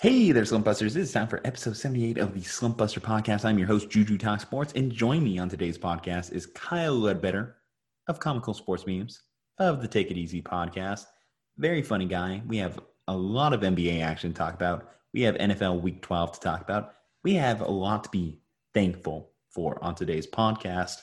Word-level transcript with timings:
Hey 0.00 0.30
there, 0.30 0.44
Slumpbusters. 0.44 0.94
It 0.94 0.98
is 0.98 1.10
time 1.10 1.26
for 1.26 1.40
episode 1.44 1.76
78 1.76 2.18
of 2.18 2.32
the 2.32 2.38
Slumpbuster 2.38 3.00
podcast. 3.00 3.44
I'm 3.44 3.58
your 3.58 3.66
host, 3.66 3.90
Juju 3.90 4.16
Talk 4.16 4.40
Sports, 4.40 4.72
and 4.76 4.92
join 4.92 5.24
me 5.24 5.40
on 5.40 5.48
today's 5.48 5.76
podcast 5.76 6.30
is 6.30 6.46
Kyle 6.46 6.96
Ledbetter 6.96 7.56
of 8.06 8.20
Comical 8.20 8.54
Sports 8.54 8.86
Memes 8.86 9.22
of 9.58 9.82
the 9.82 9.88
Take 9.88 10.12
It 10.12 10.16
Easy 10.16 10.40
podcast. 10.40 11.06
Very 11.56 11.82
funny 11.82 12.04
guy. 12.04 12.40
We 12.46 12.58
have 12.58 12.78
a 13.08 13.16
lot 13.16 13.52
of 13.52 13.62
NBA 13.62 14.00
action 14.00 14.32
to 14.32 14.38
talk 14.38 14.54
about. 14.54 14.88
We 15.12 15.22
have 15.22 15.34
NFL 15.34 15.82
Week 15.82 16.00
12 16.00 16.34
to 16.34 16.40
talk 16.42 16.62
about. 16.62 16.92
We 17.24 17.34
have 17.34 17.60
a 17.60 17.68
lot 17.68 18.04
to 18.04 18.10
be 18.10 18.38
thankful 18.74 19.32
for 19.50 19.82
on 19.82 19.96
today's 19.96 20.28
podcast. 20.28 20.98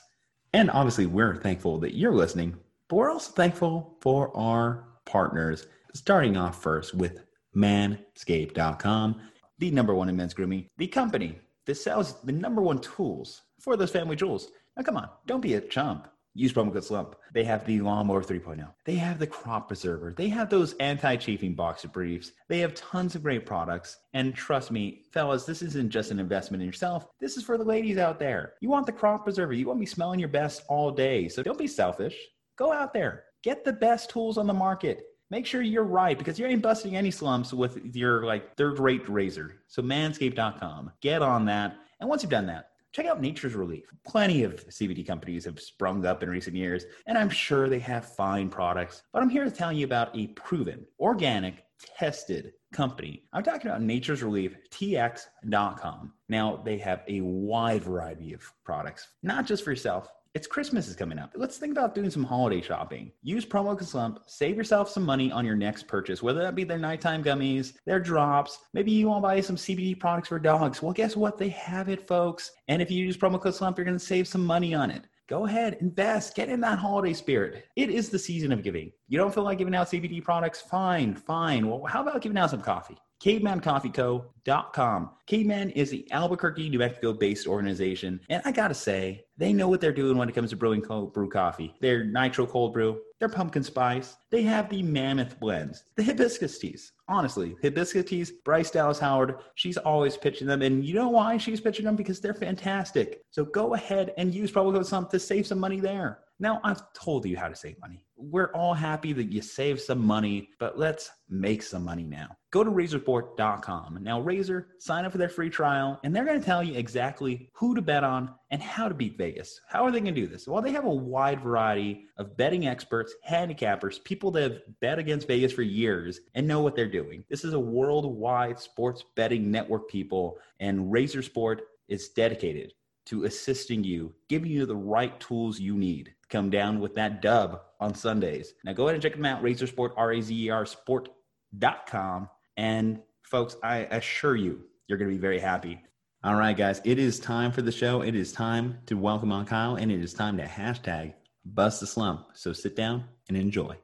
And 0.54 0.70
obviously, 0.70 1.04
we're 1.04 1.36
thankful 1.36 1.78
that 1.80 1.98
you're 1.98 2.14
listening, 2.14 2.56
but 2.88 2.96
we're 2.96 3.10
also 3.10 3.30
thankful 3.32 3.98
for 4.00 4.34
our 4.34 4.88
partners. 5.04 5.66
Starting 5.92 6.38
off 6.38 6.62
first 6.62 6.94
with 6.94 7.25
manscaped.com, 7.56 9.20
the 9.58 9.70
number 9.70 9.94
one 9.94 10.08
in 10.08 10.16
men's 10.16 10.34
grooming, 10.34 10.68
the 10.76 10.86
company 10.86 11.38
that 11.64 11.76
sells 11.76 12.20
the 12.22 12.32
number 12.32 12.62
one 12.62 12.78
tools 12.78 13.42
for 13.60 13.76
those 13.76 13.90
family 13.90 14.16
jewels. 14.16 14.50
Now, 14.76 14.82
come 14.82 14.96
on, 14.96 15.08
don't 15.26 15.40
be 15.40 15.54
a 15.54 15.60
chump. 15.60 16.08
Use 16.38 16.52
promo 16.52 16.70
code 16.70 16.84
SLUMP. 16.84 17.16
They 17.32 17.44
have 17.44 17.64
the 17.64 17.80
Lawnmower 17.80 18.22
3.0. 18.22 18.68
They 18.84 18.96
have 18.96 19.18
the 19.18 19.26
Crop 19.26 19.68
Preserver. 19.68 20.12
They 20.14 20.28
have 20.28 20.50
those 20.50 20.74
anti-chafing 20.74 21.54
boxer 21.54 21.88
briefs. 21.88 22.32
They 22.50 22.58
have 22.58 22.74
tons 22.74 23.14
of 23.14 23.22
great 23.22 23.46
products. 23.46 23.96
And 24.12 24.34
trust 24.34 24.70
me, 24.70 25.04
fellas, 25.14 25.46
this 25.46 25.62
isn't 25.62 25.88
just 25.88 26.10
an 26.10 26.20
investment 26.20 26.62
in 26.62 26.66
yourself. 26.66 27.06
This 27.22 27.38
is 27.38 27.42
for 27.42 27.56
the 27.56 27.64
ladies 27.64 27.96
out 27.96 28.18
there. 28.18 28.52
You 28.60 28.68
want 28.68 28.84
the 28.84 28.92
Crop 28.92 29.24
Preserver. 29.24 29.54
You 29.54 29.66
want 29.66 29.78
to 29.78 29.80
be 29.80 29.86
smelling 29.86 30.20
your 30.20 30.28
best 30.28 30.62
all 30.68 30.90
day. 30.90 31.26
So 31.26 31.42
don't 31.42 31.58
be 31.58 31.66
selfish. 31.66 32.14
Go 32.58 32.70
out 32.70 32.92
there. 32.92 33.24
Get 33.42 33.64
the 33.64 33.72
best 33.72 34.10
tools 34.10 34.36
on 34.36 34.46
the 34.46 34.52
market 34.52 35.04
make 35.30 35.46
sure 35.46 35.62
you're 35.62 35.84
right 35.84 36.16
because 36.16 36.38
you 36.38 36.46
ain't 36.46 36.62
busting 36.62 36.96
any 36.96 37.10
slumps 37.10 37.52
with 37.52 37.94
your 37.94 38.24
like 38.24 38.56
third 38.56 38.78
rate 38.78 39.08
razor. 39.08 39.56
So 39.66 39.82
manscaped.com, 39.82 40.92
get 41.00 41.22
on 41.22 41.44
that. 41.46 41.76
And 42.00 42.08
once 42.08 42.22
you've 42.22 42.30
done 42.30 42.46
that, 42.46 42.70
check 42.92 43.06
out 43.06 43.20
Nature's 43.20 43.54
Relief. 43.54 43.84
Plenty 44.06 44.42
of 44.44 44.66
CBD 44.68 45.06
companies 45.06 45.44
have 45.44 45.60
sprung 45.60 46.04
up 46.06 46.22
in 46.22 46.30
recent 46.30 46.56
years, 46.56 46.84
and 47.06 47.18
I'm 47.18 47.30
sure 47.30 47.68
they 47.68 47.78
have 47.80 48.14
fine 48.14 48.48
products. 48.48 49.02
But 49.12 49.22
I'm 49.22 49.28
here 49.28 49.44
to 49.44 49.50
tell 49.50 49.72
you 49.72 49.84
about 49.84 50.16
a 50.16 50.28
proven, 50.28 50.86
organic, 50.98 51.64
tested 51.98 52.52
company. 52.72 53.22
I'm 53.32 53.42
talking 53.42 53.70
about 53.70 53.82
Nature's 53.82 54.22
Relief, 54.22 54.56
TX.com. 54.70 56.12
Now, 56.28 56.62
they 56.64 56.78
have 56.78 57.02
a 57.08 57.20
wide 57.20 57.82
variety 57.82 58.32
of 58.32 58.42
products, 58.64 59.08
not 59.22 59.46
just 59.46 59.64
for 59.64 59.70
yourself 59.70 60.08
it's 60.36 60.46
Christmas 60.46 60.86
is 60.86 60.94
coming 60.94 61.18
up. 61.18 61.32
Let's 61.34 61.56
think 61.56 61.72
about 61.72 61.94
doing 61.94 62.10
some 62.10 62.22
holiday 62.22 62.60
shopping. 62.60 63.10
Use 63.22 63.46
promo 63.46 63.70
code 63.70 63.88
SLUMP, 63.88 64.18
save 64.26 64.54
yourself 64.54 64.90
some 64.90 65.02
money 65.02 65.32
on 65.32 65.46
your 65.46 65.54
next 65.56 65.88
purchase, 65.88 66.22
whether 66.22 66.42
that 66.42 66.54
be 66.54 66.62
their 66.62 66.78
nighttime 66.78 67.24
gummies, 67.24 67.72
their 67.86 67.98
drops. 67.98 68.58
Maybe 68.74 68.90
you 68.90 69.08
want 69.08 69.22
to 69.22 69.28
buy 69.28 69.40
some 69.40 69.56
CBD 69.56 69.98
products 69.98 70.28
for 70.28 70.38
dogs. 70.38 70.82
Well, 70.82 70.92
guess 70.92 71.16
what? 71.16 71.38
They 71.38 71.48
have 71.48 71.88
it, 71.88 72.06
folks. 72.06 72.50
And 72.68 72.82
if 72.82 72.90
you 72.90 73.02
use 73.02 73.16
promo 73.16 73.40
code 73.40 73.54
SLUMP, 73.54 73.78
you're 73.78 73.86
going 73.86 73.96
to 73.96 74.04
save 74.04 74.28
some 74.28 74.44
money 74.44 74.74
on 74.74 74.90
it. 74.90 75.04
Go 75.26 75.46
ahead, 75.46 75.78
invest, 75.80 76.36
get 76.36 76.50
in 76.50 76.60
that 76.60 76.78
holiday 76.78 77.14
spirit. 77.14 77.64
It 77.74 77.88
is 77.88 78.10
the 78.10 78.18
season 78.18 78.52
of 78.52 78.62
giving. 78.62 78.92
You 79.08 79.16
don't 79.16 79.32
feel 79.32 79.42
like 79.42 79.56
giving 79.56 79.74
out 79.74 79.86
CBD 79.86 80.22
products? 80.22 80.60
Fine, 80.60 81.14
fine. 81.14 81.66
Well, 81.66 81.82
how 81.86 82.02
about 82.02 82.20
giving 82.20 82.36
out 82.36 82.50
some 82.50 82.60
coffee? 82.60 82.98
CavemanCoffeeCo.com. 83.22 85.10
Caveman 85.26 85.70
is 85.70 85.90
the 85.90 86.10
Albuquerque, 86.12 86.68
New 86.68 86.78
Mexico 86.78 87.12
based 87.12 87.46
organization. 87.46 88.20
And 88.28 88.42
I 88.44 88.52
gotta 88.52 88.74
say, 88.74 89.24
they 89.38 89.52
know 89.52 89.68
what 89.68 89.80
they're 89.80 89.92
doing 89.92 90.16
when 90.16 90.28
it 90.28 90.34
comes 90.34 90.50
to 90.50 90.56
brewing 90.56 90.82
cold 90.82 91.12
brew 91.12 91.28
coffee. 91.28 91.74
Their 91.80 92.04
nitro 92.04 92.46
cold 92.46 92.72
brew, 92.72 93.00
their 93.18 93.28
pumpkin 93.28 93.62
spice, 93.62 94.16
they 94.30 94.42
have 94.42 94.68
the 94.68 94.82
mammoth 94.82 95.40
blends, 95.40 95.84
the 95.96 96.02
hibiscus 96.02 96.58
teas. 96.58 96.92
Honestly, 97.08 97.56
hibiscus 97.62 98.04
teas, 98.04 98.32
Bryce 98.44 98.70
Dallas 98.70 98.98
Howard, 98.98 99.36
she's 99.54 99.76
always 99.78 100.16
pitching 100.16 100.46
them. 100.46 100.62
And 100.62 100.84
you 100.84 100.94
know 100.94 101.08
why 101.08 101.38
she's 101.38 101.60
pitching 101.60 101.84
them? 101.84 101.96
Because 101.96 102.20
they're 102.20 102.34
fantastic. 102.34 103.22
So 103.30 103.44
go 103.44 103.74
ahead 103.74 104.12
and 104.18 104.34
use 104.34 104.52
promo 104.52 104.72
code 104.72 105.10
to 105.10 105.18
save 105.18 105.46
some 105.46 105.58
money 105.58 105.80
there. 105.80 106.20
Now, 106.38 106.60
I've 106.64 106.92
told 106.92 107.24
you 107.24 107.34
how 107.36 107.48
to 107.48 107.56
save 107.56 107.80
money. 107.80 108.04
We're 108.14 108.52
all 108.52 108.74
happy 108.74 109.14
that 109.14 109.32
you 109.32 109.40
save 109.40 109.80
some 109.80 110.04
money, 110.04 110.50
but 110.58 110.78
let's 110.78 111.10
make 111.30 111.62
some 111.62 111.82
money 111.82 112.02
now. 112.02 112.36
Go 112.50 112.62
to 112.62 112.70
razersport.com. 112.70 113.98
Now, 114.02 114.22
Razer, 114.22 114.66
sign 114.78 115.06
up 115.06 115.12
for 115.12 115.18
their 115.18 115.30
free 115.30 115.48
trial, 115.48 115.98
and 116.04 116.14
they're 116.14 116.26
going 116.26 116.38
to 116.38 116.44
tell 116.44 116.62
you 116.62 116.74
exactly 116.74 117.48
who 117.54 117.74
to 117.74 117.80
bet 117.80 118.04
on 118.04 118.34
and 118.50 118.62
how 118.62 118.86
to 118.86 118.94
beat 118.94 119.16
Vegas. 119.16 119.58
How 119.66 119.84
are 119.84 119.90
they 119.90 120.00
going 120.00 120.14
to 120.14 120.20
do 120.20 120.26
this? 120.26 120.46
Well, 120.46 120.60
they 120.60 120.72
have 120.72 120.84
a 120.84 120.90
wide 120.90 121.40
variety 121.40 122.04
of 122.18 122.36
betting 122.36 122.66
experts, 122.66 123.14
handicappers, 123.26 124.04
people 124.04 124.30
that 124.32 124.42
have 124.42 124.60
bet 124.80 124.98
against 124.98 125.28
Vegas 125.28 125.52
for 125.52 125.62
years 125.62 126.20
and 126.34 126.46
know 126.46 126.60
what 126.60 126.76
they're 126.76 126.86
doing. 126.86 127.24
This 127.30 127.44
is 127.44 127.54
a 127.54 127.60
worldwide 127.60 128.58
sports 128.58 129.02
betting 129.14 129.50
network, 129.50 129.88
people, 129.88 130.38
and 130.60 130.92
Razer 130.92 131.24
Sport 131.24 131.62
is 131.88 132.10
dedicated 132.10 132.74
to 133.06 133.24
assisting 133.24 133.84
you, 133.84 134.12
giving 134.28 134.50
you 134.50 134.66
the 134.66 134.76
right 134.76 135.18
tools 135.20 135.60
you 135.60 135.76
need 135.76 136.12
come 136.28 136.50
down 136.50 136.80
with 136.80 136.94
that 136.96 137.22
dub 137.22 137.60
on 137.80 137.94
Sundays. 137.94 138.54
Now 138.64 138.72
go 138.72 138.84
ahead 138.84 138.94
and 138.94 139.02
check 139.02 139.12
them 139.12 139.24
out, 139.24 139.42
Razer 139.42 139.68
Sport, 139.68 139.92
R-A-Z-E-R 139.96 140.66
sport.com. 140.66 142.28
And 142.56 143.00
folks, 143.22 143.56
I 143.62 143.78
assure 143.90 144.36
you, 144.36 144.62
you're 144.88 144.98
going 144.98 145.10
to 145.10 145.16
be 145.16 145.20
very 145.20 145.38
happy. 145.38 145.80
All 146.24 146.34
right, 146.34 146.56
guys, 146.56 146.80
it 146.84 146.98
is 146.98 147.20
time 147.20 147.52
for 147.52 147.62
the 147.62 147.70
show. 147.70 148.02
It 148.02 148.14
is 148.14 148.32
time 148.32 148.78
to 148.86 148.96
welcome 148.96 149.30
on 149.30 149.46
Kyle, 149.46 149.76
and 149.76 149.92
it 149.92 150.00
is 150.00 150.12
time 150.14 150.36
to 150.38 150.44
hashtag 150.44 151.14
bust 151.44 151.80
the 151.80 151.86
slump. 151.86 152.26
So 152.34 152.52
sit 152.52 152.74
down 152.74 153.04
and 153.28 153.36
enjoy. 153.36 153.76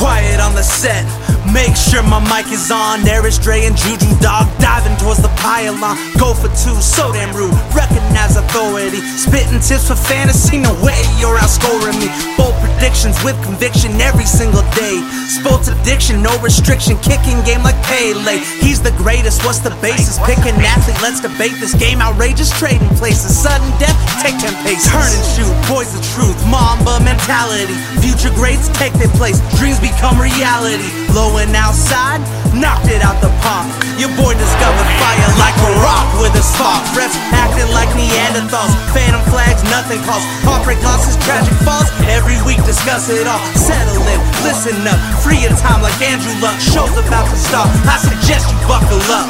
Quiet 0.00 0.40
on 0.40 0.54
the 0.54 0.64
set. 0.64 1.04
Make 1.52 1.76
sure 1.76 2.00
my 2.00 2.24
mic 2.32 2.48
is 2.48 2.72
on. 2.72 3.04
There 3.04 3.26
is 3.26 3.38
Dre 3.38 3.68
and 3.68 3.76
Juju 3.76 4.08
Dog 4.24 4.48
diving 4.56 4.96
towards 4.96 5.20
the 5.20 5.28
pylon. 5.36 5.92
Go 6.16 6.32
for 6.32 6.48
two, 6.56 6.72
so 6.80 7.12
damn 7.12 7.36
rude. 7.36 7.52
Recognize 7.76 8.36
authority. 8.40 9.04
Spitting 9.20 9.60
tips 9.60 9.92
for 9.92 10.00
fantasy. 10.00 10.56
No 10.56 10.72
way 10.80 10.96
you're 11.20 11.36
outscoring 11.36 12.00
me. 12.00 12.08
Bold 12.40 12.56
predictions 12.64 13.20
with 13.20 13.36
conviction 13.44 14.00
every 14.00 14.24
single 14.24 14.64
day. 14.72 15.04
Sports 15.60 15.80
addiction, 15.82 16.22
no 16.22 16.32
restriction. 16.40 16.96
Kicking 17.04 17.36
game 17.44 17.62
like 17.62 17.76
Pele. 17.84 18.38
He's 18.64 18.80
the 18.80 18.92
greatest. 18.96 19.44
What's 19.44 19.58
the 19.58 19.76
basis? 19.84 20.16
Pick 20.24 20.38
an 20.48 20.56
athlete. 20.56 20.96
Let's 21.02 21.20
debate 21.20 21.52
this 21.60 21.74
game. 21.74 22.00
Outrageous 22.00 22.48
trading 22.58 22.88
places. 22.96 23.36
Sudden 23.36 23.68
death. 23.78 23.96
Take 24.22 24.40
10 24.40 24.56
paces. 24.64 24.88
Turn 24.88 25.04
and 25.04 25.26
shoot. 25.36 25.52
Boys 25.68 25.92
the 25.92 26.00
truth. 26.16 26.38
Mamba 26.48 27.04
mentality. 27.04 27.76
Future 28.00 28.32
greats 28.32 28.72
take 28.72 28.94
their 28.94 29.12
place. 29.20 29.36
Dreams 29.60 29.76
become 29.80 30.16
reality. 30.16 30.88
Blowing 31.12 31.50
outside, 31.58 32.22
knocked 32.54 32.86
it 32.86 33.02
out 33.02 33.18
the 33.18 33.28
park. 33.42 33.66
Your 33.98 34.14
boy 34.14 34.32
discovered 34.38 34.90
fire 35.02 35.30
like 35.42 35.58
a 35.58 35.72
rock 35.82 36.06
with 36.22 36.32
a 36.38 36.44
spark. 36.44 36.80
Refs 36.94 37.18
acting 37.34 37.66
like 37.74 37.90
Neanderthals. 37.98 38.72
Phantom 38.94 39.20
flags, 39.28 39.60
nothing 39.68 39.98
calls. 40.06 40.22
Heartbreak 40.46 40.78
losses, 40.86 41.18
tragic 41.26 41.52
falls. 41.66 41.90
Every 42.06 42.38
week 42.46 42.62
discuss 42.62 43.10
it 43.10 43.26
all. 43.26 43.42
Settle 43.58 44.00
in, 44.06 44.20
listen 44.46 44.86
up. 44.86 45.02
Free 45.20 45.42
your 45.50 45.58
time 45.58 45.82
like 45.82 46.00
Andrew 46.00 46.32
Luck. 46.40 46.58
Show's 46.60 46.96
about 46.96 47.28
to 47.28 47.36
start. 47.36 47.68
I 47.86 47.98
suggest 47.98 48.50
you 48.50 48.58
buckle 48.68 49.02
up. 49.10 49.28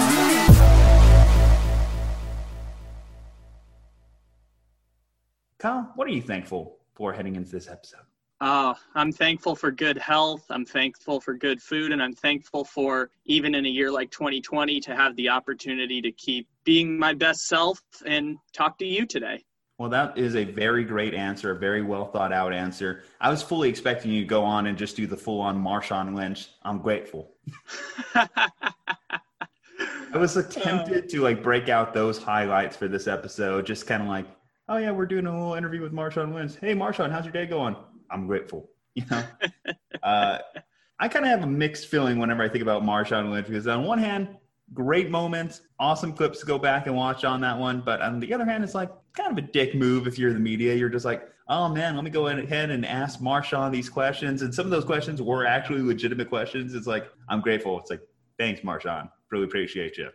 Kyle, 5.58 5.92
what 5.94 6.06
are 6.06 6.10
you 6.10 6.22
thankful 6.22 6.78
for 6.94 7.12
heading 7.12 7.36
into 7.36 7.50
this 7.50 7.68
episode? 7.68 8.00
Uh, 8.40 8.72
I'm 8.94 9.12
thankful 9.12 9.54
for 9.54 9.70
good 9.70 9.98
health. 9.98 10.46
I'm 10.48 10.64
thankful 10.64 11.20
for 11.20 11.34
good 11.34 11.60
food. 11.60 11.92
And 11.92 12.02
I'm 12.02 12.14
thankful 12.14 12.64
for, 12.64 13.10
even 13.26 13.54
in 13.54 13.66
a 13.66 13.68
year 13.68 13.90
like 13.90 14.10
2020, 14.10 14.80
to 14.80 14.96
have 14.96 15.14
the 15.16 15.28
opportunity 15.28 16.00
to 16.00 16.10
keep 16.12 16.48
being 16.64 16.98
my 16.98 17.12
best 17.12 17.46
self 17.46 17.82
and 18.06 18.38
talk 18.54 18.78
to 18.78 18.86
you 18.86 19.04
today. 19.04 19.44
Well, 19.80 19.88
that 19.88 20.18
is 20.18 20.36
a 20.36 20.44
very 20.44 20.84
great 20.84 21.14
answer, 21.14 21.52
a 21.52 21.58
very 21.58 21.80
well 21.80 22.04
thought 22.04 22.34
out 22.34 22.52
answer. 22.52 23.02
I 23.18 23.30
was 23.30 23.42
fully 23.42 23.70
expecting 23.70 24.10
you 24.10 24.20
to 24.20 24.26
go 24.26 24.44
on 24.44 24.66
and 24.66 24.76
just 24.76 24.94
do 24.94 25.06
the 25.06 25.16
full 25.16 25.40
on 25.40 25.58
Marshawn 25.58 26.14
Lynch. 26.14 26.50
I'm 26.62 26.80
grateful. 26.80 27.30
I 28.14 28.58
was 30.12 30.34
tempted 30.50 31.08
to 31.08 31.22
like 31.22 31.42
break 31.42 31.70
out 31.70 31.94
those 31.94 32.22
highlights 32.22 32.76
for 32.76 32.88
this 32.88 33.08
episode, 33.08 33.64
just 33.64 33.86
kind 33.86 34.02
of 34.02 34.08
like, 34.08 34.26
oh 34.68 34.76
yeah, 34.76 34.90
we're 34.90 35.06
doing 35.06 35.24
a 35.24 35.32
little 35.32 35.54
interview 35.54 35.80
with 35.80 35.94
Marshawn 35.94 36.34
Lynch. 36.34 36.56
Hey, 36.60 36.74
Marshawn, 36.74 37.10
how's 37.10 37.24
your 37.24 37.32
day 37.32 37.46
going? 37.46 37.74
I'm 38.10 38.26
grateful. 38.26 38.68
You 38.94 39.04
know, 39.10 39.24
uh, 40.02 40.40
I 40.98 41.08
kind 41.08 41.24
of 41.24 41.30
have 41.30 41.42
a 41.42 41.46
mixed 41.46 41.86
feeling 41.86 42.18
whenever 42.18 42.42
I 42.42 42.50
think 42.50 42.60
about 42.60 42.82
Marshawn 42.82 43.30
Lynch 43.30 43.46
because 43.46 43.66
on 43.66 43.84
one 43.84 43.98
hand, 43.98 44.28
great 44.72 45.10
moments, 45.10 45.62
awesome 45.78 46.12
clips 46.12 46.40
to 46.40 46.46
go 46.46 46.58
back 46.58 46.86
and 46.86 46.96
watch 46.96 47.24
on 47.24 47.40
that 47.40 47.58
one, 47.58 47.80
but 47.80 48.00
on 48.00 48.20
the 48.20 48.32
other 48.32 48.44
hand, 48.44 48.62
it's 48.64 48.74
like 48.74 48.90
kind 49.14 49.30
of 49.30 49.38
a 49.38 49.46
dick 49.46 49.74
move 49.74 50.06
if 50.06 50.18
you're 50.18 50.32
the 50.32 50.38
media. 50.38 50.74
You're 50.74 50.88
just 50.88 51.04
like, 51.04 51.28
oh 51.48 51.68
man, 51.68 51.96
let 51.96 52.04
me 52.04 52.10
go 52.10 52.28
ahead 52.28 52.70
and 52.70 52.86
ask 52.86 53.20
Marshawn 53.20 53.72
these 53.72 53.88
questions, 53.88 54.42
and 54.42 54.54
some 54.54 54.64
of 54.64 54.70
those 54.70 54.84
questions 54.84 55.20
were 55.20 55.46
actually 55.46 55.82
legitimate 55.82 56.28
questions. 56.28 56.74
It's 56.74 56.86
like 56.86 57.10
I'm 57.28 57.40
grateful. 57.40 57.78
It's 57.80 57.90
like 57.90 58.02
thanks, 58.38 58.60
Marshawn. 58.60 59.10
Really 59.30 59.44
appreciate 59.44 59.96
you. 59.98 60.08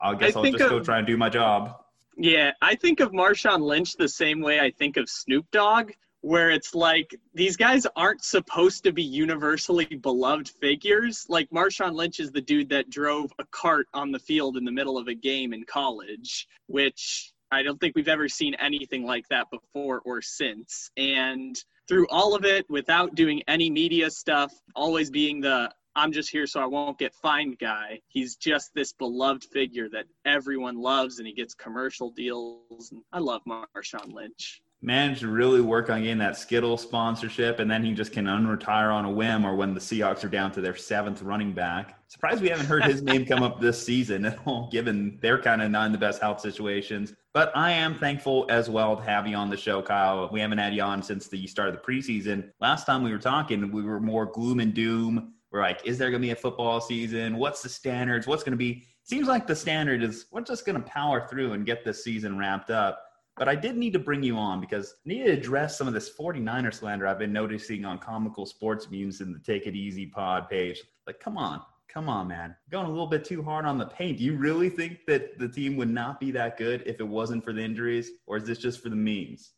I 0.00 0.14
guess 0.14 0.36
I 0.36 0.40
will 0.40 0.52
just 0.52 0.58
go 0.58 0.80
try 0.80 0.98
and 0.98 1.06
do 1.06 1.16
my 1.16 1.28
job 1.28 1.76
Yeah, 2.16 2.52
I 2.62 2.74
think 2.76 3.00
of 3.00 3.12
Marshawn 3.12 3.60
Lynch 3.60 3.96
the 3.96 4.08
same 4.08 4.40
way 4.40 4.60
I 4.60 4.70
think 4.70 4.96
of 4.96 5.08
Snoop 5.08 5.46
Dogg, 5.50 5.92
where 6.20 6.50
it's 6.50 6.74
like 6.74 7.14
these 7.34 7.56
guys 7.56 7.86
aren't 7.96 8.24
supposed 8.24 8.82
to 8.84 8.92
be 8.92 9.02
universally 9.02 9.86
beloved 9.86 10.48
figures. 10.48 11.24
Like 11.28 11.48
Marshawn 11.50 11.94
Lynch 11.94 12.20
is 12.20 12.32
the 12.32 12.40
dude 12.40 12.68
that 12.70 12.90
drove 12.90 13.32
a 13.38 13.44
cart 13.50 13.86
on 13.94 14.10
the 14.10 14.18
field 14.18 14.56
in 14.56 14.64
the 14.64 14.72
middle 14.72 14.98
of 14.98 15.08
a 15.08 15.14
game 15.14 15.52
in 15.52 15.64
college, 15.64 16.46
which 16.66 17.32
I 17.50 17.62
don't 17.62 17.78
think 17.78 17.94
we've 17.94 18.08
ever 18.08 18.28
seen 18.28 18.54
anything 18.54 19.04
like 19.04 19.26
that 19.28 19.46
before 19.50 20.02
or 20.04 20.20
since. 20.20 20.90
And 20.96 21.56
through 21.86 22.06
all 22.10 22.34
of 22.34 22.44
it, 22.44 22.68
without 22.68 23.14
doing 23.14 23.42
any 23.48 23.70
media 23.70 24.10
stuff, 24.10 24.52
always 24.74 25.10
being 25.10 25.40
the 25.40 25.72
I'm 25.96 26.12
just 26.12 26.30
here 26.30 26.46
so 26.46 26.60
I 26.60 26.66
won't 26.66 26.98
get 26.98 27.12
fined 27.12 27.58
guy. 27.58 28.00
He's 28.06 28.36
just 28.36 28.70
this 28.72 28.92
beloved 28.92 29.42
figure 29.44 29.88
that 29.90 30.04
everyone 30.24 30.76
loves 30.76 31.18
and 31.18 31.26
he 31.26 31.32
gets 31.34 31.54
commercial 31.54 32.10
deals. 32.10 32.92
And 32.92 33.02
I 33.12 33.18
love 33.18 33.42
Marshawn 33.48 34.12
Lynch. 34.12 34.62
Managed 34.80 35.20
to 35.20 35.28
really 35.28 35.60
work 35.60 35.90
on 35.90 36.02
getting 36.02 36.18
that 36.18 36.36
Skittle 36.36 36.76
sponsorship, 36.76 37.58
and 37.58 37.70
then 37.70 37.84
he 37.84 37.92
just 37.94 38.12
can 38.12 38.26
unretire 38.26 38.94
on 38.94 39.04
a 39.04 39.10
whim 39.10 39.44
or 39.44 39.56
when 39.56 39.74
the 39.74 39.80
Seahawks 39.80 40.24
are 40.24 40.28
down 40.28 40.52
to 40.52 40.60
their 40.60 40.76
seventh 40.76 41.20
running 41.20 41.52
back. 41.52 41.98
Surprised 42.06 42.40
we 42.40 42.48
haven't 42.48 42.66
heard 42.66 42.84
his 42.84 43.02
name 43.02 43.26
come 43.26 43.42
up 43.42 43.60
this 43.60 43.84
season 43.84 44.24
at 44.24 44.38
all, 44.46 44.68
given 44.70 45.18
they're 45.20 45.42
kind 45.42 45.62
of 45.62 45.70
not 45.70 45.86
in 45.86 45.92
the 45.92 45.98
best 45.98 46.22
health 46.22 46.40
situations. 46.40 47.12
But 47.34 47.50
I 47.56 47.72
am 47.72 47.96
thankful 47.96 48.46
as 48.50 48.70
well 48.70 48.96
to 48.96 49.02
have 49.02 49.26
you 49.26 49.36
on 49.36 49.50
the 49.50 49.56
show, 49.56 49.82
Kyle. 49.82 50.28
We 50.32 50.40
haven't 50.40 50.58
had 50.58 50.74
you 50.74 50.82
on 50.82 51.02
since 51.02 51.26
the 51.26 51.46
start 51.48 51.68
of 51.68 51.74
the 51.74 51.80
preseason. 51.80 52.50
Last 52.60 52.86
time 52.86 53.02
we 53.02 53.10
were 53.10 53.18
talking, 53.18 53.72
we 53.72 53.82
were 53.82 54.00
more 54.00 54.26
gloom 54.26 54.60
and 54.60 54.72
doom 54.72 55.34
we're 55.50 55.62
like, 55.62 55.86
is 55.86 55.96
there 55.96 56.10
going 56.10 56.20
to 56.20 56.26
be 56.26 56.32
a 56.32 56.36
football 56.36 56.80
season? 56.80 57.36
What's 57.36 57.62
the 57.62 57.68
standards? 57.68 58.26
What's 58.26 58.42
going 58.42 58.52
to 58.52 58.58
be? 58.58 58.84
Seems 59.02 59.28
like 59.28 59.46
the 59.46 59.56
standard 59.56 60.02
is 60.02 60.26
we're 60.30 60.42
just 60.42 60.66
going 60.66 60.76
to 60.76 60.86
power 60.86 61.26
through 61.26 61.52
and 61.52 61.64
get 61.64 61.84
this 61.84 62.04
season 62.04 62.36
wrapped 62.36 62.70
up. 62.70 63.02
But 63.38 63.48
I 63.48 63.54
did 63.54 63.76
need 63.76 63.92
to 63.92 63.98
bring 64.00 64.22
you 64.22 64.36
on 64.36 64.60
because 64.60 64.96
I 65.06 65.08
need 65.08 65.24
to 65.24 65.32
address 65.32 65.78
some 65.78 65.86
of 65.86 65.94
this 65.94 66.10
49er 66.10 66.74
slander 66.74 67.06
I've 67.06 67.20
been 67.20 67.32
noticing 67.32 67.84
on 67.84 67.98
comical 67.98 68.44
sports 68.46 68.88
memes 68.90 69.20
in 69.20 69.32
the 69.32 69.38
Take 69.38 69.66
It 69.66 69.76
Easy 69.76 70.06
pod 70.06 70.48
page. 70.48 70.82
Like, 71.06 71.20
come 71.20 71.38
on, 71.38 71.62
come 71.88 72.08
on, 72.08 72.26
man. 72.26 72.56
Going 72.70 72.86
a 72.86 72.90
little 72.90 73.06
bit 73.06 73.24
too 73.24 73.42
hard 73.42 73.64
on 73.64 73.78
the 73.78 73.86
paint. 73.86 74.18
Do 74.18 74.24
you 74.24 74.36
really 74.36 74.68
think 74.68 75.06
that 75.06 75.38
the 75.38 75.48
team 75.48 75.76
would 75.76 75.90
not 75.90 76.18
be 76.18 76.32
that 76.32 76.56
good 76.56 76.82
if 76.84 76.98
it 76.98 77.06
wasn't 77.06 77.44
for 77.44 77.52
the 77.52 77.62
injuries? 77.62 78.10
Or 78.26 78.38
is 78.38 78.44
this 78.44 78.58
just 78.58 78.82
for 78.82 78.88
the 78.88 78.96
memes? 78.96 79.52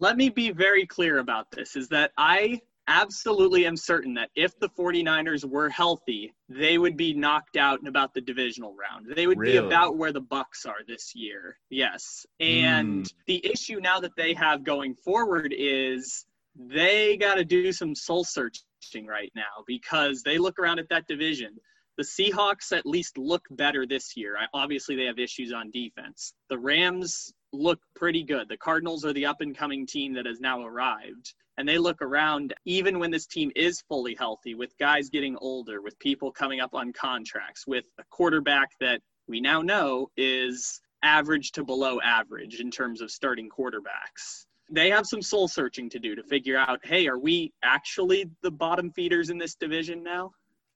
Let 0.00 0.16
me 0.16 0.28
be 0.28 0.50
very 0.50 0.84
clear 0.84 1.18
about 1.18 1.50
this 1.52 1.76
is 1.76 1.88
that 1.90 2.10
I 2.18 2.60
absolutely 2.88 3.66
am 3.66 3.76
certain 3.76 4.14
that 4.14 4.30
if 4.34 4.58
the 4.58 4.68
49ers 4.68 5.44
were 5.44 5.68
healthy, 5.68 6.32
they 6.48 6.78
would 6.78 6.96
be 6.96 7.14
knocked 7.14 7.56
out 7.56 7.80
in 7.80 7.86
about 7.86 8.14
the 8.14 8.20
divisional 8.20 8.74
round. 8.74 9.06
They 9.14 9.26
would 9.26 9.38
really? 9.38 9.52
be 9.52 9.58
about 9.58 9.96
where 9.96 10.12
the 10.12 10.20
Bucks 10.20 10.66
are 10.66 10.84
this 10.86 11.14
year. 11.14 11.58
Yes. 11.70 12.26
And 12.40 13.04
mm. 13.04 13.14
the 13.26 13.44
issue 13.46 13.80
now 13.80 14.00
that 14.00 14.16
they 14.16 14.34
have 14.34 14.64
going 14.64 14.94
forward 14.94 15.54
is 15.56 16.26
they 16.56 17.16
got 17.16 17.34
to 17.36 17.44
do 17.44 17.72
some 17.72 17.94
soul 17.94 18.24
searching 18.24 19.06
right 19.06 19.32
now 19.34 19.64
because 19.66 20.22
they 20.22 20.38
look 20.38 20.58
around 20.58 20.78
at 20.78 20.88
that 20.90 21.06
division. 21.06 21.56
The 21.98 22.04
Seahawks 22.04 22.76
at 22.76 22.86
least 22.86 23.18
look 23.18 23.42
better 23.50 23.86
this 23.86 24.16
year. 24.16 24.36
Obviously, 24.54 24.96
they 24.96 25.04
have 25.04 25.18
issues 25.18 25.52
on 25.52 25.70
defense. 25.70 26.32
The 26.48 26.58
Rams 26.58 27.32
look 27.52 27.80
pretty 27.94 28.22
good. 28.22 28.48
The 28.48 28.56
Cardinals 28.56 29.04
are 29.04 29.12
the 29.12 29.26
up 29.26 29.40
and 29.40 29.56
coming 29.56 29.86
team 29.86 30.14
that 30.14 30.26
has 30.26 30.40
now 30.40 30.64
arrived 30.64 31.34
and 31.58 31.68
they 31.68 31.78
look 31.78 32.00
around 32.00 32.54
even 32.64 32.98
when 32.98 33.10
this 33.10 33.26
team 33.26 33.50
is 33.54 33.82
fully 33.88 34.14
healthy 34.14 34.54
with 34.54 34.76
guys 34.78 35.08
getting 35.08 35.36
older 35.36 35.82
with 35.82 35.98
people 35.98 36.32
coming 36.32 36.60
up 36.60 36.74
on 36.74 36.92
contracts 36.92 37.66
with 37.66 37.84
a 37.98 38.04
quarterback 38.10 38.70
that 38.80 39.00
we 39.28 39.40
now 39.40 39.60
know 39.62 40.10
is 40.16 40.80
average 41.02 41.52
to 41.52 41.64
below 41.64 42.00
average 42.00 42.60
in 42.60 42.70
terms 42.70 43.00
of 43.00 43.10
starting 43.10 43.48
quarterbacks 43.48 44.46
they 44.70 44.90
have 44.90 45.06
some 45.06 45.20
soul 45.20 45.48
searching 45.48 45.90
to 45.90 45.98
do 45.98 46.14
to 46.14 46.22
figure 46.22 46.56
out 46.56 46.80
hey 46.84 47.06
are 47.06 47.18
we 47.18 47.52
actually 47.62 48.28
the 48.42 48.50
bottom 48.50 48.90
feeders 48.90 49.30
in 49.30 49.38
this 49.38 49.54
division 49.54 50.02
now 50.02 50.30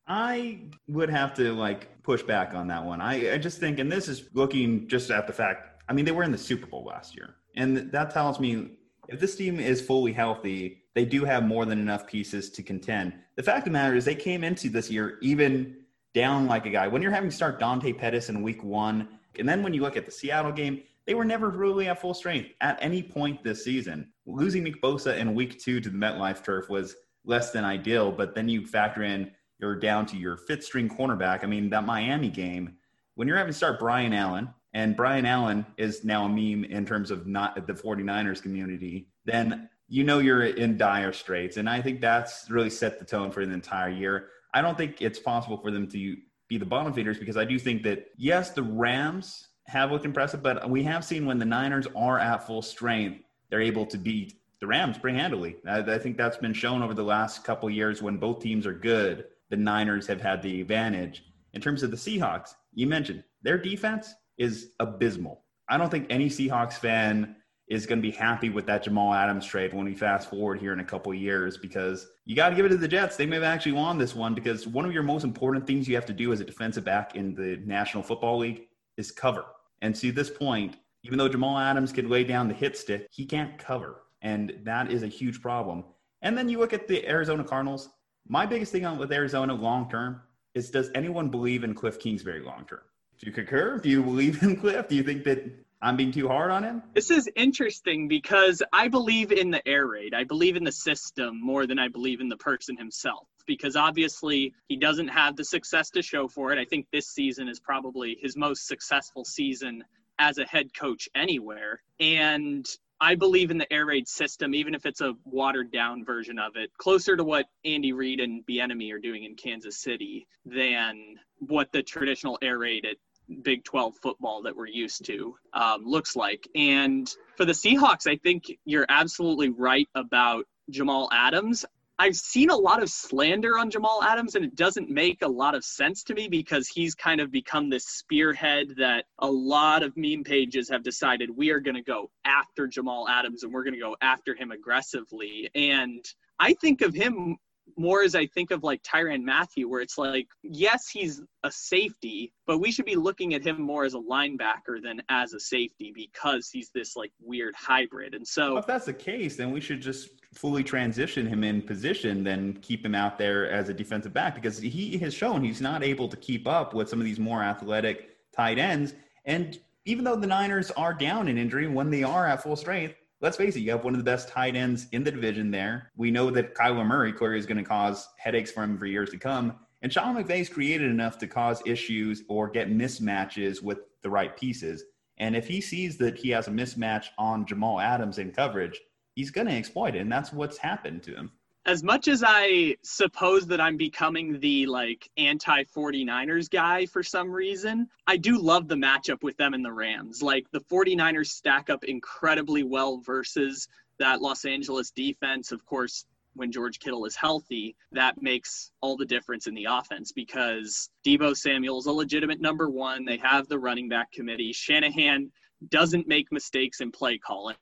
I 0.08 0.60
would 0.86 1.10
have 1.10 1.34
to 1.34 1.52
like 1.52 2.00
push 2.04 2.22
back 2.22 2.54
on 2.54 2.68
that 2.68 2.84
one. 2.84 3.00
I, 3.00 3.34
I 3.34 3.38
just 3.38 3.58
think, 3.58 3.80
and 3.80 3.90
this 3.90 4.06
is 4.06 4.28
looking 4.34 4.86
just 4.86 5.10
at 5.10 5.26
the 5.26 5.32
fact, 5.32 5.75
I 5.88 5.92
mean, 5.92 6.04
they 6.04 6.12
were 6.12 6.22
in 6.22 6.32
the 6.32 6.38
Super 6.38 6.66
Bowl 6.66 6.84
last 6.84 7.16
year. 7.16 7.36
And 7.54 7.90
that 7.92 8.10
tells 8.10 8.40
me 8.40 8.70
if 9.08 9.20
this 9.20 9.36
team 9.36 9.60
is 9.60 9.80
fully 9.80 10.12
healthy, 10.12 10.82
they 10.94 11.04
do 11.04 11.24
have 11.24 11.44
more 11.44 11.64
than 11.64 11.78
enough 11.78 12.06
pieces 12.06 12.50
to 12.50 12.62
contend. 12.62 13.14
The 13.36 13.42
fact 13.42 13.58
of 13.58 13.64
the 13.64 13.70
matter 13.70 13.94
is, 13.94 14.04
they 14.04 14.14
came 14.14 14.42
into 14.42 14.68
this 14.68 14.90
year 14.90 15.18
even 15.22 15.76
down 16.14 16.46
like 16.46 16.66
a 16.66 16.70
guy. 16.70 16.88
When 16.88 17.02
you're 17.02 17.12
having 17.12 17.30
to 17.30 17.36
start 17.36 17.60
Dante 17.60 17.92
Pettis 17.92 18.28
in 18.30 18.42
week 18.42 18.64
one, 18.64 19.08
and 19.38 19.48
then 19.48 19.62
when 19.62 19.74
you 19.74 19.82
look 19.82 19.96
at 19.96 20.06
the 20.06 20.10
Seattle 20.10 20.52
game, 20.52 20.82
they 21.06 21.14
were 21.14 21.24
never 21.24 21.50
really 21.50 21.88
at 21.88 22.00
full 22.00 22.14
strength 22.14 22.50
at 22.60 22.78
any 22.80 23.02
point 23.02 23.44
this 23.44 23.62
season. 23.62 24.10
Losing 24.24 24.64
Nick 24.64 24.82
Bosa 24.82 25.16
in 25.16 25.34
week 25.34 25.60
two 25.60 25.80
to 25.80 25.90
the 25.90 25.96
MetLife 25.96 26.42
turf 26.42 26.68
was 26.68 26.96
less 27.24 27.52
than 27.52 27.64
ideal, 27.64 28.10
but 28.10 28.34
then 28.34 28.48
you 28.48 28.66
factor 28.66 29.02
in 29.02 29.30
you're 29.58 29.76
down 29.76 30.04
to 30.06 30.16
your 30.16 30.36
fifth 30.36 30.64
string 30.64 30.88
cornerback. 30.88 31.42
I 31.42 31.46
mean, 31.46 31.70
that 31.70 31.84
Miami 31.84 32.28
game, 32.28 32.76
when 33.14 33.26
you're 33.26 33.36
having 33.36 33.52
to 33.52 33.56
start 33.56 33.78
Brian 33.78 34.12
Allen, 34.12 34.48
and 34.76 34.94
Brian 34.94 35.24
Allen 35.24 35.64
is 35.78 36.04
now 36.04 36.26
a 36.26 36.28
meme 36.28 36.64
in 36.64 36.84
terms 36.84 37.10
of 37.10 37.26
not 37.26 37.66
the 37.66 37.72
49ers 37.72 38.42
community, 38.42 39.08
then 39.24 39.70
you 39.88 40.04
know 40.04 40.18
you're 40.18 40.44
in 40.44 40.76
dire 40.76 41.14
straits. 41.14 41.56
And 41.56 41.66
I 41.66 41.80
think 41.80 42.02
that's 42.02 42.50
really 42.50 42.68
set 42.68 42.98
the 42.98 43.06
tone 43.06 43.30
for 43.30 43.46
the 43.46 43.54
entire 43.54 43.88
year. 43.88 44.28
I 44.52 44.60
don't 44.60 44.76
think 44.76 45.00
it's 45.00 45.18
possible 45.18 45.56
for 45.56 45.70
them 45.70 45.88
to 45.88 46.16
be 46.48 46.58
the 46.58 46.66
bottom 46.66 46.92
feeders 46.92 47.18
because 47.18 47.38
I 47.38 47.46
do 47.46 47.58
think 47.58 47.84
that, 47.84 48.08
yes, 48.18 48.50
the 48.50 48.64
Rams 48.64 49.48
have 49.64 49.92
looked 49.92 50.04
impressive, 50.04 50.42
but 50.42 50.68
we 50.68 50.82
have 50.82 51.06
seen 51.06 51.24
when 51.24 51.38
the 51.38 51.46
Niners 51.46 51.86
are 51.96 52.18
at 52.18 52.46
full 52.46 52.60
strength, 52.60 53.22
they're 53.48 53.62
able 53.62 53.86
to 53.86 53.96
beat 53.96 54.34
the 54.60 54.66
Rams 54.66 54.98
pretty 54.98 55.16
handily. 55.16 55.56
I, 55.66 55.78
I 55.78 55.98
think 55.98 56.18
that's 56.18 56.36
been 56.36 56.52
shown 56.52 56.82
over 56.82 56.92
the 56.92 57.02
last 57.02 57.44
couple 57.44 57.70
years 57.70 58.02
when 58.02 58.18
both 58.18 58.40
teams 58.40 58.66
are 58.66 58.74
good. 58.74 59.24
The 59.48 59.56
Niners 59.56 60.06
have 60.06 60.20
had 60.20 60.42
the 60.42 60.60
advantage. 60.60 61.24
In 61.54 61.62
terms 61.62 61.82
of 61.82 61.90
the 61.90 61.96
Seahawks, 61.96 62.50
you 62.74 62.86
mentioned 62.86 63.24
their 63.42 63.56
defense 63.56 64.12
is 64.38 64.72
abysmal. 64.80 65.44
I 65.68 65.78
don't 65.78 65.90
think 65.90 66.06
any 66.10 66.28
Seahawks 66.28 66.74
fan 66.74 67.36
is 67.68 67.86
going 67.86 67.98
to 67.98 68.02
be 68.02 68.12
happy 68.12 68.48
with 68.48 68.66
that 68.66 68.84
Jamal 68.84 69.12
Adams 69.12 69.44
trade 69.44 69.74
when 69.74 69.84
we 69.84 69.94
fast 69.94 70.30
forward 70.30 70.60
here 70.60 70.72
in 70.72 70.78
a 70.78 70.84
couple 70.84 71.12
years 71.12 71.56
because 71.56 72.06
you 72.24 72.36
got 72.36 72.50
to 72.50 72.54
give 72.54 72.64
it 72.64 72.68
to 72.68 72.76
the 72.76 72.86
Jets. 72.86 73.16
They 73.16 73.26
may 73.26 73.36
have 73.36 73.44
actually 73.44 73.72
won 73.72 73.98
this 73.98 74.14
one 74.14 74.34
because 74.34 74.68
one 74.68 74.84
of 74.84 74.92
your 74.92 75.02
most 75.02 75.24
important 75.24 75.66
things 75.66 75.88
you 75.88 75.96
have 75.96 76.06
to 76.06 76.12
do 76.12 76.32
as 76.32 76.40
a 76.40 76.44
defensive 76.44 76.84
back 76.84 77.16
in 77.16 77.34
the 77.34 77.60
National 77.64 78.04
Football 78.04 78.38
League 78.38 78.68
is 78.96 79.10
cover. 79.10 79.44
And 79.82 79.96
see 79.96 80.10
this 80.10 80.30
point, 80.30 80.76
even 81.02 81.18
though 81.18 81.28
Jamal 81.28 81.58
Adams 81.58 81.92
can 81.92 82.08
lay 82.08 82.22
down 82.22 82.46
the 82.46 82.54
hit 82.54 82.76
stick, 82.76 83.08
he 83.10 83.26
can't 83.26 83.58
cover. 83.58 84.02
And 84.22 84.60
that 84.62 84.92
is 84.92 85.02
a 85.02 85.08
huge 85.08 85.42
problem. 85.42 85.84
And 86.22 86.38
then 86.38 86.48
you 86.48 86.58
look 86.58 86.72
at 86.72 86.86
the 86.86 87.06
Arizona 87.08 87.44
Cardinals. 87.44 87.88
My 88.28 88.46
biggest 88.46 88.72
thing 88.72 88.96
with 88.96 89.12
Arizona 89.12 89.54
long 89.54 89.90
term 89.90 90.22
is 90.54 90.70
does 90.70 90.90
anyone 90.94 91.28
believe 91.28 91.64
in 91.64 91.74
Cliff 91.74 91.98
Kingsbury 91.98 92.40
long 92.40 92.64
term? 92.68 92.80
Do 93.18 93.26
you 93.26 93.32
concur? 93.32 93.78
Do 93.78 93.88
you 93.88 94.02
believe 94.02 94.42
in 94.42 94.56
Cliff? 94.56 94.88
Do 94.88 94.94
you 94.94 95.02
think 95.02 95.24
that 95.24 95.44
I'm 95.82 95.96
being 95.96 96.12
too 96.12 96.28
hard 96.28 96.50
on 96.50 96.64
him? 96.64 96.82
This 96.94 97.10
is 97.10 97.28
interesting 97.36 98.08
because 98.08 98.62
I 98.72 98.88
believe 98.88 99.32
in 99.32 99.50
the 99.50 99.66
air 99.66 99.86
raid. 99.86 100.14
I 100.14 100.24
believe 100.24 100.56
in 100.56 100.64
the 100.64 100.72
system 100.72 101.40
more 101.40 101.66
than 101.66 101.78
I 101.78 101.88
believe 101.88 102.20
in 102.20 102.28
the 102.28 102.36
person 102.36 102.76
himself 102.76 103.26
because 103.46 103.76
obviously 103.76 104.52
he 104.68 104.76
doesn't 104.76 105.08
have 105.08 105.36
the 105.36 105.44
success 105.44 105.90
to 105.90 106.02
show 106.02 106.28
for 106.28 106.52
it. 106.52 106.58
I 106.58 106.64
think 106.64 106.86
this 106.92 107.08
season 107.08 107.48
is 107.48 107.60
probably 107.60 108.18
his 108.20 108.36
most 108.36 108.66
successful 108.66 109.24
season 109.24 109.84
as 110.18 110.38
a 110.38 110.44
head 110.44 110.74
coach 110.74 111.08
anywhere. 111.14 111.82
And 112.00 112.66
I 113.00 113.14
believe 113.14 113.50
in 113.50 113.58
the 113.58 113.70
air 113.72 113.86
raid 113.86 114.08
system, 114.08 114.54
even 114.54 114.74
if 114.74 114.86
it's 114.86 115.02
a 115.02 115.14
watered 115.24 115.70
down 115.70 116.04
version 116.04 116.38
of 116.38 116.56
it, 116.56 116.70
closer 116.78 117.16
to 117.16 117.24
what 117.24 117.46
Andy 117.64 117.92
Reid 117.92 118.20
and 118.20 118.44
Bieniemy 118.46 118.92
are 118.92 118.98
doing 118.98 119.24
in 119.24 119.34
Kansas 119.34 119.78
City 119.78 120.26
than 120.46 121.16
what 121.38 121.70
the 121.72 121.82
traditional 121.82 122.38
air 122.40 122.58
raid 122.58 122.86
at 122.86 122.96
Big 123.42 123.64
12 123.64 123.96
football 123.96 124.42
that 124.42 124.56
we're 124.56 124.66
used 124.66 125.04
to 125.06 125.36
um, 125.52 125.84
looks 125.84 126.16
like. 126.16 126.48
And 126.54 127.12
for 127.36 127.44
the 127.44 127.52
Seahawks, 127.52 128.06
I 128.06 128.16
think 128.16 128.44
you're 128.64 128.86
absolutely 128.88 129.50
right 129.50 129.88
about 129.94 130.46
Jamal 130.70 131.08
Adams. 131.12 131.64
I've 131.98 132.16
seen 132.16 132.50
a 132.50 132.56
lot 132.56 132.82
of 132.82 132.90
slander 132.90 133.58
on 133.58 133.70
Jamal 133.70 134.02
Adams, 134.02 134.34
and 134.34 134.44
it 134.44 134.54
doesn't 134.54 134.90
make 134.90 135.22
a 135.22 135.28
lot 135.28 135.54
of 135.54 135.64
sense 135.64 136.02
to 136.04 136.14
me 136.14 136.28
because 136.28 136.68
he's 136.68 136.94
kind 136.94 137.22
of 137.22 137.30
become 137.30 137.70
this 137.70 137.86
spearhead 137.86 138.74
that 138.76 139.06
a 139.18 139.30
lot 139.30 139.82
of 139.82 139.96
meme 139.96 140.22
pages 140.22 140.68
have 140.68 140.82
decided 140.82 141.30
we 141.34 141.50
are 141.50 141.60
going 141.60 141.74
to 141.74 141.82
go 141.82 142.10
after 142.26 142.66
Jamal 142.66 143.08
Adams 143.08 143.44
and 143.44 143.52
we're 143.52 143.64
going 143.64 143.74
to 143.74 143.80
go 143.80 143.96
after 144.02 144.34
him 144.34 144.50
aggressively. 144.50 145.48
And 145.54 146.04
I 146.38 146.52
think 146.52 146.82
of 146.82 146.92
him 146.92 147.38
more 147.76 148.02
as 148.02 148.14
I 148.14 148.26
think 148.26 148.50
of 148.50 148.62
like 148.62 148.82
Tyrann 148.82 149.22
Mathieu, 149.22 149.68
where 149.68 149.80
it's 149.80 149.98
like, 149.98 150.28
yes, 150.42 150.88
he's 150.88 151.22
a 151.42 151.50
safety, 151.50 152.32
but 152.46 152.58
we 152.58 152.70
should 152.70 152.84
be 152.84 152.96
looking 152.96 153.34
at 153.34 153.44
him 153.44 153.60
more 153.60 153.84
as 153.84 153.94
a 153.94 153.98
linebacker 153.98 154.82
than 154.82 155.02
as 155.08 155.32
a 155.32 155.40
safety 155.40 155.92
because 155.94 156.48
he's 156.48 156.70
this 156.70 156.96
like 156.96 157.12
weird 157.20 157.54
hybrid. 157.54 158.14
And 158.14 158.26
so, 158.26 158.52
well, 158.52 158.58
if 158.58 158.66
that's 158.66 158.86
the 158.86 158.92
case, 158.92 159.36
then 159.36 159.50
we 159.50 159.60
should 159.60 159.80
just 159.80 160.10
fully 160.32 160.62
transition 160.62 161.26
him 161.26 161.44
in 161.44 161.62
position, 161.62 162.22
then 162.22 162.54
keep 162.62 162.84
him 162.84 162.94
out 162.94 163.18
there 163.18 163.50
as 163.50 163.68
a 163.68 163.74
defensive 163.74 164.12
back 164.12 164.34
because 164.34 164.58
he 164.58 164.96
has 164.98 165.12
shown 165.12 165.42
he's 165.42 165.60
not 165.60 165.82
able 165.82 166.08
to 166.08 166.16
keep 166.16 166.46
up 166.46 166.74
with 166.74 166.88
some 166.88 167.00
of 167.00 167.04
these 167.04 167.18
more 167.18 167.42
athletic 167.42 168.10
tight 168.34 168.58
ends. 168.58 168.94
And 169.24 169.58
even 169.84 170.04
though 170.04 170.16
the 170.16 170.26
Niners 170.26 170.70
are 170.72 170.94
down 170.94 171.28
in 171.28 171.38
injury, 171.38 171.68
when 171.68 171.90
they 171.90 172.02
are 172.02 172.26
at 172.26 172.42
full 172.42 172.56
strength, 172.56 172.94
let's 173.20 173.36
face 173.36 173.56
it, 173.56 173.60
you 173.60 173.70
have 173.70 173.84
one 173.84 173.94
of 173.94 173.98
the 173.98 174.04
best 174.04 174.28
tight 174.28 174.56
ends 174.56 174.86
in 174.92 175.02
the 175.02 175.10
division 175.10 175.50
there. 175.50 175.90
We 175.96 176.10
know 176.10 176.30
that 176.30 176.54
Kyler 176.54 176.86
Murray 176.86 177.12
clearly 177.12 177.38
is 177.38 177.46
going 177.46 177.58
to 177.58 177.64
cause 177.64 178.08
headaches 178.18 178.50
for 178.50 178.62
him 178.62 178.78
for 178.78 178.86
years 178.86 179.10
to 179.10 179.18
come. 179.18 179.54
And 179.82 179.92
Sean 179.92 180.16
McVay's 180.16 180.48
created 180.48 180.90
enough 180.90 181.18
to 181.18 181.26
cause 181.26 181.62
issues 181.66 182.22
or 182.28 182.48
get 182.48 182.70
mismatches 182.70 183.62
with 183.62 183.78
the 184.02 184.10
right 184.10 184.36
pieces. 184.36 184.84
And 185.18 185.34
if 185.34 185.46
he 185.46 185.60
sees 185.60 185.96
that 185.98 186.18
he 186.18 186.30
has 186.30 186.48
a 186.48 186.50
mismatch 186.50 187.06
on 187.18 187.46
Jamal 187.46 187.80
Adams 187.80 188.18
in 188.18 188.32
coverage, 188.32 188.80
he's 189.14 189.30
going 189.30 189.46
to 189.46 189.54
exploit 189.54 189.94
it. 189.94 190.00
And 190.00 190.12
that's 190.12 190.32
what's 190.32 190.58
happened 190.58 191.02
to 191.04 191.14
him 191.14 191.32
as 191.66 191.82
much 191.82 192.06
as 192.06 192.22
I 192.24 192.76
suppose 192.82 193.46
that 193.48 193.60
I'm 193.60 193.76
becoming 193.76 194.38
the 194.38 194.66
like 194.66 195.10
anti 195.16 195.64
49ers 195.64 196.48
guy 196.48 196.86
for 196.86 197.02
some 197.02 197.30
reason, 197.30 197.88
I 198.06 198.16
do 198.16 198.40
love 198.40 198.68
the 198.68 198.76
matchup 198.76 199.22
with 199.22 199.36
them 199.36 199.52
and 199.52 199.64
the 199.64 199.72
Rams. 199.72 200.22
Like 200.22 200.46
the 200.52 200.60
49ers 200.60 201.26
stack 201.26 201.68
up 201.68 201.82
incredibly 201.84 202.62
well 202.62 202.98
versus 202.98 203.66
that 203.98 204.22
Los 204.22 204.44
Angeles 204.44 204.92
defense. 204.92 205.50
Of 205.50 205.66
course, 205.66 206.04
when 206.34 206.52
George 206.52 206.78
Kittle 206.78 207.04
is 207.04 207.16
healthy, 207.16 207.74
that 207.90 208.22
makes 208.22 208.70
all 208.80 208.96
the 208.96 209.06
difference 209.06 209.48
in 209.48 209.54
the 209.54 209.66
offense 209.68 210.12
because 210.12 210.88
Debo 211.04 211.36
Samuel 211.36 211.80
is 211.80 211.86
a 211.86 211.92
legitimate 211.92 212.40
number 212.40 212.70
one. 212.70 213.04
They 213.04 213.16
have 213.16 213.48
the 213.48 213.58
running 213.58 213.88
back 213.88 214.12
committee. 214.12 214.52
Shanahan 214.52 215.32
doesn't 215.68 216.06
make 216.06 216.30
mistakes 216.30 216.80
in 216.80 216.92
play 216.92 217.18
calling 217.18 217.56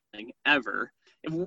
ever 0.45 0.93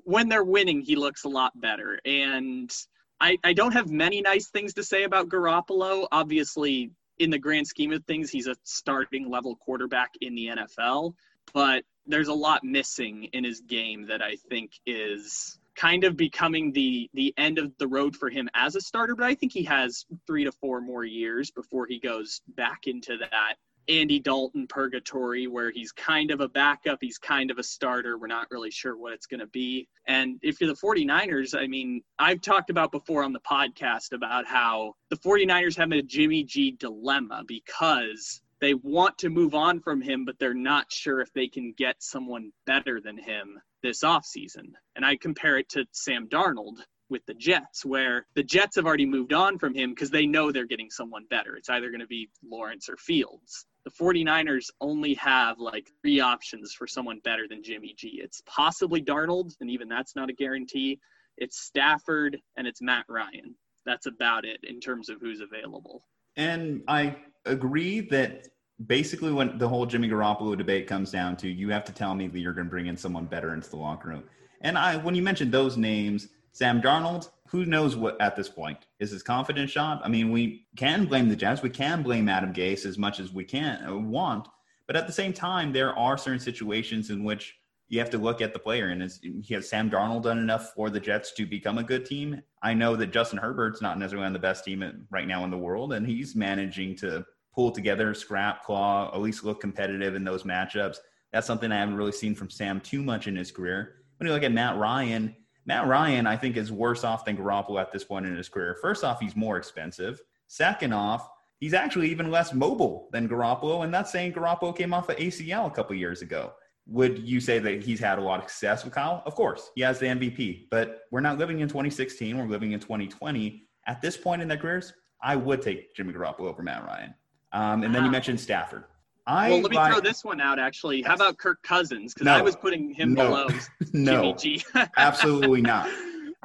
when 0.04 0.30
they're 0.30 0.44
winning, 0.44 0.82
he 0.82 0.96
looks 0.96 1.24
a 1.24 1.30
lot 1.30 1.60
better. 1.60 2.00
And 2.06 2.74
I, 3.20 3.38
I 3.44 3.54
don't 3.54 3.74
have 3.74 3.90
many 3.90 4.22
nice 4.22 4.48
things 4.48 4.74
to 4.76 4.84
say 4.84 5.04
about 5.04 5.30
Garoppolo. 5.30 6.08
Obviously, 6.12 6.92
in 7.20 7.30
the 7.30 7.40
grand 7.40 7.68
scheme 7.68 7.92
of 7.92 8.04
things, 8.06 8.30
he's 8.30 8.48
a 8.48 8.56
starting 8.64 9.30
level 9.30 9.56
quarterback 9.56 10.12
in 10.22 10.36
the 10.36 10.48
NFL, 10.48 11.14
but 11.54 11.84
there's 12.06 12.28
a 12.28 12.34
lot 12.34 12.64
missing 12.64 13.26
in 13.34 13.44
his 13.44 13.62
game 13.62 14.08
that 14.08 14.22
I 14.22 14.36
think 14.50 14.72
is 14.86 15.60
kind 15.76 16.04
of 16.04 16.18
becoming 16.18 16.72
the 16.72 17.10
the 17.14 17.34
end 17.38 17.60
of 17.60 17.72
the 17.78 17.88
road 17.88 18.16
for 18.16 18.30
him 18.30 18.50
as 18.56 18.76
a 18.76 18.82
starter 18.82 19.16
but 19.16 19.26
i 19.26 19.36
think 19.36 19.54
he 19.54 19.64
has 19.64 20.06
three 20.26 20.44
to 20.44 20.52
four 20.52 20.82
more 20.82 21.06
years 21.06 21.52
before 21.52 21.86
he 21.86 22.00
goes 22.00 22.42
back 22.56 22.88
into 22.88 23.16
that 23.16 23.54
Andy 23.90 24.20
Dalton 24.20 24.68
purgatory 24.68 25.48
where 25.48 25.72
he's 25.72 25.92
kind 25.92 26.32
of 26.32 26.42
a 26.42 26.50
backup, 26.50 27.00
he's 27.02 27.18
kind 27.18 27.52
of 27.52 27.58
a 27.58 27.64
starter. 27.64 28.18
We're 28.18 28.28
not 28.28 28.52
really 28.52 28.72
sure 28.72 28.98
what 28.98 29.14
it's 29.14 29.28
going 29.28 29.40
to 29.40 29.48
be. 29.48 29.88
And 30.08 30.40
if 30.42 30.60
you're 30.60 30.70
the 30.70 30.80
49ers, 30.80 31.58
I 31.58 31.68
mean, 31.68 32.02
I've 32.20 32.42
talked 32.42 32.70
about 32.70 32.92
before 32.92 33.24
on 33.24 33.34
the 33.34 33.40
podcast 33.40 34.12
about 34.14 34.46
how 34.46 34.94
the 35.10 35.18
49ers 35.18 35.78
have 35.78 35.92
a 35.92 36.02
Jimmy 36.02 36.44
G 36.44 36.72
dilemma 36.72 37.44
because 37.48 38.42
they 38.60 38.74
want 38.74 39.18
to 39.20 39.30
move 39.30 39.54
on 39.54 39.80
from 39.80 40.02
him, 40.02 40.26
but 40.26 40.40
they're 40.40 40.54
not 40.54 40.92
sure 40.92 41.22
if 41.22 41.32
they 41.34 41.48
can 41.48 41.74
get 41.78 42.02
someone 42.02 42.52
better 42.66 43.00
than 43.00 43.18
him 43.18 43.60
this 43.84 44.04
offseason. 44.04 44.74
And 44.96 45.06
I 45.06 45.16
compare 45.16 45.58
it 45.58 45.70
to 45.70 45.86
Sam 45.92 46.28
Darnold 46.28 46.78
with 47.10 47.26
the 47.26 47.34
Jets, 47.34 47.86
where 47.86 48.26
the 48.36 48.44
Jets 48.44 48.76
have 48.76 48.86
already 48.86 49.06
moved 49.06 49.32
on 49.32 49.60
from 49.60 49.74
him 49.74 49.92
because 49.92 50.10
they 50.10 50.26
know 50.26 50.52
they're 50.52 50.66
getting 50.66 50.90
someone 50.90 51.26
better. 51.30 51.56
It's 51.56 51.70
either 51.70 51.90
going 51.90 52.02
to 52.02 52.08
be 52.08 52.30
Lawrence 52.44 52.90
or 52.90 52.98
Fields 52.98 53.66
the 53.88 54.04
49ers 54.04 54.70
only 54.82 55.14
have 55.14 55.60
like 55.60 55.90
three 56.02 56.20
options 56.20 56.74
for 56.74 56.88
someone 56.88 57.22
better 57.24 57.48
than 57.50 57.64
Jimmy 57.64 57.94
G. 57.98 58.20
It's 58.22 58.42
possibly 58.46 59.02
Darnold, 59.02 59.54
and 59.62 59.70
even 59.70 59.88
that's 59.88 60.14
not 60.14 60.30
a 60.30 60.34
guarantee. 60.34 61.00
It's 61.38 61.62
Stafford 61.62 62.38
and 62.58 62.68
it's 62.68 62.82
Matt 62.82 63.06
Ryan. 63.08 63.56
That's 63.86 64.06
about 64.06 64.44
it 64.44 64.60
in 64.64 64.82
terms 64.82 65.08
of 65.08 65.22
who's 65.22 65.40
available. 65.40 66.04
And 66.36 66.82
I 66.90 67.16
agree 67.46 68.02
that 68.10 68.50
basically 68.88 69.32
when 69.32 69.58
the 69.58 69.70
whole 69.70 69.86
Jimmy 69.86 70.10
Garoppolo 70.10 70.58
debate 70.58 70.86
comes 70.86 71.10
down 71.10 71.38
to 71.38 71.48
you 71.48 71.70
have 71.70 71.86
to 71.86 71.94
tell 71.94 72.14
me 72.14 72.28
that 72.28 72.40
you're 72.40 72.52
going 72.52 72.68
to 72.68 72.72
bring 72.72 72.88
in 72.88 72.98
someone 72.98 73.24
better 73.24 73.54
into 73.54 73.70
the 73.70 73.78
locker 73.78 74.10
room. 74.10 74.26
And 74.60 74.78
I 74.78 74.98
when 74.98 75.16
you 75.16 75.22
mentioned 75.22 75.54
those 75.54 75.78
names, 75.78 76.28
Sam 76.52 76.82
Darnold, 76.82 77.30
who 77.50 77.66
knows 77.66 77.96
what 77.96 78.20
at 78.22 78.36
this 78.36 78.50
point 78.50 78.88
is 79.00 79.12
his 79.12 79.24
confidence 79.24 79.72
shot? 79.72 80.02
I 80.04 80.10
mean, 80.10 80.32
we 80.32 80.68
can 80.76 81.06
blame 81.06 81.30
the 81.30 81.36
Jets, 81.36 81.62
we 81.62 81.70
can 81.70 82.04
blame 82.04 82.30
Adam 82.30 82.54
Gase 82.54 82.86
as 82.86 82.98
much 82.98 83.20
as 83.20 83.32
we 83.32 83.44
can 83.44 83.88
uh, 83.88 83.96
want, 83.96 84.48
but 84.86 84.96
at 84.96 85.08
the 85.08 85.14
same 85.14 85.34
time, 85.34 85.72
there 85.72 85.98
are 85.98 86.18
certain 86.18 86.40
situations 86.40 87.10
in 87.10 87.24
which 87.24 87.56
you 87.90 88.00
have 88.00 88.10
to 88.10 88.18
look 88.18 88.42
at 88.42 88.54
the 88.54 88.60
player. 88.60 88.88
And 88.88 89.02
is 89.02 89.20
he 89.22 89.54
has 89.54 89.70
Sam 89.70 89.90
Darnold 89.90 90.24
done 90.24 90.40
enough 90.40 90.74
for 90.74 90.90
the 90.90 91.00
Jets 91.00 91.34
to 91.34 91.46
become 91.46 91.78
a 91.78 91.84
good 91.84 92.06
team? 92.06 92.42
I 92.62 92.74
know 92.74 92.96
that 92.96 93.12
Justin 93.12 93.40
Herbert's 93.40 93.82
not 93.82 93.98
necessarily 93.98 94.28
on 94.28 94.34
the 94.34 94.40
best 94.40 94.66
team 94.66 95.06
right 95.10 95.28
now 95.28 95.44
in 95.44 95.52
the 95.52 95.58
world, 95.58 95.94
and 95.94 96.06
he's 96.06 96.36
managing 96.36 96.96
to 96.98 97.26
pull 97.54 97.72
together, 97.72 98.14
scrap, 98.14 98.64
claw, 98.64 99.12
at 99.14 99.22
least 99.22 99.44
look 99.44 99.62
competitive 99.62 100.16
in 100.16 100.24
those 100.24 100.44
matchups. 100.44 100.98
That's 101.32 101.48
something 101.48 101.72
I 101.72 101.80
haven't 101.80 101.96
really 101.96 102.12
seen 102.12 102.36
from 102.36 102.50
Sam 102.50 102.80
too 102.80 103.02
much 103.02 103.28
in 103.28 103.36
his 103.36 103.52
career. 103.52 103.96
When 104.18 104.28
you 104.28 104.34
look 104.34 104.44
at 104.44 104.52
Matt 104.52 104.78
Ryan, 104.78 105.36
Matt 105.68 105.86
Ryan, 105.86 106.26
I 106.26 106.38
think, 106.38 106.56
is 106.56 106.72
worse 106.72 107.04
off 107.04 107.26
than 107.26 107.38
Garoppolo 107.38 107.80
at 107.80 107.92
this 107.92 108.06
point 108.06 108.26
in 108.26 108.36
his 108.36 108.48
career. 108.48 108.78
First 108.82 109.04
off, 109.04 109.20
he's 109.20 109.36
more 109.36 109.58
expensive. 109.58 110.22
Second 110.48 110.94
off, 110.94 111.30
he's 111.60 111.74
actually 111.74 112.10
even 112.10 112.32
less 112.32 112.54
mobile 112.54 113.10
than 113.12 113.28
Garoppolo. 113.28 113.84
And 113.84 113.94
that's 113.94 114.10
saying 114.10 114.32
Garoppolo 114.32 114.76
came 114.76 114.94
off 114.94 115.10
of 115.10 115.18
ACL 115.18 115.68
a 115.68 115.70
couple 115.70 115.94
years 115.98 116.22
ago. 116.22 116.54
Would 116.88 117.20
you 117.20 117.42
say 117.42 117.60
that 117.60 117.84
he's 117.84 118.00
had 118.00 118.18
a 118.18 118.22
lot 118.22 118.40
of 118.40 118.50
success 118.50 118.86
with 118.86 118.94
Kyle? 118.94 119.22
Of 119.26 119.36
course, 119.36 119.70
he 119.76 119.82
has 119.82 120.00
the 120.00 120.06
MVP. 120.06 120.68
But 120.72 121.02
we're 121.12 121.20
not 121.20 121.38
living 121.38 121.60
in 121.60 121.68
2016. 121.68 122.38
We're 122.38 122.46
living 122.46 122.72
in 122.72 122.80
2020. 122.80 123.68
At 123.88 124.02
this 124.02 124.16
point 124.16 124.42
in 124.42 124.48
their 124.48 124.58
careers, 124.58 124.94
I 125.22 125.36
would 125.36 125.62
take 125.62 125.94
Jimmy 125.96 126.14
Garoppolo 126.14 126.48
over 126.48 126.64
Matt 126.64 126.86
Ryan. 126.86 127.14
Um, 127.52 127.84
and 127.84 127.94
then 127.94 128.06
you 128.06 128.12
mentioned 128.12 128.40
Stafford. 128.40 128.86
I 129.28 129.50
well, 129.50 129.62
let 129.62 129.72
me 129.72 129.78
throw 129.78 130.00
this 130.00 130.24
one 130.24 130.40
out. 130.40 130.58
Actually, 130.58 131.02
how 131.02 131.14
about 131.14 131.38
Kirk 131.38 131.62
Cousins? 131.62 132.14
Because 132.14 132.26
no, 132.26 132.34
I 132.34 132.42
was 132.42 132.56
putting 132.56 132.94
him 132.94 133.14
no, 133.14 133.26
below 133.26 133.48
no, 133.94 134.34
Jimmy 134.34 134.60
G. 134.60 134.66
absolutely 134.98 135.62
not. 135.62 135.90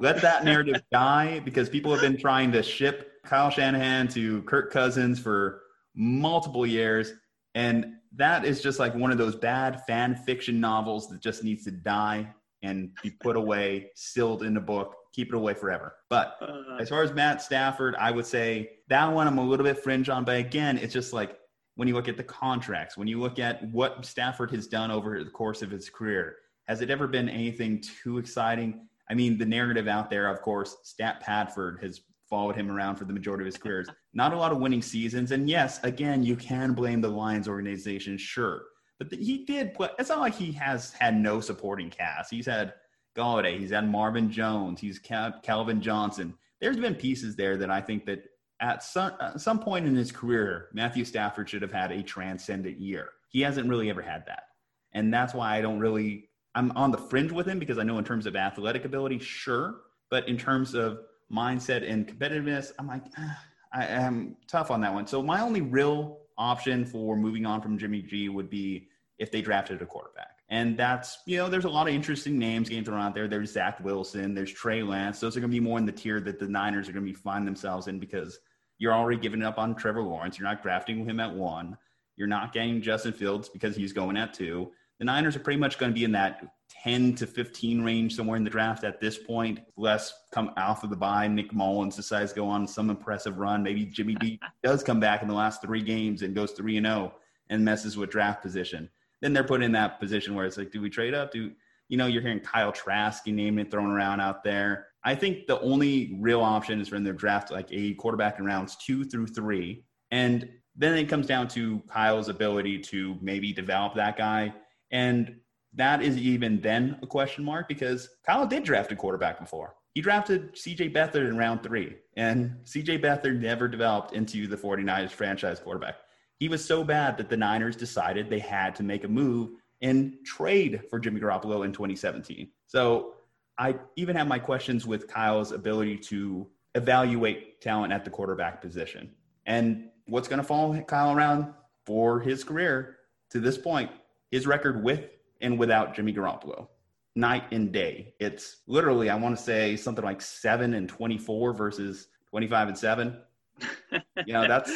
Let 0.00 0.20
that 0.22 0.44
narrative 0.44 0.82
die 0.90 1.38
because 1.40 1.68
people 1.68 1.92
have 1.92 2.00
been 2.00 2.16
trying 2.16 2.50
to 2.52 2.62
ship 2.62 3.22
Kyle 3.24 3.50
Shanahan 3.50 4.08
to 4.08 4.42
Kirk 4.42 4.72
Cousins 4.72 5.20
for 5.20 5.62
multiple 5.94 6.66
years, 6.66 7.12
and 7.54 7.86
that 8.16 8.44
is 8.44 8.60
just 8.60 8.80
like 8.80 8.96
one 8.96 9.12
of 9.12 9.18
those 9.18 9.36
bad 9.36 9.86
fan 9.86 10.16
fiction 10.16 10.58
novels 10.58 11.08
that 11.10 11.20
just 11.20 11.44
needs 11.44 11.62
to 11.64 11.70
die 11.70 12.28
and 12.62 12.90
be 13.00 13.10
put 13.10 13.36
away, 13.36 13.90
sealed 13.94 14.42
in 14.42 14.56
a 14.56 14.60
book. 14.60 14.96
Keep 15.14 15.28
it 15.28 15.34
away 15.34 15.54
forever. 15.54 15.94
But 16.08 16.36
uh, 16.40 16.78
as 16.80 16.88
far 16.88 17.02
as 17.02 17.12
Matt 17.12 17.42
Stafford, 17.42 17.94
I 17.96 18.10
would 18.10 18.26
say 18.26 18.70
that 18.88 19.12
one 19.12 19.28
I'm 19.28 19.38
a 19.38 19.44
little 19.44 19.64
bit 19.64 19.78
fringe 19.78 20.08
on. 20.08 20.24
But 20.24 20.38
again, 20.38 20.78
it's 20.78 20.92
just 20.92 21.12
like 21.12 21.36
when 21.76 21.88
you 21.88 21.94
look 21.94 22.08
at 22.08 22.16
the 22.16 22.22
contracts, 22.22 22.96
when 22.96 23.08
you 23.08 23.18
look 23.20 23.38
at 23.38 23.62
what 23.70 24.04
Stafford 24.04 24.50
has 24.50 24.66
done 24.66 24.90
over 24.90 25.22
the 25.22 25.30
course 25.30 25.62
of 25.62 25.70
his 25.70 25.88
career, 25.88 26.36
has 26.68 26.80
it 26.80 26.90
ever 26.90 27.06
been 27.06 27.28
anything 27.28 27.80
too 27.80 28.18
exciting? 28.18 28.86
I 29.10 29.14
mean, 29.14 29.38
the 29.38 29.46
narrative 29.46 29.88
out 29.88 30.10
there, 30.10 30.28
of 30.28 30.40
course, 30.42 30.76
Stat 30.82 31.22
Padford 31.22 31.82
has 31.82 32.00
followed 32.28 32.56
him 32.56 32.70
around 32.70 32.96
for 32.96 33.04
the 33.04 33.12
majority 33.12 33.42
of 33.42 33.46
his 33.46 33.58
career. 33.58 33.84
Not 34.14 34.32
a 34.32 34.36
lot 34.36 34.52
of 34.52 34.58
winning 34.58 34.80
seasons. 34.82 35.32
And 35.32 35.50
yes, 35.50 35.82
again, 35.82 36.22
you 36.22 36.36
can 36.36 36.72
blame 36.72 37.00
the 37.00 37.08
Lions 37.08 37.48
organization, 37.48 38.16
sure. 38.16 38.62
But 38.98 39.10
the, 39.10 39.16
he 39.16 39.44
did 39.44 39.74
play. 39.74 39.90
It's 39.98 40.08
not 40.08 40.20
like 40.20 40.34
he 40.34 40.52
has 40.52 40.92
had 40.92 41.14
no 41.14 41.40
supporting 41.40 41.90
cast. 41.90 42.30
He's 42.30 42.46
had 42.46 42.74
Golladay, 43.16 43.58
he's 43.58 43.70
had 43.70 43.86
Marvin 43.86 44.30
Jones, 44.30 44.80
he's 44.80 44.98
Cal- 44.98 45.38
Calvin 45.42 45.82
Johnson. 45.82 46.34
There's 46.60 46.78
been 46.78 46.94
pieces 46.94 47.36
there 47.36 47.56
that 47.58 47.70
I 47.70 47.80
think 47.80 48.06
that 48.06 48.24
at 48.62 48.84
some, 48.84 49.12
some 49.36 49.58
point 49.58 49.86
in 49.86 49.94
his 49.96 50.12
career, 50.12 50.68
Matthew 50.72 51.04
Stafford 51.04 51.50
should 51.50 51.62
have 51.62 51.72
had 51.72 51.90
a 51.90 52.00
transcendent 52.00 52.80
year. 52.80 53.10
He 53.28 53.40
hasn't 53.40 53.68
really 53.68 53.90
ever 53.90 54.00
had 54.00 54.24
that. 54.26 54.44
And 54.92 55.12
that's 55.12 55.34
why 55.34 55.56
I 55.56 55.60
don't 55.60 55.80
really, 55.80 56.28
I'm 56.54 56.70
on 56.76 56.92
the 56.92 56.98
fringe 56.98 57.32
with 57.32 57.46
him 57.46 57.58
because 57.58 57.78
I 57.78 57.82
know 57.82 57.98
in 57.98 58.04
terms 58.04 58.24
of 58.24 58.36
athletic 58.36 58.84
ability, 58.84 59.18
sure. 59.18 59.80
But 60.10 60.28
in 60.28 60.38
terms 60.38 60.74
of 60.74 61.00
mindset 61.30 61.90
and 61.90 62.06
competitiveness, 62.06 62.70
I'm 62.78 62.86
like, 62.86 63.02
ah, 63.18 63.40
I 63.72 63.86
am 63.86 64.36
tough 64.46 64.70
on 64.70 64.80
that 64.82 64.94
one. 64.94 65.08
So 65.08 65.22
my 65.22 65.40
only 65.40 65.60
real 65.60 66.20
option 66.38 66.84
for 66.84 67.16
moving 67.16 67.44
on 67.44 67.62
from 67.62 67.78
Jimmy 67.78 68.00
G 68.00 68.28
would 68.28 68.48
be 68.48 68.88
if 69.18 69.32
they 69.32 69.42
drafted 69.42 69.82
a 69.82 69.86
quarterback. 69.86 70.38
And 70.50 70.76
that's, 70.76 71.18
you 71.26 71.38
know, 71.38 71.48
there's 71.48 71.64
a 71.64 71.70
lot 71.70 71.88
of 71.88 71.94
interesting 71.94 72.38
names 72.38 72.68
getting 72.68 72.84
thrown 72.84 73.00
out 73.00 73.14
there. 73.14 73.26
There's 73.26 73.52
Zach 73.52 73.82
Wilson, 73.82 74.34
there's 74.34 74.52
Trey 74.52 74.84
Lance. 74.84 75.18
Those 75.18 75.36
are 75.36 75.40
going 75.40 75.50
to 75.50 75.56
be 75.56 75.60
more 75.60 75.78
in 75.78 75.86
the 75.86 75.92
tier 75.92 76.20
that 76.20 76.38
the 76.38 76.46
Niners 76.46 76.88
are 76.88 76.92
going 76.92 77.04
to 77.04 77.10
be 77.10 77.16
find 77.16 77.44
themselves 77.44 77.88
in 77.88 77.98
because– 77.98 78.38
you're 78.82 78.92
already 78.92 79.16
giving 79.16 79.44
up 79.44 79.58
on 79.58 79.76
Trevor 79.76 80.02
Lawrence. 80.02 80.36
You're 80.36 80.48
not 80.48 80.60
drafting 80.60 81.08
him 81.08 81.20
at 81.20 81.32
one. 81.32 81.78
You're 82.16 82.26
not 82.26 82.52
getting 82.52 82.82
Justin 82.82 83.12
Fields 83.12 83.48
because 83.48 83.76
he's 83.76 83.92
going 83.92 84.16
at 84.16 84.34
two. 84.34 84.72
The 84.98 85.04
Niners 85.04 85.36
are 85.36 85.38
pretty 85.38 85.60
much 85.60 85.78
going 85.78 85.92
to 85.92 85.94
be 85.94 86.02
in 86.02 86.10
that 86.12 86.44
10 86.82 87.14
to 87.14 87.28
15 87.28 87.84
range 87.84 88.16
somewhere 88.16 88.36
in 88.36 88.42
the 88.42 88.50
draft 88.50 88.82
at 88.82 89.00
this 89.00 89.16
point. 89.16 89.60
Less 89.76 90.12
come 90.32 90.50
off 90.56 90.82
of 90.82 90.90
the 90.90 90.96
bye. 90.96 91.28
Nick 91.28 91.52
Mullens 91.52 91.94
decides 91.94 92.32
to 92.32 92.40
go 92.40 92.48
on 92.48 92.66
some 92.66 92.90
impressive 92.90 93.38
run. 93.38 93.62
Maybe 93.62 93.84
Jimmy 93.84 94.16
B 94.18 94.40
does 94.64 94.82
come 94.82 94.98
back 94.98 95.22
in 95.22 95.28
the 95.28 95.34
last 95.34 95.62
three 95.62 95.82
games 95.82 96.22
and 96.22 96.34
goes 96.34 96.50
3 96.50 96.78
and 96.78 96.86
0 96.86 97.14
and 97.50 97.64
messes 97.64 97.96
with 97.96 98.10
draft 98.10 98.42
position. 98.42 98.90
Then 99.20 99.32
they're 99.32 99.44
put 99.44 99.62
in 99.62 99.70
that 99.72 100.00
position 100.00 100.34
where 100.34 100.44
it's 100.44 100.58
like, 100.58 100.72
do 100.72 100.80
we 100.80 100.90
trade 100.90 101.14
up? 101.14 101.30
Do 101.30 101.52
you 101.88 101.96
know, 101.96 102.06
you're 102.06 102.22
hearing 102.22 102.40
Kyle 102.40 102.72
Trask, 102.72 103.28
you 103.28 103.32
name 103.32 103.60
it, 103.60 103.70
thrown 103.70 103.92
around 103.92 104.20
out 104.20 104.42
there. 104.42 104.88
I 105.04 105.14
think 105.14 105.46
the 105.46 105.60
only 105.60 106.16
real 106.20 106.40
option 106.40 106.80
is 106.80 106.88
for 106.88 106.94
them 106.94 107.04
to 107.06 107.12
draft 107.12 107.50
like 107.50 107.68
a 107.70 107.94
quarterback 107.94 108.38
in 108.38 108.44
rounds 108.44 108.76
two 108.76 109.04
through 109.04 109.26
three. 109.28 109.84
And 110.10 110.48
then 110.76 110.96
it 110.96 111.08
comes 111.08 111.26
down 111.26 111.48
to 111.48 111.82
Kyle's 111.88 112.28
ability 112.28 112.78
to 112.78 113.16
maybe 113.20 113.52
develop 113.52 113.94
that 113.94 114.16
guy. 114.16 114.54
And 114.90 115.36
that 115.74 116.02
is 116.02 116.16
even 116.16 116.60
then 116.60 116.98
a 117.02 117.06
question 117.06 117.44
mark 117.44 117.68
because 117.68 118.08
Kyle 118.24 118.46
did 118.46 118.62
draft 118.62 118.92
a 118.92 118.96
quarterback 118.96 119.40
before. 119.40 119.74
He 119.94 120.00
drafted 120.00 120.54
CJ 120.54 120.94
Beathard 120.94 121.28
in 121.28 121.36
round 121.36 121.62
three, 121.62 121.96
and 122.16 122.56
CJ 122.64 123.02
Beathard 123.02 123.40
never 123.40 123.68
developed 123.68 124.14
into 124.14 124.46
the 124.46 124.56
49ers 124.56 125.10
franchise 125.10 125.60
quarterback. 125.60 125.96
He 126.38 126.48
was 126.48 126.64
so 126.64 126.82
bad 126.82 127.18
that 127.18 127.28
the 127.28 127.36
Niners 127.36 127.76
decided 127.76 128.28
they 128.28 128.38
had 128.38 128.74
to 128.76 128.82
make 128.82 129.04
a 129.04 129.08
move 129.08 129.50
and 129.82 130.14
trade 130.24 130.82
for 130.88 130.98
Jimmy 130.98 131.20
Garoppolo 131.20 131.64
in 131.64 131.72
2017. 131.72 132.50
So 132.66 133.14
I 133.62 133.76
even 133.94 134.16
have 134.16 134.26
my 134.26 134.40
questions 134.40 134.88
with 134.88 135.06
Kyle's 135.06 135.52
ability 135.52 135.96
to 135.98 136.48
evaluate 136.74 137.60
talent 137.60 137.92
at 137.92 138.04
the 138.04 138.10
quarterback 138.10 138.60
position. 138.60 139.12
And 139.46 139.90
what's 140.06 140.26
going 140.26 140.40
to 140.40 140.44
follow 140.44 140.80
Kyle 140.82 141.12
around 141.12 141.54
for 141.86 142.18
his 142.18 142.42
career 142.42 142.96
to 143.30 143.38
this 143.38 143.56
point, 143.56 143.88
his 144.32 144.48
record 144.48 144.82
with 144.82 145.04
and 145.40 145.60
without 145.60 145.94
Jimmy 145.94 146.12
Garoppolo, 146.12 146.66
night 147.14 147.44
and 147.52 147.70
day. 147.70 148.14
It's 148.18 148.62
literally, 148.66 149.10
I 149.10 149.14
want 149.14 149.38
to 149.38 149.42
say 149.44 149.76
something 149.76 150.04
like 150.04 150.20
seven 150.20 150.74
and 150.74 150.88
24 150.88 151.52
versus 151.52 152.08
25 152.30 152.66
and 152.66 152.76
seven. 152.76 153.16
you 154.26 154.32
know, 154.32 154.48
that's 154.48 154.72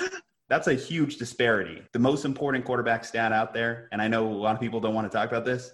that's 0.48 0.68
a 0.68 0.74
huge 0.74 1.16
disparity. 1.16 1.82
The 1.92 1.98
most 1.98 2.24
important 2.24 2.64
quarterback 2.64 3.04
stat 3.04 3.32
out 3.32 3.52
there, 3.52 3.88
and 3.90 4.00
I 4.00 4.06
know 4.06 4.28
a 4.28 4.30
lot 4.30 4.54
of 4.54 4.60
people 4.60 4.78
don't 4.78 4.94
want 4.94 5.10
to 5.10 5.18
talk 5.18 5.28
about 5.28 5.44
this. 5.44 5.72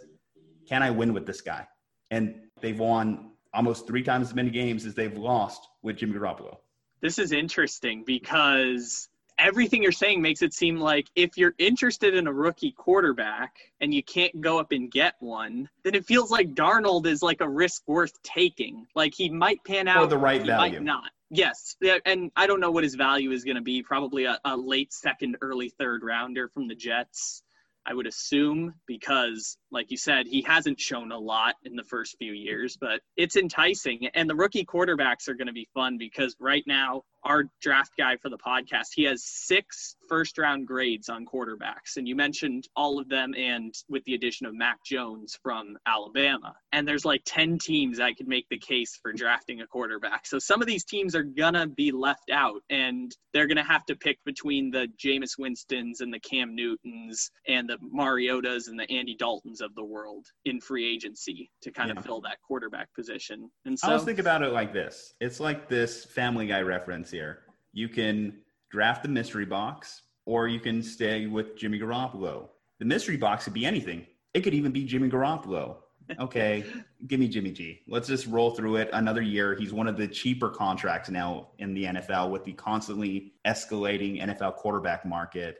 Can 0.67 0.83
I 0.83 0.91
win 0.91 1.13
with 1.13 1.27
this 1.27 1.43
guy? 1.43 1.67
And 2.13 2.35
they've 2.61 2.79
won 2.79 3.31
almost 3.55 3.87
three 3.87 4.03
times 4.03 4.29
as 4.29 4.35
many 4.35 4.51
games 4.51 4.85
as 4.85 4.95
they've 4.95 5.17
lost 5.17 5.67
with 5.83 5.97
Jimmy 5.97 6.13
Garoppolo. 6.13 6.59
This 7.01 7.19
is 7.19 7.33
interesting 7.33 8.05
because 8.07 9.09
everything 9.39 9.83
you're 9.83 9.93
saying 9.93 10.21
makes 10.21 10.43
it 10.43 10.53
seem 10.53 10.79
like 10.79 11.09
if 11.17 11.37
you're 11.37 11.55
interested 11.59 12.15
in 12.15 12.27
a 12.27 12.33
rookie 12.33 12.73
quarterback 12.73 13.57
and 13.81 13.95
you 13.95 14.03
can't 14.03 14.41
go 14.43 14.61
up 14.61 14.73
and 14.73 14.91
get 14.91 15.15
one, 15.21 15.69
then 15.85 15.95
it 15.95 16.05
feels 16.05 16.31
like 16.31 16.55
Darnold 16.55 17.07
is 17.07 17.23
like 17.23 17.41
a 17.41 17.49
risk 17.49 17.83
worth 17.87 18.23
taking. 18.23 18.87
Like 18.95 19.15
he 19.15 19.31
might 19.31 19.65
pan 19.65 19.89
out, 19.89 20.05
or 20.05 20.07
the 20.07 20.19
right 20.19 20.43
he 20.43 20.47
value. 20.47 20.75
might 20.75 20.83
not. 20.83 21.11
Yes, 21.31 21.77
and 22.05 22.31
I 22.37 22.47
don't 22.47 22.61
know 22.61 22.71
what 22.71 22.85
his 22.85 22.95
value 22.95 23.33
is 23.33 23.43
going 23.43 23.57
to 23.57 23.63
be. 23.63 23.83
Probably 23.83 24.27
a, 24.27 24.39
a 24.45 24.55
late 24.55 24.93
second, 24.93 25.39
early 25.41 25.71
third 25.71 26.03
rounder 26.05 26.51
from 26.51 26.69
the 26.69 26.75
Jets. 26.75 27.43
I 27.87 27.95
would 27.95 28.07
assume 28.07 28.75
because, 28.87 29.57
like 29.73 29.91
you 29.91 29.97
said, 29.97 30.27
he 30.27 30.43
hasn't 30.43 30.79
shown 30.79 31.11
a 31.13 31.19
lot 31.19 31.57
in 31.65 31.75
the 31.75 31.85
first 31.85 32.17
few 32.19 32.33
years, 32.33 32.77
but 32.81 33.01
it's 33.17 33.37
enticing. 33.37 34.07
And 34.15 34.29
the 34.29 34.35
rookie 34.35 34.65
quarterbacks 34.65 35.29
are 35.29 35.35
going 35.35 35.47
to 35.47 35.53
be 35.53 35.69
fun 35.75 35.97
because 35.99 36.37
right 36.39 36.63
now 36.67 37.03
our 37.25 37.45
draft 37.61 37.93
guy 37.97 38.17
for 38.17 38.29
the 38.29 38.39
podcast, 38.39 38.89
he 38.95 39.05
has 39.05 39.25
six 39.25 39.97
first 40.09 40.39
round 40.39 40.67
grades 40.67 41.09
on 41.09 41.25
quarterbacks. 41.25 41.97
And 41.97 42.07
you 42.07 42.17
mentioned 42.17 42.69
all 42.77 42.99
of 42.99 43.09
them, 43.09 43.35
and 43.37 43.75
with 43.89 44.05
the 44.05 44.15
addition 44.15 44.47
of 44.47 44.55
Mac 44.55 44.79
Jones 44.85 45.39
from 45.43 45.77
Alabama. 45.87 46.55
And 46.73 46.87
there's 46.87 47.05
like 47.05 47.23
10 47.25 47.59
teams 47.59 48.01
I 48.01 48.13
could 48.13 48.29
make 48.29 48.47
the 48.51 48.59
case 48.59 48.99
for 49.01 49.13
drafting 49.13 49.61
a 49.61 49.67
quarterback. 49.67 50.27
So 50.27 50.39
some 50.39 50.61
of 50.61 50.67
these 50.67 50.85
teams 50.85 51.15
are 51.15 51.23
going 51.23 51.55
to 51.55 51.67
be 51.67 51.93
left 51.93 52.31
out, 52.31 52.63
and 52.71 53.15
they're 53.33 53.47
going 53.47 53.57
to 53.57 53.63
have 53.63 53.87
to 53.87 53.97
pick 53.97 54.19
between 54.25 54.71
the 54.71 54.89
Jameis 55.03 55.39
Winstons 55.39 56.01
and 56.01 56.13
the 56.13 56.21
Cam 56.21 56.55
Newtons 56.55 57.31
and 57.47 57.69
the 57.69 57.79
Mariotas 57.95 58.69
and 58.69 58.79
the 58.79 58.91
Andy 58.91 59.17
Daltons 59.17 59.61
of 59.63 59.75
the 59.75 59.85
world 59.85 60.27
in 60.45 60.61
free 60.61 60.87
agency 60.93 61.51
to 61.63 61.71
kind 61.71 61.91
Yeah. 61.91 61.99
of 61.99 62.05
fill 62.05 62.21
that 62.23 62.39
quarterback 62.43 62.93
position. 62.95 63.51
And 63.65 63.79
so 63.79 63.87
I 63.89 63.91
always 63.93 64.05
think 64.05 64.19
about 64.19 64.43
it 64.43 64.53
like 64.53 64.73
this. 64.73 65.15
It's 65.21 65.41
like 65.41 65.69
this 65.69 66.05
Family 66.05 66.47
Guy 66.47 66.61
reference 66.63 67.11
here. 67.11 67.45
You 67.73 67.89
can 67.89 68.41
draft 68.71 69.03
the 69.03 69.09
mystery 69.09 69.47
box, 69.47 70.03
or 70.27 70.49
you 70.49 70.61
can 70.61 70.83
stay 70.83 71.27
with 71.27 71.57
Jimmy 71.57 71.79
Garoppolo. 71.79 72.49
The 72.79 72.85
mystery 72.85 73.17
box 73.17 73.45
could 73.45 73.53
be 73.55 73.67
anything. 73.67 74.07
It 74.35 74.41
could 74.43 74.55
even 74.55 74.73
be 74.73 74.85
Jimmy 74.85 75.09
Garoppolo. 75.09 75.77
Okay, 76.21 76.65
give 77.07 77.21
me 77.21 77.29
Jimmy 77.29 77.53
G. 77.53 77.81
Let's 77.89 78.09
just 78.09 78.27
roll 78.27 78.51
through 78.51 78.77
it. 78.77 78.91
Another 78.93 79.23
year. 79.23 79.55
He's 79.55 79.73
one 79.73 79.87
of 79.87 79.97
the 79.97 80.07
cheaper 80.09 80.51
contracts 80.51 81.09
now 81.09 81.51
in 81.59 81.73
the 81.75 81.85
NFL 81.85 82.31
with 82.31 82.45
the 82.45 82.53
constantly 82.53 83.33
escalating 83.47 84.21
NFL 84.21 84.57
quarterback 84.57 85.07
market. 85.07 85.59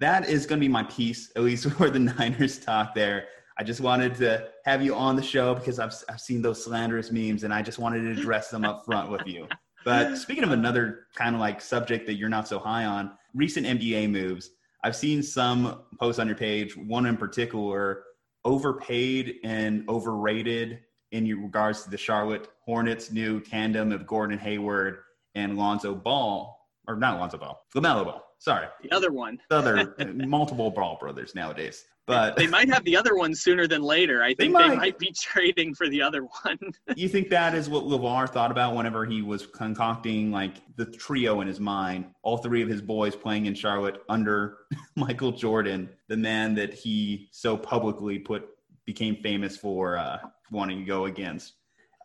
That 0.00 0.28
is 0.28 0.46
going 0.46 0.60
to 0.60 0.64
be 0.64 0.68
my 0.72 0.82
piece, 0.84 1.30
at 1.36 1.42
least 1.42 1.70
for 1.72 1.90
the 1.90 1.98
Niners 1.98 2.58
talk 2.58 2.94
there. 2.94 3.26
I 3.58 3.64
just 3.64 3.80
wanted 3.80 4.14
to 4.16 4.48
have 4.64 4.82
you 4.82 4.94
on 4.94 5.16
the 5.16 5.22
show 5.22 5.54
because 5.54 5.78
I've, 5.78 5.94
I've 6.10 6.20
seen 6.20 6.42
those 6.42 6.62
slanderous 6.62 7.10
memes 7.10 7.42
and 7.42 7.54
I 7.54 7.62
just 7.62 7.78
wanted 7.78 8.02
to 8.02 8.20
address 8.20 8.50
them 8.50 8.64
up 8.64 8.84
front 8.84 9.10
with 9.10 9.26
you. 9.26 9.48
But 9.84 10.16
speaking 10.18 10.44
of 10.44 10.50
another 10.50 11.06
kind 11.14 11.34
of 11.34 11.40
like 11.40 11.62
subject 11.62 12.06
that 12.06 12.14
you're 12.14 12.28
not 12.28 12.46
so 12.46 12.58
high 12.58 12.84
on, 12.84 13.12
recent 13.34 13.66
NBA 13.66 14.10
moves. 14.10 14.50
I've 14.84 14.94
seen 14.94 15.22
some 15.22 15.82
posts 15.98 16.18
on 16.18 16.26
your 16.26 16.36
page, 16.36 16.76
one 16.76 17.06
in 17.06 17.16
particular, 17.16 18.04
overpaid 18.44 19.36
and 19.42 19.88
overrated 19.88 20.80
in 21.12 21.26
regards 21.42 21.82
to 21.84 21.90
the 21.90 21.96
Charlotte 21.96 22.48
Hornets' 22.60 23.10
new 23.10 23.40
tandem 23.40 23.90
of 23.90 24.06
Gordon 24.06 24.38
Hayward 24.38 24.98
and 25.34 25.56
Lonzo 25.56 25.94
Ball, 25.94 26.56
or 26.86 26.96
not 26.96 27.18
Lonzo 27.18 27.38
Ball, 27.38 27.60
LaMelo 27.74 28.04
Ball. 28.04 28.25
Sorry, 28.38 28.66
the 28.82 28.92
other 28.94 29.10
one. 29.12 29.38
the 29.50 29.56
other 29.56 29.94
multiple 30.26 30.70
Ball 30.70 30.96
brothers 31.00 31.34
nowadays. 31.34 31.84
But 32.06 32.36
they 32.36 32.46
might 32.46 32.68
have 32.68 32.84
the 32.84 32.96
other 32.96 33.16
one 33.16 33.34
sooner 33.34 33.66
than 33.66 33.82
later. 33.82 34.22
I 34.22 34.28
They 34.28 34.44
think 34.44 34.52
might. 34.52 34.68
they 34.70 34.76
might 34.76 34.98
be 34.98 35.10
trading 35.10 35.74
for 35.74 35.88
the 35.88 36.02
other 36.02 36.22
one. 36.44 36.56
you 36.96 37.08
think 37.08 37.30
that 37.30 37.52
is 37.52 37.68
what 37.68 37.82
LaVar 37.82 38.28
thought 38.30 38.52
about 38.52 38.76
whenever 38.76 39.04
he 39.04 39.22
was 39.22 39.44
concocting 39.46 40.30
like 40.30 40.54
the 40.76 40.84
trio 40.86 41.40
in 41.40 41.48
his 41.48 41.58
mind, 41.58 42.04
all 42.22 42.36
three 42.36 42.62
of 42.62 42.68
his 42.68 42.80
boys 42.80 43.16
playing 43.16 43.46
in 43.46 43.54
Charlotte 43.56 44.02
under 44.08 44.58
Michael 44.94 45.32
Jordan, 45.32 45.88
the 46.06 46.16
man 46.16 46.54
that 46.54 46.72
he 46.72 47.28
so 47.32 47.56
publicly 47.56 48.20
put 48.20 48.50
became 48.84 49.16
famous 49.16 49.56
for 49.56 49.98
uh, 49.98 50.18
wanting 50.52 50.78
to 50.78 50.84
go 50.84 51.06
against. 51.06 51.54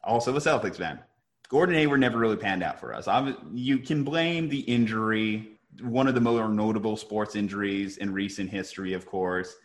Also, 0.03 0.35
a 0.35 0.39
Celtics 0.39 0.77
fan. 0.77 0.99
Gordon 1.47 1.75
Hayward 1.75 1.99
never 1.99 2.17
really 2.17 2.37
panned 2.37 2.63
out 2.63 2.79
for 2.79 2.91
us. 2.95 3.05
Obvi- 3.05 3.37
You 3.53 3.77
can 3.77 4.03
blame 4.03 4.49
the 4.49 4.61
injury, 4.61 5.50
one 5.81 6.07
of 6.07 6.15
the 6.15 6.21
more 6.21 6.49
notable 6.49 6.97
sports 6.97 7.35
injuries 7.35 7.97
in 7.97 8.11
recent 8.13 8.49
history, 8.49 8.93
of 8.93 9.05
course. 9.05 9.55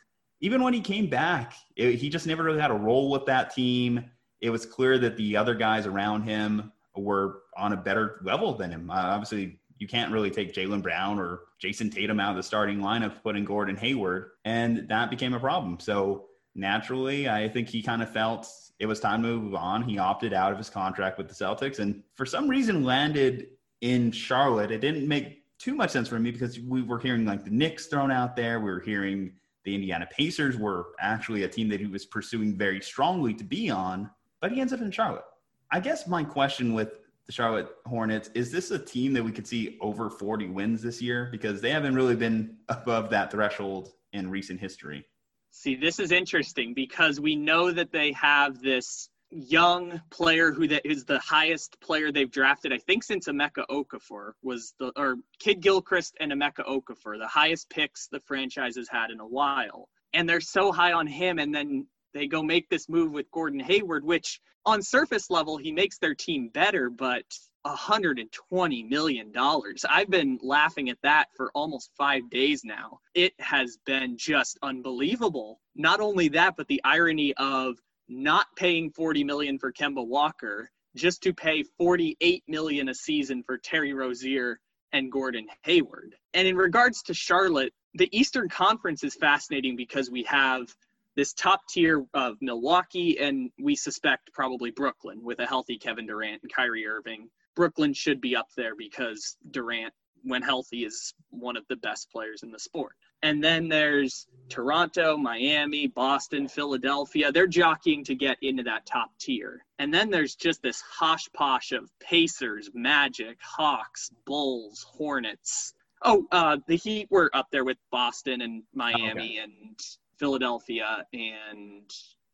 Even 0.40 0.62
when 0.62 0.74
he 0.74 0.80
came 0.80 1.08
back, 1.08 1.54
it- 1.76 1.96
he 1.96 2.08
just 2.08 2.26
never 2.26 2.44
really 2.44 2.60
had 2.60 2.70
a 2.70 2.74
role 2.74 3.10
with 3.10 3.24
that 3.26 3.54
team. 3.54 4.04
It 4.40 4.50
was 4.50 4.66
clear 4.66 4.98
that 4.98 5.16
the 5.16 5.36
other 5.36 5.54
guys 5.54 5.86
around 5.86 6.22
him 6.22 6.72
were 6.94 7.42
on 7.56 7.72
a 7.72 7.76
better 7.76 8.20
level 8.22 8.54
than 8.54 8.70
him. 8.70 8.90
Uh, 8.90 8.94
obviously, 8.94 9.58
you 9.78 9.86
can't 9.86 10.12
really 10.12 10.30
take 10.30 10.54
Jaylen 10.54 10.82
Brown 10.82 11.18
or 11.18 11.40
Jayson 11.58 11.90
Tatum 11.90 12.20
out 12.20 12.30
of 12.30 12.36
the 12.36 12.42
starting 12.42 12.78
lineup 12.78 13.22
put 13.22 13.36
in 13.36 13.44
Gordon 13.44 13.76
Hayward, 13.76 14.30
and 14.44 14.88
that 14.88 15.10
became 15.10 15.34
a 15.34 15.40
problem. 15.40 15.78
So 15.80 16.26
naturally, 16.54 17.28
I 17.28 17.48
think 17.48 17.68
he 17.68 17.82
kind 17.82 18.02
of 18.02 18.10
felt 18.10 18.48
it 18.78 18.86
was 18.86 19.00
time 19.00 19.22
to 19.22 19.28
move 19.28 19.54
on. 19.54 19.82
He 19.82 19.98
opted 19.98 20.32
out 20.32 20.52
of 20.52 20.58
his 20.58 20.70
contract 20.70 21.18
with 21.18 21.28
the 21.28 21.34
Celtics, 21.34 21.78
and 21.78 22.02
for 22.14 22.26
some 22.26 22.48
reason 22.48 22.84
landed 22.84 23.48
in 23.80 24.10
Charlotte. 24.10 24.70
It 24.70 24.80
didn't 24.80 25.06
make 25.06 25.44
too 25.58 25.74
much 25.74 25.90
sense 25.90 26.08
for 26.08 26.18
me 26.18 26.30
because 26.30 26.60
we 26.60 26.82
were 26.82 26.98
hearing 26.98 27.24
like 27.24 27.44
the 27.44 27.50
Knicks 27.50 27.86
thrown 27.86 28.10
out 28.10 28.36
there. 28.36 28.60
We 28.60 28.70
were 28.70 28.80
hearing 28.80 29.32
the 29.64 29.74
Indiana 29.74 30.08
Pacers 30.10 30.56
were 30.56 30.88
actually 31.00 31.42
a 31.42 31.48
team 31.48 31.68
that 31.68 31.80
he 31.80 31.86
was 31.86 32.06
pursuing 32.06 32.56
very 32.56 32.80
strongly 32.80 33.34
to 33.34 33.44
be 33.44 33.70
on, 33.70 34.10
but 34.40 34.52
he 34.52 34.60
ends 34.60 34.72
up 34.72 34.80
in 34.80 34.90
Charlotte. 34.90 35.24
I 35.70 35.80
guess 35.80 36.06
my 36.06 36.22
question 36.22 36.72
with 36.72 37.00
the 37.26 37.32
Charlotte 37.32 37.68
Hornets 37.84 38.30
is 38.34 38.52
this 38.52 38.70
a 38.70 38.78
team 38.78 39.12
that 39.14 39.24
we 39.24 39.32
could 39.32 39.46
see 39.46 39.76
over 39.80 40.08
40 40.08 40.48
wins 40.48 40.82
this 40.82 41.02
year? 41.02 41.28
Because 41.32 41.60
they 41.60 41.70
haven't 41.70 41.96
really 41.96 42.14
been 42.14 42.56
above 42.68 43.10
that 43.10 43.32
threshold 43.32 43.90
in 44.12 44.30
recent 44.30 44.60
history. 44.60 45.04
See, 45.50 45.74
this 45.74 45.98
is 45.98 46.12
interesting 46.12 46.74
because 46.74 47.18
we 47.18 47.34
know 47.34 47.72
that 47.72 47.90
they 47.90 48.12
have 48.12 48.60
this 48.60 49.08
young 49.30 50.00
player 50.10 50.52
who 50.52 50.68
that 50.68 50.86
is 50.86 51.04
the 51.04 51.18
highest 51.18 51.80
player 51.80 52.12
they've 52.12 52.30
drafted, 52.30 52.72
I 52.72 52.78
think, 52.78 53.02
since 53.02 53.28
Emeka 53.28 53.64
Okafor 53.70 54.32
was 54.42 54.74
the 54.78 54.92
or 54.96 55.16
Kidd-Gilchrist 55.40 56.16
and 56.20 56.32
Emeka 56.32 56.66
Okafor, 56.66 57.18
the 57.18 57.28
highest 57.28 57.68
picks 57.70 58.08
the 58.08 58.20
franchise 58.20 58.76
has 58.76 58.88
had 58.88 59.10
in 59.10 59.20
a 59.20 59.26
while. 59.26 59.88
And 60.14 60.28
they're 60.28 60.40
so 60.40 60.72
high 60.72 60.92
on 60.92 61.06
him, 61.06 61.38
and 61.38 61.54
then 61.54 61.86
they 62.14 62.26
go 62.26 62.42
make 62.42 62.68
this 62.68 62.88
move 62.88 63.12
with 63.12 63.30
Gordon 63.30 63.60
Hayward, 63.60 64.04
which 64.04 64.40
on 64.64 64.82
surface 64.82 65.30
level 65.30 65.56
he 65.56 65.72
makes 65.72 65.98
their 65.98 66.14
team 66.14 66.48
better, 66.48 66.88
but 66.88 67.24
120 67.62 68.82
million 68.84 69.32
dollars. 69.32 69.84
I've 69.88 70.08
been 70.08 70.38
laughing 70.40 70.88
at 70.88 70.98
that 71.02 71.26
for 71.36 71.50
almost 71.52 71.90
5 71.98 72.30
days 72.30 72.62
now. 72.64 73.00
It 73.14 73.34
has 73.40 73.76
been 73.84 74.16
just 74.16 74.58
unbelievable. 74.62 75.60
Not 75.74 76.00
only 76.00 76.28
that, 76.28 76.56
but 76.56 76.68
the 76.68 76.80
irony 76.84 77.34
of 77.34 77.76
not 78.08 78.46
paying 78.56 78.90
40 78.90 79.24
million 79.24 79.58
for 79.58 79.72
Kemba 79.72 80.06
Walker 80.06 80.70
just 80.94 81.22
to 81.22 81.34
pay 81.34 81.64
48 81.78 82.44
million 82.48 82.88
a 82.88 82.94
season 82.94 83.42
for 83.42 83.58
Terry 83.58 83.92
Rozier 83.92 84.58
and 84.92 85.12
Gordon 85.12 85.46
Hayward. 85.64 86.14
And 86.32 86.48
in 86.48 86.56
regards 86.56 87.02
to 87.02 87.14
Charlotte, 87.14 87.72
the 87.94 88.08
Eastern 88.16 88.48
Conference 88.48 89.04
is 89.04 89.14
fascinating 89.14 89.76
because 89.76 90.10
we 90.10 90.22
have 90.24 90.74
this 91.16 91.32
top 91.32 91.60
tier 91.68 92.04
of 92.14 92.36
Milwaukee 92.40 93.18
and 93.18 93.50
we 93.58 93.74
suspect 93.74 94.32
probably 94.32 94.70
Brooklyn 94.70 95.22
with 95.22 95.38
a 95.40 95.46
healthy 95.46 95.78
Kevin 95.78 96.06
Durant 96.06 96.42
and 96.42 96.52
Kyrie 96.52 96.86
Irving. 96.86 97.28
Brooklyn 97.54 97.94
should 97.94 98.20
be 98.20 98.36
up 98.36 98.48
there 98.56 98.74
because 98.76 99.36
Durant 99.50 99.94
when 100.26 100.42
healthy, 100.42 100.84
is 100.84 101.14
one 101.30 101.56
of 101.56 101.64
the 101.68 101.76
best 101.76 102.10
players 102.10 102.42
in 102.42 102.50
the 102.50 102.58
sport. 102.58 102.96
And 103.22 103.42
then 103.42 103.68
there's 103.68 104.26
Toronto, 104.48 105.16
Miami, 105.16 105.86
Boston, 105.88 106.48
Philadelphia. 106.48 107.32
They're 107.32 107.46
jockeying 107.46 108.04
to 108.04 108.14
get 108.14 108.36
into 108.42 108.62
that 108.64 108.86
top 108.86 109.10
tier. 109.18 109.64
And 109.78 109.92
then 109.92 110.10
there's 110.10 110.34
just 110.34 110.62
this 110.62 110.80
hosh 110.80 111.28
posh 111.32 111.72
of 111.72 111.90
Pacers, 112.00 112.70
Magic, 112.74 113.38
Hawks, 113.42 114.10
Bulls, 114.24 114.86
Hornets. 114.88 115.74
Oh, 116.02 116.26
uh, 116.30 116.58
the 116.66 116.76
Heat 116.76 117.08
were 117.10 117.30
up 117.34 117.48
there 117.50 117.64
with 117.64 117.78
Boston 117.90 118.42
and 118.42 118.62
Miami 118.74 119.08
okay. 119.08 119.36
and 119.38 119.80
Philadelphia 120.18 121.06
and 121.12 121.90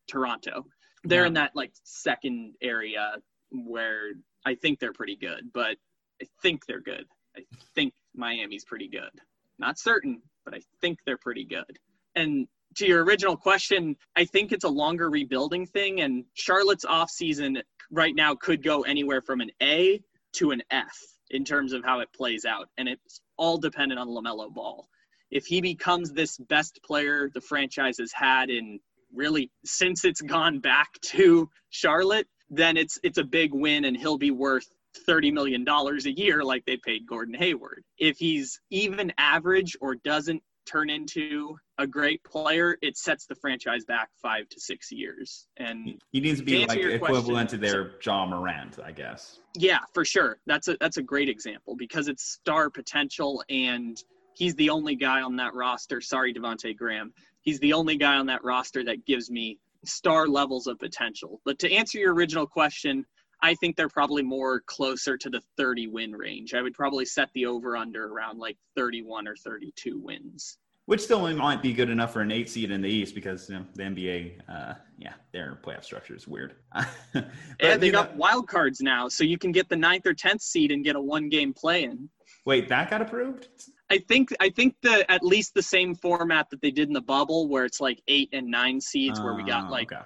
Toronto. 0.09 0.67
They're 1.05 1.23
yeah. 1.23 1.29
in 1.29 1.35
that 1.35 1.53
like 1.55 1.73
second 1.85 2.55
area 2.61 3.17
where 3.51 4.13
I 4.45 4.55
think 4.55 4.79
they're 4.79 4.93
pretty 4.93 5.17
good, 5.17 5.51
but 5.53 5.77
I 6.21 6.27
think 6.43 6.67
they're 6.67 6.81
good. 6.81 7.07
I 7.37 7.45
think 7.75 7.95
Miami's 8.15 8.65
pretty 8.65 8.89
good. 8.89 9.11
Not 9.59 9.79
certain, 9.79 10.23
but 10.45 10.55
I 10.55 10.61
think 10.81 10.99
they're 11.05 11.19
pretty 11.19 11.45
good. 11.45 11.79
And 12.15 12.47
to 12.77 12.87
your 12.87 13.05
original 13.05 13.37
question, 13.37 13.97
I 14.17 14.25
think 14.25 14.53
it's 14.53 14.65
a 14.65 14.69
longer 14.69 15.11
rebuilding 15.11 15.67
thing, 15.67 16.01
and 16.01 16.25
Charlotte's 16.35 16.85
offseason 16.85 17.63
right 17.91 18.15
now 18.15 18.35
could 18.35 18.63
go 18.63 18.83
anywhere 18.83 19.21
from 19.21 19.41
an 19.41 19.51
A 19.63 20.03
to 20.35 20.51
an 20.51 20.63
F 20.71 20.99
in 21.31 21.45
terms 21.45 21.73
of 21.73 21.85
how 21.85 22.01
it 22.01 22.09
plays 22.13 22.45
out. 22.45 22.69
And 22.79 22.89
it's 22.89 23.21
all 23.37 23.59
dependent 23.59 24.01
on 24.01 24.09
LaMelo 24.09 24.53
Ball. 24.53 24.89
If 25.31 25.47
he 25.47 25.61
becomes 25.61 26.13
this 26.13 26.37
best 26.39 26.81
player 26.85 27.31
the 27.33 27.41
franchise 27.41 27.99
has 27.99 28.13
had 28.13 28.51
in 28.51 28.81
really 29.15 29.51
since 29.65 30.05
it's 30.05 30.21
gone 30.21 30.59
back 30.59 30.89
to 31.03 31.49
Charlotte, 31.71 32.27
then 32.51 32.77
it's 32.77 32.99
it's 33.03 33.19
a 33.19 33.25
big 33.25 33.55
win 33.55 33.85
and 33.87 33.97
he'll 33.97 34.19
be 34.19 34.31
worth 34.31 34.69
$30 35.09 35.33
million 35.33 35.67
a 35.69 36.11
year 36.11 36.45
like 36.45 36.65
they 36.65 36.77
paid 36.77 37.07
Gordon 37.07 37.35
Hayward. 37.35 37.85
If 37.99 38.19
he's 38.19 38.61
even 38.71 39.13
average 39.19 39.77
or 39.81 39.95
doesn't 39.97 40.43
turn 40.67 40.91
into 40.91 41.57
a 41.79 41.87
great 41.87 42.23
player, 42.25 42.77
it 42.83 42.97
sets 42.97 43.27
the 43.27 43.35
franchise 43.35 43.85
back 43.85 44.11
five 44.21 44.49
to 44.51 44.61
six 44.61 44.93
years. 44.93 45.47
And 45.57 46.01
he 46.13 46.21
needs 46.21 46.39
to 46.39 46.45
be 46.45 46.61
to 46.61 46.67
like 46.67 46.79
equivalent 46.79 47.51
question, 47.51 47.61
to 47.61 47.67
their 47.67 47.93
Ja 48.05 48.27
Morant, 48.27 48.79
I 48.85 48.93
guess. 48.93 49.41
Yeah, 49.57 49.81
for 49.93 50.05
sure. 50.05 50.39
That's 50.47 50.69
a 50.69 50.77
that's 50.81 50.97
a 50.99 51.03
great 51.03 51.29
example 51.29 51.77
because 51.77 52.09
it's 52.09 52.25
star 52.25 52.71
potential 52.71 53.43
and 53.49 54.03
he's 54.35 54.55
the 54.57 54.71
only 54.71 54.95
guy 54.95 55.23
on 55.23 55.37
that 55.37 55.55
roster. 55.55 56.01
Sorry, 56.01 56.33
Devonte 56.33 56.77
Graham. 56.77 57.13
He's 57.43 57.59
the 57.61 57.73
only 57.73 57.97
guy 57.97 58.17
on 58.17 58.27
that 58.27 58.45
roster 58.45 58.85
that 58.85 59.05
gives 59.05 59.31
me 59.31 59.59
star 59.85 60.29
levels 60.29 60.67
of 60.67 60.79
potential. 60.79 61.41
But 61.45 61.59
to 61.61 61.73
answer 61.73 61.99
your 61.99 62.15
original 62.15 62.47
question, 62.47 63.05
I 63.43 63.55
think 63.57 63.77
they're 63.77 63.89
probably 63.89 64.23
more 64.23 64.61
closer 64.61 65.17
to 65.19 65.29
the 65.29 65.43
30 65.57 65.89
win 65.89 66.13
range. 66.13 66.55
I 66.55 66.63
would 66.63 66.75
probably 66.75 67.05
set 67.05 67.29
the 67.35 67.47
over 67.47 67.77
under 67.77 68.07
around 68.07 68.39
like 68.39 68.57
31 68.77 69.27
or 69.27 69.35
32 69.35 69.99
wins. 69.99 70.59
Which 70.87 71.01
still 71.01 71.29
might 71.37 71.63
be 71.63 71.73
good 71.73 71.91
enough 71.91 72.13
for 72.13 72.23
an 72.23 72.33
eight 72.33 72.49
seed 72.49 72.71
in 72.71 72.83
the 72.83 72.89
East 72.89 73.15
because 73.15 73.49
you 73.49 73.57
know, 73.57 73.65
the 73.75 73.83
NBA, 73.85 74.41
uh, 74.49 74.75
yeah, 74.99 75.15
their 75.33 75.59
playoff 75.65 75.85
structure 75.85 76.15
is 76.15 76.27
weird. 76.27 76.55
but, 77.13 77.31
and 77.61 77.81
they 77.81 77.91
got 77.91 78.13
know, 78.13 78.17
wild 78.19 78.49
cards 78.49 78.81
now, 78.81 79.09
so 79.09 79.23
you 79.23 79.39
can 79.39 79.53
get 79.53 79.69
the 79.69 79.77
ninth 79.77 80.07
or 80.07 80.15
tenth 80.15 80.43
seed 80.43 80.73
and 80.73 80.85
get 80.85 80.97
a 80.97 81.01
one 81.01 81.29
game 81.29 81.55
play 81.55 81.85
in. 81.85 82.09
Wait, 82.47 82.69
that 82.69 82.91
got 82.91 83.01
approved? 83.01 83.47
I 83.91 83.99
think 83.99 84.35
I 84.41 84.51
think 84.51 84.75
the 84.83 85.09
at 85.11 85.23
least 85.23 85.55
the 85.55 85.63
same 85.63 85.95
format 85.95 86.51
that 86.51 86.61
they 86.61 86.73
did 86.73 86.89
in 86.89 86.95
the 86.95 87.01
bubble, 87.01 87.49
where 87.49 87.65
it's 87.65 87.81
like 87.81 88.03
eight 88.09 88.31
and 88.33 88.49
nine 88.49 88.81
seeds, 88.81 89.21
uh, 89.21 89.23
where 89.23 89.35
we 89.35 89.45
got 89.45 89.67
ah, 89.67 89.71
like 89.71 89.93
okay 89.93 90.03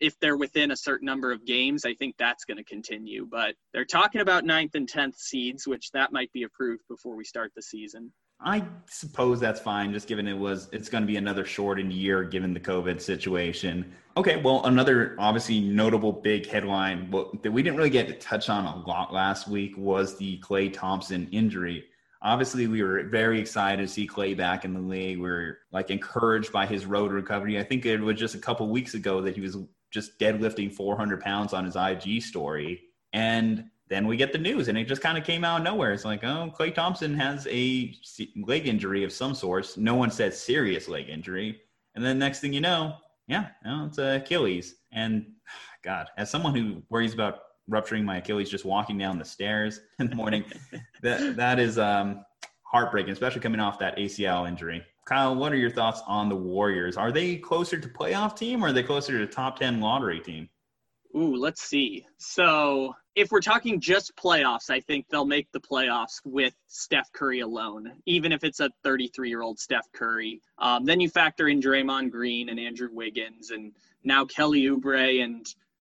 if 0.00 0.18
they're 0.20 0.36
within 0.36 0.70
a 0.70 0.76
certain 0.76 1.06
number 1.06 1.32
of 1.32 1.44
games, 1.44 1.84
I 1.84 1.94
think 1.94 2.16
that's 2.18 2.44
going 2.44 2.58
to 2.58 2.64
continue. 2.64 3.26
But 3.30 3.54
they're 3.72 3.84
talking 3.84 4.20
about 4.20 4.44
ninth 4.44 4.74
and 4.74 4.88
tenth 4.88 5.16
seeds, 5.16 5.66
which 5.66 5.90
that 5.92 6.12
might 6.12 6.32
be 6.32 6.44
approved 6.44 6.82
before 6.88 7.16
we 7.16 7.24
start 7.24 7.52
the 7.54 7.62
season. 7.62 8.12
I 8.40 8.64
suppose 8.90 9.40
that's 9.40 9.60
fine, 9.60 9.92
just 9.92 10.08
given 10.08 10.26
it 10.26 10.36
was 10.36 10.68
it's 10.72 10.88
going 10.88 11.02
to 11.02 11.06
be 11.06 11.16
another 11.16 11.44
shortened 11.44 11.92
year 11.92 12.24
given 12.24 12.52
the 12.52 12.60
COVID 12.60 13.00
situation. 13.00 13.92
Okay, 14.16 14.36
well, 14.36 14.64
another 14.66 15.16
obviously 15.18 15.60
notable 15.60 16.12
big 16.12 16.46
headline 16.46 17.10
that 17.42 17.50
we 17.50 17.62
didn't 17.62 17.76
really 17.76 17.90
get 17.90 18.08
to 18.08 18.14
touch 18.14 18.48
on 18.48 18.66
a 18.66 18.86
lot 18.86 19.12
last 19.12 19.48
week 19.48 19.76
was 19.78 20.18
the 20.18 20.38
Klay 20.40 20.72
Thompson 20.72 21.28
injury 21.30 21.84
obviously 22.24 22.66
we 22.66 22.82
were 22.82 23.04
very 23.04 23.38
excited 23.38 23.86
to 23.86 23.92
see 23.92 24.08
Klay 24.08 24.36
back 24.36 24.64
in 24.64 24.72
the 24.72 24.80
league. 24.80 25.18
We 25.18 25.28
are 25.28 25.58
like 25.72 25.90
encouraged 25.90 26.50
by 26.50 26.66
his 26.66 26.86
road 26.86 27.12
recovery. 27.12 27.58
I 27.58 27.62
think 27.62 27.84
it 27.84 28.00
was 28.00 28.18
just 28.18 28.34
a 28.34 28.38
couple 28.38 28.68
weeks 28.70 28.94
ago 28.94 29.20
that 29.20 29.34
he 29.34 29.42
was 29.42 29.58
just 29.90 30.18
deadlifting 30.18 30.72
400 30.72 31.20
pounds 31.20 31.52
on 31.52 31.64
his 31.64 31.76
IG 31.76 32.22
story. 32.22 32.82
And 33.12 33.66
then 33.88 34.06
we 34.06 34.16
get 34.16 34.32
the 34.32 34.38
news 34.38 34.68
and 34.68 34.78
it 34.78 34.88
just 34.88 35.02
kind 35.02 35.18
of 35.18 35.24
came 35.24 35.44
out 35.44 35.58
of 35.58 35.64
nowhere. 35.64 35.92
It's 35.92 36.06
like, 36.06 36.24
oh, 36.24 36.52
Klay 36.58 36.74
Thompson 36.74 37.14
has 37.14 37.46
a 37.50 37.94
leg 38.36 38.66
injury 38.66 39.04
of 39.04 39.12
some 39.12 39.34
sort. 39.34 39.76
No 39.76 39.94
one 39.94 40.10
said 40.10 40.32
serious 40.32 40.88
leg 40.88 41.10
injury. 41.10 41.60
And 41.94 42.04
then 42.04 42.18
next 42.18 42.40
thing 42.40 42.54
you 42.54 42.62
know, 42.62 42.96
yeah, 43.28 43.48
it's 43.64 43.98
Achilles. 43.98 44.76
And 44.92 45.26
God, 45.82 46.08
as 46.16 46.30
someone 46.30 46.54
who 46.54 46.82
worries 46.88 47.12
about 47.12 47.40
rupturing 47.68 48.04
my 48.04 48.18
Achilles 48.18 48.50
just 48.50 48.64
walking 48.64 48.98
down 48.98 49.18
the 49.18 49.24
stairs 49.24 49.80
in 49.98 50.08
the 50.08 50.16
morning. 50.16 50.44
that 51.02 51.36
that 51.36 51.58
is 51.58 51.78
um, 51.78 52.24
heartbreaking, 52.62 53.12
especially 53.12 53.40
coming 53.40 53.60
off 53.60 53.78
that 53.78 53.96
ACL 53.96 54.48
injury. 54.48 54.84
Kyle, 55.06 55.34
what 55.34 55.52
are 55.52 55.56
your 55.56 55.70
thoughts 55.70 56.02
on 56.06 56.28
the 56.28 56.36
Warriors? 56.36 56.96
Are 56.96 57.12
they 57.12 57.36
closer 57.36 57.78
to 57.78 57.88
playoff 57.88 58.36
team 58.36 58.64
or 58.64 58.68
are 58.68 58.72
they 58.72 58.82
closer 58.82 59.18
to 59.18 59.26
top 59.26 59.58
10 59.58 59.80
lottery 59.80 60.20
team? 60.20 60.48
Ooh, 61.16 61.36
let's 61.36 61.62
see. 61.62 62.04
So, 62.18 62.96
if 63.14 63.30
we're 63.30 63.40
talking 63.40 63.80
just 63.80 64.16
playoffs, 64.16 64.70
I 64.70 64.80
think 64.80 65.06
they'll 65.08 65.24
make 65.24 65.52
the 65.52 65.60
playoffs 65.60 66.20
with 66.24 66.54
Steph 66.66 67.12
Curry 67.12 67.40
alone, 67.40 67.92
even 68.06 68.32
if 68.32 68.42
it's 68.42 68.58
a 68.58 68.70
33 68.82 69.28
year 69.28 69.42
old 69.42 69.60
Steph 69.60 69.86
Curry. 69.92 70.40
Um, 70.58 70.84
then 70.84 70.98
you 70.98 71.08
factor 71.08 71.48
in 71.48 71.60
Draymond 71.60 72.10
Green 72.10 72.48
and 72.48 72.58
Andrew 72.58 72.88
Wiggins 72.90 73.50
and 73.50 73.72
now 74.02 74.24
Kelly 74.24 74.62
Oubre 74.62 75.22
and 75.22 75.46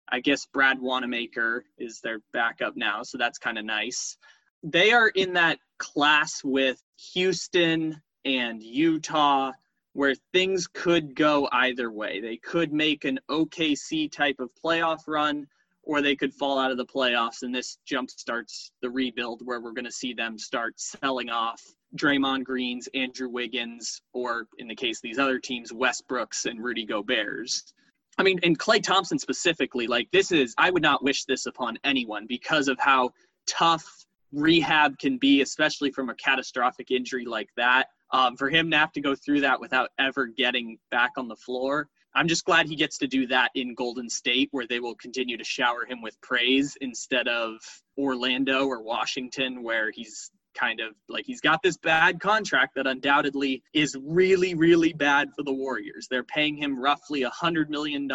I 0.09 0.21
guess 0.21 0.47
Brad 0.47 0.81
Wanamaker 0.81 1.65
is 1.79 2.01
their 2.01 2.21
backup 2.33 2.77
now, 2.77 3.03
so 3.03 3.19
that's 3.19 3.39
kind 3.39 3.59
of 3.59 3.65
nice. 3.65 4.17
They 4.63 4.93
are 4.93 5.09
in 5.09 5.35
that 5.35 5.59
class 5.79 6.43
with 6.45 6.83
Houston 7.13 8.01
and 8.25 8.63
Utah 8.63 9.53
where 9.97 10.15
things 10.33 10.67
could 10.67 11.15
go 11.15 11.49
either 11.51 11.91
way. 11.91 12.21
They 12.21 12.37
could 12.37 12.71
make 12.71 13.07
an 13.07 13.19
OKC 13.31 14.13
type 14.13 14.41
of 14.41 14.51
playoff 14.63 15.01
run, 15.07 15.47
or 15.83 16.03
they 16.03 16.15
could 16.15 16.35
fall 16.35 16.59
out 16.59 16.71
of 16.71 16.77
the 16.77 16.85
playoffs, 16.85 17.43
and 17.43 17.55
this 17.55 17.79
jump 17.87 18.11
starts 18.11 18.73
the 18.83 18.91
rebuild 18.91 19.41
where 19.45 19.59
we're 19.59 19.73
going 19.73 19.87
to 19.87 19.91
see 19.91 20.13
them 20.13 20.39
start 20.39 20.79
selling 20.79 21.31
off 21.31 21.63
Draymond 21.97 22.45
Greens, 22.45 22.89
Andrew 22.93 23.31
Wiggins, 23.31 24.03
or 24.13 24.47
in 24.59 24.69
the 24.69 24.75
case 24.75 24.99
of 24.99 25.03
these 25.03 25.19
other 25.19 25.39
teams, 25.39 25.73
Westbrooks 25.73 26.45
and 26.45 26.63
Rudy 26.63 26.85
Gobert's. 26.85 27.73
I 28.19 28.23
mean, 28.23 28.41
and 28.43 28.59
Klay 28.59 28.83
Thompson 28.83 29.19
specifically, 29.19 29.87
like 29.87 30.11
this 30.11 30.33
is, 30.33 30.55
I 30.57 30.71
would 30.71 30.83
not 30.83 31.05
wish 31.05 31.25
this 31.25 31.47
upon 31.47 31.79
anyone 31.85 32.27
because 32.27 32.69
of 32.69 32.79
how 32.79 33.13
tough 33.47 34.07
rehab 34.33 34.99
can 34.99 35.19
be, 35.19 35.43
especially 35.43 35.91
from 35.91 36.09
a 36.09 36.15
catastrophic 36.15 36.91
injury 36.91 37.27
like 37.27 37.51
that. 37.57 37.89
Um, 38.13 38.37
for 38.37 38.49
him 38.49 38.71
to 38.71 38.79
have 38.79 38.93
to 38.93 39.01
go 39.01 39.15
through 39.15 39.41
that 39.41 39.61
without 39.61 39.91
ever 39.99 40.27
getting 40.27 40.79
back 40.91 41.13
on 41.17 41.29
the 41.29 41.37
floor, 41.37 41.89
I'm 42.15 42.29
just 42.29 42.45
glad 42.45 42.67
he 42.67 42.77
gets 42.77 42.97
to 42.99 43.07
do 43.07 43.27
that 43.27 43.51
in 43.55 43.75
Golden 43.75 44.09
State, 44.09 44.49
where 44.53 44.67
they 44.67 44.81
will 44.81 44.95
continue 44.95 45.37
to 45.37 45.45
shower 45.45 45.85
him 45.85 46.01
with 46.01 46.19
praise 46.23 46.77
instead 46.81 47.29
of 47.29 47.57
Orlando 47.99 48.67
or 48.67 48.83
Washington, 48.83 49.63
where 49.63 49.91
he's 49.91 50.31
kind 50.59 50.81
of 50.81 50.95
like 51.09 51.27
he's 51.27 51.41
got 51.41 51.63
this 51.63 51.77
bad 51.77 52.21
contract 52.21 52.75
that 52.77 52.87
undoubtedly 52.87 53.63
is 53.73 53.97
really, 54.03 54.55
really 54.55 54.93
bad 54.93 55.29
for 55.37 55.43
the 55.43 55.53
Warriors. 55.53 56.09
They're 56.11 56.25
paying 56.25 56.57
him 56.57 56.79
roughly 56.79 57.23
a 57.23 57.31
$100 57.31 57.69
million 57.69 58.09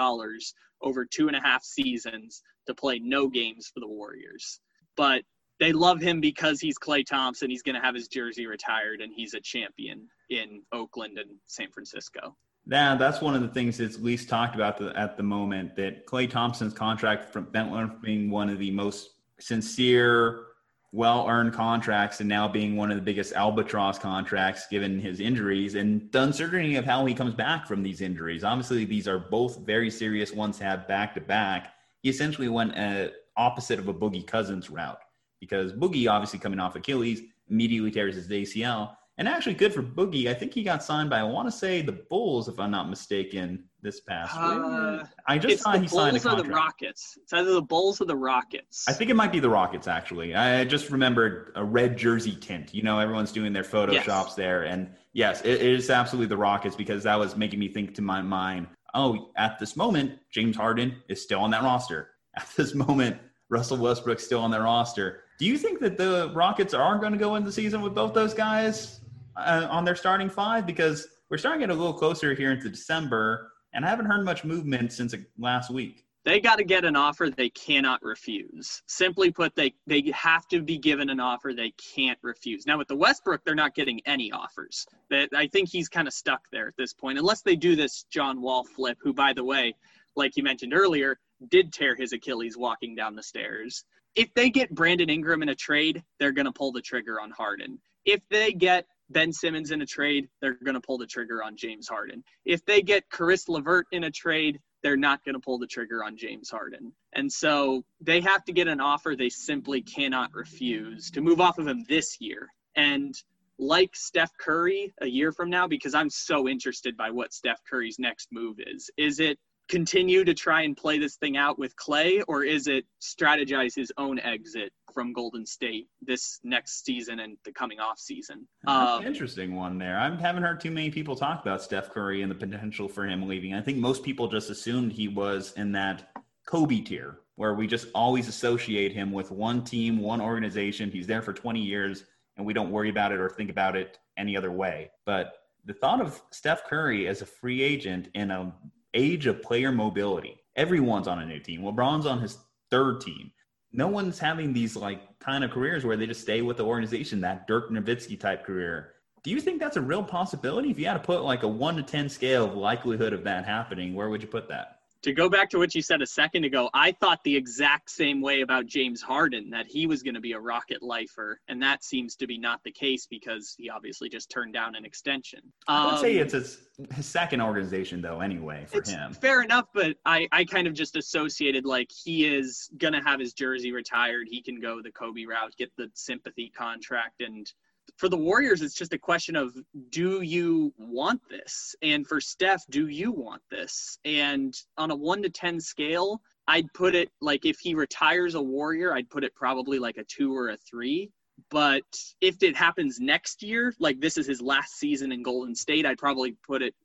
over 0.82 1.06
two 1.06 1.27
and 1.27 1.36
a 1.36 1.41
half 1.41 1.63
seasons 1.63 2.41
to 2.67 2.73
play 2.73 2.99
no 2.99 3.27
games 3.27 3.69
for 3.73 3.80
the 3.80 3.88
Warriors. 3.88 4.60
But 4.97 5.23
they 5.60 5.73
love 5.73 6.01
him 6.01 6.21
because 6.21 6.60
he's 6.60 6.77
Klay 6.77 7.06
Thompson. 7.06 7.49
He's 7.49 7.62
going 7.62 7.75
to 7.75 7.82
have 7.82 7.95
his 7.95 8.08
jersey 8.08 8.47
retired 8.47 9.01
and 9.01 9.13
he's 9.15 9.34
a 9.34 9.39
champion 9.39 10.08
in 10.30 10.63
Oakland 10.71 11.17
and 11.19 11.30
San 11.45 11.71
Francisco. 11.71 12.36
Yeah, 12.65 12.95
that's 12.95 13.21
one 13.21 13.36
of 13.36 13.41
the 13.41 13.47
things 13.47 13.77
that's 13.77 13.99
least 13.99 14.30
talked 14.30 14.56
about 14.56 14.77
the, 14.77 14.91
at 14.97 15.17
the 15.17 15.23
moment. 15.23 15.75
That 15.75 16.06
Klay 16.06 16.30
Thompson's 16.30 16.73
contract 16.73 17.32
from 17.32 17.45
Bentler 17.45 18.01
being 18.01 18.30
one 18.30 18.49
of 18.49 18.60
the 18.60 18.71
most 18.71 19.10
sincere, 19.39 20.45
well 20.91 21.25
earned 21.27 21.54
contracts 21.54 22.19
and 22.19 22.27
now 22.27 22.47
being 22.47 22.75
one 22.75 22.91
of 22.91 22.97
the 22.97 23.04
biggest 23.04 23.34
albatross 23.34 23.97
contracts 23.97 24.67
given 24.67 24.99
his 24.99 25.19
injuries 25.21 25.75
and 25.75 26.12
the 26.12 26.21
uncertainty 26.21 26.75
of 26.75 26.84
how 26.84 27.06
he 27.06 27.13
comes 27.13 27.34
back 27.34 27.65
from 27.65 27.82
these 27.82 28.01
injuries. 28.01 28.43
Obviously, 28.43 28.84
these 28.84 29.08
are 29.08 29.17
both 29.17 29.60
very 29.60 29.89
serious 29.89 30.34
ones 30.34 30.58
to 30.58 30.65
have 30.65 30.88
back 30.88 31.13
to 31.13 31.21
back. 31.21 31.73
He 32.01 32.10
essentially 32.10 32.49
went 32.49 32.77
uh, 32.77 33.08
opposite 33.38 33.80
of 33.80 33.88
a 33.88 33.93
Boogie 33.93 34.27
Cousins 34.27 34.69
route 34.69 34.99
because 35.39 35.71
Boogie, 35.71 36.10
obviously 36.10 36.39
coming 36.39 36.60
off 36.60 36.75
Achilles, 36.75 37.21
immediately 37.49 37.91
tears 37.91 38.15
his 38.15 38.27
ACL. 38.27 38.95
And 39.17 39.27
actually, 39.27 39.56
good 39.56 39.73
for 39.73 39.84
Boogie. 39.84 40.27
I 40.27 40.34
think 40.34 40.54
he 40.54 40.63
got 40.63 40.84
signed 40.84 41.10
by, 41.10 41.19
I 41.19 41.23
want 41.23 41.47
to 41.47 41.51
say, 41.51 41.82
the 41.82 41.91
Bulls, 41.91 42.47
if 42.47 42.60
I'm 42.60 42.71
not 42.71 42.89
mistaken, 42.89 43.65
this 43.81 43.99
past 44.01 44.35
Uh, 44.35 44.99
week? 45.01 45.07
I 45.27 45.37
just 45.37 45.63
saw 45.63 45.73
the 45.73 45.79
he 45.79 45.87
signed 45.87 46.17
a 46.17 46.31
or 46.31 46.43
the. 46.43 46.49
Rockets. 46.49 47.17
It's 47.21 47.33
either 47.33 47.53
the 47.53 47.61
Bulls 47.61 48.01
or 48.01 48.05
the 48.05 48.15
Rockets. 48.15 48.85
I 48.87 48.93
think 48.93 49.09
it 49.09 49.15
might 49.15 49.31
be 49.31 49.39
the 49.39 49.49
Rockets 49.49 49.87
actually. 49.87 50.35
I 50.35 50.63
just 50.65 50.89
remembered 50.89 51.51
a 51.55 51.63
red 51.63 51.97
jersey 51.97 52.35
tint. 52.35 52.73
You 52.73 52.83
know, 52.83 52.99
everyone's 52.99 53.31
doing 53.31 53.53
their 53.53 53.63
photoshops 53.63 54.05
Yes. 54.05 54.35
there, 54.35 54.63
and 54.63 54.89
yes, 55.13 55.41
it, 55.41 55.61
it 55.61 55.73
is 55.73 55.89
absolutely 55.89 56.27
the 56.27 56.37
Rockets 56.37 56.75
because 56.75 57.03
that 57.03 57.17
was 57.17 57.35
making 57.35 57.59
me 57.59 57.67
think 57.67 57.95
to 57.95 58.01
my 58.01 58.21
mind. 58.21 58.67
Oh, 58.93 59.31
at 59.37 59.57
this 59.57 59.75
moment, 59.77 60.19
James 60.31 60.55
Harden 60.55 60.95
is 61.07 61.21
still 61.21 61.39
on 61.39 61.51
that 61.51 61.63
roster. 61.63 62.09
At 62.35 62.47
this 62.55 62.73
moment, 62.73 63.17
Russell 63.49 63.75
Westbrook's 63.77 64.23
still 64.23 64.39
on 64.39 64.51
that 64.51 64.61
roster. 64.61 65.23
Do 65.37 65.45
you 65.45 65.57
think 65.57 65.79
that 65.81 65.97
the 65.97 66.31
Rockets 66.33 66.73
are 66.73 66.97
going 66.97 67.11
to 67.11 67.17
go 67.17 67.35
into 67.35 67.47
the 67.47 67.51
season 67.51 67.81
with 67.81 67.93
both 67.93 68.13
those 68.13 68.33
guys 68.33 69.01
uh, 69.35 69.67
on 69.69 69.83
their 69.83 69.95
starting 69.97 70.29
five? 70.29 70.65
Because 70.65 71.07
we're 71.29 71.37
starting 71.37 71.59
to 71.61 71.67
get 71.67 71.75
a 71.75 71.77
little 71.77 71.93
closer 71.97 72.33
here 72.33 72.51
into 72.51 72.69
December, 72.69 73.50
and 73.73 73.86
I 73.86 73.89
haven't 73.89 74.05
heard 74.05 74.25
much 74.25 74.43
movement 74.43 74.91
since 74.93 75.15
last 75.38 75.69
week. 75.71 76.05
they 76.23 76.39
got 76.39 76.57
to 76.57 76.63
get 76.63 76.86
an 76.86 76.95
offer 76.95 77.29
they 77.29 77.49
cannot 77.49 78.01
refuse. 78.03 78.84
Simply 78.86 79.31
put, 79.31 79.55
they 79.55 79.73
they 79.88 80.03
have 80.13 80.47
to 80.49 80.62
be 80.62 80.77
given 80.77 81.10
an 81.10 81.19
offer 81.19 81.53
they 81.53 81.73
can't 81.95 82.19
refuse. 82.21 82.65
Now 82.67 82.77
with 82.77 82.88
the 82.88 82.95
Westbrook, 82.95 83.43
they're 83.43 83.55
not 83.55 83.73
getting 83.75 83.99
any 84.05 84.31
offers. 84.31 84.86
That 85.10 85.29
I 85.36 85.47
think 85.47 85.69
he's 85.69 85.89
kind 85.89 86.07
of 86.07 86.13
stuck 86.13 86.41
there 86.51 86.67
at 86.67 86.77
this 86.77 86.93
point, 86.93 87.17
unless 87.17 87.41
they 87.41 87.55
do 87.55 87.75
this 87.75 88.05
John 88.12 88.41
Wall 88.41 88.63
flip, 88.63 88.97
who 89.01 89.13
by 89.13 89.34
the 89.34 89.43
way, 89.43 89.73
like 90.15 90.38
you 90.38 90.43
mentioned 90.43 90.73
earlier, 90.73 91.19
did 91.49 91.73
tear 91.73 91.95
his 91.95 92.13
Achilles 92.13 92.57
walking 92.57 92.93
down 92.95 93.15
the 93.15 93.23
stairs. 93.23 93.84
If 94.15 94.34
they 94.36 94.49
get 94.49 94.75
Brandon 94.75 95.10
Ingram 95.10 95.41
in 95.41 95.49
a 95.49 95.55
trade, 95.55 96.03
they're 96.19 96.34
going 96.34 96.45
to 96.45 96.51
pull 96.51 96.71
the 96.71 96.81
trigger 96.81 97.19
on 97.21 97.31
Harden. 97.31 97.79
If 98.05 98.21
they 98.29 98.51
get 98.51 98.86
Ben 99.12 99.34
Simmons 99.34 99.71
in 99.71 99.82
a 99.82 99.86
trade, 99.86 100.30
they're 100.41 100.54
going 100.54 100.76
to 100.76 100.82
pull 100.82 100.97
the 100.97 101.06
trigger 101.06 101.43
on 101.43 101.58
James 101.58 101.88
Harden. 101.88 102.24
If 102.45 102.65
they 102.65 102.82
get 102.82 103.10
Caris 103.10 103.47
LeVert 103.47 103.88
in 103.91 104.04
a 104.04 104.12
trade, 104.12 104.60
they're 104.84 104.97
not 104.97 105.24
going 105.24 105.36
to 105.36 105.39
pull 105.39 105.60
the 105.60 105.67
trigger 105.67 106.04
on 106.04 106.17
James 106.17 106.50
Harden. 106.50 106.93
And 107.13 107.32
so 107.32 107.84
they 108.00 108.21
have 108.21 108.43
to 108.45 108.54
get 108.54 108.67
an 108.67 108.82
offer 108.82 109.15
they 109.15 109.30
simply 109.30 109.82
cannot 109.82 110.34
refuse 110.34 111.12
to 111.12 111.21
move 111.21 111.39
off 111.39 111.60
of 111.60 111.67
him 111.67 111.86
this 111.88 112.17
year. 112.19 112.47
And 112.76 113.13
like 113.60 113.95
Steph 113.95 114.32
Curry 114.38 114.93
a 115.02 115.08
year 115.08 115.32
from 115.32 115.50
now, 115.50 115.67
because 115.67 115.93
I'm 115.93 116.10
so 116.10 116.47
interested 116.47 116.97
by 116.97 117.12
what 117.12 117.34
Steph 117.34 117.62
Curry's 117.69 118.00
next 118.00 118.30
move 118.32 118.58
is. 118.60 118.89
Is 118.97 119.19
it 119.19 119.38
continue 119.71 120.25
to 120.25 120.34
try 120.34 120.63
and 120.63 120.75
play 120.75 120.99
this 120.99 121.15
thing 121.15 121.38
out 121.38 121.57
with 121.57 121.75
Klay, 121.77 122.21
or 122.27 122.43
is 122.43 122.67
it 122.67 122.86
strategize 123.01 123.73
his 123.73 123.91
own 123.97 124.19
exit 124.19 124.73
from 124.93 125.13
Golden 125.13 125.45
State 125.45 125.88
this 126.01 126.41
next 126.43 126.84
season 126.86 127.21
and 127.21 127.38
the 127.45 127.53
coming 127.53 127.79
off 127.79 127.97
season? 127.97 128.45
Um, 128.67 129.05
interesting 129.05 129.55
one 129.55 129.77
there. 129.77 129.97
I 129.97 130.13
haven't 130.13 130.43
heard 130.43 130.60
too 130.60 130.71
many 130.71 130.91
people 130.91 131.15
talk 131.15 131.41
about 131.41 131.63
Steph 131.63 131.89
Curry 131.89 132.21
and 132.21 132.29
the 132.29 132.36
potential 132.36 132.89
for 132.89 133.07
him 133.07 133.27
leaving. 133.27 133.53
I 133.53 133.62
think 133.62 133.77
most 133.77 134.03
people 134.03 134.27
just 134.27 134.49
assumed 134.49 134.91
he 134.91 135.07
was 135.07 135.53
in 135.55 135.71
that 135.71 136.12
Kobe 136.45 136.81
tier, 136.81 137.19
where 137.36 137.53
we 137.53 137.65
just 137.65 137.88
always 137.95 138.27
associate 138.27 138.91
him 138.91 139.13
with 139.13 139.31
one 139.31 139.63
team, 139.63 139.99
one 139.99 140.19
organization. 140.19 140.91
He's 140.91 141.07
there 141.07 141.21
for 141.21 141.31
20 141.31 141.62
years, 141.62 142.03
and 142.36 142.45
we 142.45 142.51
don't 142.51 142.71
worry 142.71 142.89
about 142.89 143.13
it 143.13 143.21
or 143.21 143.29
think 143.29 143.49
about 143.49 143.77
it 143.77 143.99
any 144.17 144.36
other 144.36 144.51
way. 144.51 144.91
But 145.05 145.38
the 145.63 145.73
thought 145.73 146.01
of 146.01 146.21
Steph 146.31 146.65
Curry 146.65 147.07
as 147.07 147.21
a 147.21 147.25
free 147.25 147.62
agent 147.62 148.10
in 148.15 148.31
a 148.31 148.53
age 148.93 149.27
of 149.27 149.41
player 149.41 149.71
mobility, 149.71 150.39
everyone's 150.56 151.08
on 151.08 151.19
a 151.19 151.25
new 151.25 151.39
team. 151.39 151.62
LeBron's 151.62 152.06
on 152.06 152.19
his 152.21 152.38
third 152.69 153.01
team 153.01 153.32
no 153.73 153.88
one's 153.88 154.19
having 154.19 154.54
these 154.54 154.75
like 154.75 155.01
kind 155.19 155.43
of 155.43 155.51
careers 155.51 155.86
where 155.86 155.97
they 155.97 156.06
just 156.06 156.21
stay 156.21 156.41
with 156.41 156.58
the 156.58 156.65
organization, 156.65 157.21
that 157.21 157.47
Dirk 157.47 157.69
Nowitzki 157.69 158.19
type 158.19 158.45
career. 158.45 158.93
Do 159.23 159.32
you 159.32 159.39
think 159.39 159.60
that's 159.60 159.77
a 159.77 159.82
real 159.82 160.04
possibility? 160.04 160.71
If 160.71 160.80
you 160.80 160.88
had 160.88 160.93
to 160.93 160.99
put 160.99 161.23
like 161.23 161.43
a 161.43 161.47
one 161.47 161.75
to 161.77 161.84
10 161.84 162.10
scale 162.10 162.45
of 162.45 162.56
likelihood 162.56 163.13
of 163.13 163.23
that 163.23 163.45
happening, 163.45 163.93
where 163.93 164.10
would 164.10 164.21
you 164.21 164.27
put 164.27 164.49
that? 164.49 164.80
To 165.03 165.13
go 165.13 165.27
back 165.29 165.49
to 165.49 165.57
what 165.57 165.73
you 165.73 165.81
said 165.81 166.01
a 166.01 166.05
second 166.05 166.43
ago, 166.43 166.69
I 166.73 166.91
thought 166.91 167.23
the 167.23 167.35
exact 167.35 167.89
same 167.89 168.21
way 168.21 168.41
about 168.41 168.67
James 168.67 169.01
Harden 169.01 169.49
that 169.49 169.65
he 169.67 169.87
was 169.87 170.03
going 170.03 170.13
to 170.13 170.21
be 170.21 170.33
a 170.33 170.39
rocket 170.39 170.83
lifer, 170.83 171.39
and 171.47 171.61
that 171.63 171.83
seems 171.83 172.15
to 172.17 172.27
be 172.27 172.37
not 172.37 172.61
the 172.63 172.71
case 172.71 173.07
because 173.07 173.55
he 173.57 173.69
obviously 173.69 174.09
just 174.09 174.29
turned 174.29 174.53
down 174.53 174.75
an 174.75 174.85
extension. 174.85 175.39
I 175.67 175.91
would 175.91 176.01
say 176.01 176.17
Um, 176.19 176.23
it's 176.25 176.33
his, 176.33 176.59
his 176.93 177.05
second 177.05 177.41
organization, 177.41 178.01
though, 178.01 178.19
anyway, 178.19 178.65
for 178.67 178.77
it's 178.77 178.91
him. 178.91 179.13
fair 179.13 179.41
enough, 179.41 179.67
but 179.73 179.97
I, 180.05 180.27
I 180.31 180.45
kind 180.45 180.67
of 180.67 180.73
just 180.73 180.95
associated 180.95 181.65
like 181.65 181.89
he 181.91 182.25
is 182.25 182.69
gonna 182.77 183.03
have 183.03 183.19
his 183.19 183.33
jersey 183.33 183.71
retired. 183.71 184.27
He 184.29 184.41
can 184.41 184.59
go 184.59 184.81
the 184.81 184.91
Kobe 184.91 185.25
route, 185.25 185.53
get 185.57 185.71
the 185.77 185.89
sympathy 185.95 186.51
contract, 186.55 187.21
and 187.21 187.51
for 187.97 188.10
the 188.10 188.17
Warriors, 188.17 188.62
it's 188.62 188.75
just 188.75 188.93
a 188.93 188.97
question 188.97 189.36
of 189.36 189.56
do 189.89 190.21
you 190.21 190.73
want 190.77 191.21
this? 191.30 191.75
And 191.82 192.06
for 192.08 192.19
Steph, 192.19 192.63
do 192.69 192.88
you 192.88 193.12
want 193.12 193.41
this? 193.49 193.99
And 194.06 194.54
on 194.77 194.91
a 194.91 194.95
one 194.95 195.21
to 195.23 195.30
ten 195.30 195.60
scale, 195.60 196.21
I'd 196.47 196.71
put 196.73 196.95
it 196.95 197.10
like 197.21 197.45
if 197.45 197.60
he 197.60 197.75
retires 197.75 198.36
a 198.36 198.41
Warrior, 198.41 198.93
I'd 198.93 199.10
put 199.10 199.23
it 199.23 199.36
probably 199.36 199.80
like 199.80 199.97
a 199.97 200.04
two 200.04 200.36
or 200.36 200.49
a 200.49 200.58
three. 200.58 201.12
But 201.49 201.84
if 202.21 202.43
it 202.43 202.56
happens 202.56 202.99
next 202.99 203.41
year, 203.41 203.73
like 203.80 203.99
this 203.99 204.17
is 204.17 204.27
his 204.27 204.41
last 204.41 204.77
season 204.77 205.12
in 205.12 205.23
Golden 205.23 205.56
State, 205.56 205.86
I'd 205.86 205.97
probably 205.97 206.36
put 206.45 206.62
it 206.62 206.75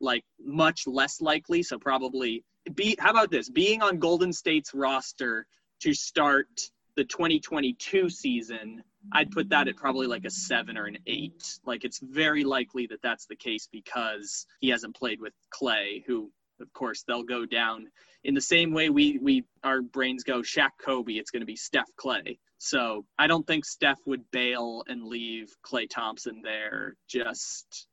like 0.00 0.24
much 0.40 0.86
less 0.86 1.20
likely. 1.20 1.62
So 1.62 1.78
probably 1.78 2.44
be 2.74 2.96
how 2.98 3.10
about 3.10 3.30
this? 3.30 3.48
Being 3.48 3.82
on 3.82 3.98
Golden 3.98 4.32
State's 4.32 4.74
roster 4.74 5.46
to 5.80 5.94
start 5.94 6.48
the 6.96 7.04
2022 7.04 8.10
season, 8.10 8.82
I'd 9.12 9.30
put 9.30 9.48
that 9.50 9.68
at 9.68 9.76
probably 9.76 10.06
like 10.06 10.24
a 10.24 10.30
seven 10.30 10.76
or 10.76 10.86
an 10.86 10.98
eight. 11.06 11.58
Like 11.64 11.84
it's 11.84 12.00
very 12.00 12.44
likely 12.44 12.86
that 12.88 13.02
that's 13.02 13.26
the 13.26 13.36
case 13.36 13.68
because 13.70 14.46
he 14.60 14.68
hasn't 14.68 14.96
played 14.96 15.20
with 15.20 15.32
Klay, 15.52 16.04
who 16.06 16.30
of 16.60 16.72
course 16.72 17.04
they'll 17.06 17.22
go 17.22 17.46
down 17.46 17.86
in 18.24 18.34
the 18.34 18.40
same 18.40 18.72
way 18.72 18.90
we 18.90 19.18
we 19.18 19.44
our 19.62 19.80
brains 19.80 20.24
go 20.24 20.40
Shaq 20.40 20.70
Kobe. 20.82 21.14
It's 21.14 21.30
going 21.30 21.40
to 21.40 21.46
be 21.46 21.56
Steph 21.56 21.90
Klay. 21.98 22.38
So 22.58 23.04
I 23.18 23.26
don't 23.28 23.46
think 23.46 23.64
Steph 23.64 24.00
would 24.06 24.28
bail 24.32 24.82
and 24.88 25.04
leave 25.04 25.54
Klay 25.64 25.88
Thompson 25.88 26.42
there 26.42 26.96
just 27.08 27.86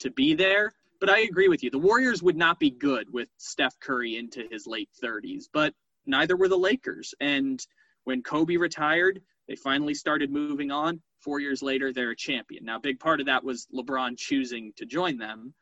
to 0.00 0.10
be 0.10 0.34
there. 0.34 0.72
But 1.00 1.08
I 1.08 1.20
agree 1.20 1.48
with 1.48 1.62
you. 1.62 1.70
The 1.70 1.78
Warriors 1.78 2.22
would 2.22 2.36
not 2.36 2.58
be 2.58 2.70
good 2.70 3.10
with 3.10 3.28
Steph 3.38 3.80
Curry 3.80 4.18
into 4.18 4.46
his 4.50 4.66
late 4.66 4.90
30s, 5.02 5.44
but 5.50 5.72
neither 6.04 6.36
were 6.36 6.48
the 6.48 6.58
Lakers. 6.58 7.14
And 7.20 7.64
when 8.04 8.22
Kobe 8.22 8.56
retired, 8.56 9.22
they 9.50 9.56
finally 9.56 9.94
started 9.94 10.30
moving 10.30 10.70
on. 10.70 11.02
Four 11.18 11.40
years 11.40 11.60
later, 11.60 11.92
they're 11.92 12.12
a 12.12 12.16
champion. 12.16 12.64
Now, 12.64 12.76
a 12.76 12.80
big 12.80 13.00
part 13.00 13.18
of 13.18 13.26
that 13.26 13.42
was 13.42 13.66
LeBron 13.74 14.16
choosing 14.16 14.72
to 14.76 14.86
join 14.86 15.18
them, 15.18 15.52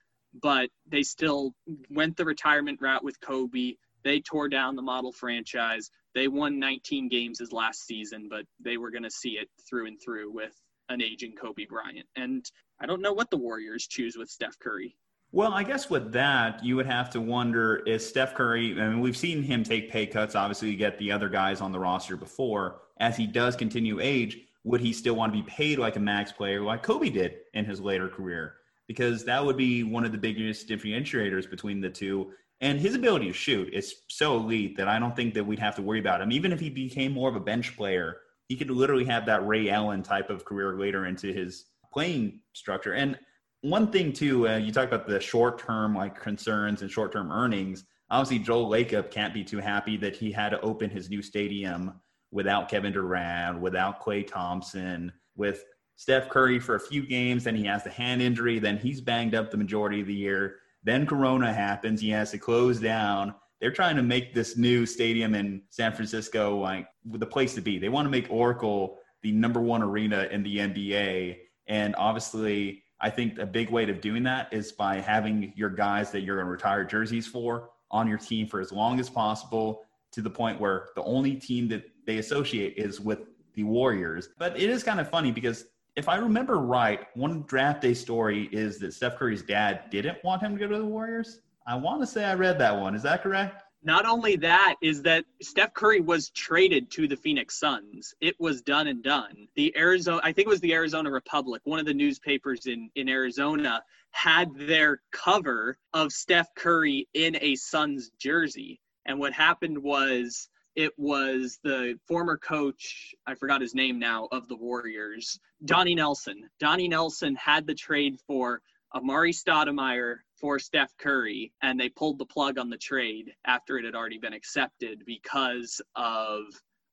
but 0.43 0.69
they 0.87 1.03
still 1.03 1.55
went 1.89 2.19
the 2.19 2.27
retirement 2.27 2.83
route 2.83 3.03
with 3.03 3.19
Kobe. 3.23 3.77
They 4.05 4.21
tore 4.21 4.51
down 4.51 4.77
the 4.77 4.83
model 4.83 5.11
franchise. 5.11 5.91
They 6.15 6.29
won 6.29 6.59
19 6.59 7.09
games 7.09 7.39
his 7.39 7.51
last 7.51 7.87
season, 7.87 8.29
but 8.29 8.45
they 8.61 8.77
were 8.77 8.91
going 8.91 9.05
to 9.05 9.11
see 9.11 9.39
it 9.39 9.49
through 9.67 9.87
and 9.87 9.99
through 10.05 10.33
with 10.33 10.55
an 10.91 11.01
aging 11.01 11.33
Kobe 11.35 11.65
Bryant. 11.65 12.07
And 12.15 12.45
I 12.79 12.85
don't 12.85 13.01
know 13.01 13.15
what 13.15 13.31
the 13.31 13.39
Warriors 13.39 13.87
choose 13.87 14.19
with 14.19 14.29
Steph 14.29 14.59
Curry. 14.59 14.99
Well, 15.31 15.53
I 15.53 15.63
guess 15.63 15.91
with 15.91 16.13
that, 16.13 16.65
you 16.65 16.75
would 16.77 16.87
have 16.87 17.11
to 17.11 17.21
wonder 17.21 17.77
is 17.87 18.07
Steph 18.07 18.35
Curry, 18.35 18.81
I 18.81 18.89
mean, 18.89 19.01
we've 19.01 19.17
seen 19.17 19.43
him 19.43 19.63
take 19.63 19.91
pay 19.91 20.07
cuts. 20.07 20.35
Obviously, 20.35 20.71
you 20.71 20.77
get 20.77 20.99
the 20.99 21.13
other 21.13 21.29
guys 21.29 21.61
on 21.61 21.71
the 21.71 21.79
roster 21.79 22.17
before. 22.17 22.81
As 22.99 23.17
he 23.17 23.27
does 23.27 23.55
continue 23.55 24.01
age, 24.01 24.39
would 24.65 24.81
he 24.81 24.93
still 24.93 25.15
want 25.15 25.33
to 25.33 25.39
be 25.39 25.49
paid 25.49 25.79
like 25.79 25.97
a 25.97 26.01
max 26.01 26.33
player 26.33 26.63
like 26.63 26.83
Kobe 26.83 27.11
did 27.11 27.37
in 27.53 27.67
his 27.67 27.81
later 27.81 28.09
career? 28.09 28.55
Because 28.87 29.23
that 29.27 29.45
would 29.45 29.57
be 29.57 29.85
one 29.85 30.07
of 30.07 30.13
the 30.13 30.19
biggest 30.19 30.67
differentiators 30.67 31.49
between 31.49 31.81
the 31.81 31.91
two. 31.91 32.33
And 32.63 32.81
his 32.81 32.95
ability 32.95 33.27
to 33.27 33.33
shoot 33.35 33.73
is 33.73 33.97
so 34.09 34.37
elite 34.37 34.79
that 34.79 34.89
I 34.89 34.99
don't 34.99 35.15
think 35.15 35.35
that 35.35 35.45
we'd 35.45 35.59
have 35.59 35.77
to 35.77 35.83
worry 35.83 36.01
about 36.01 36.23
him. 36.23 36.33
Even 36.33 36.53
if 36.53 36.59
he 36.59 36.71
became 36.71 37.13
more 37.13 37.29
of 37.29 37.37
a 37.37 37.41
bench 37.41 37.77
player, 37.77 38.17
he 38.49 38.57
could 38.57 38.71
literally 38.71 39.05
have 39.05 39.27
that 39.27 39.47
Ray 39.47 39.69
Allen 39.69 40.03
type 40.03 40.31
of 40.31 40.47
career 40.47 40.79
later 40.79 41.05
into 41.05 41.35
his 41.35 41.67
playing 41.93 42.41
structure. 42.55 42.95
And 42.95 43.19
one 43.63 43.91
thing 43.91 44.13
too, 44.13 44.49
uh, 44.49 44.57
you 44.57 44.73
talk 44.73 44.89
about 44.89 45.07
the 45.07 45.21
short 45.21 45.59
term 45.59 45.95
like 45.95 46.21
concerns 46.21 46.83
and 46.83 46.91
short 46.91 47.13
term 47.13 47.31
earnings. 47.31 47.85
Obviously, 48.11 48.39
Joe 48.39 48.65
Lacob 48.65 49.11
can't 49.11 49.35
be 49.35 49.45
too 49.45 49.59
happy 49.59 49.97
that 49.99 50.17
he 50.17 50.33
had 50.33 50.51
to 50.51 50.61
open 50.61 50.89
his 50.89 51.11
new 51.11 51.23
stadium 51.23 52.01
without 52.31 52.69
Kevin 52.69 52.93
Durant, 52.93 53.61
without 53.61 54.03
Klay 54.03 54.27
Thompson, 54.27 55.13
with 55.37 55.65
Steph 55.97 56.29
Curry 56.29 56.59
for 56.59 56.77
a 56.77 56.81
few 56.81 57.07
games. 57.07 57.45
Then 57.45 57.57
he 57.57 57.65
has 57.65 57.85
the 57.85 57.91
hand 57.91 58.23
injury. 58.23 58.59
Then 58.59 58.79
he's 58.79 59.01
banged 59.01 59.35
up 59.35 59.51
the 59.51 59.57
majority 59.57 60.01
of 60.01 60.07
the 60.07 60.15
year. 60.15 60.57
Then 60.85 61.07
Corona 61.07 61.53
happens. 61.53 62.01
He 62.01 62.11
has 62.11 62.31
to 62.31 62.39
close 62.39 62.79
down. 62.79 63.35
They're 63.61 63.73
trying 63.73 63.97
to 63.97 64.03
make 64.03 64.33
this 64.33 64.57
new 64.57 64.87
stadium 64.87 65.35
in 65.35 65.63
San 65.71 65.93
Francisco 65.93 66.57
like 66.57 66.87
the 67.05 67.27
place 67.27 67.55
to 67.55 67.61
be. 67.61 67.79
They 67.79 67.89
want 67.89 68.07
to 68.07 68.11
make 68.11 68.31
Oracle 68.31 68.99
the 69.23 69.33
number 69.33 69.61
one 69.61 69.83
arena 69.83 70.29
in 70.31 70.45
the 70.45 70.59
NBA. 70.59 71.39
And 71.67 71.97
obviously, 71.97 72.85
I 73.01 73.11
think 73.11 73.39
a 73.39 73.47
big 73.47 73.71
way 73.71 73.89
of 73.89 74.01
doing 74.01 74.23
that 74.25 74.53
is 74.53 74.73
by 74.73 74.97
having 74.97 75.53
your 75.57 75.71
guys 75.71 76.11
that 76.11 76.21
you're 76.21 76.37
going 76.37 76.47
to 76.47 76.51
retire 76.51 76.85
jerseys 76.85 77.27
for 77.27 77.71
on 77.91 78.09
your 78.09 78.19
team 78.19 78.47
for 78.47 78.61
as 78.61 78.73
long 78.73 78.99
as 78.99 79.09
possible 79.09 79.85
to 80.13 80.23
the 80.23 80.31
point 80.31 80.61
where 80.61 80.89
the 80.97 81.03
only 81.05 81.35
team 81.35 81.69
that 81.69 81.85
they 82.07 82.19
associate 82.19 82.75
is 82.77 83.01
with 83.01 83.21
the 83.55 83.63
Warriors. 83.65 84.31
But 84.39 84.57
it 84.57 84.69
is 84.69 84.83
kind 84.83 85.01
of 85.01 85.09
funny 85.09 85.31
because 85.31 85.67
if 85.97 86.09
I 86.09 86.17
remember 86.17 86.59
right, 86.59 87.07
one 87.15 87.43
draft 87.43 87.83
day 87.83 87.95
story 87.95 88.49
is 88.53 88.79
that 88.79 88.95
Steph 88.95 89.17
Curry's 89.17 89.43
dad 89.43 89.91
didn't 89.91 90.23
want 90.25 90.43
him 90.43 90.55
to 90.55 90.59
go 90.59 90.69
to 90.69 90.79
the 90.79 90.87
Warriors. 90.87 91.41
I 91.67 91.75
want 91.77 92.01
to 92.01 92.07
say 92.07 92.25
I 92.25 92.35
read 92.35 92.59
that 92.61 92.79
one. 92.79 92.95
Is 92.95 93.03
that 93.03 93.23
correct? 93.23 93.65
Not 93.83 94.07
only 94.07 94.37
that 94.37 94.75
is 94.83 95.03
that 95.03 95.25
Steph 95.41 95.73
Curry 95.73 96.01
was 96.01 96.31
traded 96.31 96.91
to 96.93 97.07
the 97.07 97.17
Phoenix 97.17 97.59
Suns. 97.59 98.15
It 98.21 98.35
was 98.41 98.61
done 98.63 98.89
and 98.89 99.03
done. 99.03 99.49
The 99.55 99.77
Arizona, 99.77 100.21
I 100.25 100.33
think 100.33 100.47
it 100.47 100.51
was 100.51 100.61
the 100.61 100.75
Arizona 100.75 101.11
Republic, 101.11 101.63
one 101.65 101.79
of 101.79 101.87
the 101.87 101.95
newspapers 101.95 102.67
in 102.67 102.91
in 102.97 103.09
Arizona 103.09 103.83
had 104.11 104.55
their 104.55 105.01
cover 105.13 105.79
of 105.95 106.13
Steph 106.13 106.55
Curry 106.55 107.09
in 107.15 107.37
a 107.41 107.55
Suns 107.55 108.11
jersey. 108.19 108.81
And 109.07 109.19
what 109.19 109.33
happened 109.33 109.79
was 109.79 110.49
it 110.75 110.93
was 110.97 111.59
the 111.63 111.99
former 112.07 112.37
coach, 112.37 113.15
I 113.27 113.35
forgot 113.35 113.61
his 113.61 113.75
name 113.75 113.99
now, 113.99 114.29
of 114.33 114.49
the 114.49 114.57
Warriors, 114.57 115.39
Donnie 115.65 115.95
Nelson. 115.95 116.49
Donnie 116.61 116.89
Nelson 116.89 117.35
had 117.37 117.67
the 117.67 117.75
trade 117.75 118.19
for 118.27 118.63
Amar'e 118.95 119.33
Stoudemire 119.33 120.19
for 120.41 120.59
Steph 120.59 120.97
Curry, 120.99 121.53
and 121.63 121.79
they 121.79 121.89
pulled 121.89 122.19
the 122.19 122.27
plug 122.27 122.59
on 122.59 122.71
the 122.71 122.77
trade 122.77 123.33
after 123.47 123.79
it 123.79 123.85
had 123.85 123.95
already 123.95 124.19
been 124.19 124.33
accepted 124.33 125.03
because 125.07 125.81
of 125.97 126.45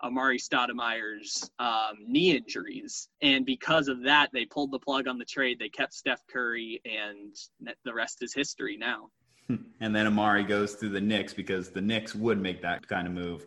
Amar'e 0.03 0.39
Stoudemire's 0.39 1.49
um, 1.59 1.95
knee 2.05 2.35
injuries. 2.35 3.09
And 3.21 3.45
because 3.45 3.87
of 3.87 4.03
that, 4.03 4.29
they 4.33 4.45
pulled 4.45 4.71
the 4.71 4.79
plug 4.79 5.07
on 5.07 5.17
the 5.17 5.25
trade. 5.25 5.57
They 5.59 5.69
kept 5.69 5.93
Steph 5.93 6.21
Curry, 6.27 6.81
and 6.85 7.35
the 7.83 7.93
rest 7.93 8.21
is 8.21 8.33
history 8.33 8.77
now. 8.77 9.09
And 9.81 9.95
then 9.95 10.07
Amar'e 10.07 10.47
goes 10.47 10.75
to 10.77 10.89
the 10.89 11.01
Knicks 11.01 11.33
because 11.33 11.69
the 11.69 11.81
Knicks 11.81 12.15
would 12.15 12.41
make 12.41 12.61
that 12.63 12.87
kind 12.87 13.05
of 13.05 13.13
move. 13.13 13.45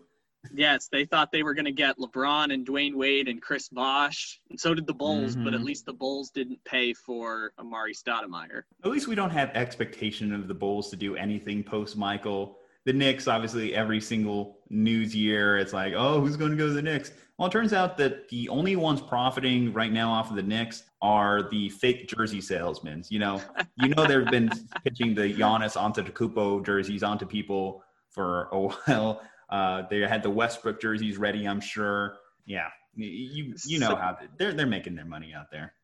Yes, 0.53 0.89
they 0.91 1.05
thought 1.05 1.33
they 1.33 1.43
were 1.43 1.55
going 1.55 1.65
to 1.65 1.73
get 1.73 1.99
LeBron 1.99 2.53
and 2.53 2.67
Dwyane 2.67 2.95
Wade 2.95 3.29
and 3.29 3.43
Chris 3.43 3.69
Bosh, 3.69 4.41
and 4.51 4.59
so 4.59 4.75
did 4.75 4.87
the 4.87 4.95
Bulls. 4.95 5.35
Mm-hmm. 5.35 5.45
But 5.45 5.55
at 5.55 5.59
mm-hmm. 5.59 5.67
least 5.67 5.87
the 5.87 5.93
Bulls 5.93 6.31
didn't 6.31 6.63
pay 6.65 6.95
for 6.95 7.53
Amar'e 7.59 7.95
Stoudemire. 7.95 8.63
At 8.85 8.91
least 8.91 9.09
we 9.09 9.15
don't 9.15 9.31
have 9.31 9.51
expectation 9.55 10.33
of 10.33 10.49
the 10.49 10.55
Bulls 10.55 10.91
to 10.91 10.97
do 10.97 11.17
anything 11.17 11.63
post 11.63 11.97
Michael. 11.97 12.59
The 12.85 12.93
Knicks, 12.93 13.29
obviously, 13.29 13.75
every 13.75 14.01
single 14.01 14.59
news 14.71 15.15
year, 15.15 15.59
it's 15.59 15.73
like, 15.73 15.93
oh, 15.97 16.21
who's 16.21 16.37
going 16.37 16.53
to 16.53 16.57
go 16.57 16.69
to 16.69 16.73
the 16.73 16.83
Knicks? 16.83 17.13
Well, 17.37 17.49
it 17.49 17.53
turns 17.53 17.73
out 17.73 17.97
that 17.99 18.29
the 18.31 18.49
only 18.49 18.75
ones 18.77 19.01
profiting 19.01 19.73
right 19.73 19.93
now 19.93 20.11
off 20.11 20.31
of 20.31 20.37
the 20.37 20.43
Knicks 20.43 20.85
are 21.03 21.49
the 21.51 21.69
fake 21.69 22.09
jersey 22.09 22.41
salesmen. 22.41 23.05
You 23.09 23.21
know, 23.21 23.41
you 23.77 23.89
know 23.91 24.07
they've 24.07 24.31
been 24.31 24.51
pitching 24.85 25.15
the 25.15 25.33
Giannis 25.33 25.77
Antetokounmpo 25.77 26.65
jerseys 26.65 27.03
onto 27.03 27.27
people 27.27 27.85
for 28.11 28.49
a 28.51 28.59
while. 28.59 29.23
Uh, 29.49 29.83
they 29.89 30.01
had 30.01 30.23
the 30.23 30.31
Westbrook 30.31 30.81
jerseys 30.81 31.17
ready, 31.19 31.47
I'm 31.47 31.61
sure. 31.61 32.17
Yeah, 32.47 32.69
you 32.95 33.55
you 33.65 33.79
know 33.79 33.97
how 33.97 34.19
they're 34.39 34.53
they're 34.53 34.67
making 34.67 34.95
their 34.95 35.05
money 35.05 35.33
out 35.35 35.51
there. 35.51 35.75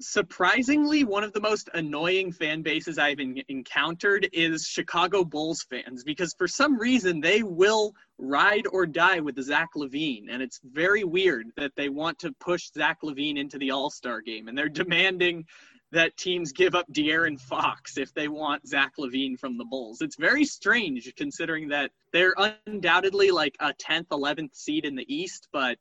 Surprisingly, 0.00 1.04
one 1.04 1.22
of 1.22 1.34
the 1.34 1.40
most 1.40 1.68
annoying 1.74 2.32
fan 2.32 2.62
bases 2.62 2.98
I've 2.98 3.20
in, 3.20 3.42
encountered 3.48 4.26
is 4.32 4.66
Chicago 4.66 5.24
Bulls 5.24 5.66
fans 5.68 6.02
because 6.02 6.34
for 6.34 6.48
some 6.48 6.78
reason 6.78 7.20
they 7.20 7.42
will 7.42 7.94
ride 8.18 8.66
or 8.72 8.86
die 8.86 9.20
with 9.20 9.40
Zach 9.42 9.68
LaVine, 9.76 10.28
and 10.30 10.42
it's 10.42 10.60
very 10.64 11.04
weird 11.04 11.48
that 11.56 11.72
they 11.76 11.90
want 11.90 12.18
to 12.20 12.32
push 12.40 12.70
Zach 12.72 12.98
LaVine 13.02 13.36
into 13.36 13.58
the 13.58 13.70
All 13.70 13.90
Star 13.90 14.22
game, 14.22 14.48
and 14.48 14.56
they're 14.56 14.68
demanding 14.70 15.44
that 15.92 16.16
teams 16.16 16.52
give 16.52 16.74
up 16.74 16.86
De'Aaron 16.92 17.40
Fox 17.40 17.98
if 17.98 18.14
they 18.14 18.28
want 18.28 18.66
Zach 18.66 18.92
LaVine 18.98 19.38
from 19.38 19.58
the 19.58 19.64
Bulls. 19.64 20.00
It's 20.00 20.16
very 20.16 20.44
strange 20.44 21.12
considering 21.16 21.68
that 21.68 21.90
they're 22.12 22.34
undoubtedly 22.66 23.30
like 23.30 23.56
a 23.60 23.72
10th, 23.74 24.06
11th 24.08 24.54
seed 24.54 24.84
in 24.84 24.94
the 24.94 25.12
East, 25.12 25.48
but 25.52 25.78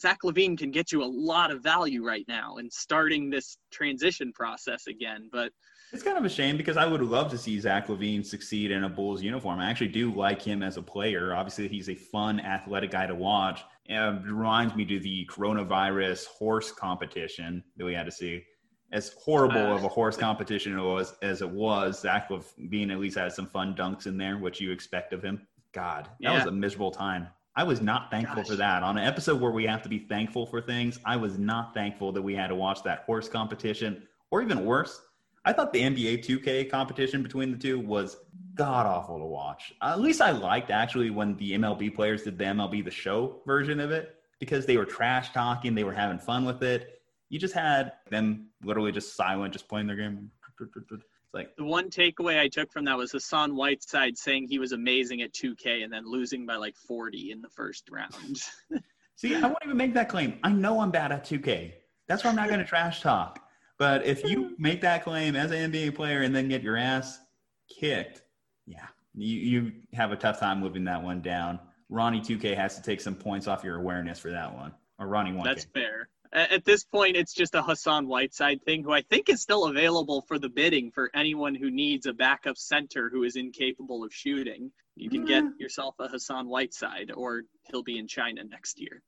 Zach 0.00 0.18
LaVine 0.22 0.56
can 0.56 0.70
get 0.70 0.92
you 0.92 1.02
a 1.02 1.06
lot 1.06 1.50
of 1.50 1.62
value 1.62 2.04
right 2.04 2.24
now 2.28 2.56
in 2.58 2.70
starting 2.70 3.30
this 3.30 3.58
transition 3.70 4.32
process 4.32 4.86
again. 4.86 5.28
But 5.32 5.50
it's 5.92 6.02
kind 6.02 6.18
of 6.18 6.24
a 6.24 6.28
shame 6.28 6.58
because 6.58 6.76
I 6.76 6.84
would 6.86 7.00
love 7.00 7.30
to 7.30 7.38
see 7.38 7.58
Zach 7.58 7.88
LaVine 7.88 8.24
succeed 8.24 8.70
in 8.70 8.84
a 8.84 8.88
Bulls 8.88 9.22
uniform. 9.22 9.58
I 9.58 9.70
actually 9.70 9.88
do 9.88 10.12
like 10.12 10.42
him 10.42 10.62
as 10.62 10.76
a 10.76 10.82
player. 10.82 11.34
Obviously, 11.34 11.66
he's 11.68 11.88
a 11.88 11.94
fun, 11.94 12.38
athletic 12.40 12.90
guy 12.90 13.06
to 13.06 13.14
watch. 13.14 13.62
It 13.86 13.96
reminds 14.26 14.76
me 14.76 14.84
to 14.84 15.00
the 15.00 15.26
coronavirus 15.30 16.26
horse 16.26 16.70
competition 16.70 17.64
that 17.78 17.86
we 17.86 17.94
had 17.94 18.04
to 18.04 18.12
see 18.12 18.44
as 18.92 19.12
horrible 19.12 19.72
uh, 19.72 19.76
of 19.76 19.84
a 19.84 19.88
horse 19.88 20.16
competition 20.16 20.78
it 20.78 20.82
was 20.82 21.14
as 21.22 21.42
it 21.42 21.50
was, 21.50 22.00
Zach 22.00 22.30
LaVine 22.30 22.90
at 22.90 22.98
least 22.98 23.18
had 23.18 23.32
some 23.32 23.46
fun 23.46 23.74
dunks 23.74 24.06
in 24.06 24.16
there, 24.16 24.38
which 24.38 24.60
you 24.60 24.70
expect 24.70 25.12
of 25.12 25.22
him. 25.22 25.46
God, 25.72 26.04
that 26.04 26.14
yeah. 26.20 26.34
was 26.36 26.46
a 26.46 26.50
miserable 26.50 26.90
time. 26.90 27.28
I 27.54 27.64
was 27.64 27.80
not 27.80 28.10
thankful 28.10 28.42
Gosh. 28.42 28.48
for 28.48 28.56
that. 28.56 28.82
On 28.82 28.96
an 28.96 29.04
episode 29.04 29.40
where 29.40 29.50
we 29.50 29.66
have 29.66 29.82
to 29.82 29.88
be 29.88 29.98
thankful 29.98 30.46
for 30.46 30.60
things, 30.60 30.98
I 31.04 31.16
was 31.16 31.38
not 31.38 31.74
thankful 31.74 32.12
that 32.12 32.22
we 32.22 32.34
had 32.34 32.46
to 32.48 32.54
watch 32.54 32.82
that 32.84 33.00
horse 33.00 33.28
competition, 33.28 34.06
or 34.30 34.42
even 34.42 34.64
worse, 34.64 35.02
I 35.44 35.52
thought 35.52 35.72
the 35.72 35.80
NBA 35.80 36.24
2K 36.24 36.70
competition 36.70 37.22
between 37.22 37.50
the 37.50 37.58
two 37.58 37.80
was 37.80 38.16
god 38.54 38.86
awful 38.86 39.18
to 39.18 39.24
watch. 39.24 39.72
Uh, 39.80 39.92
at 39.92 40.00
least 40.00 40.20
I 40.20 40.30
liked 40.30 40.70
actually 40.70 41.10
when 41.10 41.36
the 41.36 41.52
MLB 41.52 41.94
players 41.94 42.22
did 42.22 42.38
the 42.38 42.44
MLB 42.44 42.84
the 42.84 42.90
Show 42.90 43.40
version 43.46 43.80
of 43.80 43.90
it 43.90 44.16
because 44.40 44.66
they 44.66 44.76
were 44.76 44.84
trash 44.84 45.32
talking, 45.32 45.74
they 45.74 45.84
were 45.84 45.92
having 45.92 46.18
fun 46.18 46.44
with 46.44 46.62
it 46.62 46.97
you 47.28 47.38
just 47.38 47.54
had 47.54 47.92
them 48.10 48.48
literally 48.62 48.92
just 48.92 49.16
silent, 49.16 49.52
just 49.52 49.68
playing 49.68 49.86
their 49.86 49.96
game. 49.96 50.30
It's 50.60 51.04
like 51.34 51.54
the 51.56 51.64
one 51.64 51.90
takeaway 51.90 52.40
I 52.40 52.48
took 52.48 52.72
from 52.72 52.84
that 52.86 52.96
was 52.96 53.12
Hassan 53.12 53.54
Whiteside 53.54 54.16
saying 54.16 54.48
he 54.48 54.58
was 54.58 54.72
amazing 54.72 55.22
at 55.22 55.32
2K 55.32 55.84
and 55.84 55.92
then 55.92 56.10
losing 56.10 56.46
by 56.46 56.56
like 56.56 56.74
40 56.76 57.32
in 57.32 57.42
the 57.42 57.48
first 57.48 57.88
round. 57.90 58.40
See, 59.16 59.34
I 59.34 59.40
won't 59.40 59.58
even 59.64 59.76
make 59.76 59.94
that 59.94 60.08
claim. 60.08 60.38
I 60.42 60.50
know 60.50 60.80
I'm 60.80 60.90
bad 60.90 61.12
at 61.12 61.24
2K. 61.24 61.72
That's 62.06 62.24
why 62.24 62.30
I'm 62.30 62.36
not 62.36 62.48
going 62.48 62.60
to 62.60 62.66
trash 62.66 63.02
talk. 63.02 63.40
But 63.78 64.06
if 64.06 64.24
you 64.24 64.54
make 64.58 64.80
that 64.80 65.04
claim 65.04 65.36
as 65.36 65.50
an 65.50 65.70
NBA 65.70 65.94
player 65.94 66.22
and 66.22 66.34
then 66.34 66.48
get 66.48 66.62
your 66.62 66.76
ass 66.76 67.20
kicked, 67.68 68.22
yeah, 68.66 68.86
you, 69.14 69.38
you 69.38 69.72
have 69.92 70.12
a 70.12 70.16
tough 70.16 70.40
time 70.40 70.62
living 70.62 70.84
that 70.84 71.02
one 71.02 71.20
down. 71.20 71.60
Ronnie 71.88 72.20
2K 72.20 72.56
has 72.56 72.76
to 72.76 72.82
take 72.82 73.00
some 73.00 73.14
points 73.14 73.46
off 73.46 73.62
your 73.62 73.76
awareness 73.76 74.18
for 74.18 74.30
that 74.30 74.54
one. 74.54 74.72
Or 74.98 75.06
Ronnie 75.06 75.32
1K. 75.32 75.44
That's 75.44 75.64
fair 75.64 76.08
at 76.32 76.64
this 76.64 76.84
point, 76.84 77.16
it's 77.16 77.32
just 77.32 77.54
a 77.54 77.62
Hassan 77.62 78.06
Whiteside 78.06 78.62
thing, 78.64 78.82
who 78.82 78.92
I 78.92 79.02
think 79.02 79.28
is 79.28 79.40
still 79.40 79.66
available 79.66 80.22
for 80.28 80.38
the 80.38 80.48
bidding 80.48 80.90
for 80.90 81.10
anyone 81.14 81.54
who 81.54 81.70
needs 81.70 82.06
a 82.06 82.12
backup 82.12 82.56
center 82.56 83.08
who 83.10 83.22
is 83.24 83.36
incapable 83.36 84.04
of 84.04 84.12
shooting. 84.12 84.70
You 84.96 85.10
can 85.10 85.24
get 85.24 85.44
mm. 85.44 85.52
yourself 85.58 85.94
a 86.00 86.08
Hassan 86.08 86.48
Whiteside, 86.48 87.12
or 87.14 87.42
he'll 87.70 87.84
be 87.84 87.98
in 87.98 88.08
China 88.08 88.42
next 88.44 88.80
year. 88.80 89.02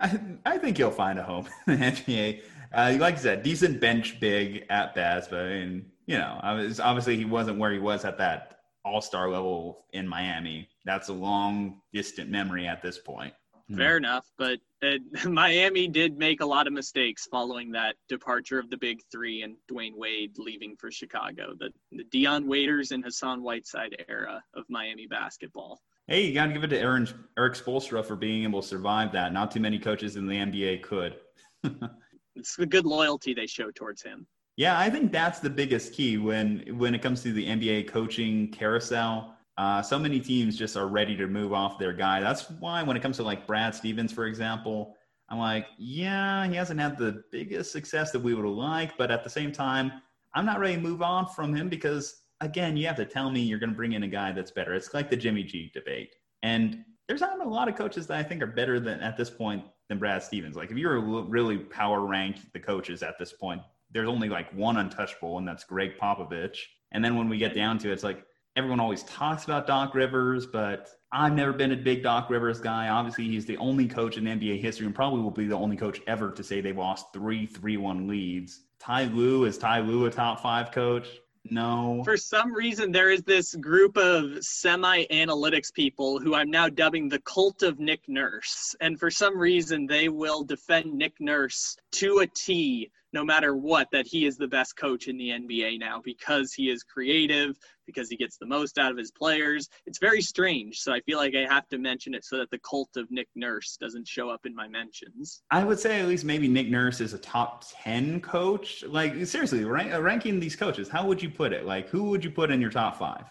I, 0.00 0.20
I 0.44 0.58
think 0.58 0.76
he'll 0.76 0.90
find 0.90 1.18
a 1.18 1.22
home 1.22 1.46
in 1.66 1.78
the 1.78 1.86
NBA. 1.86 2.42
Uh, 2.72 2.96
like 2.98 3.14
I 3.14 3.18
said, 3.18 3.42
decent 3.42 3.80
bench 3.80 4.18
big 4.18 4.64
at 4.70 4.94
best, 4.94 5.30
but 5.30 5.40
I 5.40 5.48
mean, 5.48 5.86
you 6.06 6.18
know, 6.18 6.40
obviously 6.42 7.16
he 7.16 7.24
wasn't 7.24 7.58
where 7.58 7.72
he 7.72 7.78
was 7.78 8.04
at 8.04 8.18
that 8.18 8.58
all 8.84 9.00
star 9.00 9.28
level 9.28 9.84
in 9.92 10.08
Miami. 10.08 10.68
That's 10.84 11.08
a 11.08 11.12
long, 11.12 11.80
distant 11.92 12.30
memory 12.30 12.66
at 12.66 12.82
this 12.82 12.98
point. 12.98 13.34
Fair 13.76 13.96
enough, 13.96 14.26
but 14.36 14.58
uh, 14.82 14.98
Miami 15.28 15.86
did 15.86 16.18
make 16.18 16.40
a 16.40 16.46
lot 16.46 16.66
of 16.66 16.72
mistakes 16.72 17.26
following 17.30 17.70
that 17.72 17.96
departure 18.08 18.58
of 18.58 18.70
the 18.70 18.76
big 18.76 19.00
three 19.12 19.42
and 19.42 19.56
Dwyane 19.70 19.96
Wade 19.96 20.38
leaving 20.38 20.76
for 20.76 20.90
Chicago. 20.90 21.54
The, 21.58 21.70
the 21.92 22.04
Dion 22.04 22.46
Waiters 22.46 22.90
and 22.90 23.04
Hassan 23.04 23.42
Whiteside 23.42 24.04
era 24.08 24.42
of 24.54 24.64
Miami 24.68 25.06
basketball. 25.06 25.80
Hey, 26.06 26.26
you 26.26 26.34
got 26.34 26.46
to 26.46 26.52
give 26.52 26.64
it 26.64 26.68
to 26.68 26.78
Aaron, 26.78 27.08
Erik 27.38 27.54
Spoelstra 27.54 28.04
for 28.04 28.16
being 28.16 28.42
able 28.42 28.62
to 28.62 28.66
survive 28.66 29.12
that. 29.12 29.32
Not 29.32 29.52
too 29.52 29.60
many 29.60 29.78
coaches 29.78 30.16
in 30.16 30.26
the 30.26 30.34
NBA 30.34 30.82
could. 30.82 31.16
it's 32.34 32.56
the 32.56 32.66
good 32.66 32.86
loyalty 32.86 33.34
they 33.34 33.46
show 33.46 33.70
towards 33.70 34.02
him. 34.02 34.26
Yeah, 34.56 34.78
I 34.78 34.90
think 34.90 35.12
that's 35.12 35.38
the 35.38 35.48
biggest 35.48 35.94
key 35.94 36.18
when 36.18 36.64
when 36.76 36.94
it 36.94 37.00
comes 37.00 37.22
to 37.22 37.32
the 37.32 37.46
NBA 37.46 37.88
coaching 37.88 38.50
carousel 38.50 39.36
uh, 39.60 39.82
so 39.82 39.98
many 39.98 40.18
teams 40.18 40.56
just 40.56 40.74
are 40.74 40.88
ready 40.88 41.14
to 41.14 41.26
move 41.26 41.52
off 41.52 41.78
their 41.78 41.92
guy. 41.92 42.18
That's 42.18 42.48
why 42.48 42.82
when 42.82 42.96
it 42.96 43.02
comes 43.02 43.18
to 43.18 43.22
like 43.22 43.46
Brad 43.46 43.74
Stevens, 43.74 44.10
for 44.10 44.24
example, 44.24 44.96
I'm 45.28 45.38
like, 45.38 45.66
yeah, 45.76 46.48
he 46.48 46.54
hasn't 46.54 46.80
had 46.80 46.96
the 46.96 47.24
biggest 47.30 47.70
success 47.70 48.10
that 48.12 48.20
we 48.20 48.32
would 48.32 48.46
like, 48.46 48.96
but 48.96 49.10
at 49.10 49.22
the 49.22 49.28
same 49.28 49.52
time, 49.52 49.92
I'm 50.34 50.46
not 50.46 50.60
ready 50.60 50.76
to 50.76 50.80
move 50.80 51.02
on 51.02 51.26
from 51.26 51.54
him 51.54 51.68
because 51.68 52.22
again, 52.40 52.74
you 52.74 52.86
have 52.86 52.96
to 52.96 53.04
tell 53.04 53.30
me 53.30 53.40
you're 53.40 53.58
going 53.58 53.68
to 53.68 53.76
bring 53.76 53.92
in 53.92 54.02
a 54.02 54.08
guy 54.08 54.32
that's 54.32 54.50
better. 54.50 54.72
It's 54.72 54.94
like 54.94 55.10
the 55.10 55.16
Jimmy 55.16 55.42
G 55.42 55.70
debate, 55.74 56.14
and 56.42 56.82
there's 57.06 57.20
not 57.20 57.44
a 57.44 57.46
lot 57.46 57.68
of 57.68 57.76
coaches 57.76 58.06
that 58.06 58.16
I 58.16 58.22
think 58.22 58.40
are 58.40 58.46
better 58.46 58.80
than 58.80 59.00
at 59.00 59.18
this 59.18 59.28
point 59.28 59.62
than 59.90 59.98
Brad 59.98 60.22
Stevens. 60.22 60.56
Like 60.56 60.70
if 60.70 60.78
you're 60.78 61.00
really 61.00 61.58
power 61.58 62.06
ranked 62.06 62.50
the 62.54 62.60
coaches 62.60 63.02
at 63.02 63.18
this 63.18 63.34
point, 63.34 63.60
there's 63.90 64.08
only 64.08 64.30
like 64.30 64.50
one 64.54 64.78
untouchable, 64.78 65.36
and 65.36 65.46
that's 65.46 65.64
Gregg 65.64 65.98
Popovich. 66.00 66.56
And 66.92 67.04
then 67.04 67.14
when 67.14 67.28
we 67.28 67.36
get 67.36 67.54
down 67.54 67.76
to 67.80 67.90
it, 67.90 67.92
it's 67.92 68.04
like 68.04 68.24
everyone 68.56 68.80
always 68.80 69.02
talks 69.04 69.44
about 69.44 69.66
Doc 69.66 69.94
Rivers, 69.94 70.46
but 70.46 70.88
I've 71.12 71.34
never 71.34 71.52
been 71.52 71.72
a 71.72 71.76
big 71.76 72.02
Doc 72.02 72.30
Rivers 72.30 72.60
guy. 72.60 72.88
Obviously, 72.88 73.24
he's 73.24 73.46
the 73.46 73.56
only 73.56 73.86
coach 73.86 74.16
in 74.16 74.24
NBA 74.24 74.60
history 74.60 74.86
and 74.86 74.94
probably 74.94 75.20
will 75.20 75.30
be 75.30 75.46
the 75.46 75.56
only 75.56 75.76
coach 75.76 76.00
ever 76.06 76.30
to 76.32 76.42
say 76.42 76.60
they've 76.60 76.76
lost 76.76 77.12
three 77.12 77.46
3 77.46 77.76
1 77.76 78.08
leads. 78.08 78.60
Ty 78.78 79.04
Lue, 79.04 79.44
is 79.44 79.58
Ty 79.58 79.80
Lue 79.80 80.06
a 80.06 80.10
top 80.10 80.40
five 80.40 80.72
coach? 80.72 81.08
No. 81.44 82.02
For 82.04 82.16
some 82.16 82.52
reason, 82.52 82.92
there 82.92 83.10
is 83.10 83.22
this 83.22 83.54
group 83.54 83.96
of 83.96 84.44
semi 84.44 85.04
analytics 85.06 85.72
people 85.72 86.18
who 86.18 86.34
I'm 86.34 86.50
now 86.50 86.68
dubbing 86.68 87.08
the 87.08 87.20
cult 87.20 87.62
of 87.62 87.78
Nick 87.78 88.02
Nurse. 88.08 88.74
And 88.80 88.98
for 88.98 89.10
some 89.10 89.38
reason, 89.38 89.86
they 89.86 90.08
will 90.08 90.44
defend 90.44 90.92
Nick 90.92 91.14
Nurse 91.18 91.76
to 91.92 92.18
a 92.18 92.26
T 92.26 92.90
no 93.12 93.24
matter 93.24 93.56
what, 93.56 93.88
that 93.92 94.06
he 94.06 94.26
is 94.26 94.36
the 94.36 94.46
best 94.46 94.76
coach 94.76 95.08
in 95.08 95.16
the 95.16 95.30
NBA 95.30 95.78
now 95.78 96.00
because 96.04 96.52
he 96.52 96.70
is 96.70 96.82
creative, 96.82 97.56
because 97.86 98.08
he 98.08 98.16
gets 98.16 98.36
the 98.38 98.46
most 98.46 98.78
out 98.78 98.92
of 98.92 98.98
his 98.98 99.10
players. 99.10 99.68
It's 99.86 99.98
very 99.98 100.22
strange. 100.22 100.78
So 100.78 100.92
I 100.92 101.00
feel 101.00 101.18
like 101.18 101.34
I 101.34 101.52
have 101.52 101.68
to 101.68 101.78
mention 101.78 102.14
it 102.14 102.24
so 102.24 102.38
that 102.38 102.50
the 102.50 102.58
cult 102.58 102.90
of 102.96 103.10
Nick 103.10 103.28
Nurse 103.34 103.76
doesn't 103.80 104.06
show 104.06 104.30
up 104.30 104.46
in 104.46 104.54
my 104.54 104.68
mentions. 104.68 105.42
I 105.50 105.64
would 105.64 105.80
say 105.80 106.00
at 106.00 106.08
least 106.08 106.24
maybe 106.24 106.48
Nick 106.48 106.70
Nurse 106.70 107.00
is 107.00 107.14
a 107.14 107.18
top 107.18 107.64
10 107.82 108.20
coach. 108.20 108.84
Like, 108.86 109.26
seriously, 109.26 109.64
rank, 109.64 109.92
ranking 110.00 110.38
these 110.38 110.56
coaches, 110.56 110.88
how 110.88 111.06
would 111.06 111.22
you 111.22 111.30
put 111.30 111.52
it? 111.52 111.66
Like, 111.66 111.88
who 111.88 112.04
would 112.04 112.24
you 112.24 112.30
put 112.30 112.50
in 112.50 112.60
your 112.60 112.70
top 112.70 112.98
five? 112.98 113.24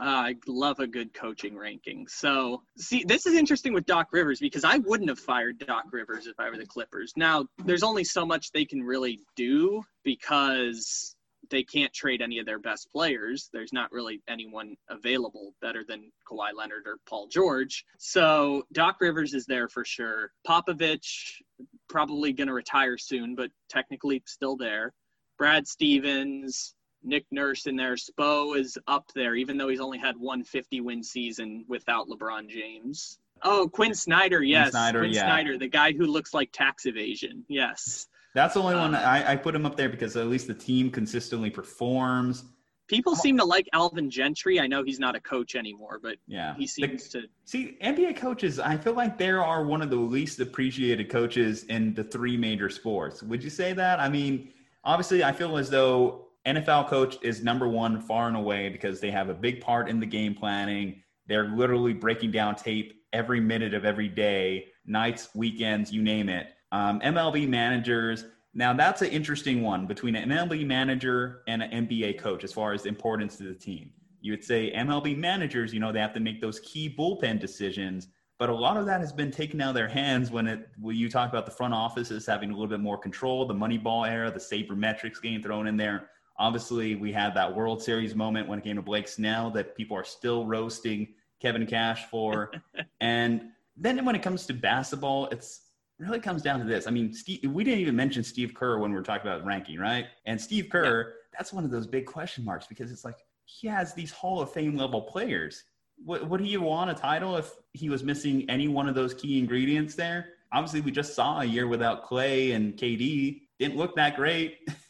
Uh, 0.00 0.04
I 0.04 0.36
love 0.46 0.78
a 0.78 0.86
good 0.86 1.12
coaching 1.12 1.58
ranking. 1.58 2.06
So, 2.06 2.62
see, 2.76 3.02
this 3.02 3.26
is 3.26 3.34
interesting 3.34 3.72
with 3.72 3.84
Doc 3.84 4.08
Rivers 4.12 4.38
because 4.38 4.62
I 4.62 4.78
wouldn't 4.78 5.08
have 5.08 5.18
fired 5.18 5.58
Doc 5.58 5.86
Rivers 5.90 6.28
if 6.28 6.38
I 6.38 6.48
were 6.50 6.56
the 6.56 6.66
Clippers. 6.66 7.12
Now, 7.16 7.46
there's 7.64 7.82
only 7.82 8.04
so 8.04 8.24
much 8.24 8.52
they 8.52 8.64
can 8.64 8.80
really 8.80 9.20
do 9.34 9.82
because 10.04 11.16
they 11.50 11.64
can't 11.64 11.92
trade 11.92 12.22
any 12.22 12.38
of 12.38 12.46
their 12.46 12.60
best 12.60 12.92
players. 12.92 13.48
There's 13.52 13.72
not 13.72 13.90
really 13.90 14.22
anyone 14.28 14.76
available 14.88 15.54
better 15.60 15.84
than 15.88 16.12
Kawhi 16.30 16.50
Leonard 16.56 16.86
or 16.86 16.98
Paul 17.08 17.26
George. 17.26 17.84
So, 17.98 18.66
Doc 18.72 18.98
Rivers 19.00 19.34
is 19.34 19.46
there 19.46 19.66
for 19.66 19.84
sure. 19.84 20.30
Popovich, 20.46 21.40
probably 21.88 22.32
going 22.32 22.48
to 22.48 22.54
retire 22.54 22.98
soon, 22.98 23.34
but 23.34 23.50
technically 23.68 24.22
still 24.26 24.56
there. 24.56 24.92
Brad 25.38 25.66
Stevens, 25.66 26.74
Nick 27.02 27.24
Nurse 27.30 27.66
in 27.66 27.76
there. 27.76 27.94
Spo 27.94 28.58
is 28.58 28.78
up 28.86 29.10
there, 29.14 29.34
even 29.34 29.56
though 29.56 29.68
he's 29.68 29.80
only 29.80 29.98
had 29.98 30.16
one 30.16 30.44
50 30.44 30.80
win 30.80 31.02
season 31.02 31.64
without 31.68 32.08
LeBron 32.08 32.48
James. 32.48 33.18
Oh, 33.42 33.68
Quin 33.68 33.94
Snyder, 33.94 34.42
yes. 34.42 34.64
Quin 34.64 34.72
Snyder, 34.72 35.00
Quin 35.00 35.12
yeah. 35.12 35.20
Snyder, 35.22 35.58
the 35.58 35.68
guy 35.68 35.92
who 35.92 36.06
looks 36.06 36.34
like 36.34 36.50
tax 36.52 36.86
evasion. 36.86 37.44
Yes. 37.48 38.08
That's 38.34 38.54
the 38.54 38.60
only 38.60 38.74
um, 38.74 38.92
one 38.92 38.94
I, 38.94 39.32
I 39.32 39.36
put 39.36 39.54
him 39.54 39.64
up 39.64 39.76
there 39.76 39.88
because 39.88 40.16
at 40.16 40.26
least 40.26 40.46
the 40.46 40.54
team 40.54 40.90
consistently 40.90 41.50
performs. 41.50 42.44
People 42.86 43.14
seem 43.14 43.36
to 43.36 43.44
like 43.44 43.68
Alvin 43.74 44.10
Gentry. 44.10 44.58
I 44.60 44.66
know 44.66 44.82
he's 44.82 44.98
not 44.98 45.14
a 45.14 45.20
coach 45.20 45.54
anymore, 45.54 45.98
but 46.02 46.16
yeah, 46.26 46.54
he 46.56 46.66
seems 46.66 47.08
the, 47.08 47.22
to. 47.22 47.26
See, 47.44 47.76
NBA 47.82 48.16
coaches, 48.16 48.58
I 48.58 48.78
feel 48.78 48.94
like 48.94 49.18
they 49.18 49.28
are 49.28 49.64
one 49.64 49.82
of 49.82 49.90
the 49.90 49.96
least 49.96 50.40
appreciated 50.40 51.10
coaches 51.10 51.64
in 51.64 51.92
the 51.92 52.02
three 52.02 52.36
major 52.38 52.70
sports. 52.70 53.22
Would 53.22 53.44
you 53.44 53.50
say 53.50 53.74
that? 53.74 54.00
I 54.00 54.08
mean, 54.08 54.52
obviously, 54.84 55.22
I 55.22 55.32
feel 55.32 55.58
as 55.58 55.68
though 55.68 56.27
NFL 56.46 56.88
coach 56.88 57.16
is 57.22 57.42
number 57.42 57.68
one 57.68 58.00
far 58.00 58.28
and 58.28 58.36
away 58.36 58.68
because 58.68 59.00
they 59.00 59.10
have 59.10 59.28
a 59.28 59.34
big 59.34 59.60
part 59.60 59.88
in 59.88 60.00
the 60.00 60.06
game 60.06 60.34
planning. 60.34 61.02
They're 61.26 61.48
literally 61.48 61.92
breaking 61.92 62.30
down 62.30 62.54
tape 62.56 62.94
every 63.12 63.40
minute 63.40 63.74
of 63.74 63.84
every 63.84 64.08
day, 64.08 64.66
nights, 64.86 65.28
weekends, 65.34 65.92
you 65.92 66.02
name 66.02 66.28
it. 66.28 66.48
Um, 66.72 67.00
MLB 67.00 67.48
managers. 67.48 68.24
Now 68.54 68.72
that's 68.72 69.02
an 69.02 69.08
interesting 69.08 69.62
one 69.62 69.86
between 69.86 70.16
an 70.16 70.28
MLB 70.28 70.66
manager 70.66 71.42
and 71.48 71.62
an 71.62 71.86
NBA 71.86 72.18
coach 72.18 72.44
as 72.44 72.52
far 72.52 72.72
as 72.72 72.86
importance 72.86 73.36
to 73.36 73.44
the 73.44 73.54
team. 73.54 73.90
You 74.20 74.32
would 74.32 74.44
say 74.44 74.72
MLB 74.72 75.16
managers, 75.16 75.72
you 75.72 75.80
know, 75.80 75.92
they 75.92 76.00
have 76.00 76.14
to 76.14 76.20
make 76.20 76.40
those 76.40 76.60
key 76.60 76.94
bullpen 76.98 77.38
decisions, 77.40 78.08
but 78.38 78.48
a 78.48 78.54
lot 78.54 78.76
of 78.76 78.86
that 78.86 79.00
has 79.00 79.12
been 79.12 79.30
taken 79.30 79.60
out 79.60 79.70
of 79.70 79.74
their 79.74 79.88
hands 79.88 80.30
when 80.30 80.46
it 80.46 80.68
when 80.80 80.96
you 80.96 81.10
talk 81.10 81.28
about 81.28 81.44
the 81.44 81.52
front 81.52 81.74
offices 81.74 82.26
having 82.26 82.50
a 82.50 82.52
little 82.52 82.68
bit 82.68 82.80
more 82.80 82.98
control, 82.98 83.46
the 83.46 83.54
money 83.54 83.78
ball 83.78 84.04
era, 84.04 84.30
the 84.30 84.38
sabermetrics 84.38 85.20
getting 85.22 85.42
thrown 85.42 85.66
in 85.66 85.76
there. 85.76 86.10
Obviously, 86.38 86.94
we 86.94 87.12
had 87.12 87.34
that 87.34 87.54
World 87.54 87.82
Series 87.82 88.14
moment 88.14 88.48
when 88.48 88.58
it 88.58 88.64
came 88.64 88.76
to 88.76 88.82
Blake 88.82 89.08
Snell 89.08 89.50
that 89.50 89.76
people 89.76 89.96
are 89.96 90.04
still 90.04 90.46
roasting 90.46 91.08
Kevin 91.40 91.66
Cash 91.66 92.06
for. 92.06 92.52
and 93.00 93.50
then 93.76 94.04
when 94.04 94.14
it 94.14 94.22
comes 94.22 94.46
to 94.46 94.54
basketball, 94.54 95.26
it's 95.26 95.62
really 95.98 96.20
comes 96.20 96.42
down 96.42 96.60
to 96.60 96.64
this. 96.64 96.86
I 96.86 96.90
mean, 96.90 97.12
Steve, 97.12 97.50
we 97.50 97.64
didn't 97.64 97.80
even 97.80 97.96
mention 97.96 98.22
Steve 98.22 98.54
Kerr 98.54 98.78
when 98.78 98.92
we 98.92 98.98
are 98.98 99.02
talking 99.02 99.28
about 99.28 99.44
ranking, 99.44 99.78
right? 99.78 100.06
And 100.26 100.40
Steve 100.40 100.68
Kerr, 100.70 101.00
yeah. 101.00 101.12
that's 101.36 101.52
one 101.52 101.64
of 101.64 101.70
those 101.70 101.86
big 101.86 102.06
question 102.06 102.44
marks 102.44 102.66
because 102.66 102.92
it's 102.92 103.04
like 103.04 103.16
he 103.44 103.66
has 103.66 103.94
these 103.94 104.12
Hall 104.12 104.40
of 104.40 104.52
Fame 104.52 104.76
level 104.76 105.02
players. 105.02 105.64
Would, 106.06 106.28
would 106.28 106.40
he 106.40 106.56
want 106.56 106.90
a 106.90 106.94
title 106.94 107.36
if 107.36 107.50
he 107.72 107.88
was 107.88 108.04
missing 108.04 108.48
any 108.48 108.68
one 108.68 108.88
of 108.88 108.94
those 108.94 109.14
key 109.14 109.38
ingredients 109.38 109.96
there? 109.96 110.26
Obviously, 110.52 110.80
we 110.80 110.92
just 110.92 111.14
saw 111.14 111.40
a 111.40 111.44
year 111.44 111.66
without 111.66 112.04
Klay 112.04 112.54
and 112.54 112.74
KD. 112.76 113.42
Didn't 113.58 113.76
look 113.76 113.96
that 113.96 114.16
great. 114.16 114.58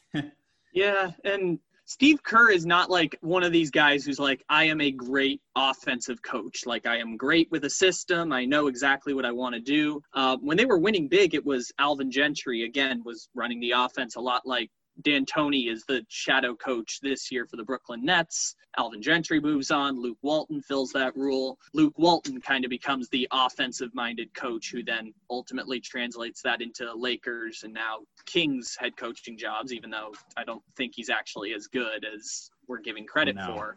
Yeah, 0.73 1.11
and 1.25 1.59
Steve 1.89 2.23
Kerr 2.23 2.51
is 2.51 2.67
not 2.67 2.91
like 2.91 3.17
one 3.23 3.43
of 3.43 3.51
these 3.51 3.71
guys 3.71 4.05
who's 4.05 4.19
like, 4.19 4.45
I 4.51 4.65
am 4.65 4.81
a 4.83 4.91
great 4.91 5.41
offensive 5.57 6.21
coach. 6.21 6.67
Like, 6.67 6.87
I 6.87 6.99
am 6.99 7.17
great 7.17 7.51
with 7.51 7.65
a 7.65 7.71
system. 7.71 8.31
I 8.31 8.45
know 8.45 8.67
exactly 8.67 9.15
what 9.15 9.25
I 9.25 9.33
want 9.33 9.55
to 9.55 9.61
do. 9.61 10.03
Uh, 10.13 10.37
when 10.43 10.59
they 10.59 10.67
were 10.67 10.79
winning 10.79 11.09
big, 11.09 11.35
it 11.35 11.47
was 11.47 11.73
Alvin 11.79 12.11
Gentry, 12.11 12.65
again, 12.65 13.03
was 13.07 13.31
running 13.35 13.59
the 13.59 13.71
offense 13.71 14.17
a 14.17 14.21
lot 14.21 14.43
like 14.45 14.71
D'Antoni 15.03 15.71
is 15.71 15.85
the 15.85 16.05
shadow 16.09 16.55
coach 16.55 16.99
this 17.03 17.31
year 17.31 17.47
for 17.47 17.57
the 17.57 17.65
Brooklyn 17.65 18.05
Nets. 18.05 18.55
Alvin 18.77 19.03
Gentry 19.03 19.41
moves 19.41 19.71
on. 19.71 20.01
Luke 20.01 20.19
Walton 20.23 20.61
fills 20.63 20.91
that 20.93 21.17
role. 21.17 21.59
Luke 21.75 21.95
Walton 21.99 22.41
kind 22.41 22.65
of 22.65 22.71
becomes 22.71 23.09
the 23.09 23.27
offensive 23.33 23.91
minded 23.95 24.33
coach 24.35 24.71
who 24.73 24.83
then 24.83 25.13
ultimately 25.31 25.81
translates 25.81 26.43
that 26.43 26.61
into 26.61 26.93
Lakers 26.95 27.63
and 27.65 27.73
now 27.73 27.99
Kings 28.27 28.77
head 28.79 28.97
coaching 28.97 29.39
jobs, 29.39 29.73
even 29.73 29.91
though 29.91 30.13
I 30.37 30.45
don't 30.45 30.63
think 30.77 30.93
he's 30.95 31.11
actually 31.11 31.55
as 31.55 31.67
good 31.67 32.05
as 32.05 32.51
we're 32.67 32.81
giving 32.81 33.07
credit 33.07 33.37
no. 33.37 33.55
for. 33.55 33.77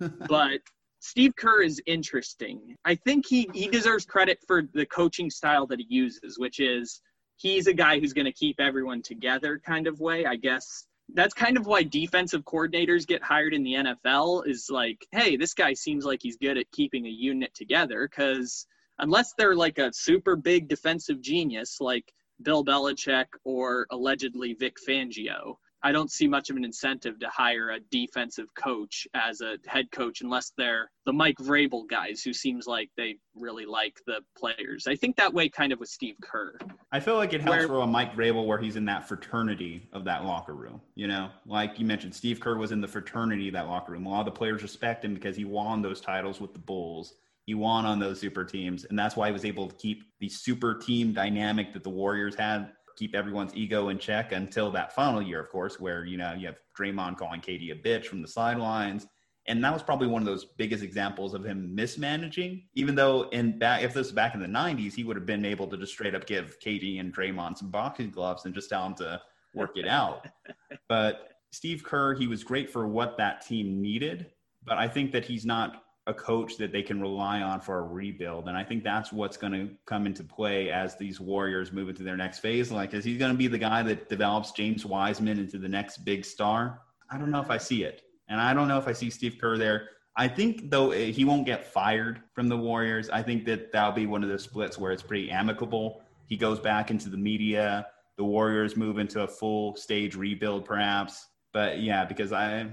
but 0.28 0.60
Steve 1.00 1.34
Kerr 1.36 1.62
is 1.62 1.80
interesting. 1.86 2.76
I 2.84 2.94
think 2.94 3.26
he, 3.26 3.48
he 3.54 3.68
deserves 3.68 4.04
credit 4.04 4.38
for 4.46 4.62
the 4.74 4.86
coaching 4.86 5.30
style 5.30 5.66
that 5.68 5.78
he 5.78 5.86
uses, 5.88 6.38
which 6.38 6.58
is 6.58 7.00
he's 7.36 7.66
a 7.66 7.72
guy 7.72 7.98
who's 7.98 8.12
going 8.12 8.26
to 8.26 8.32
keep 8.32 8.60
everyone 8.60 9.02
together 9.02 9.60
kind 9.64 9.86
of 9.86 10.00
way. 10.00 10.26
I 10.26 10.36
guess 10.36 10.86
that's 11.14 11.34
kind 11.34 11.56
of 11.56 11.66
why 11.66 11.82
defensive 11.82 12.42
coordinators 12.42 13.06
get 13.06 13.22
hired 13.22 13.54
in 13.54 13.62
the 13.62 13.74
NFL 13.74 14.46
is 14.46 14.68
like, 14.70 15.06
hey, 15.12 15.36
this 15.36 15.54
guy 15.54 15.72
seems 15.72 16.04
like 16.04 16.20
he's 16.22 16.36
good 16.36 16.58
at 16.58 16.70
keeping 16.72 17.06
a 17.06 17.10
unit 17.10 17.54
together 17.54 18.08
because 18.10 18.66
unless 18.98 19.32
they're 19.38 19.54
like 19.54 19.78
a 19.78 19.92
super 19.92 20.36
big 20.36 20.68
defensive 20.68 21.20
genius 21.20 21.76
like 21.80 22.12
Bill 22.42 22.64
Belichick 22.64 23.26
or 23.44 23.86
allegedly 23.90 24.54
Vic 24.54 24.76
Fangio, 24.86 25.56
I 25.86 25.92
don't 25.92 26.10
see 26.10 26.26
much 26.26 26.50
of 26.50 26.56
an 26.56 26.64
incentive 26.64 27.20
to 27.20 27.28
hire 27.28 27.70
a 27.70 27.78
defensive 27.92 28.52
coach 28.56 29.06
as 29.14 29.40
a 29.40 29.56
head 29.68 29.88
coach 29.92 30.20
unless 30.20 30.52
they're 30.58 30.90
the 31.04 31.12
Mike 31.12 31.36
Vrabel 31.36 31.88
guys 31.88 32.24
who 32.24 32.32
seems 32.32 32.66
like 32.66 32.90
they 32.96 33.18
really 33.36 33.66
like 33.66 34.00
the 34.04 34.18
players. 34.36 34.88
I 34.88 34.96
think 34.96 35.14
that 35.14 35.32
way 35.32 35.48
kind 35.48 35.72
of 35.72 35.78
with 35.78 35.88
Steve 35.88 36.16
Kerr. 36.20 36.58
I 36.90 36.98
feel 36.98 37.14
like 37.14 37.34
it 37.34 37.40
helps 37.40 37.58
where, 37.58 37.68
for 37.68 37.80
a 37.82 37.86
Mike 37.86 38.16
Vrabel 38.16 38.46
where 38.46 38.58
he's 38.58 38.74
in 38.74 38.84
that 38.86 39.06
fraternity 39.06 39.88
of 39.92 40.02
that 40.06 40.24
locker 40.24 40.54
room. 40.54 40.80
You 40.96 41.06
know, 41.06 41.30
like 41.46 41.78
you 41.78 41.86
mentioned, 41.86 42.16
Steve 42.16 42.40
Kerr 42.40 42.56
was 42.56 42.72
in 42.72 42.80
the 42.80 42.88
fraternity 42.88 43.46
of 43.46 43.54
that 43.54 43.68
locker 43.68 43.92
room. 43.92 44.06
A 44.06 44.08
lot 44.08 44.26
of 44.26 44.26
the 44.26 44.32
players 44.32 44.64
respect 44.64 45.04
him 45.04 45.14
because 45.14 45.36
he 45.36 45.44
won 45.44 45.82
those 45.82 46.00
titles 46.00 46.40
with 46.40 46.52
the 46.52 46.58
Bulls. 46.58 47.14
He 47.44 47.54
won 47.54 47.86
on 47.86 48.00
those 48.00 48.18
super 48.18 48.44
teams, 48.44 48.86
and 48.86 48.98
that's 48.98 49.14
why 49.14 49.28
he 49.28 49.32
was 49.32 49.44
able 49.44 49.68
to 49.68 49.76
keep 49.76 50.02
the 50.18 50.28
super 50.28 50.74
team 50.74 51.12
dynamic 51.12 51.72
that 51.74 51.84
the 51.84 51.90
Warriors 51.90 52.34
had 52.34 52.72
keep 52.96 53.14
everyone's 53.14 53.54
ego 53.54 53.88
in 53.90 53.98
check 53.98 54.32
until 54.32 54.70
that 54.72 54.94
final 54.94 55.22
year, 55.22 55.40
of 55.40 55.48
course, 55.50 55.78
where 55.78 56.04
you 56.04 56.16
know 56.16 56.32
you 56.34 56.46
have 56.46 56.56
Draymond 56.78 57.18
calling 57.18 57.40
KD 57.40 57.72
a 57.72 57.74
bitch 57.74 58.06
from 58.06 58.22
the 58.22 58.28
sidelines. 58.28 59.06
And 59.48 59.62
that 59.62 59.72
was 59.72 59.82
probably 59.82 60.08
one 60.08 60.22
of 60.22 60.26
those 60.26 60.44
biggest 60.44 60.82
examples 60.82 61.32
of 61.32 61.44
him 61.44 61.72
mismanaging. 61.72 62.64
Even 62.74 62.96
though 62.96 63.28
in 63.28 63.60
back, 63.60 63.82
if 63.84 63.94
this 63.94 64.08
was 64.08 64.12
back 64.12 64.34
in 64.34 64.40
the 64.40 64.46
'90s, 64.46 64.94
he 64.94 65.04
would 65.04 65.16
have 65.16 65.26
been 65.26 65.44
able 65.44 65.68
to 65.68 65.76
just 65.76 65.92
straight 65.92 66.14
up 66.14 66.26
give 66.26 66.58
KD 66.58 66.98
and 66.98 67.14
Draymond 67.14 67.58
some 67.58 67.70
boxing 67.70 68.10
gloves 68.10 68.44
and 68.44 68.54
just 68.54 68.68
tell 68.68 68.82
them 68.82 68.94
to 68.96 69.20
work 69.54 69.76
it 69.76 69.86
out. 69.86 70.26
but 70.88 71.30
Steve 71.52 71.84
Kerr, 71.84 72.14
he 72.14 72.26
was 72.26 72.42
great 72.42 72.70
for 72.70 72.88
what 72.88 73.16
that 73.18 73.46
team 73.46 73.80
needed. 73.80 74.26
But 74.64 74.78
I 74.78 74.88
think 74.88 75.12
that 75.12 75.24
he's 75.24 75.46
not 75.46 75.84
a 76.06 76.14
coach 76.14 76.56
that 76.56 76.70
they 76.70 76.82
can 76.82 77.00
rely 77.00 77.40
on 77.40 77.60
for 77.60 77.78
a 77.78 77.82
rebuild. 77.82 78.48
And 78.48 78.56
I 78.56 78.62
think 78.62 78.84
that's 78.84 79.12
what's 79.12 79.36
going 79.36 79.52
to 79.52 79.68
come 79.86 80.06
into 80.06 80.22
play 80.22 80.70
as 80.70 80.96
these 80.96 81.20
Warriors 81.20 81.72
move 81.72 81.88
into 81.88 82.04
their 82.04 82.16
next 82.16 82.38
phase. 82.38 82.70
Like, 82.70 82.94
is 82.94 83.04
he 83.04 83.18
going 83.18 83.32
to 83.32 83.38
be 83.38 83.48
the 83.48 83.58
guy 83.58 83.82
that 83.82 84.08
develops 84.08 84.52
James 84.52 84.86
Wiseman 84.86 85.38
into 85.38 85.58
the 85.58 85.68
next 85.68 85.98
big 85.98 86.24
star? 86.24 86.80
I 87.10 87.18
don't 87.18 87.30
know 87.30 87.40
if 87.40 87.50
I 87.50 87.58
see 87.58 87.82
it. 87.82 88.02
And 88.28 88.40
I 88.40 88.54
don't 88.54 88.68
know 88.68 88.78
if 88.78 88.86
I 88.86 88.92
see 88.92 89.10
Steve 89.10 89.38
Kerr 89.40 89.58
there. 89.58 89.90
I 90.16 90.28
think, 90.28 90.70
though, 90.70 90.92
eh, 90.92 91.10
he 91.10 91.24
won't 91.24 91.44
get 91.44 91.66
fired 91.66 92.22
from 92.32 92.48
the 92.48 92.56
Warriors. 92.56 93.10
I 93.10 93.22
think 93.22 93.44
that 93.46 93.72
that'll 93.72 93.92
be 93.92 94.06
one 94.06 94.22
of 94.22 94.28
those 94.28 94.44
splits 94.44 94.78
where 94.78 94.92
it's 94.92 95.02
pretty 95.02 95.30
amicable. 95.30 96.02
He 96.26 96.36
goes 96.36 96.58
back 96.58 96.90
into 96.90 97.08
the 97.08 97.16
media. 97.16 97.88
The 98.16 98.24
Warriors 98.24 98.76
move 98.76 98.98
into 98.98 99.22
a 99.22 99.28
full 99.28 99.76
stage 99.76 100.14
rebuild, 100.14 100.64
perhaps. 100.64 101.26
But 101.52 101.80
yeah, 101.80 102.04
because 102.04 102.32
I, 102.32 102.66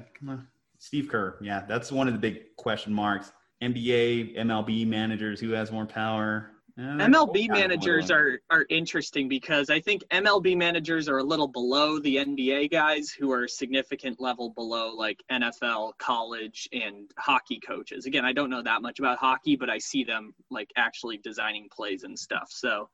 Steve 0.83 1.07
Kerr, 1.07 1.37
yeah, 1.41 1.63
that's 1.65 1.93
one 1.93 2.09
of 2.09 2.13
the 2.13 2.19
big 2.19 2.57
question 2.57 2.93
marks. 2.93 3.31
NBA, 3.63 4.37
MLB 4.37 4.85
managers, 4.85 5.39
who 5.39 5.51
has 5.51 5.71
more 5.71 5.85
power? 5.85 6.51
Uh, 6.77 6.81
MLB 6.81 7.47
managers 7.47 8.11
are 8.11 8.41
are 8.49 8.65
interesting 8.69 9.29
because 9.29 9.69
I 9.69 9.79
think 9.79 10.03
MLB 10.11 10.57
managers 10.57 11.07
are 11.07 11.19
a 11.19 11.23
little 11.23 11.47
below 11.47 11.99
the 11.99 12.17
NBA 12.17 12.69
guys 12.69 13.11
who 13.11 13.31
are 13.31 13.47
significant 13.47 14.19
level 14.19 14.49
below 14.49 14.93
like 14.93 15.23
NFL, 15.31 15.93
college, 15.99 16.67
and 16.73 17.09
hockey 17.17 17.61
coaches. 17.65 18.05
Again, 18.05 18.25
I 18.25 18.33
don't 18.33 18.49
know 18.49 18.61
that 18.61 18.81
much 18.81 18.99
about 18.99 19.19
hockey, 19.19 19.55
but 19.55 19.69
I 19.69 19.77
see 19.77 20.03
them 20.03 20.33
like 20.51 20.69
actually 20.75 21.17
designing 21.23 21.69
plays 21.71 22.03
and 22.03 22.19
stuff. 22.19 22.49
So 22.49 22.89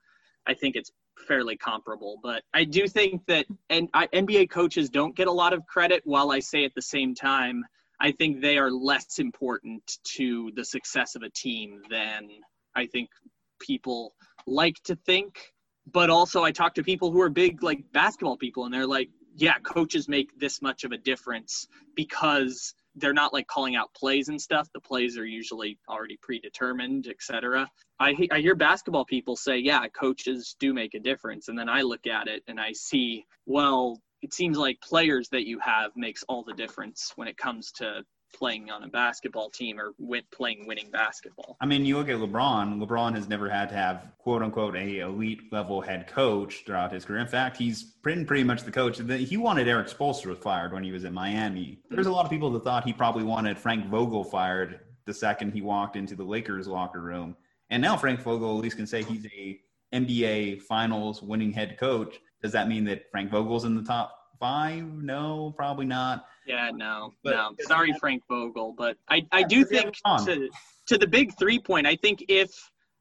I 0.46 0.54
think 0.54 0.76
it's 0.76 0.92
fairly 1.28 1.58
comparable. 1.58 2.20
But 2.22 2.44
I 2.54 2.66
do 2.66 2.88
think 2.88 3.26
that 3.26 3.48
and 3.72 3.90
I, 3.96 4.06
NBA 4.08 4.52
coaches 4.52 4.92
don't 4.92 5.16
get 5.16 5.28
a 5.28 5.32
lot 5.32 5.54
of 5.54 5.66
credit. 5.66 6.04
While 6.06 6.32
I 6.32 6.40
say 6.40 6.66
at 6.66 6.76
the 6.76 6.84
same 6.84 7.16
time, 7.16 7.66
I 8.02 8.12
think 8.12 8.42
they 8.42 8.58
are 8.58 8.72
less 8.72 9.20
important 9.20 9.98
to 10.16 10.52
the 10.56 10.64
success 10.64 11.16
of 11.16 11.24
a 11.24 11.30
team 11.30 11.82
than 11.90 12.30
I 12.76 12.86
think 12.88 13.10
people 13.60 14.14
like 14.48 14.76
to 14.86 14.96
think. 14.96 15.40
But 15.92 16.10
also, 16.10 16.44
I 16.44 16.52
talk 16.52 16.76
to 16.76 16.84
people 16.84 17.12
who 17.12 17.22
are 17.22 17.30
big 17.30 17.64
like 17.64 17.80
basketball 17.92 18.38
people, 18.38 18.66
and 18.66 18.74
they're 18.74 18.88
like, 18.88 19.10
"Yeah, 19.36 19.58
coaches 19.60 20.08
make 20.08 20.38
this 20.40 20.62
much 20.62 20.84
of 20.84 20.92
a 20.92 20.98
difference 20.98 21.68
because." 21.96 22.74
they're 22.96 23.14
not 23.14 23.34
like 23.34 23.48
calling 23.48 23.76
out 23.76 23.94
plays 23.94 24.30
and 24.30 24.42
stuff. 24.42 24.68
The 24.74 24.80
plays 24.80 25.18
are 25.18 25.26
usually 25.26 25.78
already 25.88 26.18
predetermined, 26.22 27.08
etc. 27.08 27.68
I 28.00 28.16
I 28.32 28.40
hear 28.40 28.56
basketball 28.56 29.06
people 29.06 29.36
say, 29.36 29.58
yeah, 29.58 29.88
coaches 29.88 30.56
do 30.60 30.74
make 30.74 30.94
a 30.94 31.00
difference, 31.00 31.48
and 31.48 31.58
then 31.58 31.70
I 31.70 31.82
look 31.82 32.08
at 32.08 32.28
it 32.28 32.44
and 32.48 32.60
I 32.60 32.72
see, 32.74 33.26
well, 33.46 34.02
it 34.22 34.34
seems 34.34 34.58
like 34.58 34.80
players 34.82 35.30
that 35.30 35.48
you 35.48 35.60
have 35.60 35.92
makes 35.96 36.24
all 36.24 36.44
the 36.44 36.54
difference 36.54 37.14
when 37.16 37.28
it 37.28 37.38
comes 37.38 37.72
to 37.74 38.04
playing 38.34 38.70
on 38.70 38.84
a 38.84 38.88
basketball 38.88 39.50
team 39.50 39.80
or 39.80 39.94
with 39.98 40.24
playing 40.32 40.68
winning 40.68 40.90
basketball. 40.92 41.58
I 41.62 41.66
mean, 41.66 41.86
you 41.86 41.98
look 41.98 42.10
at 42.10 42.18
LeBron. 42.18 42.80
LeBron 42.80 43.16
has 43.16 43.28
never 43.28 43.50
had 43.50 43.70
to 43.70 43.76
have 43.76 44.12
quote 44.20 44.42
unquote 44.42 44.76
a 44.76 45.00
elite 45.00 45.52
level 45.52 45.82
head 45.82 46.08
coach 46.08 46.64
throughout 46.66 46.92
his 46.92 47.06
career. 47.06 47.20
In 47.20 47.28
fact, 47.28 47.58
he's 47.58 47.84
pretty 47.84 48.24
pretty 48.26 48.44
much 48.44 48.64
the 48.64 48.72
coach. 48.72 49.00
He 49.00 49.38
wanted 49.38 49.68
Erik 49.68 49.88
Spoelstra 49.88 50.38
fired 50.38 50.74
when 50.74 50.84
he 50.84 50.92
was 50.92 51.04
in 51.04 51.14
Miami. 51.14 51.80
There's 51.90 52.08
a 52.08 52.12
lot 52.12 52.26
of 52.26 52.32
people 52.32 52.52
that 52.52 52.64
thought 52.64 52.86
he 52.86 52.94
probably 52.94 53.24
wanted 53.24 53.58
Frank 53.58 53.88
Vogel 53.88 54.24
fired 54.24 54.82
the 55.06 55.14
second 55.14 55.54
he 55.54 55.62
walked 55.62 55.96
into 55.96 56.16
the 56.16 56.24
Lakers 56.24 56.68
locker 56.68 57.02
room. 57.02 57.36
And 57.72 57.82
now 57.82 57.98
Frank 57.98 58.22
Vogel 58.22 58.58
at 58.58 58.64
least 58.64 58.78
can 58.78 58.88
say 58.88 59.04
he's 59.04 59.26
a 59.26 59.60
NBA 59.94 60.62
Finals 60.64 61.22
winning 61.22 61.52
head 61.52 61.78
coach. 61.80 62.20
Does 62.42 62.52
that 62.54 62.68
mean 62.68 62.86
that 62.86 63.04
Frank 63.12 63.32
Vogel's 63.32 63.66
in 63.66 63.76
the 63.76 63.84
top 63.84 64.16
five? 64.40 64.86
No, 64.86 65.54
probably 65.56 65.86
not. 65.86 66.26
Yeah, 66.48 66.72
no, 66.74 67.14
but, 67.24 67.32
no. 67.32 67.52
Sorry, 67.60 67.94
Frank 68.00 68.24
Vogel, 68.28 68.74
but 68.78 68.98
I, 69.10 69.26
I 69.32 69.44
do 69.44 69.66
think 69.66 69.96
to 70.26 70.50
to 70.88 70.98
the 70.98 71.08
big 71.08 71.38
three 71.38 71.60
point. 71.60 71.86
I 71.86 71.96
think 71.96 72.26
if 72.28 72.50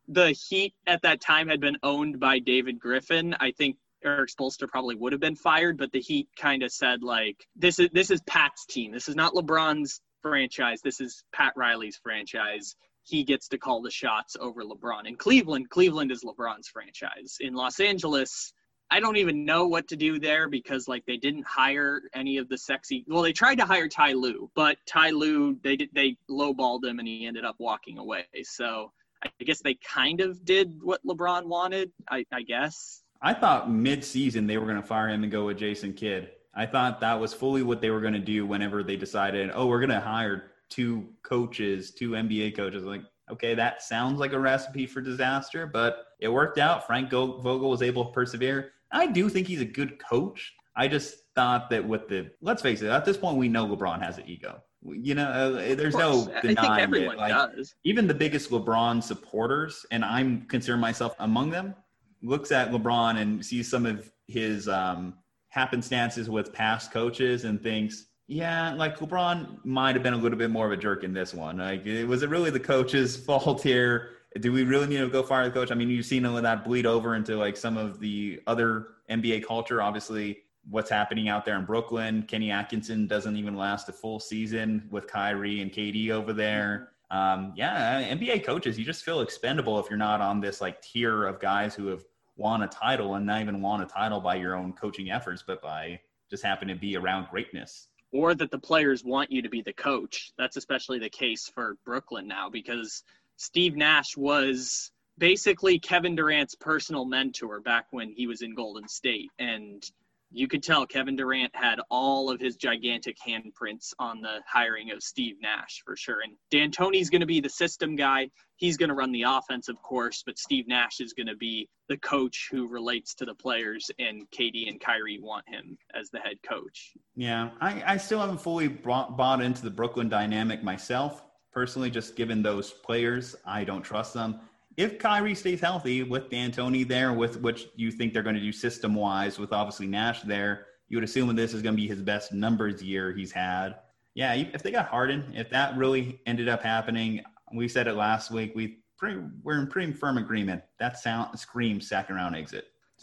the 0.08 0.30
Heat 0.30 0.74
at 0.86 1.02
that 1.02 1.20
time 1.20 1.48
had 1.48 1.60
been 1.60 1.76
owned 1.82 2.18
by 2.18 2.38
David 2.38 2.78
Griffin, 2.78 3.34
I 3.40 3.52
think 3.52 3.76
Erik 4.04 4.30
Spoelstra 4.30 4.68
probably 4.68 4.94
would 4.94 5.12
have 5.12 5.20
been 5.20 5.36
fired. 5.36 5.78
But 5.78 5.92
the 5.92 6.00
Heat 6.00 6.28
kind 6.38 6.62
of 6.62 6.72
said 6.72 7.02
like, 7.02 7.36
this 7.56 7.78
is 7.78 7.88
this 7.92 8.10
is 8.10 8.20
Pat's 8.22 8.66
team. 8.66 8.92
This 8.92 9.08
is 9.08 9.16
not 9.16 9.34
LeBron's 9.34 10.00
franchise. 10.20 10.80
This 10.82 11.00
is 11.00 11.24
Pat 11.32 11.52
Riley's 11.56 11.98
franchise. 12.02 12.74
He 13.04 13.24
gets 13.24 13.48
to 13.48 13.58
call 13.58 13.80
the 13.80 13.90
shots 13.90 14.36
over 14.38 14.62
LeBron. 14.62 15.06
In 15.06 15.16
Cleveland, 15.16 15.70
Cleveland 15.70 16.12
is 16.12 16.24
LeBron's 16.24 16.68
franchise. 16.68 17.38
In 17.40 17.54
Los 17.54 17.80
Angeles, 17.80 18.52
I 18.90 19.00
don't 19.00 19.16
even 19.16 19.44
know 19.44 19.66
what 19.66 19.88
to 19.88 19.96
do 19.96 20.18
there 20.18 20.48
because 20.48 20.88
like 20.88 21.04
they 21.06 21.18
didn't 21.18 21.46
hire 21.46 22.02
any 22.14 22.38
of 22.38 22.48
the 22.48 22.56
sexy. 22.56 23.04
Well, 23.06 23.22
they 23.22 23.32
tried 23.32 23.56
to 23.56 23.66
hire 23.66 23.88
Ty 23.88 24.12
Lue, 24.12 24.50
but 24.54 24.78
Ty 24.86 25.10
Lue 25.10 25.58
they 25.62 25.76
did 25.76 25.90
they 25.92 26.16
lowballed 26.30 26.84
him 26.84 26.98
and 26.98 27.06
he 27.06 27.26
ended 27.26 27.44
up 27.44 27.56
walking 27.58 27.98
away. 27.98 28.24
So 28.44 28.92
I 29.22 29.28
guess 29.44 29.60
they 29.60 29.74
kind 29.74 30.20
of 30.20 30.44
did 30.44 30.80
what 30.82 31.04
LeBron 31.04 31.44
wanted. 31.46 31.90
I, 32.08 32.24
I 32.32 32.42
guess. 32.42 33.02
I 33.20 33.34
thought 33.34 33.70
mid-season 33.70 34.46
they 34.46 34.58
were 34.58 34.66
going 34.66 34.80
to 34.80 34.86
fire 34.86 35.08
him 35.08 35.22
and 35.24 35.32
go 35.32 35.46
with 35.46 35.58
Jason 35.58 35.92
Kidd. 35.92 36.30
I 36.54 36.66
thought 36.66 37.00
that 37.00 37.20
was 37.20 37.34
fully 37.34 37.62
what 37.62 37.80
they 37.80 37.90
were 37.90 38.00
going 38.00 38.14
to 38.14 38.20
do 38.20 38.46
whenever 38.46 38.82
they 38.82 38.96
decided, 38.96 39.50
oh, 39.52 39.66
we're 39.66 39.80
going 39.80 39.90
to 39.90 40.00
hire 40.00 40.52
two 40.68 41.08
coaches, 41.22 41.90
two 41.90 42.10
NBA 42.10 42.56
coaches. 42.56 42.84
Like, 42.84 43.02
okay, 43.30 43.54
that 43.54 43.82
sounds 43.82 44.20
like 44.20 44.32
a 44.32 44.38
recipe 44.38 44.86
for 44.86 45.00
disaster, 45.00 45.66
but 45.66 46.06
it 46.20 46.28
worked 46.28 46.58
out. 46.58 46.86
Frank 46.86 47.10
Vogel 47.10 47.70
was 47.70 47.82
able 47.82 48.06
to 48.06 48.12
persevere. 48.12 48.72
I 48.92 49.06
do 49.06 49.28
think 49.28 49.46
he's 49.46 49.60
a 49.60 49.66
good 49.66 49.98
coach. 49.98 50.54
I 50.76 50.88
just 50.88 51.16
thought 51.34 51.70
that 51.70 51.86
with 51.86 52.08
the 52.08 52.30
let's 52.40 52.62
face 52.62 52.82
it, 52.82 52.88
at 52.88 53.04
this 53.04 53.16
point 53.16 53.36
we 53.36 53.48
know 53.48 53.66
LeBron 53.66 54.02
has 54.02 54.18
an 54.18 54.24
ego. 54.28 54.62
You 54.84 55.16
know, 55.16 55.26
uh, 55.26 55.74
there's 55.74 55.96
no 55.96 56.32
denying 56.40 56.94
it. 56.94 57.16
Like, 57.16 57.30
does. 57.30 57.74
Even 57.82 58.06
the 58.06 58.14
biggest 58.14 58.50
LeBron 58.50 59.02
supporters, 59.02 59.84
and 59.90 60.04
I'm 60.04 60.42
considering 60.42 60.80
myself 60.80 61.16
among 61.18 61.50
them, 61.50 61.74
looks 62.22 62.52
at 62.52 62.70
LeBron 62.70 63.18
and 63.20 63.44
sees 63.44 63.68
some 63.68 63.86
of 63.86 64.10
his 64.28 64.68
um, 64.68 65.14
happenstances 65.48 66.28
with 66.28 66.52
past 66.52 66.92
coaches 66.92 67.44
and 67.44 67.60
thinks, 67.60 68.06
yeah, 68.28 68.74
like 68.74 68.98
LeBron 68.98 69.64
might 69.64 69.96
have 69.96 70.02
been 70.02 70.14
a 70.14 70.18
little 70.18 70.38
bit 70.38 70.50
more 70.50 70.66
of 70.66 70.72
a 70.72 70.76
jerk 70.76 71.02
in 71.02 71.12
this 71.12 71.34
one. 71.34 71.58
Like, 71.58 71.84
was 72.06 72.22
it 72.22 72.28
really 72.28 72.50
the 72.50 72.60
coach's 72.60 73.16
fault 73.24 73.62
here? 73.62 74.10
Do 74.40 74.52
we 74.52 74.64
really 74.64 74.86
need 74.86 74.98
to 74.98 75.08
go 75.08 75.22
fire 75.22 75.44
the 75.44 75.50
coach? 75.50 75.70
I 75.70 75.74
mean, 75.74 75.90
you've 75.90 76.06
seen 76.06 76.22
that 76.22 76.64
bleed 76.64 76.86
over 76.86 77.14
into 77.14 77.36
like 77.36 77.56
some 77.56 77.76
of 77.76 78.00
the 78.00 78.40
other 78.46 78.88
NBA 79.10 79.44
culture. 79.46 79.80
Obviously, 79.80 80.38
what's 80.70 80.90
happening 80.90 81.28
out 81.28 81.44
there 81.44 81.56
in 81.56 81.64
Brooklyn. 81.64 82.22
Kenny 82.22 82.50
Atkinson 82.50 83.06
doesn't 83.06 83.36
even 83.36 83.56
last 83.56 83.88
a 83.88 83.92
full 83.92 84.20
season 84.20 84.86
with 84.90 85.06
Kyrie 85.06 85.60
and 85.62 85.72
KD 85.72 86.10
over 86.10 86.32
there. 86.32 86.90
Um, 87.10 87.54
yeah, 87.56 88.02
NBA 88.02 88.44
coaches, 88.44 88.78
you 88.78 88.84
just 88.84 89.02
feel 89.02 89.20
expendable 89.20 89.78
if 89.78 89.88
you're 89.88 89.98
not 89.98 90.20
on 90.20 90.40
this 90.40 90.60
like 90.60 90.82
tier 90.82 91.24
of 91.24 91.40
guys 91.40 91.74
who 91.74 91.86
have 91.86 92.04
won 92.36 92.62
a 92.62 92.68
title 92.68 93.14
and 93.14 93.26
not 93.26 93.40
even 93.40 93.62
won 93.62 93.80
a 93.80 93.86
title 93.86 94.20
by 94.20 94.34
your 94.34 94.54
own 94.54 94.74
coaching 94.74 95.10
efforts, 95.10 95.42
but 95.46 95.62
by 95.62 95.98
just 96.30 96.44
happen 96.44 96.68
to 96.68 96.74
be 96.74 96.96
around 96.96 97.26
greatness. 97.30 97.88
Or 98.12 98.34
that 98.34 98.50
the 98.50 98.58
players 98.58 99.04
want 99.04 99.30
you 99.30 99.42
to 99.42 99.48
be 99.48 99.62
the 99.62 99.72
coach. 99.72 100.32
That's 100.38 100.56
especially 100.56 100.98
the 100.98 101.10
case 101.10 101.50
for 101.54 101.76
Brooklyn 101.84 102.26
now 102.26 102.48
because 102.50 103.02
Steve 103.38 103.76
Nash 103.76 104.16
was 104.16 104.90
basically 105.16 105.78
Kevin 105.78 106.16
Durant's 106.16 106.56
personal 106.56 107.04
mentor 107.04 107.60
back 107.60 107.86
when 107.92 108.10
he 108.10 108.26
was 108.26 108.42
in 108.42 108.54
Golden 108.54 108.88
State. 108.88 109.30
And 109.38 109.82
you 110.30 110.48
could 110.48 110.62
tell 110.62 110.84
Kevin 110.86 111.16
Durant 111.16 111.54
had 111.54 111.80
all 111.88 112.30
of 112.30 112.40
his 112.40 112.56
gigantic 112.56 113.16
handprints 113.26 113.94
on 113.98 114.20
the 114.20 114.40
hiring 114.46 114.90
of 114.90 115.02
Steve 115.02 115.36
Nash 115.40 115.82
for 115.86 115.96
sure. 115.96 116.18
And 116.20 116.34
D'Antoni's 116.50 117.08
going 117.08 117.20
to 117.20 117.26
be 117.26 117.40
the 117.40 117.48
system 117.48 117.96
guy. 117.96 118.28
He's 118.56 118.76
going 118.76 118.88
to 118.88 118.94
run 118.94 119.12
the 119.12 119.22
offense, 119.22 119.68
of 119.68 119.80
course, 119.82 120.24
but 120.26 120.36
Steve 120.36 120.66
Nash 120.66 121.00
is 121.00 121.12
going 121.12 121.28
to 121.28 121.36
be 121.36 121.68
the 121.88 121.96
coach 121.98 122.48
who 122.50 122.66
relates 122.66 123.14
to 123.14 123.24
the 123.24 123.34
players, 123.34 123.88
and 124.00 124.28
KD 124.30 124.68
and 124.68 124.80
Kyrie 124.80 125.20
want 125.22 125.48
him 125.48 125.78
as 125.94 126.10
the 126.10 126.18
head 126.18 126.36
coach. 126.46 126.92
Yeah, 127.14 127.50
I, 127.60 127.82
I 127.86 127.96
still 127.96 128.18
haven't 128.18 128.42
fully 128.42 128.68
bought 128.68 129.40
into 129.40 129.62
the 129.62 129.70
Brooklyn 129.70 130.08
dynamic 130.08 130.62
myself 130.62 131.22
personally, 131.58 131.90
just 131.90 132.14
given 132.14 132.40
those 132.40 132.70
players, 132.70 133.34
I 133.44 133.64
don't 133.64 133.82
trust 133.82 134.14
them. 134.14 134.38
If 134.76 134.96
Kyrie 135.00 135.34
stays 135.34 135.60
healthy 135.60 136.04
with 136.04 136.30
D'Antoni 136.30 136.86
there, 136.86 137.12
with 137.12 137.40
which 137.40 137.66
you 137.74 137.90
think 137.90 138.12
they're 138.12 138.22
going 138.22 138.36
to 138.36 138.40
do 138.40 138.52
system 138.52 138.94
wise, 138.94 139.40
with 139.40 139.52
obviously 139.52 139.88
Nash 139.88 140.22
there, 140.22 140.66
you 140.88 140.96
would 140.96 141.02
assume 141.02 141.34
this 141.34 141.54
is 141.54 141.60
going 141.60 141.74
to 141.74 141.82
be 141.82 141.88
his 141.88 142.00
best 142.00 142.32
numbers 142.32 142.80
year 142.80 143.12
he's 143.12 143.32
had. 143.32 143.74
Yeah, 144.14 144.34
if 144.34 144.62
they 144.62 144.70
got 144.70 144.86
Harden, 144.86 145.32
if 145.34 145.50
that 145.50 145.76
really 145.76 146.20
ended 146.26 146.48
up 146.48 146.62
happening, 146.62 147.24
we 147.52 147.66
said 147.66 147.88
it 147.88 147.94
last 147.94 148.30
week. 148.30 148.52
We 148.54 148.78
pretty, 148.96 149.18
we're 149.42 149.58
in 149.58 149.66
pretty 149.66 149.92
firm 149.92 150.16
agreement. 150.16 150.62
That 150.78 150.96
sound 150.96 151.36
screams 151.40 151.88
second 151.88 152.14
round 152.14 152.36
exit. 152.36 152.66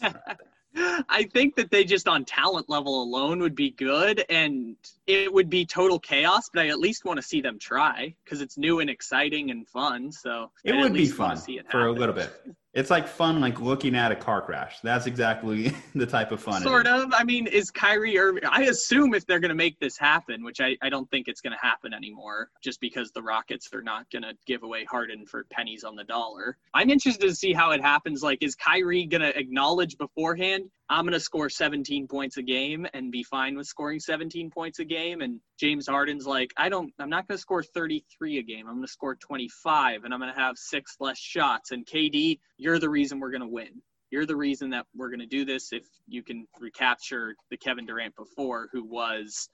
I 0.76 1.28
think 1.32 1.56
that 1.56 1.70
they 1.70 1.84
just 1.84 2.06
on 2.06 2.24
talent 2.24 2.68
level 2.68 3.02
alone 3.02 3.40
would 3.40 3.54
be 3.54 3.70
good 3.70 4.24
and 4.28 4.76
it 5.06 5.32
would 5.32 5.48
be 5.48 5.64
total 5.64 5.98
chaos, 5.98 6.50
but 6.52 6.62
I 6.62 6.68
at 6.68 6.78
least 6.78 7.04
want 7.04 7.18
to 7.18 7.22
see 7.22 7.40
them 7.40 7.58
try 7.58 8.14
because 8.24 8.40
it's 8.40 8.58
new 8.58 8.80
and 8.80 8.90
exciting 8.90 9.50
and 9.50 9.66
fun. 9.66 10.12
So 10.12 10.50
it 10.64 10.74
I'd 10.74 10.82
would 10.82 10.92
be 10.92 11.06
fun 11.06 11.38
for 11.70 11.86
a 11.86 11.92
little 11.92 12.14
bit. 12.14 12.30
It's 12.76 12.90
like 12.90 13.08
fun, 13.08 13.40
like 13.40 13.58
looking 13.58 13.94
at 13.96 14.12
a 14.12 14.14
car 14.14 14.42
crash. 14.42 14.80
That's 14.82 15.06
exactly 15.06 15.72
the 15.94 16.04
type 16.04 16.30
of 16.30 16.42
fun. 16.42 16.60
Sort 16.60 16.86
of. 16.86 17.10
I 17.14 17.24
mean, 17.24 17.46
is 17.46 17.70
Kyrie 17.70 18.18
Irving? 18.18 18.44
I 18.44 18.64
assume 18.64 19.14
if 19.14 19.26
they're 19.26 19.40
going 19.40 19.48
to 19.48 19.54
make 19.54 19.80
this 19.80 19.96
happen, 19.96 20.44
which 20.44 20.60
I, 20.60 20.76
I 20.82 20.90
don't 20.90 21.10
think 21.10 21.26
it's 21.26 21.40
going 21.40 21.54
to 21.54 21.66
happen 21.66 21.94
anymore, 21.94 22.50
just 22.62 22.78
because 22.82 23.12
the 23.12 23.22
Rockets 23.22 23.70
are 23.72 23.80
not 23.80 24.10
going 24.10 24.24
to 24.24 24.34
give 24.44 24.62
away 24.62 24.84
Harden 24.84 25.24
for 25.24 25.44
pennies 25.44 25.84
on 25.84 25.96
the 25.96 26.04
dollar. 26.04 26.58
I'm 26.74 26.90
interested 26.90 27.26
to 27.26 27.34
see 27.34 27.54
how 27.54 27.70
it 27.70 27.80
happens. 27.80 28.22
Like, 28.22 28.42
is 28.42 28.54
Kyrie 28.54 29.06
going 29.06 29.22
to 29.22 29.34
acknowledge 29.38 29.96
beforehand? 29.96 30.68
I'm 30.88 31.04
going 31.04 31.14
to 31.14 31.20
score 31.20 31.48
17 31.48 32.06
points 32.06 32.36
a 32.36 32.42
game 32.42 32.86
and 32.94 33.10
be 33.10 33.24
fine 33.24 33.56
with 33.56 33.66
scoring 33.66 33.98
17 33.98 34.50
points 34.50 34.78
a 34.78 34.84
game. 34.84 35.20
And 35.20 35.40
James 35.58 35.88
Harden's 35.88 36.26
like, 36.26 36.52
I 36.56 36.68
don't, 36.68 36.92
I'm 37.00 37.10
not 37.10 37.26
going 37.26 37.36
to 37.36 37.42
score 37.42 37.62
33 37.62 38.38
a 38.38 38.42
game. 38.42 38.68
I'm 38.68 38.76
going 38.76 38.86
to 38.86 38.92
score 38.92 39.16
25 39.16 40.04
and 40.04 40.14
I'm 40.14 40.20
going 40.20 40.32
to 40.32 40.40
have 40.40 40.56
six 40.56 40.96
less 41.00 41.18
shots. 41.18 41.72
And 41.72 41.84
KD, 41.84 42.38
you're 42.56 42.78
the 42.78 42.88
reason 42.88 43.18
we're 43.18 43.32
going 43.32 43.40
to 43.40 43.48
win. 43.48 43.82
You're 44.10 44.26
the 44.26 44.36
reason 44.36 44.70
that 44.70 44.86
we're 44.94 45.08
going 45.08 45.20
to 45.20 45.26
do 45.26 45.44
this 45.44 45.72
if 45.72 45.84
you 46.06 46.22
can 46.22 46.46
recapture 46.60 47.34
the 47.50 47.56
Kevin 47.56 47.86
Durant 47.86 48.14
before, 48.14 48.68
who 48.72 48.84
was, 48.84 49.48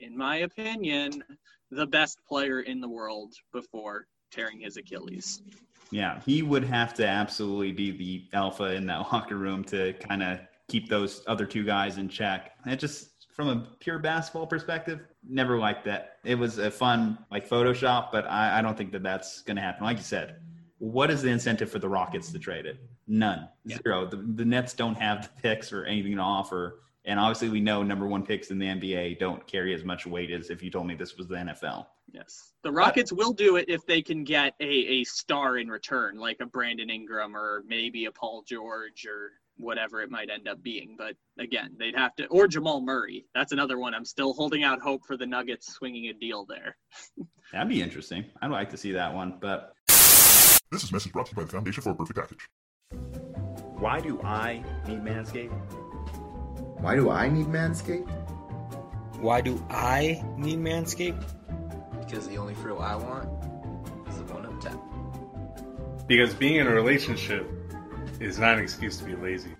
in 0.00 0.16
my 0.16 0.38
opinion, 0.38 1.22
the 1.70 1.86
best 1.86 2.18
player 2.26 2.60
in 2.60 2.80
the 2.80 2.88
world 2.88 3.32
before 3.52 4.06
tearing 4.32 4.60
his 4.60 4.76
Achilles. 4.76 5.42
Yeah, 5.92 6.20
he 6.26 6.42
would 6.42 6.64
have 6.64 6.94
to 6.94 7.06
absolutely 7.06 7.70
be 7.70 7.90
the 7.92 8.24
alpha 8.36 8.74
in 8.74 8.86
that 8.86 9.00
locker 9.12 9.36
room 9.36 9.62
to 9.64 9.92
kind 9.92 10.22
of 10.24 10.40
keep 10.72 10.88
those 10.88 11.22
other 11.26 11.44
two 11.44 11.64
guys 11.64 11.98
in 11.98 12.08
check. 12.08 12.52
It 12.66 12.76
just 12.76 13.26
from 13.34 13.48
a 13.48 13.66
pure 13.78 13.98
basketball 13.98 14.46
perspective, 14.46 15.00
never 15.28 15.58
liked 15.58 15.84
that. 15.84 16.16
It 16.24 16.34
was 16.34 16.58
a 16.58 16.70
fun 16.70 17.18
like 17.30 17.48
Photoshop, 17.48 18.10
but 18.10 18.26
I, 18.26 18.58
I 18.58 18.62
don't 18.62 18.76
think 18.76 18.90
that 18.92 19.02
that's 19.02 19.42
going 19.42 19.56
to 19.56 19.62
happen. 19.62 19.84
Like 19.84 19.98
you 19.98 20.02
said, 20.02 20.36
what 20.78 21.10
is 21.10 21.22
the 21.22 21.28
incentive 21.28 21.70
for 21.70 21.78
the 21.78 21.88
Rockets 21.88 22.32
to 22.32 22.38
trade 22.38 22.66
it? 22.66 22.78
None. 23.06 23.48
Yeah. 23.64 23.78
Zero. 23.82 24.06
The, 24.06 24.16
the 24.16 24.44
Nets 24.44 24.72
don't 24.74 24.94
have 24.94 25.22
the 25.22 25.42
picks 25.42 25.72
or 25.72 25.84
anything 25.84 26.16
to 26.16 26.22
offer. 26.22 26.80
And 27.04 27.18
obviously, 27.18 27.48
we 27.48 27.60
know 27.60 27.82
number 27.82 28.06
one 28.06 28.24
picks 28.24 28.50
in 28.50 28.58
the 28.58 28.66
NBA 28.66 29.18
don't 29.18 29.44
carry 29.46 29.74
as 29.74 29.84
much 29.84 30.06
weight 30.06 30.30
as 30.30 30.50
if 30.50 30.62
you 30.62 30.70
told 30.70 30.86
me 30.86 30.94
this 30.94 31.16
was 31.16 31.26
the 31.28 31.34
NFL. 31.34 31.86
Yes. 32.12 32.52
The 32.62 32.70
Rockets 32.70 33.12
will 33.12 33.32
do 33.32 33.56
it 33.56 33.64
if 33.68 33.84
they 33.86 34.02
can 34.02 34.24
get 34.24 34.54
a, 34.60 34.64
a 34.64 35.04
star 35.04 35.58
in 35.58 35.68
return, 35.68 36.16
like 36.16 36.38
a 36.40 36.46
Brandon 36.46 36.90
Ingram 36.90 37.36
or 37.36 37.64
maybe 37.66 38.04
a 38.04 38.12
Paul 38.12 38.44
George 38.46 39.06
or 39.06 39.32
whatever 39.62 40.00
it 40.02 40.10
might 40.10 40.28
end 40.30 40.48
up 40.48 40.62
being. 40.62 40.96
But 40.98 41.14
again, 41.38 41.76
they'd 41.78 41.96
have 41.96 42.14
to, 42.16 42.26
or 42.26 42.46
Jamal 42.48 42.80
Murray. 42.80 43.26
That's 43.34 43.52
another 43.52 43.78
one. 43.78 43.94
I'm 43.94 44.04
still 44.04 44.32
holding 44.34 44.62
out 44.64 44.80
hope 44.80 45.02
for 45.06 45.16
the 45.16 45.26
Nuggets 45.26 45.72
swinging 45.72 46.06
a 46.08 46.12
deal 46.12 46.44
there. 46.46 46.76
That'd 47.52 47.68
be 47.68 47.80
interesting. 47.82 48.24
I'd 48.40 48.50
like 48.50 48.70
to 48.70 48.76
see 48.76 48.92
that 48.92 49.14
one. 49.14 49.38
But 49.40 49.72
This 50.70 50.82
is 50.84 50.92
message 50.92 51.12
brought 51.12 51.26
to 51.26 51.32
you 51.32 51.36
by 51.36 51.44
the 51.44 51.50
Foundation 51.50 51.82
for 51.82 51.90
a 51.90 51.94
Perfect 51.94 52.18
Package. 52.18 52.48
why 53.78 54.00
do 54.00 54.20
I 54.22 54.62
need 54.86 55.02
Manscaped? 55.02 55.52
Why 56.80 56.96
do 56.96 57.10
I 57.10 57.28
need 57.28 57.46
Manscaped? 57.46 58.10
Why 59.20 59.40
do 59.40 59.64
I 59.70 60.22
need 60.36 60.58
Manscaped? 60.58 61.24
Because 62.00 62.26
the 62.28 62.38
only 62.38 62.54
frill 62.54 62.80
I 62.80 62.96
want 62.96 63.28
is 64.08 64.16
the 64.18 64.24
one 64.34 64.46
up 64.46 64.60
top. 64.60 66.08
Because 66.08 66.34
being 66.34 66.56
in 66.56 66.66
a 66.66 66.70
relationship 66.74 67.46
is 68.22 68.38
not 68.38 68.58
an 68.58 68.62
excuse 68.62 68.96
to 68.98 69.04
be 69.04 69.14
lazy. 69.16 69.54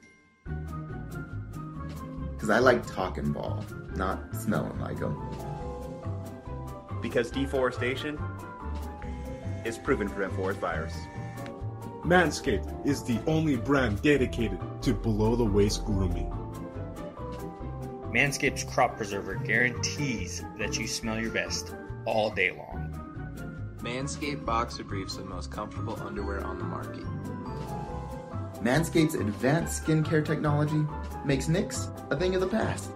Because 2.32 2.50
I 2.50 2.58
like 2.58 2.86
talking 2.86 3.32
ball, 3.32 3.64
not 3.94 4.34
smelling 4.34 4.78
like 4.80 4.98
them. 4.98 5.20
Because 7.00 7.30
deforestation 7.30 8.18
is 9.64 9.78
proven 9.78 10.08
to 10.08 10.14
prevent 10.14 10.34
forest 10.36 10.60
fires. 10.60 10.92
Manscaped 12.04 12.86
is 12.86 13.04
the 13.04 13.20
only 13.26 13.56
brand 13.56 14.02
dedicated 14.02 14.58
to 14.82 14.92
below 14.92 15.36
the 15.36 15.44
waist 15.44 15.84
grooming. 15.84 16.30
Manscaped's 18.12 18.64
crop 18.64 18.96
preserver 18.96 19.36
guarantees 19.36 20.44
that 20.58 20.76
you 20.78 20.86
smell 20.86 21.20
your 21.20 21.30
best 21.30 21.74
all 22.04 22.30
day 22.30 22.50
long. 22.50 23.78
Manscaped 23.78 24.44
Boxer 24.44 24.84
Briefs 24.84 25.16
are 25.16 25.22
the 25.22 25.28
most 25.28 25.50
comfortable 25.50 26.00
underwear 26.02 26.44
on 26.44 26.58
the 26.58 26.64
market. 26.64 27.04
Manscaped's 28.62 29.16
advanced 29.16 29.84
skincare 29.84 30.24
technology 30.24 30.86
makes 31.24 31.48
nicks 31.48 31.88
a 32.10 32.16
thing 32.16 32.34
of 32.34 32.40
the 32.40 32.46
past. 32.46 32.90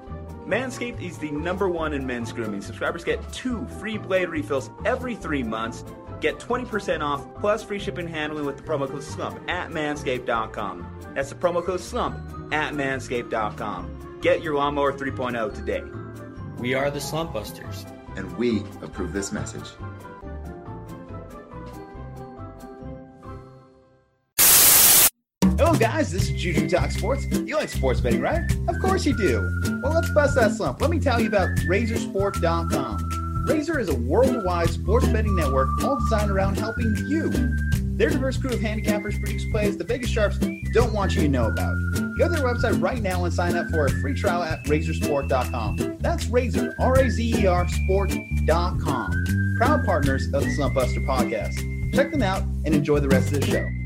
Manscaped 0.46 1.02
is 1.02 1.18
the 1.18 1.32
number 1.32 1.68
one 1.68 1.92
in 1.92 2.06
men's 2.06 2.32
grooming. 2.32 2.62
Subscribers 2.62 3.02
get 3.02 3.20
two 3.32 3.66
free 3.80 3.98
blade 3.98 4.28
refills 4.28 4.70
every 4.84 5.16
three 5.16 5.42
months. 5.42 5.84
Get 6.20 6.38
20% 6.38 7.02
off 7.02 7.26
plus 7.40 7.64
free 7.64 7.80
shipping 7.80 8.06
and 8.06 8.14
handling 8.14 8.46
with 8.46 8.56
the 8.56 8.62
promo 8.62 8.88
code 8.88 9.02
SLUMP 9.02 9.50
at 9.50 9.70
manscaped.com. 9.70 10.86
That's 11.14 11.30
the 11.30 11.34
promo 11.34 11.64
code 11.64 11.80
SLUMP 11.80 12.52
at 12.52 12.72
manscaped.com. 12.74 14.18
Get 14.22 14.42
your 14.42 14.54
lawnmower 14.54 14.92
3.0 14.92 15.54
today. 15.54 15.82
We 16.58 16.74
are 16.74 16.90
the 16.92 17.00
Slump 17.00 17.32
Busters. 17.32 17.84
And 18.14 18.34
we 18.38 18.60
approve 18.82 19.12
this 19.12 19.30
message. 19.32 19.68
Guys. 25.78 26.10
This 26.10 26.30
is 26.30 26.40
Juju 26.40 26.70
Talk 26.70 26.90
Sports. 26.90 27.26
You 27.26 27.56
like 27.56 27.68
sports 27.68 28.00
betting, 28.00 28.22
right? 28.22 28.50
Of 28.66 28.78
course 28.80 29.04
you 29.04 29.14
do. 29.14 29.42
Well, 29.82 29.92
let's 29.92 30.08
bust 30.10 30.34
that 30.36 30.52
slump. 30.52 30.80
Let 30.80 30.88
me 30.90 30.98
tell 30.98 31.20
you 31.20 31.26
about 31.26 31.50
Razersport.com. 31.68 33.46
Razer 33.46 33.78
is 33.78 33.90
a 33.90 33.94
worldwide 33.94 34.70
sports 34.70 35.06
betting 35.08 35.36
network 35.36 35.68
all 35.84 35.98
designed 36.00 36.30
around 36.30 36.56
helping 36.56 36.96
you. 37.06 37.30
Their 37.96 38.08
diverse 38.08 38.38
crew 38.38 38.50
of 38.50 38.60
handicappers 38.60 39.18
produce 39.20 39.44
plays 39.52 39.76
the 39.76 39.84
Vegas 39.84 40.08
Sharps 40.08 40.38
don't 40.72 40.94
want 40.94 41.14
you 41.14 41.22
to 41.22 41.28
know 41.28 41.46
about. 41.46 41.76
Go 42.18 42.28
to 42.28 42.34
their 42.34 42.44
website 42.44 42.80
right 42.80 43.02
now 43.02 43.24
and 43.24 43.32
sign 43.32 43.54
up 43.54 43.68
for 43.68 43.86
a 43.86 43.90
free 44.00 44.14
trial 44.14 44.42
at 44.42 44.64
Razersport.com. 44.64 45.98
That's 46.00 46.24
Razer, 46.26 46.74
R 46.78 46.98
A 46.98 47.10
Z 47.10 47.42
E 47.42 47.46
R 47.46 47.68
Sport.com. 47.68 49.54
Proud 49.58 49.84
partners 49.84 50.26
of 50.32 50.42
the 50.42 50.50
Slump 50.52 50.74
Buster 50.74 51.00
podcast. 51.00 51.94
Check 51.94 52.12
them 52.12 52.22
out 52.22 52.42
and 52.64 52.74
enjoy 52.74 53.00
the 53.00 53.08
rest 53.08 53.32
of 53.32 53.40
the 53.40 53.46
show. 53.46 53.85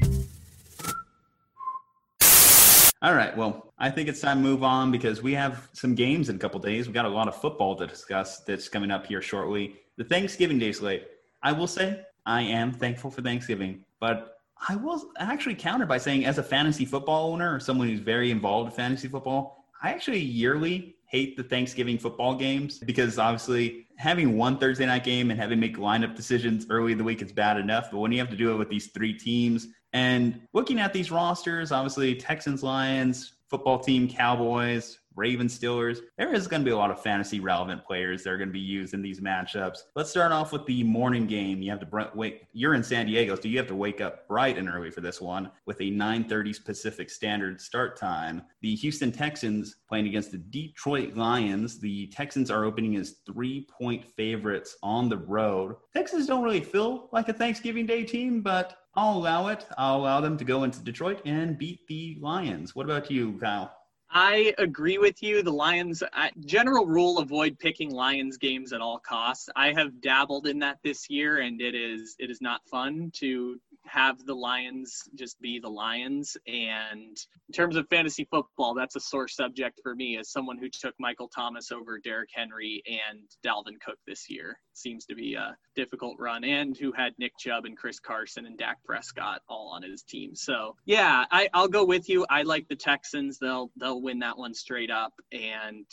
All 3.03 3.15
right. 3.15 3.35
Well, 3.35 3.73
I 3.79 3.89
think 3.89 4.11
it's 4.11 4.21
time 4.21 4.43
to 4.43 4.43
move 4.43 4.63
on 4.63 4.91
because 4.93 5.23
we 5.23 5.33
have 5.33 5.71
some 5.73 5.95
games 5.95 6.29
in 6.29 6.37
a 6.37 6.39
couple 6.39 6.61
days. 6.61 6.87
We've 6.87 6.93
got 6.93 7.07
a 7.07 7.09
lot 7.09 7.29
of 7.29 7.41
football 7.41 7.75
to 7.77 7.87
discuss 7.87 8.41
that's 8.41 8.69
coming 8.69 8.91
up 8.91 9.07
here 9.07 9.23
shortly. 9.23 9.77
The 9.97 10.05
Thanksgiving 10.05 10.59
Day 10.59 10.73
slate. 10.73 11.09
I 11.43 11.53
will 11.53 11.67
say 11.67 12.05
I 12.27 12.43
am 12.43 12.73
thankful 12.73 13.11
for 13.11 13.23
Thanksgiving, 13.23 13.87
but 14.01 14.43
I 14.69 14.77
will 14.77 15.13
actually 15.19 15.55
counter 15.55 15.87
by 15.87 15.97
saying, 15.97 16.27
as 16.27 16.37
a 16.37 16.43
fantasy 16.43 16.85
football 16.85 17.33
owner 17.33 17.55
or 17.55 17.59
someone 17.59 17.89
who's 17.89 18.01
very 18.01 18.31
involved 18.31 18.71
in 18.71 18.77
fantasy 18.77 19.09
football, 19.09 19.65
I 19.83 19.93
actually 19.93 20.21
yearly 20.21 20.97
hate 21.07 21.39
the 21.39 21.43
Thanksgiving 21.43 21.97
football 21.97 22.35
games 22.35 22.81
because 22.81 23.19
obviously 23.19 23.87
having 23.97 24.37
one 24.37 24.59
Thursday 24.59 24.85
night 24.85 25.05
game 25.05 25.31
and 25.31 25.41
having 25.41 25.59
make 25.59 25.79
lineup 25.79 26.15
decisions 26.15 26.67
early 26.69 26.93
in 26.93 26.99
the 26.99 27.05
week 27.05 27.23
is 27.23 27.33
bad 27.33 27.57
enough. 27.57 27.91
But 27.91 28.01
when 28.01 28.13
you 28.13 28.19
have 28.19 28.29
to 28.29 28.37
do 28.37 28.53
it 28.53 28.57
with 28.57 28.69
these 28.69 28.89
three 28.89 29.15
teams 29.15 29.69
and 29.93 30.41
looking 30.53 30.79
at 30.79 30.93
these 30.93 31.11
rosters, 31.11 31.73
obviously 31.73 32.15
Texans, 32.15 32.63
Lions, 32.63 33.33
football 33.49 33.81
team, 33.81 34.09
Cowboys, 34.09 35.01
Ravens, 35.17 35.59
Steelers, 35.59 35.99
there 36.17 36.33
is 36.33 36.47
going 36.47 36.63
to 36.63 36.65
be 36.65 36.71
a 36.71 36.77
lot 36.77 36.91
of 36.91 37.03
fantasy 37.03 37.41
relevant 37.41 37.85
players 37.85 38.23
that 38.23 38.31
are 38.31 38.37
going 38.37 38.49
to 38.49 38.53
be 38.53 38.61
used 38.61 38.95
in 38.95 39.03
these 39.03 39.21
matchups. 39.21 39.79
Let's 39.97 40.09
start 40.09 40.33
off 40.33 40.53
with 40.53 40.65
the 40.67 40.85
morning 40.85 41.27
game. 41.27 41.61
You 41.61 41.71
have 41.73 41.81
to 41.81 42.11
wait. 42.15 42.43
You're 42.53 42.75
in 42.75 42.83
San 42.83 43.07
Diego, 43.07 43.35
so 43.35 43.49
you 43.49 43.59
have 43.59 43.67
to 43.67 43.75
wake 43.75 44.01
up 44.01 44.27
bright 44.29 44.57
and 44.57 44.69
early 44.69 44.91
for 44.91 45.01
this 45.01 45.21
one 45.21 45.51
with 45.67 45.81
a 45.81 45.91
9:30 45.91 46.65
Pacific 46.65 47.11
Standard 47.11 47.61
start 47.61 47.99
time. 47.99 48.43
The 48.63 48.75
Houston 48.77 49.11
Texans 49.11 49.77
playing 49.89 50.07
against 50.07 50.31
the 50.31 50.39
Detroit 50.39 51.17
Lions. 51.17 51.81
The 51.81 52.07
Texans 52.07 52.51
are 52.51 52.65
opening 52.65 52.97
as 52.97 53.17
three-point 53.27 54.05
favorites 54.05 54.77
on 54.83 55.09
the 55.09 55.19
road. 55.19 55.77
Texans 55.93 56.27
don't 56.27 56.45
really 56.45 56.61
feel 56.61 57.09
like 57.13 57.29
a 57.29 57.33
Thanksgiving 57.33 57.85
Day 57.85 58.05
team, 58.05 58.43
but 58.43 58.77
I'll 58.95 59.19
allow 59.19 59.49
it. 59.49 59.67
I'll 59.79 59.97
allow 59.97 60.21
them 60.21 60.37
to 60.39 60.45
go 60.45 60.65
into 60.65 60.81
Detroit 60.81 61.23
and 61.25 61.57
beat 61.57 61.87
the 61.87 62.17
Lions. 62.21 62.75
What 62.75 62.87
about 62.87 63.11
you, 63.11 63.39
Kyle? 63.39 63.73
I 64.13 64.53
agree 64.59 64.99
with 64.99 65.23
you. 65.23 65.43
The 65.43 65.53
Lions, 65.53 66.03
general 66.45 66.87
rule, 66.87 67.19
avoid 67.19 67.61
picking 67.61 67.93
Lions 67.93 68.37
games 68.37 68.73
at 68.73 68.81
all 68.81 68.99
costs. 68.99 69.49
I 69.55 69.73
have 69.73 70.01
dabbled 70.01 70.49
in 70.49 70.59
that 70.59 70.79
this 70.83 71.09
year, 71.09 71.39
and 71.39 71.61
it 71.61 71.77
is 71.77 72.17
it 72.19 72.29
is 72.29 72.41
not 72.41 72.67
fun 72.69 73.13
to 73.17 73.61
have 73.87 74.25
the 74.25 74.35
Lions 74.35 75.03
just 75.15 75.41
be 75.41 75.59
the 75.59 75.69
Lions. 75.69 76.37
And 76.47 77.17
in 77.17 77.53
terms 77.55 77.77
of 77.77 77.89
fantasy 77.89 78.27
football, 78.31 78.75
that's 78.75 78.97
a 78.97 79.01
sore 79.01 79.29
subject 79.29 79.81
for 79.83 79.95
me 79.95 80.19
as 80.19 80.31
someone 80.31 80.59
who 80.59 80.69
took 80.69 80.95
Michael 80.99 81.29
Thomas 81.29 81.73
over 81.73 81.99
Derrick 81.99 82.31
Henry 82.33 82.83
and 82.87 83.21
Dalvin 83.45 83.81
Cook 83.85 83.99
this 84.07 84.31
year. 84.31 84.59
Seems 84.75 85.05
to 85.07 85.15
be 85.15 85.35
a 85.35 85.57
difficult 85.75 86.17
run, 86.19 86.45
and 86.45 86.77
who 86.77 86.93
had 86.93 87.13
Nick 87.19 87.33
Chubb 87.39 87.65
and 87.65 87.77
Chris 87.77 88.01
Carson 88.01 88.47
and 88.47 88.57
Dak 88.57 88.83
Prescott 88.85 89.43
all 89.49 89.69
on 89.75 89.83
his 89.83 90.03
team. 90.03 90.35
So 90.35 90.77
yeah, 90.87 91.25
I, 91.31 91.49
I'll 91.53 91.69
go 91.69 91.85
with 91.85 92.09
you. 92.09 92.25
I 92.31 92.43
like 92.43 92.67
the 92.69 92.77
Texans. 92.77 93.39
They'll 93.39 93.71
they'll 93.79 94.01
win 94.01 94.21
that 94.21 94.39
one 94.39 94.55
straight 94.55 94.91
up 94.91 95.13
and 95.33 95.85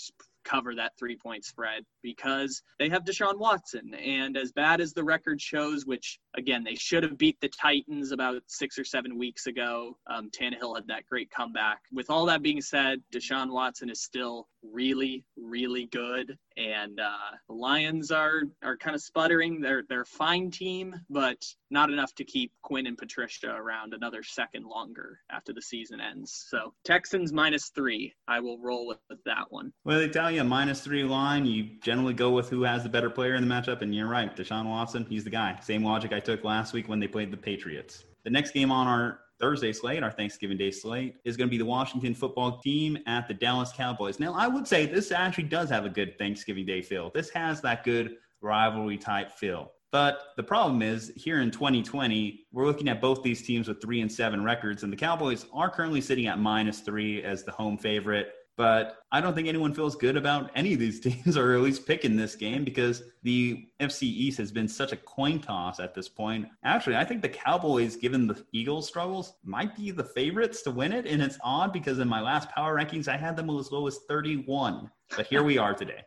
cover 0.48 0.76
that 0.76 0.94
three 0.98 1.18
point 1.18 1.44
spread 1.46 1.84
because 2.02 2.62
they 2.80 2.90
have 2.90 3.04
Deshaun 3.04 3.38
Watson. 3.38 3.94
And 3.94 4.38
as 4.38 4.52
bad 4.52 4.82
as 4.82 4.94
the 4.94 5.04
record 5.04 5.42
shows, 5.42 5.86
which 5.86 6.20
again, 6.36 6.64
they 6.64 6.76
should 6.76 7.04
have 7.04 7.18
beat 7.18 7.38
the 7.42 7.50
Titans 7.50 8.12
about 8.12 8.42
six 8.48 8.78
or 8.78 8.84
seven 8.84 9.18
weeks 9.18 9.48
ago, 9.48 9.98
um, 10.08 10.30
Tannehill 10.30 10.76
had 10.76 10.88
that 10.88 11.06
great 11.06 11.30
comeback. 11.32 11.80
With 11.92 12.10
all 12.10 12.26
that 12.28 12.42
being 12.42 12.62
said, 12.62 13.02
Deshaun 13.14 13.52
Watson 13.52 13.90
is 13.90 14.02
still 14.02 14.48
really, 14.72 15.24
really 15.38 15.86
good. 15.88 16.38
And 16.58 17.00
uh, 17.00 17.36
the 17.48 17.54
Lions 17.54 18.12
are 18.12 18.44
are 18.64 18.78
kind 18.78 18.96
of 18.96 19.02
sputtering. 19.02 19.62
They're 19.62 19.84
they're 19.88 20.02
a 20.02 20.06
fine 20.06 20.50
team, 20.52 20.96
but 21.10 21.44
not 21.70 21.92
enough 21.92 22.14
to 22.16 22.24
keep 22.24 22.52
Quinn 22.64 22.88
and 22.88 22.98
Patricia 22.98 23.52
around 23.52 23.94
another 23.94 24.24
second 24.24 24.66
longer 24.66 25.20
after 25.30 25.54
the 25.54 25.62
season 25.62 26.00
ends. 26.02 26.46
So 26.50 26.74
Texans 26.84 27.32
minus 27.32 27.70
three. 27.70 28.14
I 28.28 28.40
will 28.40 28.60
roll 28.60 28.88
with, 28.88 29.00
with 29.10 29.24
that 29.26 29.46
one. 29.50 29.72
Well, 29.84 30.00
they 30.00 30.10
tell 30.10 30.32
you 30.32 30.44
minus 30.44 30.82
three 30.82 31.04
line. 31.04 31.46
You 31.46 31.70
generally 31.82 32.14
go 32.14 32.32
with 32.32 32.50
who 32.50 32.64
has 32.64 32.84
the 32.84 32.90
better 32.90 33.10
player 33.10 33.36
in 33.36 33.48
the 33.48 33.54
matchup, 33.54 33.82
and 33.82 33.94
you're 33.94 34.08
right. 34.08 34.36
Deshaun 34.36 34.66
Watson, 34.66 35.06
he's 35.10 35.24
the 35.24 35.30
guy. 35.30 35.60
Same 35.62 35.84
logic 35.84 36.14
I 36.14 36.20
took 36.20 36.44
last 36.44 36.74
week 36.74 36.88
when 36.88 37.00
they 37.00 37.08
played 37.08 37.32
the 37.32 37.38
Patriots. 37.38 38.04
The 38.24 38.30
next 38.30 38.52
game 38.52 38.72
on 38.72 38.88
our 38.88 39.20
Thursday 39.40 39.72
slate, 39.72 40.04
our 40.04 40.12
Thanksgiving 40.12 40.58
Day 40.58 40.72
slate, 40.72 41.16
is 41.24 41.38
going 41.38 41.48
to 41.48 41.52
be 41.52 41.58
the 41.58 41.66
Washington 41.66 42.14
football 42.14 42.60
team 42.60 42.98
at 43.08 43.28
the 43.28 43.34
Dallas 43.34 43.72
Cowboys. 43.72 44.20
Now, 44.20 44.34
I 44.34 44.48
would 44.48 44.68
say 44.68 44.86
this 44.86 45.12
actually 45.12 45.46
does 45.46 45.70
have 45.70 45.86
a 45.86 45.90
good 45.90 46.18
Thanksgiving 46.18 46.66
Day 46.66 46.82
feel. 46.82 47.12
This 47.14 47.30
has 47.32 47.62
that 47.62 47.84
good 47.84 48.18
rivalry 48.42 48.98
type 48.98 49.32
feel. 49.32 49.72
But 49.92 50.34
the 50.36 50.44
problem 50.44 50.82
is 50.82 51.14
here 51.16 51.42
in 51.42 51.50
2020, 51.50 52.46
we're 52.52 52.66
looking 52.66 52.90
at 52.90 53.00
both 53.00 53.24
these 53.24 53.42
teams 53.42 53.68
with 53.68 53.82
three 53.82 54.02
and 54.02 54.12
seven 54.12 54.44
records, 54.44 54.84
and 54.84 54.92
the 54.92 54.98
Cowboys 54.98 55.46
are 55.54 55.70
currently 55.70 56.02
sitting 56.02 56.28
at 56.28 56.40
minus 56.40 56.82
three 56.82 57.24
as 57.24 57.44
the 57.44 57.52
home 57.52 57.78
favorite. 57.78 58.34
But 58.58 59.04
I 59.12 59.22
don't 59.22 59.36
think 59.36 59.48
anyone 59.48 59.72
feels 59.72 59.96
good 59.96 60.18
about 60.18 60.50
any 60.56 60.74
of 60.74 60.80
these 60.80 61.00
teams, 61.02 61.38
or 61.38 61.54
at 61.54 61.62
least 61.62 61.86
picking 61.86 62.18
this 62.18 62.36
game, 62.36 62.64
because 62.64 63.04
the 63.22 63.68
NFC 63.80 64.04
East 64.04 64.40
has 64.40 64.52
been 64.52 64.68
such 64.68 64.92
a 64.92 64.98
coin 64.98 65.40
toss 65.40 65.80
at 65.80 65.94
this 65.94 66.10
point. 66.10 66.48
Actually, 66.64 66.98
I 66.98 67.06
think 67.06 67.22
the 67.22 67.30
Cowboys, 67.30 67.96
given 67.96 68.26
the 68.26 68.44
Eagles' 68.52 68.88
struggles, 68.88 69.36
might 69.44 69.76
be 69.76 69.92
the 69.92 70.04
favorites 70.04 70.64
to 70.64 70.72
win 70.72 70.92
it. 70.92 71.06
And 71.06 71.22
it's 71.22 71.38
odd 71.44 71.72
because 71.72 72.00
in 72.00 72.08
my 72.08 72.20
last 72.20 72.50
power 72.50 72.76
rankings, 72.76 73.08
I 73.08 73.16
had 73.16 73.38
them 73.38 73.50
as 73.52 73.72
low 73.72 73.86
as 73.86 74.00
31. 74.10 74.90
But 75.16 75.28
here 75.28 75.44
we 75.44 75.60
are 75.60 75.76
today. 75.76 76.02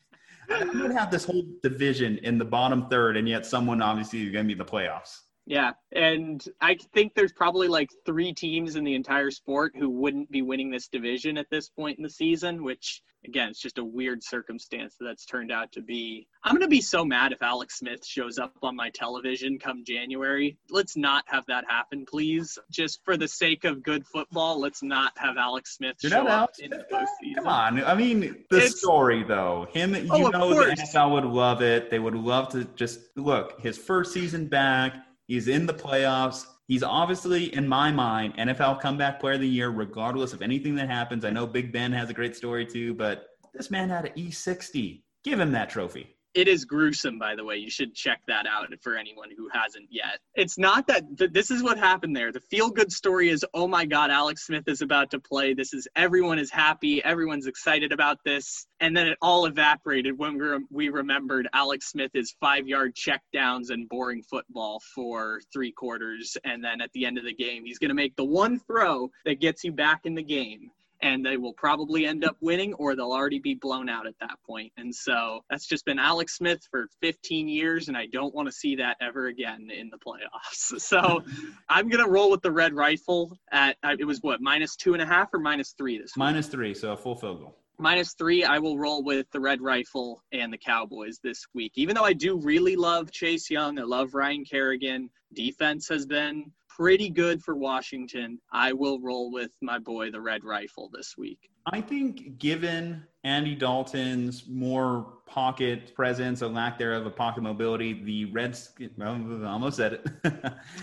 I 0.50 0.64
would 0.64 0.90
have 0.90 1.10
this 1.10 1.24
whole 1.24 1.46
division 1.62 2.18
in 2.18 2.36
the 2.36 2.44
bottom 2.44 2.88
third, 2.88 3.16
and 3.16 3.28
yet 3.28 3.46
someone 3.46 3.80
obviously 3.80 4.26
is 4.26 4.32
going 4.32 4.46
to 4.46 4.54
be 4.54 4.58
the 4.58 4.68
playoffs. 4.68 5.20
Yeah, 5.46 5.72
and 5.90 6.42
I 6.60 6.76
think 6.94 7.14
there's 7.14 7.32
probably 7.32 7.66
like 7.68 7.90
three 8.06 8.32
teams 8.32 8.76
in 8.76 8.84
the 8.84 8.94
entire 8.94 9.30
sport 9.30 9.72
who 9.76 9.90
wouldn't 9.90 10.30
be 10.30 10.42
winning 10.42 10.70
this 10.70 10.86
division 10.88 11.36
at 11.36 11.50
this 11.50 11.68
point 11.68 11.98
in 11.98 12.04
the 12.04 12.10
season, 12.10 12.62
which 12.62 13.02
again, 13.24 13.48
it's 13.50 13.60
just 13.60 13.78
a 13.78 13.84
weird 13.84 14.22
circumstance 14.22 14.96
that's 15.00 15.24
turned 15.24 15.52
out 15.52 15.70
to 15.72 15.80
be. 15.80 16.26
I'm 16.42 16.52
going 16.54 16.62
to 16.62 16.68
be 16.68 16.80
so 16.80 17.04
mad 17.04 17.30
if 17.32 17.40
Alex 17.42 17.78
Smith 17.78 18.04
shows 18.04 18.36
up 18.38 18.52
on 18.62 18.74
my 18.74 18.90
television 18.90 19.58
come 19.60 19.84
January. 19.84 20.56
Let's 20.70 20.96
not 20.96 21.22
have 21.28 21.46
that 21.46 21.64
happen, 21.68 22.04
please. 22.04 22.58
Just 22.70 23.00
for 23.04 23.16
the 23.16 23.28
sake 23.28 23.62
of 23.64 23.82
good 23.82 24.04
football, 24.06 24.60
let's 24.60 24.82
not 24.82 25.12
have 25.18 25.36
Alex 25.36 25.76
Smith 25.76 25.96
You're 26.02 26.10
show 26.10 26.26
up 26.26 26.50
in 26.58 26.70
the 26.70 26.84
postseason. 26.92 27.36
Come 27.36 27.46
on. 27.46 27.84
I 27.84 27.94
mean, 27.94 28.44
the 28.50 28.56
It's- 28.56 28.78
story, 28.80 29.22
though. 29.22 29.68
Him, 29.72 29.94
oh, 29.94 29.98
you 30.18 30.26
Oh, 30.26 30.28
know, 30.30 30.54
the. 30.54 30.72
NFL 30.72 31.12
would 31.12 31.24
love 31.24 31.62
it. 31.62 31.90
They 31.90 32.00
would 32.00 32.14
love 32.16 32.48
to 32.50 32.64
just 32.74 33.00
look, 33.16 33.60
his 33.60 33.78
first 33.78 34.12
season 34.12 34.46
back, 34.48 34.94
he's 35.32 35.48
in 35.48 35.64
the 35.64 35.72
playoffs. 35.72 36.44
He's 36.68 36.82
obviously, 36.82 37.54
in 37.54 37.66
my 37.66 37.90
mind, 37.90 38.36
NFL 38.36 38.82
comeback 38.82 39.18
player 39.18 39.36
of 39.36 39.40
the 39.40 39.48
year, 39.48 39.70
regardless 39.70 40.34
of 40.34 40.42
anything 40.42 40.74
that 40.74 40.90
happens. 40.90 41.24
I 41.24 41.30
know 41.30 41.46
Big 41.46 41.72
Ben 41.72 41.90
has 41.92 42.10
a 42.10 42.12
great 42.12 42.36
story 42.36 42.66
too, 42.66 42.92
but 42.92 43.28
this 43.54 43.70
man 43.70 43.88
had 43.88 44.04
an 44.04 44.12
E60. 44.12 45.02
Give 45.24 45.40
him 45.40 45.50
that 45.52 45.70
trophy. 45.70 46.18
It 46.34 46.48
is 46.48 46.64
gruesome, 46.64 47.18
by 47.18 47.36
the 47.36 47.44
way. 47.44 47.56
You 47.58 47.70
should 47.70 47.94
check 47.94 48.22
that 48.26 48.46
out 48.46 48.68
for 48.80 48.96
anyone 48.96 49.28
who 49.36 49.48
hasn't 49.52 49.88
yet. 49.90 50.20
It's 50.34 50.56
not 50.56 50.86
that 50.86 51.04
th- 51.18 51.32
this 51.32 51.50
is 51.50 51.62
what 51.62 51.76
happened 51.76 52.16
there. 52.16 52.32
The 52.32 52.40
feel 52.40 52.70
good 52.70 52.90
story 52.90 53.28
is, 53.28 53.44
oh 53.52 53.68
my 53.68 53.84
God, 53.84 54.10
Alex 54.10 54.46
Smith 54.46 54.64
is 54.66 54.80
about 54.80 55.10
to 55.10 55.20
play. 55.20 55.52
This 55.52 55.74
is 55.74 55.86
everyone 55.94 56.38
is 56.38 56.50
happy. 56.50 57.04
Everyone's 57.04 57.46
excited 57.46 57.92
about 57.92 58.18
this. 58.24 58.66
And 58.80 58.96
then 58.96 59.08
it 59.08 59.18
all 59.20 59.44
evaporated 59.44 60.16
when 60.16 60.38
we, 60.38 60.46
rem- 60.46 60.68
we 60.70 60.88
remembered 60.88 61.48
Alex 61.52 61.90
Smith 61.90 62.12
is 62.14 62.34
five 62.40 62.66
yard 62.66 62.94
checkdowns 62.94 63.68
and 63.68 63.86
boring 63.88 64.22
football 64.22 64.80
for 64.94 65.42
three 65.52 65.72
quarters. 65.72 66.38
And 66.44 66.64
then 66.64 66.80
at 66.80 66.92
the 66.92 67.04
end 67.04 67.18
of 67.18 67.24
the 67.24 67.34
game, 67.34 67.66
he's 67.66 67.78
going 67.78 67.90
to 67.90 67.94
make 67.94 68.16
the 68.16 68.24
one 68.24 68.58
throw 68.58 69.10
that 69.26 69.40
gets 69.40 69.64
you 69.64 69.72
back 69.72 70.00
in 70.04 70.14
the 70.14 70.22
game 70.22 70.70
and 71.02 71.24
they 71.24 71.36
will 71.36 71.52
probably 71.54 72.06
end 72.06 72.24
up 72.24 72.36
winning 72.40 72.72
or 72.74 72.94
they'll 72.94 73.12
already 73.12 73.40
be 73.40 73.54
blown 73.54 73.88
out 73.88 74.06
at 74.06 74.14
that 74.20 74.38
point. 74.46 74.72
And 74.76 74.94
so 74.94 75.40
that's 75.50 75.66
just 75.66 75.84
been 75.84 75.98
Alex 75.98 76.36
Smith 76.36 76.66
for 76.70 76.86
15 77.00 77.48
years, 77.48 77.88
and 77.88 77.96
I 77.96 78.06
don't 78.06 78.34
want 78.34 78.46
to 78.46 78.52
see 78.52 78.76
that 78.76 78.96
ever 79.00 79.26
again 79.26 79.68
in 79.70 79.90
the 79.90 79.98
playoffs. 79.98 80.80
So 80.92 81.22
I'm 81.68 81.88
going 81.88 82.04
to 82.04 82.10
roll 82.10 82.30
with 82.30 82.42
the 82.42 82.50
red 82.50 82.74
rifle 82.74 83.38
at, 83.50 83.76
it 83.98 84.04
was 84.04 84.18
what, 84.20 84.40
minus 84.40 84.76
two 84.76 84.92
and 84.92 85.02
a 85.02 85.06
half 85.06 85.32
or 85.32 85.38
minus 85.38 85.72
three 85.72 85.96
this 85.96 86.12
week? 86.14 86.18
Minus 86.18 86.48
three, 86.48 86.74
so 86.74 86.92
a 86.92 86.96
full 86.96 87.14
field 87.14 87.40
goal. 87.40 87.56
Minus 87.78 88.12
three, 88.14 88.44
I 88.44 88.58
will 88.58 88.78
roll 88.78 89.02
with 89.02 89.26
the 89.32 89.40
Red 89.40 89.60
Rifle 89.60 90.22
and 90.32 90.52
the 90.52 90.58
Cowboys 90.58 91.18
this 91.22 91.44
week. 91.54 91.72
Even 91.76 91.96
though 91.96 92.04
I 92.04 92.12
do 92.12 92.36
really 92.38 92.76
love 92.76 93.10
Chase 93.10 93.50
Young, 93.50 93.78
I 93.78 93.82
love 93.82 94.14
Ryan 94.14 94.44
Kerrigan. 94.44 95.10
Defense 95.32 95.88
has 95.88 96.06
been 96.06 96.52
pretty 96.76 97.10
good 97.10 97.42
for 97.42 97.54
Washington. 97.54 98.40
I 98.52 98.72
will 98.72 99.00
roll 99.00 99.30
with 99.30 99.50
my 99.60 99.78
boy, 99.78 100.10
the 100.10 100.20
Red 100.20 100.44
Rifle, 100.44 100.90
this 100.92 101.14
week. 101.16 101.50
I 101.66 101.80
think 101.80 102.38
given 102.38 103.04
Andy 103.24 103.54
Dalton's 103.54 104.48
more 104.48 105.18
pocket 105.26 105.94
presence 105.94 106.42
or 106.42 106.48
lack 106.48 106.78
thereof 106.78 107.02
of 107.02 107.06
a 107.06 107.10
pocket 107.10 107.42
mobility, 107.42 108.02
the 108.02 108.24
Reds 108.26 108.70
well, 108.96 109.14
I 109.14 109.46
almost 109.46 109.76
said 109.76 109.92
it. 109.94 110.06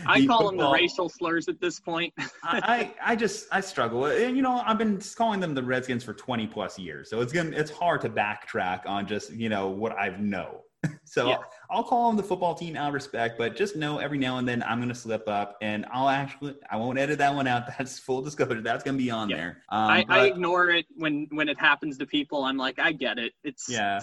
I 0.06 0.26
call 0.28 0.48
them 0.48 0.58
the 0.58 0.70
racial 0.70 1.10
slurs 1.10 1.48
at 1.48 1.60
this 1.60 1.80
point. 1.80 2.14
I, 2.44 2.94
I 3.04 3.12
I 3.12 3.16
just 3.16 3.48
I 3.52 3.60
struggle. 3.60 4.06
And 4.06 4.38
you 4.38 4.42
know, 4.42 4.62
I've 4.66 4.78
been 4.78 5.02
calling 5.18 5.40
them 5.40 5.54
the 5.54 5.64
Redskins 5.64 6.04
for 6.04 6.14
20 6.14 6.48
plus 6.48 6.80
years. 6.80 7.10
So 7.10 7.20
it's 7.20 7.34
gonna 7.34 7.52
it's 7.52 7.72
hard 7.72 8.02
to 8.02 8.10
backtrack 8.10 8.86
on 8.86 9.06
just, 9.06 9.32
you 9.32 9.50
know, 9.50 9.68
what 9.68 9.94
I 9.94 10.16
know. 10.18 10.62
So 11.04 11.28
Yeah. 11.28 11.38
I'll 11.72 11.84
call 11.84 12.08
them 12.08 12.18
the 12.18 12.24
football 12.24 12.56
team 12.56 12.76
out 12.76 12.88
of 12.88 12.94
respect, 12.96 13.38
but 13.38 13.56
just 13.56 13.76
know 13.76 14.00
every 14.00 14.18
now 14.18 14.38
and 14.40 14.48
then 14.48 14.64
I'm 14.64 14.80
gonna 14.80 14.96
slip 14.96 15.28
up 15.28 15.56
and 15.62 15.86
I'll 15.92 16.10
actually 16.10 16.56
I 16.72 16.78
won't 16.78 16.98
edit 16.98 17.20
that 17.20 17.34
one 17.36 17.46
out. 17.46 17.64
That's 17.78 18.00
full 18.00 18.22
disclosure. 18.24 18.62
That's 18.62 18.84
gonna 18.84 18.98
be 18.98 19.12
on 19.12 19.30
Yeah. 19.30 19.38
there. 19.38 19.64
Um, 19.70 19.90
I, 19.92 20.06
I 20.10 20.26
ignore 20.26 20.70
it 20.70 20.88
when 20.96 21.28
when 21.32 21.48
it 21.48 21.60
happens 21.60 21.98
to 22.00 22.08
people. 22.08 22.44
I'm 22.44 22.58
like, 22.58 22.80
I 22.80 22.92
get 22.92 23.20
it. 23.20 23.34
It's 23.44 23.70
Yeah, 23.70 24.02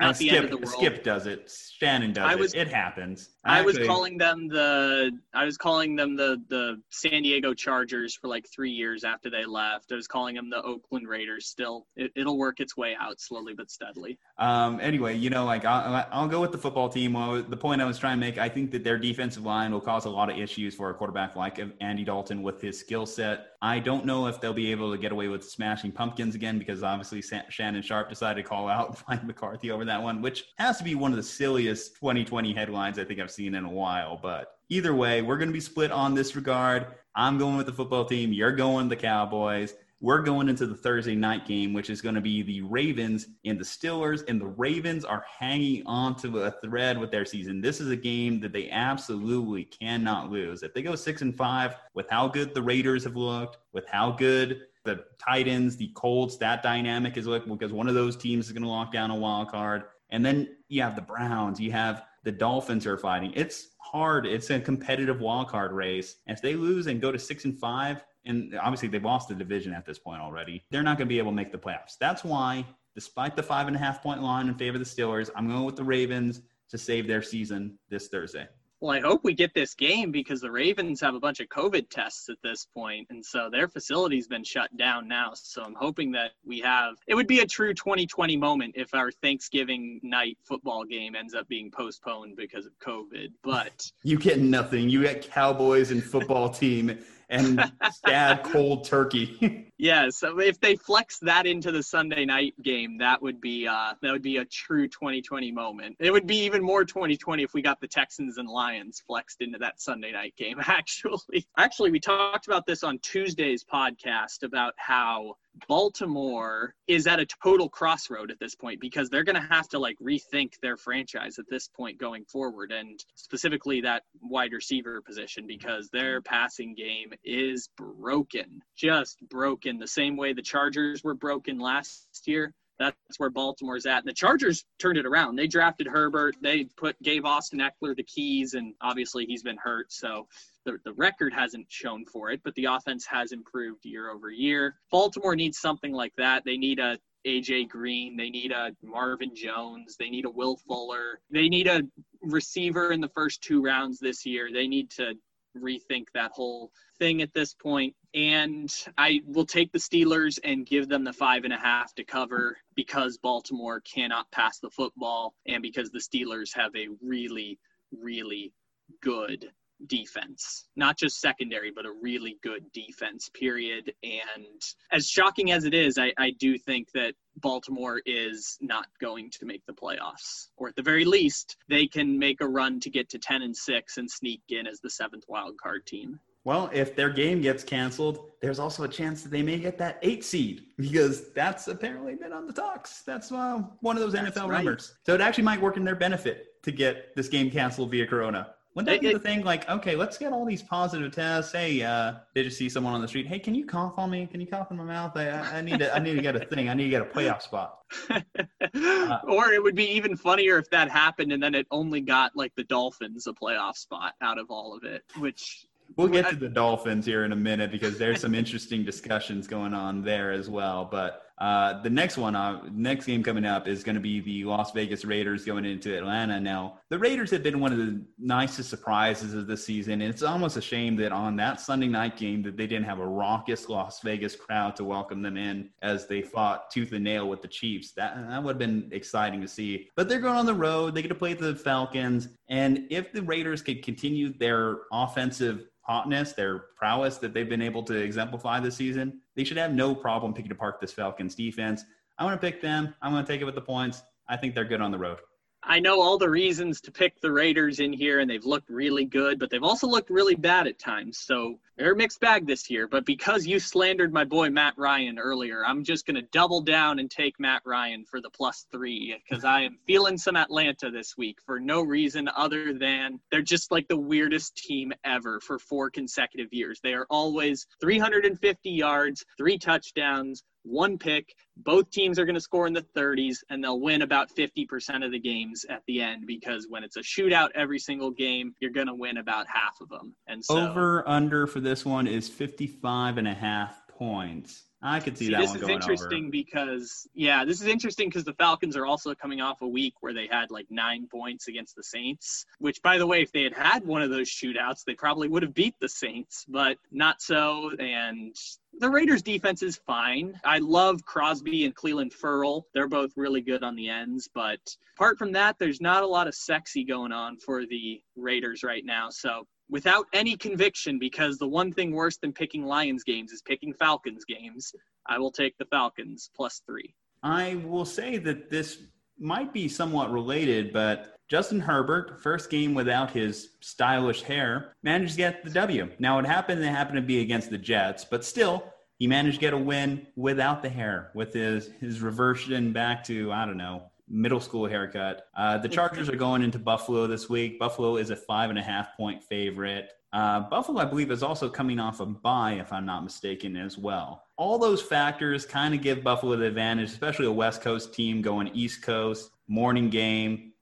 not 0.00 0.10
Uh, 0.10 0.12
the 0.12 0.26
Skip, 0.28 0.32
end 0.32 0.44
of 0.44 0.50
the 0.52 0.56
world. 0.58 0.70
Skip 0.70 1.02
does 1.02 1.26
it. 1.26 1.50
Shannon 1.80 2.12
does 2.12 2.24
I 2.24 2.32
it. 2.34 2.38
was- 2.38 2.54
it 2.54 2.68
happens. 2.68 3.30
I 3.44 3.62
was 3.62 3.76
Actually, 3.76 3.88
calling 3.88 4.18
them 4.18 4.48
the 4.48 5.10
I 5.34 5.44
was 5.44 5.56
calling 5.56 5.96
them 5.96 6.16
the 6.16 6.40
the 6.48 6.80
San 6.90 7.22
Diego 7.22 7.52
Chargers 7.54 8.14
for 8.14 8.28
like 8.28 8.46
three 8.54 8.70
years 8.70 9.02
after 9.04 9.28
they 9.30 9.44
left. 9.44 9.90
I 9.90 9.94
was 9.96 10.06
calling 10.06 10.34
them 10.36 10.50
the 10.50 10.62
Oakland 10.62 11.08
Raiders. 11.08 11.46
Still, 11.46 11.86
it, 11.96 12.12
it'll 12.14 12.36
work 12.38 12.60
its 12.60 12.76
way 12.76 12.94
out 13.00 13.20
slowly 13.20 13.54
but 13.54 13.70
steadily. 13.70 14.18
Um, 14.38 14.78
anyway, 14.80 15.16
you 15.16 15.30
know, 15.30 15.44
like 15.46 15.64
I'll, 15.64 16.06
I'll 16.12 16.28
go 16.28 16.40
with 16.40 16.52
the 16.52 16.58
football 16.58 16.88
team. 16.88 17.07
Well, 17.12 17.42
the 17.42 17.56
point 17.56 17.80
I 17.80 17.84
was 17.84 17.98
trying 17.98 18.18
to 18.18 18.20
make, 18.20 18.38
I 18.38 18.48
think 18.48 18.70
that 18.72 18.84
their 18.84 18.98
defensive 18.98 19.44
line 19.44 19.72
will 19.72 19.80
cause 19.80 20.04
a 20.04 20.10
lot 20.10 20.30
of 20.30 20.38
issues 20.38 20.74
for 20.74 20.90
a 20.90 20.94
quarterback 20.94 21.36
like 21.36 21.60
Andy 21.80 22.04
Dalton 22.04 22.42
with 22.42 22.60
his 22.60 22.78
skill 22.78 23.06
set. 23.06 23.48
I 23.60 23.78
don't 23.78 24.04
know 24.04 24.26
if 24.26 24.40
they'll 24.40 24.52
be 24.52 24.70
able 24.70 24.92
to 24.92 24.98
get 24.98 25.12
away 25.12 25.28
with 25.28 25.44
smashing 25.44 25.92
pumpkins 25.92 26.34
again 26.34 26.58
because 26.58 26.82
obviously 26.82 27.22
Shannon 27.48 27.82
Sharpe 27.82 28.08
decided 28.08 28.42
to 28.42 28.48
call 28.48 28.68
out 28.68 29.02
Mike 29.08 29.24
McCarthy 29.24 29.70
over 29.70 29.84
that 29.84 30.02
one, 30.02 30.22
which 30.22 30.44
has 30.58 30.78
to 30.78 30.84
be 30.84 30.94
one 30.94 31.10
of 31.10 31.16
the 31.16 31.22
silliest 31.22 31.94
2020 31.96 32.52
headlines 32.52 32.98
I 32.98 33.04
think 33.04 33.20
I've 33.20 33.30
seen 33.30 33.54
in 33.54 33.64
a 33.64 33.70
while. 33.70 34.18
But 34.22 34.58
either 34.68 34.94
way, 34.94 35.22
we're 35.22 35.38
going 35.38 35.48
to 35.48 35.54
be 35.54 35.60
split 35.60 35.90
on 35.90 36.14
this 36.14 36.36
regard. 36.36 36.86
I'm 37.14 37.38
going 37.38 37.56
with 37.56 37.66
the 37.66 37.72
football 37.72 38.04
team. 38.04 38.32
You're 38.32 38.52
going 38.52 38.88
the 38.88 38.96
Cowboys. 38.96 39.74
We're 40.00 40.22
going 40.22 40.48
into 40.48 40.64
the 40.64 40.76
Thursday 40.76 41.16
night 41.16 41.44
game, 41.44 41.72
which 41.72 41.90
is 41.90 42.00
going 42.00 42.14
to 42.14 42.20
be 42.20 42.42
the 42.42 42.62
Ravens 42.62 43.26
and 43.44 43.58
the 43.58 43.64
Steelers. 43.64 44.22
And 44.28 44.40
the 44.40 44.46
Ravens 44.46 45.04
are 45.04 45.24
hanging 45.40 45.84
on 45.86 46.14
to 46.16 46.44
a 46.44 46.52
thread 46.62 46.96
with 46.96 47.10
their 47.10 47.24
season. 47.24 47.60
This 47.60 47.80
is 47.80 47.90
a 47.90 47.96
game 47.96 48.38
that 48.40 48.52
they 48.52 48.70
absolutely 48.70 49.64
cannot 49.64 50.30
lose. 50.30 50.62
If 50.62 50.72
they 50.72 50.82
go 50.82 50.94
six 50.94 51.22
and 51.22 51.36
five, 51.36 51.74
with 51.94 52.08
how 52.08 52.28
good 52.28 52.54
the 52.54 52.62
Raiders 52.62 53.02
have 53.04 53.16
looked, 53.16 53.58
with 53.72 53.88
how 53.88 54.12
good 54.12 54.60
the 54.84 55.04
Titans, 55.18 55.76
the 55.76 55.90
Colts, 55.96 56.36
that 56.36 56.62
dynamic 56.62 57.16
is 57.16 57.26
looking, 57.26 57.52
because 57.52 57.72
one 57.72 57.88
of 57.88 57.94
those 57.96 58.16
teams 58.16 58.46
is 58.46 58.52
going 58.52 58.62
to 58.62 58.68
lock 58.68 58.92
down 58.92 59.10
a 59.10 59.16
wild 59.16 59.50
card. 59.50 59.82
And 60.10 60.24
then 60.24 60.56
you 60.68 60.80
have 60.80 60.94
the 60.94 61.02
Browns, 61.02 61.58
you 61.58 61.72
have 61.72 62.04
the 62.22 62.30
Dolphins 62.30 62.86
are 62.86 62.98
fighting. 62.98 63.32
It's 63.34 63.70
hard. 63.78 64.26
It's 64.26 64.50
a 64.50 64.60
competitive 64.60 65.20
wild 65.20 65.48
card 65.48 65.72
race. 65.72 66.16
And 66.26 66.36
if 66.36 66.42
they 66.42 66.54
lose 66.54 66.86
and 66.86 67.00
go 67.00 67.10
to 67.10 67.18
six 67.18 67.44
and 67.46 67.58
five, 67.58 68.04
and 68.28 68.56
obviously 68.58 68.88
they've 68.88 69.04
lost 69.04 69.28
the 69.28 69.34
division 69.34 69.72
at 69.72 69.84
this 69.84 69.98
point 69.98 70.20
already, 70.20 70.64
they're 70.70 70.82
not 70.82 70.98
going 70.98 71.08
to 71.08 71.12
be 71.12 71.18
able 71.18 71.32
to 71.32 71.36
make 71.36 71.50
the 71.50 71.58
playoffs. 71.58 71.96
That's 71.98 72.24
why, 72.24 72.64
despite 72.94 73.34
the 73.34 73.42
five 73.42 73.66
and 73.66 73.74
a 73.74 73.78
half 73.78 74.02
point 74.02 74.22
line 74.22 74.48
in 74.48 74.54
favor 74.54 74.76
of 74.76 74.84
the 74.84 74.88
Steelers, 74.88 75.30
I'm 75.34 75.48
going 75.48 75.64
with 75.64 75.76
the 75.76 75.84
Ravens 75.84 76.42
to 76.70 76.78
save 76.78 77.06
their 77.06 77.22
season 77.22 77.78
this 77.88 78.08
Thursday. 78.08 78.46
Well, 78.80 78.96
I 78.96 79.00
hope 79.00 79.24
we 79.24 79.34
get 79.34 79.54
this 79.54 79.74
game 79.74 80.12
because 80.12 80.40
the 80.40 80.52
Ravens 80.52 81.00
have 81.00 81.16
a 81.16 81.20
bunch 81.20 81.40
of 81.40 81.48
COVID 81.48 81.88
tests 81.90 82.28
at 82.28 82.36
this 82.44 82.68
point, 82.72 83.08
and 83.10 83.24
so 83.24 83.50
their 83.50 83.66
facility's 83.66 84.28
been 84.28 84.44
shut 84.44 84.74
down 84.76 85.08
now. 85.08 85.32
So 85.34 85.64
I'm 85.64 85.74
hoping 85.74 86.12
that 86.12 86.32
we 86.46 86.60
have. 86.60 86.94
It 87.08 87.16
would 87.16 87.26
be 87.26 87.40
a 87.40 87.46
true 87.46 87.74
2020 87.74 88.36
moment 88.36 88.74
if 88.76 88.94
our 88.94 89.10
Thanksgiving 89.10 89.98
night 90.04 90.38
football 90.44 90.84
game 90.84 91.16
ends 91.16 91.34
up 91.34 91.48
being 91.48 91.72
postponed 91.72 92.36
because 92.36 92.66
of 92.66 92.78
COVID. 92.78 93.32
But 93.42 93.90
You 94.04 94.16
get 94.16 94.38
nothing. 94.38 94.88
You 94.88 95.02
get 95.02 95.28
Cowboys 95.28 95.90
and 95.90 96.02
football 96.02 96.48
team 96.48 96.98
and 97.28 97.72
sad 98.04 98.42
cold 98.44 98.84
turkey. 98.84 99.72
yeah, 99.78 100.08
so 100.10 100.38
if 100.40 100.60
they 100.60 100.76
flex 100.76 101.18
that 101.20 101.46
into 101.46 101.70
the 101.70 101.82
Sunday 101.82 102.24
night 102.24 102.54
game, 102.62 102.98
that 102.98 103.20
would 103.22 103.40
be 103.40 103.66
uh, 103.66 103.94
that 104.02 104.12
would 104.12 104.22
be 104.22 104.38
a 104.38 104.44
true 104.44 104.88
2020 104.88 105.52
moment. 105.52 105.96
It 105.98 106.10
would 106.10 106.26
be 106.26 106.38
even 106.44 106.62
more 106.62 106.84
2020 106.84 107.42
if 107.42 107.54
we 107.54 107.62
got 107.62 107.80
the 107.80 107.88
Texans 107.88 108.38
and 108.38 108.48
Lions 108.48 109.02
flexed 109.06 109.40
into 109.40 109.58
that 109.58 109.80
Sunday 109.80 110.12
night 110.12 110.34
game. 110.36 110.58
Actually, 110.66 111.46
actually, 111.56 111.90
we 111.90 112.00
talked 112.00 112.46
about 112.46 112.66
this 112.66 112.82
on 112.82 112.98
Tuesday's 113.00 113.64
podcast 113.64 114.42
about 114.42 114.74
how 114.76 115.36
Baltimore 115.66 116.74
is 116.86 117.06
at 117.06 117.20
a 117.20 117.26
total 117.42 117.68
crossroad 117.68 118.30
at 118.30 118.38
this 118.38 118.54
point 118.54 118.80
because 118.80 119.08
they're 119.08 119.24
going 119.24 119.40
to 119.40 119.48
have 119.54 119.68
to 119.70 119.78
like 119.78 119.96
rethink 120.00 120.52
their 120.62 120.76
franchise 120.76 121.38
at 121.38 121.46
this 121.50 121.68
point 121.68 121.98
going 121.98 122.24
forward, 122.24 122.70
and 122.72 123.02
specifically 123.14 123.80
that 123.80 124.04
wide 124.22 124.52
receiver 124.52 125.00
position 125.02 125.46
because 125.46 125.88
their 125.90 126.22
passing 126.22 126.74
game 126.74 127.12
is 127.24 127.68
broken, 127.76 128.60
just 128.76 129.18
broken. 129.28 129.78
The 129.78 129.88
same 129.88 130.16
way 130.16 130.32
the 130.32 130.42
Chargers 130.42 131.02
were 131.02 131.14
broken 131.14 131.58
last 131.58 132.06
year. 132.26 132.54
That's 132.78 132.96
where 133.18 133.30
Baltimore's 133.30 133.86
at. 133.86 133.98
And 133.98 134.08
the 134.08 134.12
Chargers 134.12 134.64
turned 134.78 134.98
it 134.98 135.06
around. 135.06 135.34
They 135.34 135.48
drafted 135.48 135.88
Herbert. 135.88 136.36
They 136.40 136.68
put 136.76 137.00
gave 137.02 137.24
Austin 137.24 137.58
Ekeler 137.58 137.96
the 137.96 138.04
keys, 138.04 138.54
and 138.54 138.74
obviously 138.80 139.26
he's 139.26 139.42
been 139.42 139.56
hurt. 139.56 139.92
So 139.92 140.28
The, 140.68 140.78
the 140.84 140.92
record 140.92 141.32
hasn't 141.32 141.64
shown 141.70 142.04
for 142.04 142.30
it, 142.30 142.42
but 142.44 142.54
the 142.54 142.66
offense 142.66 143.06
has 143.06 143.32
improved 143.32 143.86
year 143.86 144.10
over 144.10 144.30
year. 144.30 144.74
Baltimore 144.92 145.34
needs 145.34 145.58
something 145.58 145.94
like 145.94 146.12
that. 146.18 146.44
They 146.44 146.58
need 146.58 146.78
a 146.78 146.98
AJ 147.26 147.70
Green. 147.70 148.18
They 148.18 148.28
need 148.28 148.52
a 148.52 148.76
Marvin 148.82 149.34
Jones. 149.34 149.96
They 149.98 150.10
need 150.10 150.26
a 150.26 150.30
Will 150.30 150.58
Fuller. 150.58 151.20
They 151.30 151.48
need 151.48 151.68
a 151.68 151.84
receiver 152.20 152.92
in 152.92 153.00
the 153.00 153.08
first 153.08 153.40
two 153.40 153.62
rounds 153.62 153.98
this 153.98 154.26
year. 154.26 154.50
They 154.52 154.68
need 154.68 154.90
to 154.90 155.14
rethink 155.56 156.08
that 156.12 156.32
whole 156.32 156.70
thing 156.98 157.22
at 157.22 157.32
this 157.32 157.54
point. 157.54 157.94
And 158.12 158.70
I 158.98 159.22
will 159.24 159.46
take 159.46 159.72
the 159.72 159.78
Steelers 159.78 160.38
and 160.44 160.66
give 160.66 160.90
them 160.90 161.02
the 161.02 161.14
five 161.14 161.44
and 161.44 161.52
a 161.54 161.58
half 161.58 161.94
to 161.94 162.04
cover 162.04 162.58
because 162.74 163.16
Baltimore 163.16 163.80
cannot 163.80 164.30
pass 164.32 164.58
the 164.58 164.70
football 164.70 165.32
and 165.46 165.62
because 165.62 165.90
the 165.90 165.98
Steelers 165.98 166.54
have 166.54 166.76
a 166.76 166.88
really, 167.02 167.58
really 167.90 168.52
good 169.00 169.50
defense, 169.86 170.66
not 170.76 170.98
just 170.98 171.20
secondary, 171.20 171.70
but 171.70 171.86
a 171.86 171.92
really 171.92 172.36
good 172.42 172.70
defense, 172.72 173.28
period. 173.28 173.92
And 174.02 174.62
as 174.92 175.08
shocking 175.08 175.52
as 175.52 175.64
it 175.64 175.74
is, 175.74 175.98
I, 175.98 176.12
I 176.18 176.30
do 176.32 176.58
think 176.58 176.90
that 176.92 177.14
Baltimore 177.36 178.00
is 178.04 178.58
not 178.60 178.86
going 179.00 179.30
to 179.30 179.46
make 179.46 179.64
the 179.66 179.72
playoffs, 179.72 180.48
or 180.56 180.68
at 180.68 180.76
the 180.76 180.82
very 180.82 181.04
least, 181.04 181.56
they 181.68 181.86
can 181.86 182.18
make 182.18 182.40
a 182.40 182.48
run 182.48 182.80
to 182.80 182.90
get 182.90 183.08
to 183.10 183.18
10 183.18 183.42
and 183.42 183.56
6 183.56 183.96
and 183.96 184.10
sneak 184.10 184.42
in 184.48 184.66
as 184.66 184.80
the 184.80 184.90
seventh 184.90 185.24
wild 185.28 185.56
card 185.60 185.86
team. 185.86 186.18
Well, 186.44 186.70
if 186.72 186.96
their 186.96 187.10
game 187.10 187.42
gets 187.42 187.62
canceled, 187.62 188.30
there's 188.40 188.58
also 188.58 188.84
a 188.84 188.88
chance 188.88 189.22
that 189.22 189.30
they 189.30 189.42
may 189.42 189.58
get 189.58 189.76
that 189.78 189.98
eight 190.02 190.24
seed 190.24 190.62
because 190.78 191.30
that's 191.32 191.68
apparently 191.68 192.14
been 192.14 192.32
on 192.32 192.46
the 192.46 192.54
talks. 192.54 193.02
That's 193.02 193.30
uh, 193.30 193.62
one 193.80 193.96
of 193.96 194.02
those 194.02 194.14
that's 194.14 194.30
NFL 194.30 194.48
right. 194.48 194.64
numbers. 194.64 194.94
So 195.04 195.14
it 195.14 195.20
actually 195.20 195.44
might 195.44 195.60
work 195.60 195.76
in 195.76 195.84
their 195.84 195.96
benefit 195.96 196.62
to 196.62 196.72
get 196.72 197.14
this 197.14 197.28
game 197.28 197.50
canceled 197.50 197.90
via 197.90 198.06
Corona. 198.06 198.54
Wouldn't 198.78 199.02
that 199.02 199.08
be 199.08 199.12
the 199.12 199.18
thing? 199.18 199.42
Like, 199.42 199.68
okay, 199.68 199.96
let's 199.96 200.16
get 200.18 200.32
all 200.32 200.44
these 200.44 200.62
positive 200.62 201.10
tests. 201.10 201.50
Hey, 201.50 201.82
uh, 201.82 202.14
did 202.32 202.44
you 202.44 202.50
see 202.50 202.68
someone 202.68 202.94
on 202.94 203.02
the 203.02 203.08
street? 203.08 203.26
Hey, 203.26 203.40
can 203.40 203.52
you 203.52 203.66
cough 203.66 203.94
on 203.96 204.08
me? 204.08 204.28
Can 204.30 204.40
you 204.40 204.46
cough 204.46 204.70
in 204.70 204.76
my 204.76 204.84
mouth? 204.84 205.16
I, 205.16 205.30
I 205.30 205.62
need 205.62 205.80
to, 205.80 205.92
I 205.92 205.98
need 205.98 206.14
to 206.14 206.22
get 206.22 206.36
a 206.36 206.44
thing. 206.44 206.68
I 206.68 206.74
need 206.74 206.84
to 206.84 206.90
get 206.90 207.02
a 207.02 207.04
playoff 207.04 207.42
spot. 207.42 207.80
uh, 208.08 209.18
or 209.28 209.52
it 209.52 209.60
would 209.60 209.74
be 209.74 209.86
even 209.86 210.16
funnier 210.16 210.58
if 210.58 210.70
that 210.70 210.88
happened 210.92 211.32
and 211.32 211.42
then 211.42 211.56
it 211.56 211.66
only 211.72 212.00
got 212.00 212.36
like 212.36 212.54
the 212.54 212.62
Dolphins 212.62 213.26
a 213.26 213.32
playoff 213.32 213.76
spot 213.76 214.14
out 214.20 214.38
of 214.38 214.48
all 214.48 214.76
of 214.76 214.84
it, 214.84 215.02
which 215.18 215.66
We'll 215.96 216.06
get 216.06 216.28
to 216.28 216.36
the 216.36 216.48
Dolphins 216.48 217.04
here 217.04 217.24
in 217.24 217.32
a 217.32 217.36
minute 217.36 217.72
because 217.72 217.98
there's 217.98 218.20
some 218.20 218.34
interesting 218.34 218.84
discussions 218.84 219.48
going 219.48 219.74
on 219.74 220.04
there 220.04 220.30
as 220.30 220.48
well. 220.48 220.84
But 220.84 221.27
uh, 221.40 221.80
the 221.82 221.90
next 221.90 222.16
one, 222.16 222.34
uh, 222.34 222.60
next 222.72 223.06
game 223.06 223.22
coming 223.22 223.44
up 223.44 223.68
is 223.68 223.84
going 223.84 223.94
to 223.94 224.00
be 224.00 224.20
the 224.20 224.44
Las 224.44 224.72
Vegas 224.72 225.04
Raiders 225.04 225.44
going 225.44 225.64
into 225.64 225.96
Atlanta. 225.96 226.40
Now, 226.40 226.80
the 226.88 226.98
Raiders 226.98 227.30
have 227.30 227.44
been 227.44 227.60
one 227.60 227.72
of 227.72 227.78
the 227.78 228.02
nicest 228.18 228.68
surprises 228.68 229.34
of 229.34 229.46
the 229.46 229.56
season, 229.56 230.00
and 230.02 230.10
it's 230.10 230.24
almost 230.24 230.56
a 230.56 230.60
shame 230.60 230.96
that 230.96 231.12
on 231.12 231.36
that 231.36 231.60
Sunday 231.60 231.86
night 231.86 232.16
game 232.16 232.42
that 232.42 232.56
they 232.56 232.66
didn't 232.66 232.86
have 232.86 232.98
a 232.98 233.06
raucous 233.06 233.68
Las 233.68 234.00
Vegas 234.02 234.34
crowd 234.34 234.74
to 234.76 234.84
welcome 234.84 235.22
them 235.22 235.36
in 235.36 235.70
as 235.82 236.08
they 236.08 236.22
fought 236.22 236.70
tooth 236.70 236.92
and 236.92 237.04
nail 237.04 237.28
with 237.28 237.40
the 237.40 237.48
Chiefs. 237.48 237.92
That 237.92 238.28
that 238.28 238.42
would 238.42 238.50
have 238.50 238.58
been 238.58 238.88
exciting 238.90 239.40
to 239.40 239.48
see. 239.48 239.88
But 239.94 240.08
they're 240.08 240.20
going 240.20 240.36
on 240.36 240.46
the 240.46 240.54
road; 240.54 240.94
they 240.94 241.02
get 241.02 241.08
to 241.08 241.14
play 241.14 241.34
the 241.34 241.54
Falcons, 241.54 242.28
and 242.48 242.86
if 242.90 243.12
the 243.12 243.22
Raiders 243.22 243.62
could 243.62 243.84
continue 243.84 244.32
their 244.36 244.78
offensive 244.92 245.66
hotness, 245.88 246.32
their 246.34 246.58
prowess 246.76 247.16
that 247.18 247.32
they've 247.32 247.48
been 247.48 247.62
able 247.62 247.82
to 247.84 247.94
exemplify 247.94 248.60
this 248.60 248.76
season, 248.76 249.20
they 249.34 249.44
should 249.44 249.56
have 249.56 249.72
no 249.72 249.94
problem 249.94 250.34
picking 250.34 250.52
apart 250.52 250.80
this 250.80 250.92
Falcons 250.92 251.34
defense. 251.34 251.84
I'm 252.18 252.26
going 252.26 252.36
to 252.36 252.40
pick 252.40 252.60
them. 252.60 252.94
I'm 253.00 253.12
going 253.12 253.24
to 253.24 253.32
take 253.32 253.40
it 253.40 253.44
with 253.44 253.54
the 253.54 253.62
points. 253.62 254.02
I 254.28 254.36
think 254.36 254.54
they're 254.54 254.64
good 254.64 254.82
on 254.82 254.90
the 254.90 254.98
road. 254.98 255.18
I 255.62 255.80
know 255.80 256.00
all 256.00 256.18
the 256.18 256.28
reasons 256.28 256.80
to 256.82 256.92
pick 256.92 257.20
the 257.20 257.32
Raiders 257.32 257.80
in 257.80 257.92
here, 257.92 258.20
and 258.20 258.30
they've 258.30 258.44
looked 258.44 258.68
really 258.68 259.04
good, 259.04 259.38
but 259.38 259.50
they've 259.50 259.62
also 259.62 259.86
looked 259.86 260.10
really 260.10 260.34
bad 260.34 260.66
at 260.66 260.78
times. 260.78 261.18
So 261.18 261.58
they're 261.78 261.92
a 261.92 261.96
mixed 261.96 262.20
bag 262.20 262.46
this 262.46 262.68
year. 262.68 262.88
But 262.88 263.06
because 263.06 263.46
you 263.46 263.60
slandered 263.60 264.12
my 264.12 264.24
boy 264.24 264.50
Matt 264.50 264.74
Ryan 264.76 265.18
earlier, 265.18 265.64
I'm 265.64 265.84
just 265.84 266.06
going 266.06 266.16
to 266.16 266.28
double 266.32 266.60
down 266.60 266.98
and 266.98 267.10
take 267.10 267.38
Matt 267.38 267.62
Ryan 267.64 268.04
for 268.04 268.20
the 268.20 268.30
plus 268.30 268.66
three 268.72 269.16
because 269.28 269.44
I 269.44 269.62
am 269.62 269.78
feeling 269.86 270.18
some 270.18 270.36
Atlanta 270.36 270.90
this 270.90 271.16
week 271.16 271.38
for 271.46 271.60
no 271.60 271.82
reason 271.82 272.28
other 272.36 272.74
than 272.74 273.20
they're 273.30 273.42
just 273.42 273.70
like 273.70 273.86
the 273.86 273.96
weirdest 273.96 274.56
team 274.56 274.92
ever 275.04 275.40
for 275.40 275.58
four 275.58 275.88
consecutive 275.88 276.52
years. 276.52 276.80
They 276.82 276.94
are 276.94 277.06
always 277.10 277.66
350 277.80 278.70
yards, 278.70 279.24
three 279.38 279.58
touchdowns, 279.58 280.42
one 280.68 280.98
pick. 280.98 281.34
Both 281.56 281.90
teams 281.90 282.18
are 282.18 282.24
going 282.24 282.34
to 282.34 282.40
score 282.40 282.66
in 282.66 282.72
the 282.72 282.86
30s, 282.96 283.38
and 283.50 283.62
they'll 283.62 283.80
win 283.80 284.02
about 284.02 284.34
50% 284.34 285.04
of 285.04 285.10
the 285.10 285.18
games 285.18 285.64
at 285.68 285.82
the 285.86 286.00
end 286.00 286.26
because 286.26 286.66
when 286.68 286.84
it's 286.84 286.96
a 286.96 287.00
shootout 287.00 287.48
every 287.54 287.78
single 287.78 288.10
game, 288.10 288.54
you're 288.60 288.70
going 288.70 288.86
to 288.86 288.94
win 288.94 289.16
about 289.16 289.46
half 289.48 289.80
of 289.80 289.88
them. 289.88 290.14
And 290.26 290.44
so, 290.44 290.68
over 290.68 291.08
under 291.08 291.46
for 291.46 291.60
this 291.60 291.84
one 291.84 292.06
is 292.06 292.28
55 292.28 293.18
and 293.18 293.26
a 293.26 293.34
half 293.34 293.86
points. 293.88 294.67
I 294.80 295.00
could 295.00 295.18
see, 295.18 295.26
see 295.26 295.32
that 295.32 295.40
this 295.40 295.54
is 295.56 295.68
interesting 295.68 296.24
over. 296.24 296.30
because 296.30 297.08
yeah, 297.12 297.44
this 297.44 297.60
is 297.60 297.66
interesting 297.66 298.08
because 298.08 298.24
the 298.24 298.34
Falcons 298.34 298.76
are 298.76 298.86
also 298.86 299.12
coming 299.14 299.40
off 299.40 299.60
a 299.60 299.66
week 299.66 299.94
where 300.00 300.14
they 300.14 300.28
had 300.30 300.50
like 300.50 300.66
nine 300.70 301.08
points 301.10 301.48
against 301.48 301.74
the 301.74 301.82
Saints. 301.82 302.46
Which, 302.58 302.80
by 302.82 302.98
the 302.98 303.06
way, 303.06 303.22
if 303.22 303.32
they 303.32 303.42
had 303.42 303.54
had 303.54 303.84
one 303.84 304.02
of 304.02 304.10
those 304.10 304.28
shootouts, 304.28 304.84
they 304.84 304.94
probably 304.94 305.28
would 305.28 305.42
have 305.42 305.54
beat 305.54 305.74
the 305.80 305.88
Saints, 305.88 306.44
but 306.48 306.78
not 306.92 307.20
so. 307.20 307.72
And 307.80 308.36
the 308.78 308.88
Raiders 308.88 309.22
defense 309.22 309.62
is 309.64 309.80
fine. 309.84 310.38
I 310.44 310.58
love 310.58 311.04
Crosby 311.04 311.64
and 311.64 311.74
Clelin 311.74 312.12
Ferrell. 312.12 312.66
They're 312.72 312.88
both 312.88 313.10
really 313.16 313.40
good 313.40 313.64
on 313.64 313.74
the 313.74 313.88
ends, 313.88 314.28
but 314.32 314.60
apart 314.96 315.18
from 315.18 315.32
that, 315.32 315.58
there's 315.58 315.80
not 315.80 316.04
a 316.04 316.06
lot 316.06 316.28
of 316.28 316.34
sexy 316.34 316.84
going 316.84 317.10
on 317.10 317.38
for 317.38 317.66
the 317.66 318.00
Raiders 318.16 318.62
right 318.62 318.84
now. 318.84 319.10
So 319.10 319.46
without 319.70 320.06
any 320.12 320.36
conviction, 320.36 320.98
because 320.98 321.38
the 321.38 321.48
one 321.48 321.72
thing 321.72 321.92
worse 321.92 322.16
than 322.16 322.32
picking 322.32 322.64
Lions 322.64 323.04
games 323.04 323.32
is 323.32 323.42
picking 323.42 323.72
Falcons 323.74 324.24
games, 324.24 324.72
I 325.06 325.18
will 325.18 325.32
take 325.32 325.56
the 325.58 325.64
Falcons 325.66 326.30
plus 326.34 326.62
three. 326.66 326.94
I 327.22 327.56
will 327.66 327.84
say 327.84 328.18
that 328.18 328.50
this 328.50 328.82
might 329.18 329.52
be 329.52 329.68
somewhat 329.68 330.12
related, 330.12 330.72
but 330.72 331.16
Justin 331.28 331.60
Herbert, 331.60 332.20
first 332.22 332.48
game 332.50 332.72
without 332.72 333.10
his 333.10 333.50
stylish 333.60 334.22
hair, 334.22 334.72
managed 334.82 335.12
to 335.12 335.18
get 335.18 335.44
the 335.44 335.50
W. 335.50 335.90
Now, 335.98 336.18
it 336.18 336.26
happened, 336.26 336.64
it 336.64 336.68
happened 336.68 336.96
to 336.96 337.02
be 337.02 337.20
against 337.20 337.50
the 337.50 337.58
Jets, 337.58 338.04
but 338.04 338.24
still, 338.24 338.72
he 338.98 339.06
managed 339.06 339.36
to 339.36 339.40
get 339.40 339.52
a 339.52 339.58
win 339.58 340.06
without 340.16 340.62
the 340.62 340.68
hair, 340.68 341.10
with 341.14 341.34
his, 341.34 341.70
his 341.80 342.00
reversion 342.00 342.72
back 342.72 343.04
to, 343.04 343.30
I 343.32 343.44
don't 343.44 343.56
know, 343.56 343.90
middle 344.10 344.40
school 344.40 344.66
haircut. 344.66 345.28
Uh, 345.36 345.58
the 345.58 345.68
Chargers 345.68 346.08
are 346.08 346.16
going 346.16 346.42
into 346.42 346.58
Buffalo 346.58 347.06
this 347.06 347.28
week. 347.28 347.58
Buffalo 347.58 347.96
is 347.96 348.10
a 348.10 348.16
five 348.16 348.50
and 348.50 348.58
a 348.58 348.62
half 348.62 348.96
point 348.96 349.22
favorite. 349.22 349.92
Uh, 350.12 350.40
Buffalo, 350.40 350.80
I 350.80 350.86
believe, 350.86 351.10
is 351.10 351.22
also 351.22 351.48
coming 351.48 351.78
off 351.78 352.00
a 352.00 352.06
bye, 352.06 352.52
if 352.52 352.72
I'm 352.72 352.86
not 352.86 353.04
mistaken, 353.04 353.56
as 353.56 353.76
well. 353.76 354.24
All 354.36 354.58
those 354.58 354.80
factors 354.80 355.44
kind 355.44 355.74
of 355.74 355.82
give 355.82 356.02
Buffalo 356.02 356.36
the 356.36 356.46
advantage, 356.46 356.90
especially 356.90 357.26
a 357.26 357.32
West 357.32 357.60
Coast 357.60 357.92
team 357.92 358.22
going 358.22 358.48
East 358.48 358.82
Coast, 358.82 359.30
morning 359.48 359.90
game. 359.90 360.52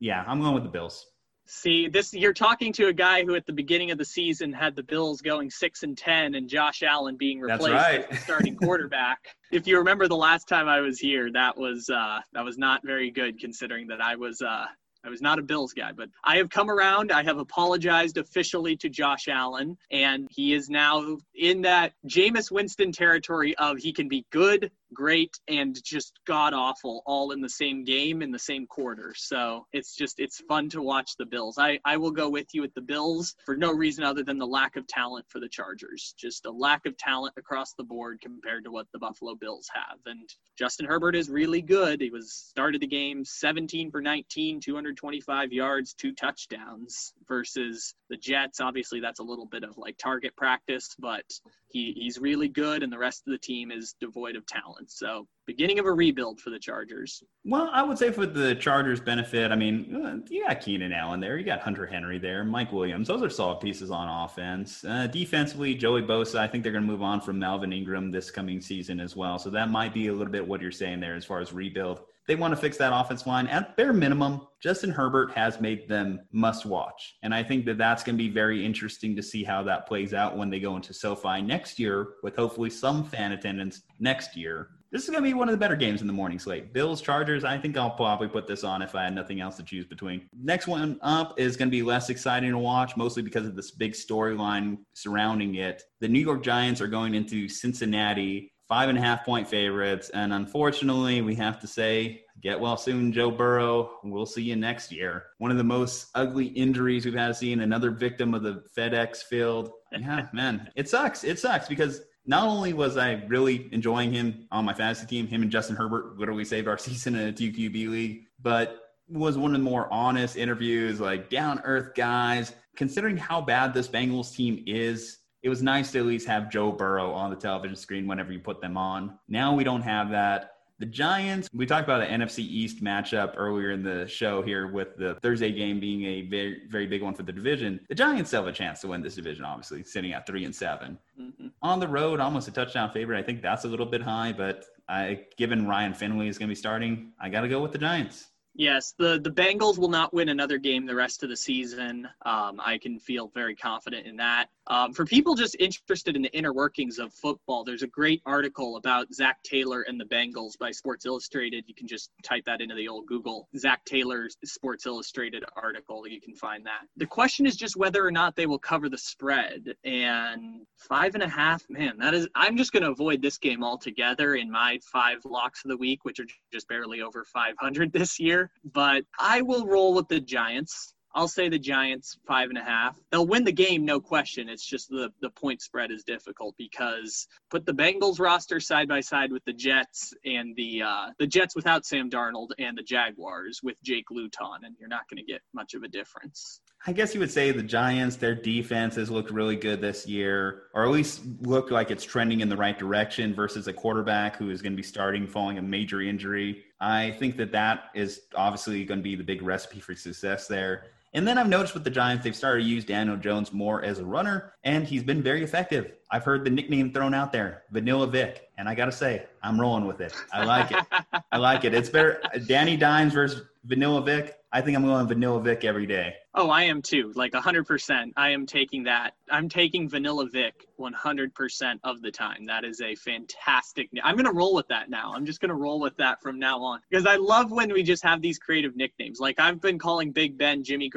Yeah, 0.00 0.24
I'm 0.26 0.40
going 0.40 0.54
with 0.54 0.64
the 0.64 0.70
Bills. 0.70 1.06
See, 1.48 1.88
this 1.88 2.12
you're 2.12 2.32
talking 2.32 2.72
to 2.74 2.88
a 2.88 2.92
guy 2.92 3.24
who 3.24 3.36
at 3.36 3.46
the 3.46 3.52
beginning 3.52 3.92
of 3.92 3.98
the 3.98 4.04
season 4.04 4.52
had 4.52 4.74
the 4.74 4.82
Bills 4.82 5.20
going 5.20 5.50
six 5.50 5.84
and 5.84 5.96
ten, 5.96 6.34
and 6.34 6.48
Josh 6.48 6.82
Allen 6.82 7.16
being 7.16 7.40
replaced 7.40 7.72
right. 7.72 8.04
as 8.04 8.08
the 8.08 8.16
starting 8.16 8.56
quarterback. 8.62 9.20
if 9.52 9.66
you 9.66 9.78
remember 9.78 10.08
the 10.08 10.16
last 10.16 10.48
time 10.48 10.68
I 10.68 10.80
was 10.80 10.98
here, 10.98 11.30
that 11.32 11.56
was 11.56 11.88
uh, 11.88 12.18
that 12.32 12.44
was 12.44 12.58
not 12.58 12.84
very 12.84 13.12
good, 13.12 13.38
considering 13.38 13.86
that 13.88 14.00
I 14.00 14.16
was 14.16 14.42
uh, 14.42 14.66
I 15.06 15.08
was 15.08 15.22
not 15.22 15.38
a 15.38 15.42
Bills 15.42 15.72
guy, 15.72 15.92
but 15.92 16.08
I 16.24 16.38
have 16.38 16.50
come 16.50 16.68
around. 16.68 17.12
I 17.12 17.22
have 17.22 17.38
apologized 17.38 18.18
officially 18.18 18.76
to 18.78 18.88
Josh 18.88 19.28
Allen, 19.28 19.78
and 19.92 20.26
he 20.32 20.52
is 20.52 20.68
now 20.68 21.18
in 21.32 21.62
that 21.62 21.92
Jameis 22.08 22.50
Winston 22.50 22.90
territory 22.90 23.56
of 23.56 23.78
he 23.78 23.92
can 23.92 24.08
be 24.08 24.26
good, 24.30 24.72
great 24.94 25.38
and 25.48 25.82
just 25.84 26.18
god 26.26 26.54
awful 26.54 27.02
all 27.06 27.32
in 27.32 27.40
the 27.40 27.48
same 27.48 27.84
game 27.84 28.22
in 28.22 28.30
the 28.30 28.38
same 28.38 28.66
quarter. 28.66 29.12
So 29.16 29.66
it's 29.72 29.94
just 29.94 30.18
it's 30.18 30.42
fun 30.48 30.68
to 30.70 30.82
watch 30.82 31.16
the 31.18 31.26
Bills. 31.26 31.58
I 31.58 31.78
I 31.84 31.96
will 31.96 32.10
go 32.10 32.28
with 32.28 32.46
you 32.52 32.64
at 32.64 32.74
the 32.74 32.80
Bills 32.80 33.34
for 33.44 33.56
no 33.56 33.72
reason 33.72 34.04
other 34.04 34.22
than 34.22 34.38
the 34.38 34.46
lack 34.46 34.76
of 34.76 34.86
talent 34.86 35.26
for 35.28 35.40
the 35.40 35.48
Chargers. 35.48 36.14
Just 36.18 36.46
a 36.46 36.50
lack 36.50 36.86
of 36.86 36.96
talent 36.96 37.34
across 37.36 37.74
the 37.74 37.84
board 37.84 38.20
compared 38.20 38.64
to 38.64 38.70
what 38.70 38.86
the 38.92 38.98
Buffalo 38.98 39.34
Bills 39.34 39.68
have. 39.74 39.98
And 40.06 40.28
Justin 40.58 40.86
Herbert 40.86 41.16
is 41.16 41.28
really 41.28 41.62
good. 41.62 42.00
He 42.00 42.10
was 42.10 42.32
started 42.32 42.80
the 42.80 42.86
game 42.86 43.24
17 43.24 43.90
for 43.90 44.00
19, 44.00 44.60
225 44.60 45.52
yards, 45.52 45.94
two 45.94 46.12
touchdowns 46.14 47.12
versus 47.28 47.94
the 48.08 48.16
Jets. 48.16 48.60
Obviously 48.60 49.00
that's 49.00 49.20
a 49.20 49.24
little 49.24 49.46
bit 49.46 49.64
of 49.64 49.76
like 49.76 49.98
target 49.98 50.36
practice, 50.36 50.94
but 50.98 51.24
he, 51.68 51.92
he's 51.96 52.18
really 52.18 52.48
good 52.48 52.82
and 52.82 52.92
the 52.92 52.98
rest 52.98 53.22
of 53.26 53.32
the 53.32 53.38
team 53.38 53.70
is 53.70 53.94
devoid 54.00 54.36
of 54.36 54.46
talent. 54.46 54.85
So, 54.88 55.26
beginning 55.46 55.78
of 55.78 55.86
a 55.86 55.92
rebuild 55.92 56.40
for 56.40 56.50
the 56.50 56.58
Chargers. 56.58 57.22
Well, 57.44 57.70
I 57.72 57.82
would 57.82 57.98
say 57.98 58.10
for 58.10 58.26
the 58.26 58.54
Chargers' 58.56 59.00
benefit, 59.00 59.52
I 59.52 59.56
mean, 59.56 59.94
uh, 59.94 60.16
you 60.28 60.44
got 60.46 60.60
Keenan 60.60 60.92
Allen 60.92 61.20
there, 61.20 61.38
you 61.38 61.44
got 61.44 61.60
Hunter 61.60 61.86
Henry 61.86 62.18
there, 62.18 62.44
Mike 62.44 62.72
Williams. 62.72 63.08
Those 63.08 63.22
are 63.22 63.30
solid 63.30 63.60
pieces 63.60 63.90
on 63.90 64.08
offense. 64.08 64.84
Uh, 64.84 65.06
defensively, 65.06 65.74
Joey 65.74 66.02
Bosa, 66.02 66.40
I 66.40 66.48
think 66.48 66.62
they're 66.64 66.72
going 66.72 66.84
to 66.84 66.90
move 66.90 67.02
on 67.02 67.20
from 67.20 67.38
Melvin 67.38 67.72
Ingram 67.72 68.10
this 68.10 68.30
coming 68.30 68.60
season 68.60 68.98
as 68.98 69.14
well. 69.14 69.38
So 69.38 69.50
that 69.50 69.70
might 69.70 69.94
be 69.94 70.08
a 70.08 70.12
little 70.12 70.32
bit 70.32 70.46
what 70.46 70.60
you're 70.60 70.72
saying 70.72 71.00
there 71.00 71.14
as 71.14 71.24
far 71.24 71.40
as 71.40 71.52
rebuild. 71.52 72.00
they 72.26 72.34
want 72.34 72.52
to 72.52 72.56
fix 72.56 72.76
that 72.76 72.92
offense 72.92 73.26
line. 73.26 73.46
At 73.46 73.76
bare 73.76 73.92
minimum, 73.92 74.48
Justin 74.60 74.90
Herbert 74.90 75.30
has 75.32 75.60
made 75.60 75.88
them 75.88 76.20
must 76.32 76.66
watch. 76.66 77.16
And 77.22 77.32
I 77.32 77.42
think 77.42 77.64
that 77.66 77.78
that's 77.78 78.02
going 78.02 78.16
to 78.16 78.22
be 78.22 78.30
very 78.30 78.64
interesting 78.64 79.14
to 79.14 79.22
see 79.22 79.44
how 79.44 79.62
that 79.64 79.86
plays 79.86 80.12
out 80.12 80.36
when 80.36 80.50
they 80.50 80.58
go 80.58 80.74
into 80.74 80.92
SoFi 80.92 81.40
next 81.40 81.78
year 81.78 82.14
with 82.24 82.34
hopefully 82.34 82.70
some 82.70 83.04
fan 83.04 83.30
attendance 83.32 83.82
next 84.00 84.36
year. 84.36 84.70
This 84.92 85.02
is 85.02 85.10
going 85.10 85.22
to 85.22 85.28
be 85.28 85.34
one 85.34 85.48
of 85.48 85.52
the 85.52 85.58
better 85.58 85.76
games 85.76 86.00
in 86.00 86.06
the 86.06 86.12
morning 86.12 86.38
slate. 86.38 86.72
Bills, 86.72 87.02
Chargers, 87.02 87.44
I 87.44 87.58
think 87.58 87.76
I'll 87.76 87.90
probably 87.90 88.28
put 88.28 88.46
this 88.46 88.64
on 88.64 88.82
if 88.82 88.94
I 88.94 89.04
had 89.04 89.14
nothing 89.14 89.40
else 89.40 89.56
to 89.56 89.62
choose 89.62 89.84
between. 89.84 90.28
Next 90.32 90.66
one 90.66 90.98
up 91.02 91.38
is 91.38 91.56
going 91.56 91.68
to 91.68 91.76
be 91.76 91.82
less 91.82 92.08
exciting 92.08 92.52
to 92.52 92.58
watch, 92.58 92.96
mostly 92.96 93.22
because 93.22 93.46
of 93.46 93.56
this 93.56 93.72
big 93.72 93.92
storyline 93.92 94.78
surrounding 94.94 95.56
it. 95.56 95.82
The 96.00 96.08
New 96.08 96.20
York 96.20 96.42
Giants 96.42 96.80
are 96.80 96.86
going 96.86 97.14
into 97.14 97.48
Cincinnati 97.48 98.52
five 98.68 98.88
and 98.88 98.98
a 98.98 99.00
half 99.00 99.24
point 99.24 99.48
favorites. 99.48 100.10
And 100.10 100.32
unfortunately, 100.32 101.22
we 101.22 101.34
have 101.36 101.60
to 101.60 101.66
say, 101.66 102.22
get 102.42 102.58
well 102.58 102.76
soon, 102.76 103.12
Joe 103.12 103.30
Burrow. 103.30 103.98
We'll 104.02 104.26
see 104.26 104.42
you 104.42 104.56
next 104.56 104.92
year. 104.92 105.26
One 105.38 105.50
of 105.50 105.56
the 105.56 105.64
most 105.64 106.08
ugly 106.14 106.46
injuries 106.46 107.04
we've 107.04 107.14
had 107.14 107.36
seen, 107.36 107.60
another 107.60 107.90
victim 107.90 108.34
of 108.34 108.42
the 108.42 108.64
FedEx 108.76 109.22
field. 109.24 109.70
Yeah, 109.92 110.26
man, 110.32 110.70
it 110.74 110.88
sucks. 110.88 111.24
It 111.24 111.38
sucks 111.38 111.68
because 111.68 112.02
not 112.26 112.48
only 112.48 112.72
was 112.72 112.96
I 112.96 113.24
really 113.28 113.68
enjoying 113.72 114.12
him 114.12 114.46
on 114.50 114.64
my 114.64 114.74
fantasy 114.74 115.06
team, 115.06 115.26
him 115.26 115.42
and 115.42 115.50
Justin 115.50 115.76
Herbert 115.76 116.18
literally 116.18 116.44
saved 116.44 116.68
our 116.68 116.78
season 116.86 117.14
in 117.14 117.28
a 117.28 117.32
TQB 117.32 117.88
league, 117.88 118.24
but 118.42 118.82
was 119.08 119.38
one 119.38 119.52
of 119.52 119.60
the 119.60 119.64
more 119.64 119.92
honest 119.92 120.36
interviews, 120.36 121.00
like 121.00 121.30
down 121.30 121.60
earth 121.64 121.94
guys. 121.94 122.52
Considering 122.74 123.16
how 123.16 123.40
bad 123.40 123.72
this 123.72 123.88
Bengals 123.88 124.34
team 124.34 124.62
is, 124.66 125.18
it 125.42 125.48
was 125.48 125.62
nice 125.62 125.92
to 125.92 126.00
at 126.00 126.06
least 126.06 126.26
have 126.26 126.50
Joe 126.50 126.72
Burrow 126.72 127.12
on 127.12 127.30
the 127.30 127.36
television 127.36 127.76
screen 127.76 128.06
whenever 128.06 128.32
you 128.32 128.40
put 128.40 128.60
them 128.60 128.76
on. 128.76 129.18
Now 129.28 129.54
we 129.54 129.64
don't 129.64 129.82
have 129.82 130.10
that. 130.10 130.55
The 130.78 130.86
Giants, 130.86 131.48
we 131.54 131.64
talked 131.64 131.84
about 131.84 132.02
an 132.02 132.20
NFC 132.20 132.40
East 132.40 132.84
matchup 132.84 133.32
earlier 133.38 133.70
in 133.70 133.82
the 133.82 134.06
show 134.06 134.42
here 134.42 134.70
with 134.70 134.94
the 134.98 135.14
Thursday 135.22 135.50
game 135.50 135.80
being 135.80 136.04
a 136.04 136.28
very, 136.28 136.62
very 136.68 136.86
big 136.86 137.02
one 137.02 137.14
for 137.14 137.22
the 137.22 137.32
division. 137.32 137.80
The 137.88 137.94
Giants 137.94 138.28
still 138.28 138.44
have 138.44 138.52
a 138.52 138.56
chance 138.56 138.82
to 138.82 138.88
win 138.88 139.00
this 139.00 139.14
division, 139.14 139.46
obviously, 139.46 139.84
sitting 139.84 140.12
at 140.12 140.26
three 140.26 140.44
and 140.44 140.54
7 140.54 140.98
mm-hmm. 141.18 141.46
On 141.62 141.80
the 141.80 141.88
road, 141.88 142.20
almost 142.20 142.46
a 142.48 142.50
touchdown 142.50 142.90
favorite. 142.90 143.18
I 143.18 143.22
think 143.22 143.40
that's 143.40 143.64
a 143.64 143.68
little 143.68 143.86
bit 143.86 144.02
high, 144.02 144.34
but 144.36 144.66
I, 144.86 145.20
given 145.38 145.66
Ryan 145.66 145.94
Finley 145.94 146.28
is 146.28 146.36
going 146.36 146.48
to 146.48 146.52
be 146.52 146.56
starting, 146.56 147.12
I 147.18 147.30
got 147.30 147.40
to 147.40 147.48
go 147.48 147.62
with 147.62 147.72
the 147.72 147.78
Giants. 147.78 148.26
Yes, 148.58 148.94
the 148.98 149.20
the 149.22 149.30
Bengals 149.30 149.76
will 149.78 149.90
not 149.90 150.14
win 150.14 150.30
another 150.30 150.56
game 150.56 150.86
the 150.86 150.94
rest 150.94 151.22
of 151.22 151.28
the 151.28 151.36
season. 151.36 152.08
Um, 152.24 152.58
I 152.64 152.78
can 152.78 152.98
feel 152.98 153.30
very 153.34 153.54
confident 153.54 154.06
in 154.06 154.16
that. 154.16 154.46
Um, 154.68 154.92
for 154.94 155.04
people 155.04 155.34
just 155.34 155.56
interested 155.60 156.16
in 156.16 156.22
the 156.22 156.36
inner 156.36 156.52
workings 156.52 156.98
of 156.98 157.12
football, 157.12 157.64
there's 157.64 157.82
a 157.82 157.86
great 157.86 158.22
article 158.24 158.76
about 158.76 159.12
Zac 159.12 159.42
Taylor 159.42 159.82
and 159.82 160.00
the 160.00 160.06
Bengals 160.06 160.58
by 160.58 160.70
Sports 160.70 161.04
Illustrated. 161.06 161.64
You 161.68 161.74
can 161.74 161.86
just 161.86 162.10
type 162.24 162.44
that 162.46 162.60
into 162.60 162.74
the 162.74 162.88
old 162.88 163.06
Google 163.06 163.48
Zac 163.56 163.84
Taylor's 163.84 164.36
Sports 164.44 164.86
Illustrated 164.86 165.44
article. 165.54 166.08
You 166.08 166.20
can 166.20 166.34
find 166.34 166.64
that. 166.66 166.86
The 166.96 167.06
question 167.06 167.46
is 167.46 167.56
just 167.56 167.76
whether 167.76 168.04
or 168.04 168.10
not 168.10 168.36
they 168.36 168.46
will 168.46 168.58
cover 168.58 168.88
the 168.88 168.98
spread. 168.98 169.74
And 169.84 170.62
five 170.78 171.14
and 171.14 171.22
a 171.22 171.28
half, 171.28 171.62
man, 171.68 171.98
that 171.98 172.14
is. 172.14 172.26
I'm 172.34 172.56
just 172.56 172.72
going 172.72 172.82
to 172.82 172.90
avoid 172.90 173.20
this 173.20 173.38
game 173.38 173.62
altogether 173.62 174.34
in 174.34 174.50
my 174.50 174.80
five 174.90 175.18
locks 175.24 175.64
of 175.64 175.68
the 175.68 175.76
week, 175.76 176.04
which 176.04 176.20
are 176.20 176.26
just 176.52 176.66
barely 176.68 177.02
over 177.02 177.24
500 177.24 177.92
this 177.92 178.18
year. 178.18 178.45
But 178.64 179.04
I 179.18 179.42
will 179.42 179.66
roll 179.66 179.94
with 179.94 180.08
the 180.08 180.20
Giants. 180.20 180.94
I'll 181.16 181.28
say 181.28 181.48
the 181.48 181.58
Giants 181.58 182.18
five 182.28 182.50
and 182.50 182.58
a 182.58 182.62
half. 182.62 182.98
They'll 183.10 183.26
win 183.26 183.42
the 183.42 183.50
game, 183.50 183.86
no 183.86 183.98
question. 183.98 184.50
It's 184.50 184.66
just 184.66 184.90
the 184.90 185.10
the 185.22 185.30
point 185.30 185.62
spread 185.62 185.90
is 185.90 186.04
difficult 186.04 186.54
because 186.58 187.26
put 187.50 187.64
the 187.64 187.72
Bengals 187.72 188.20
roster 188.20 188.60
side 188.60 188.86
by 188.86 189.00
side 189.00 189.32
with 189.32 189.42
the 189.46 189.54
Jets 189.54 190.12
and 190.26 190.54
the 190.56 190.82
uh, 190.82 191.06
the 191.18 191.26
Jets 191.26 191.56
without 191.56 191.86
Sam 191.86 192.10
Darnold 192.10 192.48
and 192.58 192.76
the 192.76 192.82
Jaguars 192.82 193.60
with 193.62 193.76
Jake 193.82 194.10
Luton, 194.10 194.64
and 194.64 194.76
you're 194.78 194.90
not 194.90 195.08
going 195.08 195.16
to 195.16 195.24
get 195.24 195.40
much 195.54 195.72
of 195.72 195.82
a 195.84 195.88
difference. 195.88 196.60
I 196.86 196.92
guess 196.92 197.14
you 197.14 197.20
would 197.20 197.32
say 197.32 197.50
the 197.50 197.62
Giants, 197.62 198.16
their 198.16 198.34
defense 198.34 198.94
has 198.96 199.10
looked 199.10 199.30
really 199.30 199.56
good 199.56 199.80
this 199.80 200.06
year, 200.06 200.64
or 200.74 200.84
at 200.84 200.90
least 200.90 201.22
look 201.40 201.70
like 201.70 201.90
it's 201.90 202.04
trending 202.04 202.40
in 202.40 202.50
the 202.50 202.56
right 202.56 202.78
direction 202.78 203.34
versus 203.34 203.68
a 203.68 203.72
quarterback 203.72 204.36
who 204.36 204.50
is 204.50 204.60
going 204.60 204.74
to 204.74 204.76
be 204.76 204.82
starting 204.82 205.26
following 205.26 205.56
a 205.56 205.62
major 205.62 206.02
injury. 206.02 206.62
I 206.80 207.12
think 207.12 207.36
that 207.38 207.52
that 207.52 207.90
is 207.94 208.22
obviously 208.34 208.84
going 208.84 209.00
to 209.00 209.04
be 209.04 209.14
the 209.14 209.24
big 209.24 209.42
recipe 209.42 209.80
for 209.80 209.94
success 209.94 210.46
there. 210.46 210.84
And 211.14 211.26
then 211.26 211.38
I've 211.38 211.48
noticed 211.48 211.72
with 211.72 211.84
the 211.84 211.90
Giants, 211.90 212.24
they've 212.24 212.36
started 212.36 212.64
to 212.64 212.68
use 212.68 212.84
Daniel 212.84 213.16
Jones 213.16 213.50
more 213.50 213.82
as 213.82 214.00
a 214.00 214.04
runner, 214.04 214.52
and 214.64 214.86
he's 214.86 215.02
been 215.02 215.22
very 215.22 215.42
effective. 215.42 215.92
I've 216.10 216.24
heard 216.24 216.44
the 216.44 216.50
nickname 216.50 216.92
thrown 216.92 217.14
out 217.14 217.32
there, 217.32 217.62
Vanilla 217.70 218.06
Vic, 218.06 218.50
and 218.58 218.68
I 218.68 218.74
got 218.74 218.84
to 218.84 218.92
say, 218.92 219.24
I'm 219.42 219.58
rolling 219.58 219.86
with 219.86 220.02
it. 220.02 220.12
I 220.30 220.44
like 220.44 220.72
it. 220.72 220.84
I 221.32 221.38
like 221.38 221.64
it. 221.64 221.72
It's 221.72 221.88
better. 221.88 222.20
Danny 222.46 222.76
Dimes 222.76 223.14
versus 223.14 223.44
Vanilla 223.66 224.00
Vic. 224.02 224.36
I 224.52 224.60
think 224.60 224.76
I'm 224.76 224.84
going 224.84 225.06
Vanilla 225.06 225.40
Vic 225.40 225.64
every 225.64 225.86
day. 225.86 226.14
Oh, 226.34 226.50
I 226.50 226.62
am 226.62 226.80
too. 226.80 227.12
Like 227.14 227.32
100%. 227.32 228.12
I 228.16 228.30
am 228.30 228.46
taking 228.46 228.84
that. 228.84 229.14
I'm 229.30 229.48
taking 229.48 229.88
Vanilla 229.88 230.28
Vic 230.30 230.64
100% 230.78 231.78
of 231.82 232.00
the 232.00 232.10
time. 232.10 232.44
That 232.46 232.64
is 232.64 232.80
a 232.80 232.94
fantastic. 232.94 233.90
I'm 234.02 234.14
going 234.14 234.26
to 234.26 234.32
roll 234.32 234.54
with 234.54 234.68
that 234.68 234.88
now. 234.88 235.12
I'm 235.14 235.26
just 235.26 235.40
going 235.40 235.48
to 235.48 235.56
roll 235.56 235.80
with 235.80 235.96
that 235.96 236.22
from 236.22 236.38
now 236.38 236.62
on 236.62 236.80
because 236.88 237.06
I 237.06 237.16
love 237.16 237.50
when 237.50 237.72
we 237.72 237.82
just 237.82 238.04
have 238.04 238.22
these 238.22 238.38
creative 238.38 238.76
nicknames. 238.76 239.18
Like 239.18 239.40
I've 239.40 239.60
been 239.60 239.78
calling 239.78 240.12
Big 240.12 240.38
Ben 240.38 240.62
Jimmy 240.62 240.90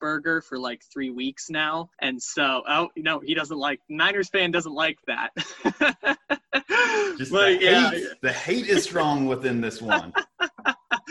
Burger 0.00 0.40
for 0.40 0.58
like 0.58 0.82
three 0.92 1.10
weeks 1.10 1.50
now. 1.50 1.90
And 2.00 2.22
so, 2.22 2.62
oh, 2.68 2.88
no, 2.96 3.20
he 3.20 3.34
doesn't 3.34 3.58
like, 3.58 3.80
Niners 3.88 4.28
fan 4.28 4.50
doesn't 4.50 4.74
like 4.74 4.98
that. 5.08 5.30
just 7.18 7.32
the, 7.32 7.58
yeah. 7.60 7.90
hate, 7.90 8.06
the 8.22 8.32
hate 8.32 8.66
is 8.68 8.84
strong 8.84 9.26
within 9.26 9.60
this 9.60 9.82
one. 9.82 10.12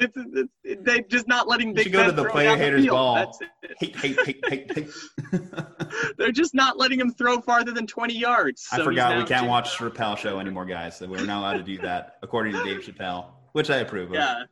it's, 0.00 0.16
it's, 0.16 0.52
it, 0.64 0.84
they 0.84 1.02
just 1.02 1.28
not 1.28 1.48
letting 1.48 1.74
Big 1.74 1.92
Ben 1.92 2.04
go 2.04 2.10
to 2.10 2.12
the 2.12 2.28
player 2.28 2.56
haters 2.56 2.84
the 2.84 2.90
ball. 2.90 3.38
Hate, 3.78 3.96
hate, 3.96 4.18
hate, 4.24 4.44
hate, 4.48 4.72
hate. 4.74 4.90
They're 6.18 6.32
just 6.32 6.54
not 6.54 6.78
letting 6.78 7.00
him 7.00 7.12
throw 7.12 7.40
farther 7.40 7.72
than 7.72 7.86
20 7.86 8.14
yards. 8.14 8.66
So 8.70 8.80
I 8.80 8.84
forgot 8.84 9.16
we 9.16 9.24
can't 9.24 9.48
watch 9.48 9.76
Chappelle 9.76 10.16
show 10.16 10.38
anymore, 10.38 10.64
guys. 10.64 10.96
So 10.96 11.06
we're 11.06 11.24
not 11.24 11.40
allowed 11.40 11.58
to 11.58 11.62
do 11.62 11.78
that, 11.78 12.18
according 12.22 12.54
to 12.54 12.64
Dave 12.64 12.80
Chappelle, 12.80 13.26
which 13.52 13.70
I 13.70 13.78
approve 13.78 14.10
of. 14.10 14.14
Yeah. 14.14 14.44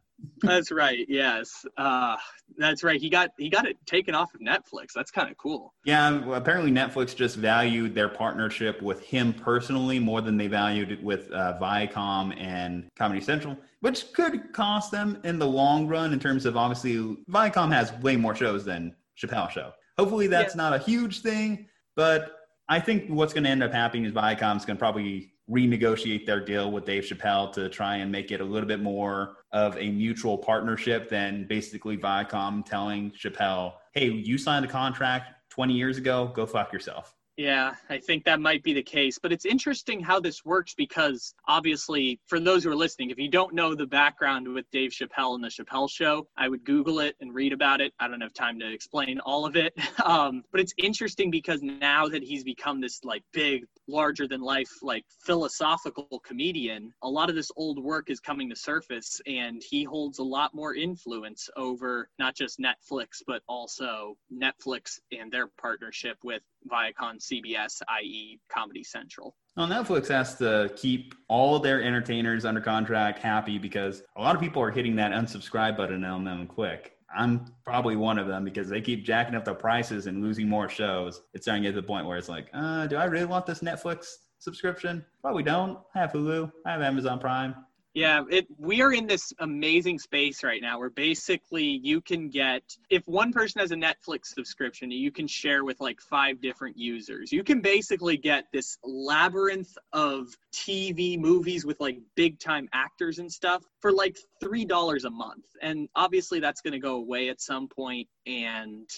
That's 0.43 0.71
right. 0.73 1.05
Yes, 1.09 1.67
uh, 1.77 2.17
that's 2.57 2.83
right. 2.83 3.01
He 3.01 3.11
got 3.11 3.31
he 3.39 3.51
got 3.51 3.67
it 3.67 3.77
taken 3.87 4.15
off 4.15 4.35
of 4.35 4.41
Netflix. 4.41 4.93
That's 4.95 5.11
kind 5.11 5.31
of 5.31 5.37
cool. 5.37 5.75
Yeah. 5.85 6.25
Well, 6.25 6.39
apparently, 6.39 6.71
Netflix 6.71 7.15
just 7.15 7.37
valued 7.37 7.95
their 7.95 8.09
partnership 8.09 8.81
with 8.81 9.03
him 9.03 9.33
personally 9.33 9.99
more 9.99 10.21
than 10.23 10.37
they 10.37 10.47
valued 10.47 10.91
it 10.91 11.03
with 11.03 11.31
uh, 11.33 11.59
Viacom 11.61 12.39
and 12.41 12.89
Comedy 12.97 13.21
Central, 13.21 13.57
which 13.87 14.13
could 14.15 14.53
cost 14.53 14.91
them 14.91 15.17
in 15.23 15.39
the 15.39 15.47
long 15.47 15.87
run. 15.87 16.13
In 16.13 16.19
terms 16.19 16.45
of 16.45 16.57
obviously, 16.57 17.17
Viacom 17.31 17.73
has 17.73 17.93
way 18.03 18.17
more 18.17 18.35
shows 18.35 18.65
than 18.65 18.93
Chappelle 19.17 19.49
Show. 19.49 19.71
Hopefully, 19.97 20.27
that's 20.27 20.57
yeah. 20.57 20.63
not 20.63 20.73
a 20.75 20.79
huge 20.79 21.23
thing, 21.23 21.69
but 21.95 22.33
I 22.69 22.81
think 22.81 23.09
what's 23.09 23.33
going 23.33 23.45
to 23.45 23.51
end 23.51 23.63
up 23.63 23.73
happening 23.73 24.05
is 24.05 24.11
Viacom's 24.11 24.65
going 24.65 24.77
to 24.77 24.81
probably 24.81 25.35
renegotiate 25.49 26.27
their 26.27 26.41
deal 26.45 26.73
with 26.73 26.85
Dave 26.85 27.05
Chappelle 27.05 27.53
to 27.53 27.69
try 27.69 27.99
and 27.99 28.11
make 28.11 28.33
it 28.33 28.41
a 28.41 28.45
little 28.45 28.67
bit 28.67 28.81
more 28.81 29.37
of 29.53 29.77
a 29.77 29.89
mutual 29.89 30.37
partnership 30.37 31.09
than 31.09 31.47
basically 31.47 31.97
Viacom 31.97 32.67
telling 32.67 33.13
Chappelle, 33.13 33.75
hey, 33.93 34.09
you 34.09 34.37
signed 34.37 34.65
a 34.65 34.69
contract 34.69 35.31
20 35.51 35.75
years 35.75 35.97
ago, 35.97 36.33
go 36.35 36.45
fuck 36.45 36.73
yourself. 36.73 37.16
Yeah, 37.37 37.75
I 37.91 37.99
think 37.99 38.25
that 38.25 38.41
might 38.41 38.63
be 38.63 38.73
the 38.73 38.83
case. 38.83 39.19
But 39.19 39.31
it's 39.31 39.45
interesting 39.45 40.01
how 40.01 40.19
this 40.21 40.45
works 40.45 40.75
because 40.75 41.35
obviously, 41.47 42.19
for 42.27 42.41
those 42.41 42.65
who 42.65 42.71
are 42.71 42.77
listening, 42.77 43.11
if 43.11 43.19
you 43.19 43.29
don't 43.29 43.55
know 43.55 43.75
the 43.75 43.87
background 43.87 44.49
with 44.49 44.71
Dave 44.71 44.91
Chappelle 44.91 45.35
and 45.35 45.45
the 45.45 45.49
Chappelle 45.49 45.91
Show, 45.91 46.27
I 46.39 46.49
would 46.49 46.65
Google 46.65 47.01
it 47.01 47.15
and 47.21 47.35
read 47.35 47.53
about 47.53 47.83
it. 47.83 47.93
I 48.01 48.09
don't 48.09 48.23
have 48.23 48.33
time 48.33 48.59
to 48.61 48.73
explain 48.73 49.21
all 49.21 49.45
of 49.47 49.57
it. 49.57 49.75
Um, 50.07 50.45
but 50.53 50.61
it's 50.61 50.73
interesting 50.79 51.33
because 51.33 51.63
now 51.63 52.07
that 52.07 52.23
he's 52.23 52.45
become 52.45 52.81
this 52.81 53.03
like 53.03 53.25
big, 53.33 53.65
larger 53.89 54.29
than 54.29 54.41
life, 54.41 54.71
like 54.81 55.05
philosophical 55.25 56.21
comedian, 56.25 56.93
a 57.03 57.09
lot 57.09 57.29
of 57.29 57.35
this 57.35 57.51
old 57.57 57.83
work 57.83 58.09
is 58.09 58.21
coming 58.21 58.49
to 58.51 58.55
surface 58.55 59.21
and 59.27 59.63
he 59.69 59.83
holds 59.83 60.21
a 60.21 60.23
lot 60.23 60.55
more 60.55 60.77
influence 60.77 61.51
over 61.57 62.09
not 62.21 62.37
just 62.37 62.61
Netflix, 62.61 63.21
but 63.27 63.43
also 63.49 64.17
Netflix 64.33 65.01
and 65.11 65.33
their 65.33 65.49
partnership 65.61 66.19
with 66.23 66.43
Viacom 66.71 67.21
CBS, 67.31 67.81
i.e., 67.89 68.39
Comedy 68.49 68.85
Central. 68.85 69.35
Well, 69.57 69.67
Netflix 69.67 70.09
has 70.09 70.35
to 70.37 70.71
keep 70.77 71.15
all 71.29 71.59
their 71.59 71.83
entertainers 71.83 72.45
under 72.45 72.61
contract 72.61 73.19
happy 73.19 73.59
because 73.59 74.03
a 74.17 74.21
lot 74.21 74.35
of 74.35 74.41
people 74.41 74.63
are 74.63 74.71
hitting 74.71 74.97
that 74.97 75.13
unsubscribe 75.13 75.77
button 75.77 76.05
on 76.05 76.25
them 76.25 76.47
quick. 76.47 76.93
I'm 77.17 77.47
probably 77.65 77.97
one 77.97 78.19
of 78.19 78.27
them 78.27 78.45
because 78.45 78.69
they 78.69 78.81
keep 78.81 79.05
jacking 79.05 79.35
up 79.35 79.45
the 79.45 79.55
prices 79.55 80.07
and 80.07 80.23
losing 80.23 80.49
more 80.49 80.69
shows. 80.69 81.23
It's 81.35 81.45
starting 81.47 81.63
to 81.63 81.69
get 81.71 81.75
to 81.75 81.81
the 81.81 81.87
point 81.87 82.07
where 82.07 82.19
it's 82.19 82.29
like, 82.29 82.49
uh, 82.53 82.87
do 82.87 82.97
I 82.97 83.05
really 83.05 83.27
want 83.27 83.47
this 83.47 83.61
Netflix 83.61 84.07
subscription? 84.39 85.05
Probably 85.23 85.43
don't. 85.43 85.79
I 85.95 86.01
have 86.01 86.13
Hulu. 86.13 86.53
I 86.67 86.73
have 86.73 86.83
Amazon 86.83 87.19
Prime. 87.19 87.55
Yeah, 87.97 88.25
it 88.31 88.47
we 88.59 88.83
are 88.83 88.93
in 88.93 89.07
this 89.07 89.33
amazing 89.39 89.99
space 89.99 90.45
right 90.45 90.61
now 90.61 90.79
where 90.79 90.91
basically 90.91 91.81
you 91.83 92.03
can 92.03 92.29
get 92.29 92.63
if 92.91 93.09
one 93.09 93.33
person 93.33 93.63
has 93.63 93.71
a 93.71 93.75
Netflix 93.75 94.27
subscription, 94.27 94.91
you 94.91 95.11
can 95.11 95.27
share 95.27 95.65
with 95.65 95.81
like 95.81 96.03
five 96.03 96.43
different 96.43 96.77
users. 96.77 97.33
You 97.33 97.43
can 97.43 97.63
basically 97.63 98.19
get 98.19 98.49
this 98.53 98.77
labyrinth 98.85 99.79
of 99.95 100.29
TV 100.53 101.19
movies 101.19 101.65
with 101.65 101.81
like 101.81 101.99
big 102.17 102.39
time 102.39 102.69
actors 102.75 103.19
and 103.19 103.33
stuff 103.33 103.65
for 103.81 103.93
like 103.93 104.19
$3 104.45 105.05
a 105.05 105.11
month. 105.11 105.47
And 105.63 105.89
obviously 105.97 106.39
that's 106.39 106.61
going 106.61 106.75
to 106.75 106.79
go 106.79 106.97
away 106.97 107.31
at 107.31 107.41
some 107.41 107.67
point 107.67 108.09
and 108.27 108.91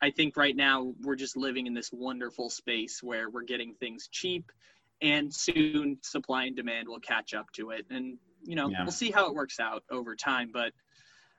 I 0.00 0.12
think 0.12 0.36
right 0.36 0.54
now 0.54 0.92
we're 1.02 1.16
just 1.16 1.36
living 1.36 1.66
in 1.66 1.74
this 1.74 1.90
wonderful 1.90 2.48
space 2.48 3.02
where 3.02 3.28
we're 3.28 3.42
getting 3.42 3.74
things 3.74 4.06
cheap 4.06 4.52
and 5.02 5.34
soon 5.34 5.98
supply 6.02 6.44
and 6.44 6.56
demand 6.56 6.88
will 6.88 7.00
catch 7.00 7.34
up 7.34 7.46
to 7.52 7.70
it. 7.70 7.86
And 7.90 8.18
you 8.44 8.54
know 8.54 8.68
yeah. 8.68 8.82
we'll 8.82 8.92
see 8.92 9.10
how 9.10 9.26
it 9.26 9.34
works 9.34 9.58
out 9.58 9.82
over 9.90 10.14
time 10.14 10.50
but 10.52 10.72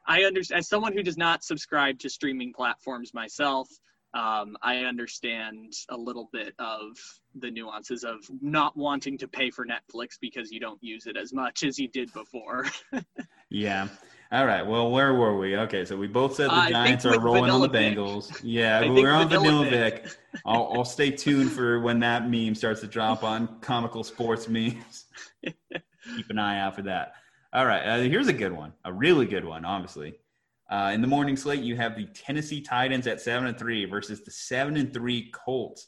i 0.07 0.23
understand 0.23 0.59
as 0.59 0.67
someone 0.67 0.93
who 0.93 1.03
does 1.03 1.17
not 1.17 1.43
subscribe 1.43 1.99
to 1.99 2.09
streaming 2.09 2.51
platforms 2.53 3.13
myself 3.13 3.69
um, 4.13 4.55
i 4.61 4.77
understand 4.77 5.73
a 5.89 5.97
little 5.97 6.29
bit 6.31 6.53
of 6.59 6.97
the 7.35 7.51
nuances 7.51 8.03
of 8.03 8.19
not 8.41 8.75
wanting 8.75 9.17
to 9.17 9.27
pay 9.27 9.49
for 9.49 9.65
netflix 9.65 10.17
because 10.19 10.51
you 10.51 10.59
don't 10.59 10.81
use 10.81 11.05
it 11.05 11.17
as 11.17 11.33
much 11.33 11.63
as 11.63 11.77
you 11.77 11.87
did 11.87 12.11
before. 12.13 12.65
Yeah 13.51 13.87
all 14.35 14.45
right. 14.45 14.67
Well, 14.67 14.91
where 14.91 15.13
were 15.13 15.37
we? 15.37 15.55
Okay, 15.55 15.85
so 15.85 15.95
we 15.95 16.07
both 16.07 16.35
said 16.35 16.49
the 16.49 16.55
uh, 16.55 16.69
Giants 16.69 17.05
are 17.05 17.17
rolling 17.21 17.49
on 17.49 17.61
the 17.61 17.69
Bengals. 17.69 18.37
Yeah, 18.43 18.81
we're 18.89 19.09
on 19.09 19.29
Vanilla 19.29 19.63
Vic. 19.63 20.03
Vic. 20.03 20.17
I'll, 20.45 20.73
I'll 20.73 20.83
stay 20.83 21.09
tuned 21.09 21.53
for 21.53 21.79
when 21.79 22.01
that 22.01 22.29
meme 22.29 22.53
starts 22.53 22.81
to 22.81 22.87
drop 22.87 23.23
on 23.23 23.61
comical 23.61 24.03
sports 24.03 24.49
memes. 24.49 25.05
Keep 25.45 26.29
an 26.29 26.37
eye 26.37 26.59
out 26.59 26.75
for 26.75 26.81
that. 26.81 27.13
All 27.53 27.65
right. 27.65 27.79
Uh, 27.79 27.99
here's 27.99 28.27
a 28.27 28.33
good 28.33 28.51
one, 28.51 28.73
a 28.83 28.91
really 28.91 29.25
good 29.25 29.45
one, 29.45 29.63
obviously. 29.63 30.19
Uh, 30.69 30.91
in 30.93 30.99
the 30.99 31.07
morning 31.07 31.37
slate, 31.37 31.61
you 31.61 31.77
have 31.77 31.95
the 31.95 32.07
Tennessee 32.07 32.59
Titans 32.59 33.07
at 33.07 33.21
seven 33.21 33.47
and 33.47 33.57
three 33.57 33.85
versus 33.85 34.21
the 34.21 34.31
seven 34.31 34.75
and 34.75 34.93
three 34.93 35.31
Colts. 35.31 35.87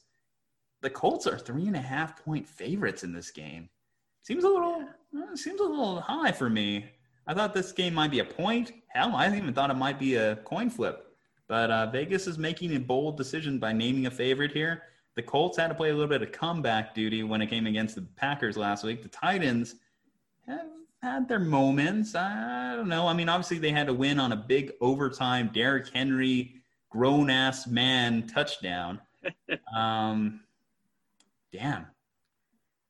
The 0.81 0.89
Colts 0.89 1.27
are 1.27 1.37
three 1.37 1.67
and 1.67 1.75
a 1.75 1.81
half 1.81 2.23
point 2.23 2.47
favorites 2.47 3.03
in 3.03 3.11
this 3.11 3.29
game. 3.29 3.67
Seems 4.21 4.45
a 4.45 4.47
little, 4.47 4.85
uh, 5.17 5.35
seems 5.35 5.59
a 5.59 5.65
little 5.65 5.99
high 5.99 6.31
for 6.31 6.49
me. 6.49 6.85
I 7.27 7.33
thought 7.33 7.53
this 7.53 7.73
game 7.73 7.93
might 7.93 8.11
be 8.11 8.19
a 8.19 8.25
point. 8.25 8.71
Hell, 8.87 9.15
I 9.15 9.27
even 9.35 9.53
thought 9.53 9.69
it 9.69 9.75
might 9.75 9.99
be 9.99 10.15
a 10.15 10.37
coin 10.37 10.69
flip. 10.69 11.15
But 11.47 11.69
uh, 11.69 11.91
Vegas 11.91 12.25
is 12.25 12.37
making 12.37 12.75
a 12.75 12.79
bold 12.79 13.17
decision 13.17 13.59
by 13.59 13.73
naming 13.73 14.05
a 14.05 14.11
favorite 14.11 14.51
here. 14.51 14.83
The 15.15 15.23
Colts 15.23 15.57
had 15.57 15.67
to 15.67 15.75
play 15.75 15.89
a 15.89 15.93
little 15.93 16.07
bit 16.07 16.21
of 16.21 16.31
comeback 16.31 16.95
duty 16.95 17.23
when 17.23 17.41
it 17.41 17.47
came 17.47 17.67
against 17.67 17.95
the 17.95 18.01
Packers 18.15 18.55
last 18.55 18.83
week. 18.83 19.01
The 19.01 19.09
Titans 19.09 19.75
have 20.47 20.67
had 21.01 21.27
their 21.27 21.39
moments. 21.39 22.15
I 22.15 22.75
don't 22.75 22.87
know. 22.87 23.07
I 23.07 23.13
mean, 23.13 23.27
obviously 23.27 23.57
they 23.57 23.71
had 23.71 23.87
to 23.87 23.93
win 23.93 24.19
on 24.19 24.31
a 24.31 24.35
big 24.35 24.73
overtime 24.79 25.49
Derrick 25.53 25.89
Henry 25.89 26.55
grown 26.89 27.29
ass 27.29 27.67
man 27.67 28.27
touchdown. 28.27 29.01
um, 29.75 30.41
damn. 31.51 31.87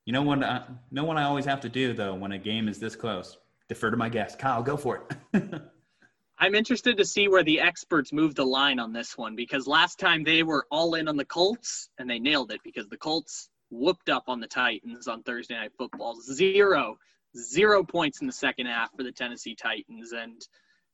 You 0.06 0.14
know 0.14 0.22
what? 0.22 0.44
Uh, 0.44 0.64
know 0.92 1.06
what 1.06 1.18
I 1.18 1.24
always 1.24 1.46
have 1.46 1.62
to 1.62 1.70
do 1.70 1.94
though 1.94 2.14
when 2.16 2.32
a 2.32 2.38
game 2.38 2.68
is 2.68 2.80
this 2.80 2.96
close 2.96 3.38
defer 3.70 3.91
to 3.91 3.97
my 3.97 4.09
guest. 4.09 4.39
Kyle, 4.39 4.63
go 4.63 4.78
for 4.78 5.03
it. 5.34 5.61
I'm 6.39 6.53
interested 6.53 6.97
to 6.97 7.05
see 7.05 7.28
where 7.28 7.43
the 7.43 7.59
experts 7.59 8.13
move 8.13 8.36
the 8.36 8.45
line 8.45 8.80
on 8.80 8.93
this 8.93 9.18
one 9.18 9.36
because 9.36 9.65
last 9.65 9.97
time 9.97 10.24
they 10.24 10.43
were 10.43 10.68
all 10.70 10.93
in 10.93 11.07
on 11.07 11.18
the 11.18 11.26
Colts 11.26 11.89
and 11.97 12.09
they 12.09 12.20
nailed 12.20 12.51
it 12.51 12.61
because 12.63 12.88
the 12.88 12.97
Colts 12.97 13.49
whooped 13.72 14.09
up 14.09 14.26
on 14.28 14.39
the 14.39 14.47
Titans 14.47 15.07
on 15.07 15.24
Thursday 15.24 15.55
Night 15.55 15.72
Football. 15.78 16.15
Zero, 16.22 16.97
zero 17.36 17.84
points 17.84 18.22
in 18.22 18.28
the 18.28 18.34
second 18.34 18.68
half 18.68 18.95
for 18.95 19.03
the 19.03 19.11
Tennessee 19.11 19.55
Titans. 19.55 20.11
And 20.11 20.39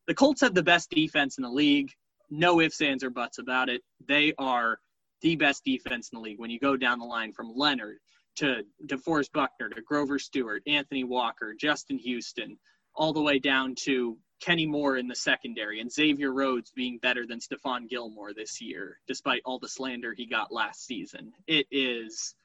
the 0.07 0.13
Colts 0.13 0.41
have 0.41 0.53
the 0.53 0.63
best 0.63 0.89
defense 0.89 1.38
in 1.38 1.43
the 1.43 1.49
league. 1.49 1.91
No 2.30 2.61
ifs, 2.61 2.82
ands, 2.82 3.03
or 3.03 3.09
buts 3.09 3.38
about 3.38 3.67
it. 3.67 3.82
They 4.07 4.34
are 4.38 4.80
the 5.21 5.36
best 5.36 5.65
defense 5.65 6.09
in 6.11 6.17
the 6.17 6.24
league 6.24 6.39
when 6.39 6.49
you 6.51 6.59
go 6.59 6.78
down 6.78 6.99
the 6.99 7.05
line 7.05 7.34
from 7.34 7.53
Leonard 7.53 7.97
to 8.38 8.64
DeForest 8.86 9.32
Buckner, 9.32 9.70
to 9.70 9.82
Grover 9.82 10.20
Stewart, 10.20 10.64
Anthony 10.68 11.04
Walker, 11.04 11.54
Justin 11.54 11.98
Houston, 12.00 12.58
all 12.96 13.14
the 13.14 13.22
way 13.22 13.40
down 13.40 13.76
to 13.84 14.18
Kenny 14.42 14.66
Moore 14.66 14.98
in 14.98 15.08
the 15.08 15.16
secondary 15.16 15.80
and 15.80 15.92
Xavier 15.92 16.32
Rhodes 16.34 16.72
being 16.76 16.98
better 16.98 17.26
than 17.26 17.40
Stephon 17.40 17.90
Gilmore 17.90 18.34
this 18.34 18.62
year, 18.62 19.00
despite 19.08 19.42
all 19.46 19.60
the 19.60 19.70
slander 19.70 20.14
he 20.14 20.26
got 20.26 20.52
last 20.52 20.86
season. 20.86 21.32
It 21.48 21.66
is 21.72 22.36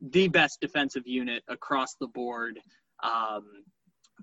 the 0.00 0.28
best 0.28 0.60
defensive 0.60 1.06
unit 1.06 1.42
across 1.48 1.94
the 1.94 2.06
board. 2.06 2.58
Um, 3.02 3.64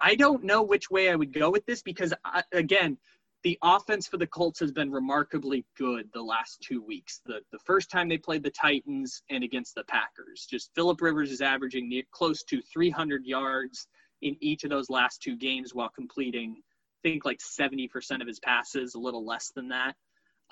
I 0.02 0.16
don't 0.16 0.44
know 0.44 0.64
which 0.64 0.90
way 0.90 1.10
I 1.10 1.16
would 1.16 1.34
go 1.34 1.50
with 1.50 1.66
this 1.66 1.82
because, 1.82 2.14
I, 2.26 2.44
again, 2.52 2.98
the 3.44 3.58
offense 3.64 4.08
for 4.08 4.18
the 4.18 4.28
Colts 4.28 4.60
has 4.60 4.72
been 4.72 4.92
remarkably 4.92 5.66
good 5.78 6.10
the 6.14 6.22
last 6.22 6.60
two 6.62 6.82
weeks. 6.82 7.22
The 7.26 7.40
the 7.52 7.60
first 7.60 7.90
time 7.90 8.10
they 8.10 8.18
played 8.18 8.44
the 8.44 8.52
Titans 8.52 9.22
and 9.30 9.44
against 9.44 9.76
the 9.76 9.84
Packers, 9.86 10.46
just 10.50 10.72
Philip 10.76 11.02
Rivers 11.02 11.32
is 11.32 11.42
averaging 11.42 11.88
near, 11.88 12.04
close 12.12 12.44
to 12.44 12.62
300 12.62 13.26
yards 13.26 13.88
in 14.22 14.36
each 14.42 14.64
of 14.66 14.70
those 14.70 14.90
last 14.90 15.22
two 15.22 15.38
games 15.38 15.74
while 15.74 15.90
completing, 15.90 16.58
I 16.58 17.10
think 17.10 17.24
like 17.24 17.40
70% 17.40 18.22
of 18.22 18.28
his 18.28 18.40
passes, 18.40 18.96
a 18.96 19.00
little 19.00 19.26
less 19.26 19.52
than 19.56 19.70
that. 19.70 19.96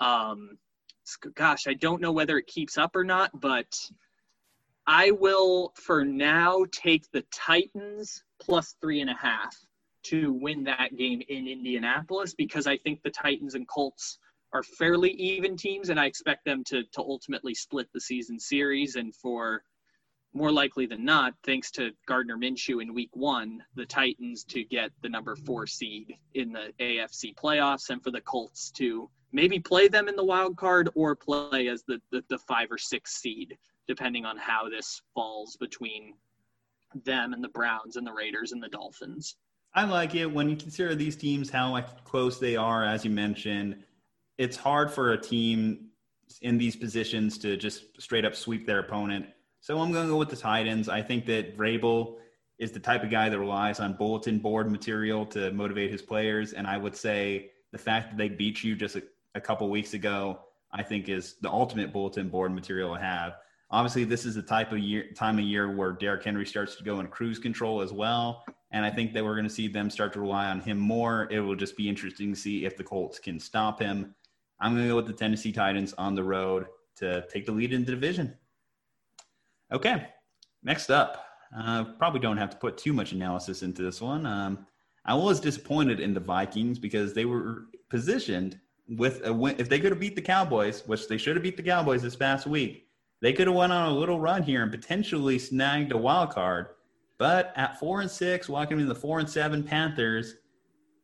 Um, 0.00 0.56
gosh, 1.34 1.66
I 1.66 1.74
don't 1.74 2.00
know 2.00 2.12
whether 2.12 2.38
it 2.38 2.46
keeps 2.46 2.78
up 2.78 2.96
or 2.96 3.04
not, 3.04 3.38
but 3.38 3.78
I 4.86 5.10
will 5.10 5.74
for 5.76 6.04
now 6.04 6.64
take 6.72 7.10
the 7.10 7.24
Titans 7.30 8.24
plus 8.40 8.74
three 8.80 9.02
and 9.02 9.10
a 9.10 9.14
half 9.14 9.54
to 10.04 10.32
win 10.32 10.64
that 10.64 10.96
game 10.96 11.22
in 11.28 11.48
Indianapolis 11.48 12.34
because 12.34 12.66
I 12.66 12.76
think 12.78 13.02
the 13.02 13.10
Titans 13.10 13.54
and 13.54 13.66
Colts 13.68 14.18
are 14.52 14.62
fairly 14.62 15.10
even 15.12 15.56
teams, 15.56 15.90
and 15.90 16.00
I 16.00 16.06
expect 16.06 16.44
them 16.44 16.64
to 16.64 16.82
to 16.84 17.00
ultimately 17.00 17.54
split 17.54 17.88
the 17.92 18.00
season 18.00 18.38
series. 18.38 18.96
And 18.96 19.14
for 19.14 19.62
more 20.32 20.52
likely 20.52 20.86
than 20.86 21.04
not, 21.04 21.34
thanks 21.44 21.70
to 21.72 21.90
Gardner 22.06 22.36
Minshew 22.36 22.80
in 22.82 22.94
Week 22.94 23.10
One, 23.12 23.62
the 23.74 23.86
Titans 23.86 24.44
to 24.44 24.64
get 24.64 24.90
the 25.02 25.08
number 25.08 25.36
four 25.36 25.66
seed 25.66 26.14
in 26.34 26.52
the 26.52 26.72
AFC 26.80 27.34
playoffs, 27.34 27.90
and 27.90 28.02
for 28.02 28.10
the 28.10 28.20
Colts 28.20 28.70
to 28.72 29.10
maybe 29.32 29.58
play 29.58 29.88
them 29.88 30.08
in 30.08 30.16
the 30.16 30.24
wild 30.24 30.56
card 30.56 30.88
or 30.94 31.14
play 31.14 31.68
as 31.68 31.82
the 31.86 32.00
the, 32.10 32.24
the 32.28 32.38
five 32.38 32.68
or 32.70 32.78
six 32.78 33.16
seed, 33.16 33.56
depending 33.86 34.24
on 34.24 34.36
how 34.36 34.68
this 34.68 35.02
falls 35.14 35.56
between 35.56 36.14
them 37.04 37.34
and 37.34 37.44
the 37.44 37.48
Browns 37.48 37.96
and 37.96 38.06
the 38.06 38.12
Raiders 38.12 38.52
and 38.52 38.62
the 38.62 38.68
Dolphins. 38.68 39.36
I 39.74 39.84
like 39.84 40.14
it 40.14 40.26
when 40.26 40.48
you 40.48 40.56
consider 40.56 40.94
these 40.94 41.16
teams 41.16 41.50
how 41.50 41.80
close 42.04 42.38
they 42.38 42.56
are. 42.56 42.84
As 42.84 43.04
you 43.04 43.10
mentioned, 43.10 43.84
it's 44.36 44.56
hard 44.56 44.90
for 44.90 45.12
a 45.12 45.20
team 45.20 45.88
in 46.42 46.58
these 46.58 46.76
positions 46.76 47.38
to 47.38 47.56
just 47.56 48.00
straight 48.00 48.24
up 48.24 48.34
sweep 48.34 48.66
their 48.66 48.80
opponent. 48.80 49.26
So 49.60 49.80
I'm 49.80 49.92
going 49.92 50.06
to 50.06 50.12
go 50.12 50.18
with 50.18 50.30
the 50.30 50.36
Titans. 50.36 50.88
I 50.88 51.02
think 51.02 51.26
that 51.26 51.56
Vrabel 51.56 52.16
is 52.58 52.72
the 52.72 52.80
type 52.80 53.02
of 53.02 53.10
guy 53.10 53.28
that 53.28 53.38
relies 53.38 53.80
on 53.80 53.92
bulletin 53.94 54.38
board 54.38 54.70
material 54.70 55.24
to 55.26 55.52
motivate 55.52 55.90
his 55.90 56.02
players. 56.02 56.52
And 56.52 56.66
I 56.66 56.76
would 56.76 56.96
say 56.96 57.50
the 57.72 57.78
fact 57.78 58.10
that 58.10 58.16
they 58.16 58.28
beat 58.28 58.64
you 58.64 58.74
just 58.74 58.96
a, 58.96 59.02
a 59.34 59.40
couple 59.40 59.68
weeks 59.70 59.94
ago, 59.94 60.40
I 60.72 60.82
think 60.82 61.08
is 61.08 61.36
the 61.40 61.50
ultimate 61.50 61.92
bulletin 61.92 62.28
board 62.28 62.52
material 62.52 62.94
to 62.94 63.00
have. 63.00 63.34
Obviously, 63.70 64.04
this 64.04 64.24
is 64.24 64.34
the 64.34 64.42
type 64.42 64.72
of 64.72 64.78
year 64.78 65.12
time 65.14 65.38
of 65.38 65.44
year 65.44 65.74
where 65.74 65.92
Derrick 65.92 66.24
Henry 66.24 66.46
starts 66.46 66.76
to 66.76 66.84
go 66.84 67.00
in 67.00 67.06
cruise 67.08 67.38
control 67.38 67.82
as 67.82 67.92
well. 67.92 68.44
And 68.70 68.84
I 68.84 68.90
think 68.90 69.14
that 69.14 69.24
we're 69.24 69.34
going 69.34 69.48
to 69.48 69.54
see 69.54 69.68
them 69.68 69.88
start 69.88 70.12
to 70.12 70.20
rely 70.20 70.46
on 70.46 70.60
him 70.60 70.78
more. 70.78 71.28
It 71.30 71.40
will 71.40 71.56
just 71.56 71.76
be 71.76 71.88
interesting 71.88 72.32
to 72.32 72.38
see 72.38 72.64
if 72.66 72.76
the 72.76 72.84
Colts 72.84 73.18
can 73.18 73.40
stop 73.40 73.80
him. 73.80 74.14
I'm 74.60 74.72
going 74.74 74.84
to 74.84 74.90
go 74.90 74.96
with 74.96 75.06
the 75.06 75.12
Tennessee 75.12 75.52
Titans 75.52 75.94
on 75.94 76.14
the 76.14 76.24
road 76.24 76.66
to 76.96 77.24
take 77.28 77.46
the 77.46 77.52
lead 77.52 77.72
in 77.72 77.84
the 77.84 77.92
division. 77.92 78.36
Okay, 79.72 80.08
next 80.62 80.90
up. 80.90 81.24
Uh, 81.56 81.84
probably 81.84 82.20
don't 82.20 82.36
have 82.36 82.50
to 82.50 82.56
put 82.56 82.76
too 82.76 82.92
much 82.92 83.12
analysis 83.12 83.62
into 83.62 83.82
this 83.82 84.02
one. 84.02 84.26
Um, 84.26 84.66
I 85.04 85.14
was 85.14 85.40
disappointed 85.40 86.00
in 86.00 86.12
the 86.12 86.20
Vikings 86.20 86.78
because 86.78 87.14
they 87.14 87.24
were 87.24 87.66
positioned 87.88 88.58
with 88.88 89.24
a 89.26 89.32
win. 89.32 89.56
If 89.58 89.68
they 89.68 89.80
could 89.80 89.92
have 89.92 90.00
beat 90.00 90.16
the 90.16 90.22
Cowboys, 90.22 90.82
which 90.86 91.08
they 91.08 91.16
should 91.16 91.36
have 91.36 91.42
beat 91.42 91.56
the 91.56 91.62
Cowboys 91.62 92.02
this 92.02 92.16
past 92.16 92.46
week, 92.46 92.88
they 93.22 93.32
could 93.32 93.46
have 93.46 93.56
went 93.56 93.72
on 93.72 93.88
a 93.88 93.94
little 93.94 94.20
run 94.20 94.42
here 94.42 94.62
and 94.62 94.70
potentially 94.70 95.38
snagged 95.38 95.92
a 95.92 95.96
wild 95.96 96.30
card. 96.30 96.66
But 97.18 97.52
at 97.56 97.78
four 97.80 98.00
and 98.00 98.10
six, 98.10 98.48
welcoming 98.48 98.86
the 98.86 98.94
four 98.94 99.18
and 99.18 99.28
seven 99.28 99.62
Panthers, 99.64 100.36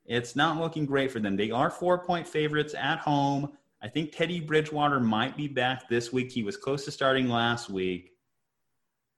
it's 0.07 0.37
not 0.37 0.59
looking 0.59 0.87
great 0.87 1.11
for 1.11 1.19
them. 1.19 1.37
They 1.37 1.51
are 1.51 1.71
four 1.71 1.99
point 1.99 2.27
favorites 2.27 2.75
at 2.79 2.99
home. 3.01 3.53
I 3.83 3.89
think 3.89 4.13
Teddy 4.13 4.41
Bridgewater 4.41 5.01
might 5.01 5.37
be 5.37 5.49
back 5.49 5.89
this 5.89 6.13
week. 6.13 6.31
He 6.31 6.43
was 6.43 6.57
close 6.57 6.85
to 6.85 6.91
starting 6.91 7.29
last 7.29 7.69
week. 7.69 8.13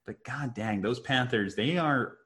But 0.06 0.24
god 0.24 0.54
dang, 0.54 0.80
those 0.80 1.00
Panthers, 1.00 1.54
they 1.54 1.76
are 1.78 2.16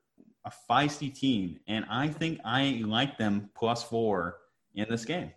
a 0.44 0.52
feisty 0.70 1.14
team. 1.14 1.58
And 1.66 1.84
I 1.90 2.08
think 2.08 2.40
I 2.44 2.82
like 2.84 3.18
them 3.18 3.50
plus 3.54 3.82
four 3.82 4.36
in 4.74 4.86
this 4.88 5.04
game. 5.04 5.32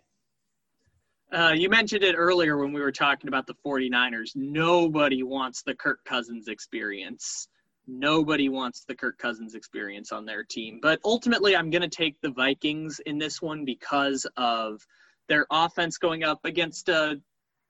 Uh, 1.32 1.52
you 1.54 1.68
mentioned 1.68 2.04
it 2.04 2.14
earlier 2.16 2.58
when 2.58 2.72
we 2.72 2.80
were 2.80 2.92
talking 2.92 3.28
about 3.28 3.46
the 3.46 3.54
49ers. 3.66 4.36
Nobody 4.36 5.22
wants 5.22 5.62
the 5.62 5.74
Kirk 5.74 5.98
Cousins 6.04 6.46
experience 6.46 7.48
nobody 7.86 8.48
wants 8.48 8.84
the 8.84 8.94
Kirk 8.94 9.18
Cousins 9.18 9.54
experience 9.54 10.12
on 10.12 10.24
their 10.24 10.44
team. 10.44 10.78
But 10.82 11.00
ultimately, 11.04 11.56
I'm 11.56 11.70
going 11.70 11.82
to 11.82 11.88
take 11.88 12.20
the 12.20 12.30
Vikings 12.30 13.00
in 13.04 13.18
this 13.18 13.42
one 13.42 13.64
because 13.64 14.26
of 14.36 14.86
their 15.28 15.46
offense 15.50 15.98
going 15.98 16.24
up 16.24 16.40
against 16.44 16.88
a 16.88 17.20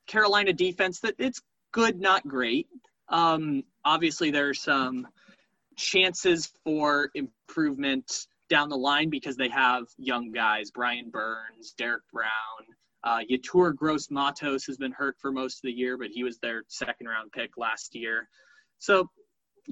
Carolina 0.06 0.52
defense 0.52 1.00
that 1.00 1.14
it's 1.18 1.40
good, 1.72 2.00
not 2.00 2.26
great. 2.26 2.68
Um, 3.08 3.64
obviously, 3.84 4.30
there's 4.30 4.60
some 4.60 5.06
chances 5.76 6.52
for 6.64 7.10
improvement 7.14 8.26
down 8.48 8.68
the 8.68 8.76
line 8.76 9.10
because 9.10 9.36
they 9.36 9.48
have 9.48 9.84
young 9.98 10.30
guys, 10.30 10.70
Brian 10.70 11.10
Burns, 11.10 11.74
Derrick 11.76 12.02
Brown. 12.12 12.30
Uh, 13.02 13.20
Yetur 13.30 13.74
Gross 13.74 14.10
Matos 14.10 14.64
has 14.64 14.78
been 14.78 14.92
hurt 14.92 15.16
for 15.20 15.30
most 15.30 15.56
of 15.56 15.62
the 15.62 15.72
year, 15.72 15.98
but 15.98 16.08
he 16.10 16.24
was 16.24 16.38
their 16.38 16.62
second 16.68 17.06
round 17.06 17.32
pick 17.32 17.56
last 17.58 17.94
year. 17.94 18.28
So 18.78 19.10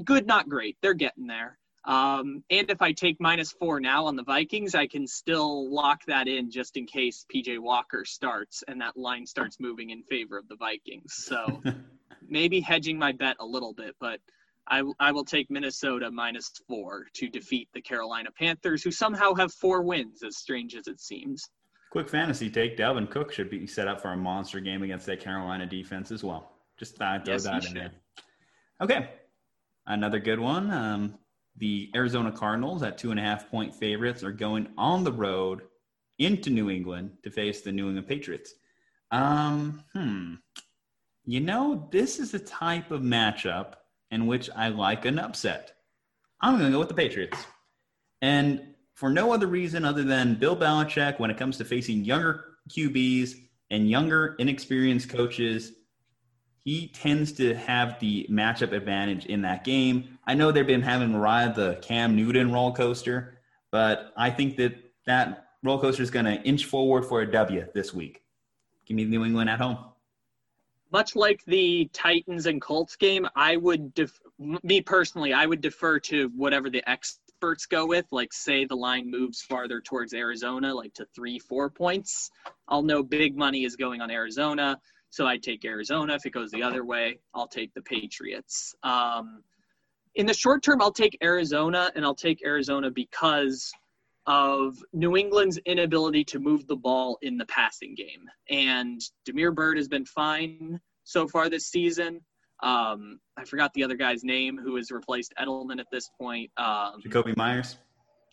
good, 0.05 0.27
not 0.27 0.49
great. 0.49 0.77
They're 0.83 0.95
getting 0.95 1.27
there. 1.27 1.59
Um, 1.85 2.45
and 2.49 2.71
if 2.71 2.81
I 2.81 2.93
take 2.93 3.21
minus 3.21 3.51
four 3.53 3.81
now 3.81 4.07
on 4.07 4.15
the 4.15 4.23
Vikings, 4.23 4.75
I 4.75 4.87
can 4.87 5.07
still 5.07 5.73
lock 5.73 6.05
that 6.07 6.29
in 6.29 6.51
just 6.51 6.77
in 6.77 6.87
case 6.87 7.27
PJ 7.35 7.59
Walker 7.59 8.05
starts 8.05 8.63
and 8.69 8.81
that 8.81 8.97
line 8.97 9.27
starts 9.27 9.59
moving 9.59 9.91
in 9.91 10.05
favor 10.05 10.39
of 10.39 10.47
the 10.49 10.57
Vikings. 10.57 11.13
So 11.15 11.61
maybe 12.29 12.61
hedging 12.61 12.99
my 12.99 13.13
bet 13.13 13.37
a 13.41 13.45
little 13.45 13.75
bit, 13.75 13.97
but 13.99 14.21
I, 14.69 14.85
I 15.01 15.11
will 15.11 15.25
take 15.25 15.51
Minnesota 15.51 16.11
minus 16.11 16.53
four 16.69 17.07
to 17.15 17.29
defeat 17.29 17.69
the 17.75 17.81
Carolina 17.81 18.31
Panthers, 18.31 18.85
who 18.85 18.93
somehow 18.93 19.35
have 19.35 19.53
four 19.53 19.83
wins, 19.83 20.23
as 20.23 20.37
strange 20.37 20.77
as 20.77 20.87
it 20.87 21.01
seems. 21.01 21.49
Quick 21.91 22.09
fantasy 22.09 22.49
take: 22.49 22.79
Dalvin 22.79 23.11
Cook 23.11 23.33
should 23.33 23.51
be 23.51 23.67
set 23.67 23.89
up 23.89 24.01
for 24.01 24.13
a 24.13 24.17
monster 24.17 24.61
game 24.61 24.83
against 24.83 25.05
that 25.07 25.21
Carolina 25.21 25.67
defense 25.67 26.11
as 26.13 26.23
well. 26.23 26.53
Just 26.79 26.97
thought 26.97 27.25
throw 27.25 27.35
yes, 27.35 27.45
that 27.45 27.57
in 27.57 27.61
should. 27.63 27.77
there. 27.77 27.91
Okay, 28.81 29.11
another 29.87 30.19
good 30.19 30.41
one. 30.41 30.71
Um, 30.71 31.19
the 31.57 31.91
Arizona 31.95 32.33
Cardinals 32.33 32.83
at 32.83 32.99
two 32.99 33.11
and 33.11 33.21
a 33.21 33.23
half 33.23 33.51
point 33.51 33.75
favorites 33.75 34.23
are 34.23 34.33
going 34.33 34.69
on 34.79 35.05
the 35.05 35.13
road 35.13 35.63
into 36.19 36.51
New 36.51 36.71
England 36.71 37.13
to 37.25 37.31
face 37.31 37.61
the 37.61 37.73
New 37.73 37.89
England 37.89 38.09
Patriots. 38.09 38.55
Um, 39.11 39.85
hmm. 39.93 40.35
You 41.25 41.41
know, 41.41 41.89
this 41.93 42.19
is 42.19 42.33
the 42.33 42.39
type 42.39 42.91
of 42.91 43.03
matchup 43.03 43.75
in 44.11 44.27
which 44.27 44.51
I 44.57 44.69
like 44.69 45.05
an 45.05 45.19
upset. 45.19 45.73
I'm 46.41 46.59
going 46.59 46.71
to 46.71 46.73
go 46.73 46.81
with 46.81 46.89
the 46.89 46.95
Patriots. 46.95 47.39
And 48.21 48.75
for 48.95 49.11
no 49.11 49.33
other 49.33 49.47
reason 49.47 49.85
other 49.85 50.03
than 50.03 50.35
Bill 50.35 50.57
Belichick, 50.57 51.19
when 51.19 51.31
it 51.31 51.39
comes 51.39 51.59
to 51.59 51.65
facing 51.65 52.05
younger 52.05 52.45
QBs 52.71 53.35
and 53.71 53.89
younger, 53.89 54.35
inexperienced 54.39 55.09
coaches, 55.09 55.73
he 56.65 56.89
tends 56.89 57.33
to 57.33 57.55
have 57.55 57.99
the 57.99 58.27
matchup 58.31 58.73
advantage 58.73 59.27
in 59.27 59.43
that 59.43 59.65
game. 59.65 60.19
I 60.27 60.35
know 60.35 60.53
they've 60.53 60.67
been 60.67 60.83
having 60.83 61.17
ride 61.17 61.55
the 61.55 61.79
Cam 61.83 62.15
Newton 62.15 62.53
roller 62.53 62.73
coaster, 62.73 63.39
but 63.71 64.13
I 64.17 64.31
think 64.31 64.57
that 64.59 64.75
that 65.07 65.49
roller 65.65 65.81
coaster 65.81 66.03
is 66.03 66.11
going 66.11 66.27
to 66.27 66.41
inch 66.43 66.67
forward 66.67 67.05
for 67.05 67.21
a 67.21 67.31
W 67.31 67.67
this 67.75 67.93
week. 67.93 68.23
Give 68.87 68.97
me 68.97 69.05
New 69.05 69.25
England 69.25 69.51
at 69.51 69.61
home. 69.61 69.79
Much 70.93 71.17
like 71.17 71.43
the 71.47 71.89
Titans 71.93 72.47
and 72.47 72.61
Colts 72.61 72.97
game, 72.97 73.27
I 73.35 73.57
would, 73.57 73.95
def- 73.95 74.21
me 74.39 74.83
personally, 74.83 75.33
I 75.33 75.47
would 75.47 75.63
defer 75.63 75.99
to 76.01 76.31
whatever 76.37 76.69
the 76.69 76.89
experts 76.89 77.67
go 77.67 77.87
with. 77.87 78.05
Like, 78.13 78.33
say 78.33 78.67
the 78.67 78.77
line 78.77 79.11
moves 79.11 79.41
farther 79.41 79.81
towards 79.81 80.13
Arizona, 80.13 80.75
like 80.75 80.93
to 80.95 81.07
three, 81.15 81.39
four 81.39 81.71
points. 81.71 82.31
I'll 82.69 82.83
know 82.83 83.03
big 83.03 83.37
money 83.37 83.65
is 83.65 83.75
going 83.75 84.03
on 84.03 84.11
Arizona 84.11 84.79
so 85.13 85.27
I'd 85.27 85.43
take 85.43 85.67
Arizona. 85.67 86.15
If 86.15 86.25
it 86.25 86.31
goes 86.31 86.51
the 86.51 86.63
other 86.63 86.87
way, 86.87 87.19
I'll 87.35 87.47
take 87.47 87.75
the 87.75 87.83
Patriots. 87.83 88.75
Um, 88.83 89.43
in 90.15 90.25
the 90.25 90.33
short 90.33 90.63
term, 90.63 90.81
I'll 90.81 90.93
take 90.93 91.19
Arizona, 91.23 91.93
and 91.95 92.03
I'll 92.03 92.15
take 92.15 92.43
Arizona 92.45 92.91
because 92.91 93.71
of 94.27 94.75
New 94.95 95.19
England's 95.19 95.59
inability 95.67 96.25
to 96.25 96.39
move 96.39 96.67
the 96.67 96.77
ball 96.77 97.19
in 97.21 97.37
the 97.37 97.45
passing 97.45 97.95
game. 97.95 98.25
And 98.49 99.03
Damiere 99.27 99.53
Byrd 99.53 99.77
has 99.77 99.87
been 99.87 100.07
fine 100.07 100.81
so 101.05 101.29
far 101.29 101.51
this 101.51 101.67
season. 101.67 102.23
Um, 102.63 103.21
I 103.37 103.45
forgot 103.45 103.75
the 103.75 103.85
other 103.85 103.97
guy's 103.97 104.25
name 104.25 104.57
who 104.57 104.77
has 104.77 104.91
replaced 104.91 105.35
Edelman 105.39 105.79
at 105.79 105.89
this 105.93 106.09
point. 106.19 106.51
Um, 106.57 107.03
Jakobi 107.07 107.37
Meyers. 107.37 107.77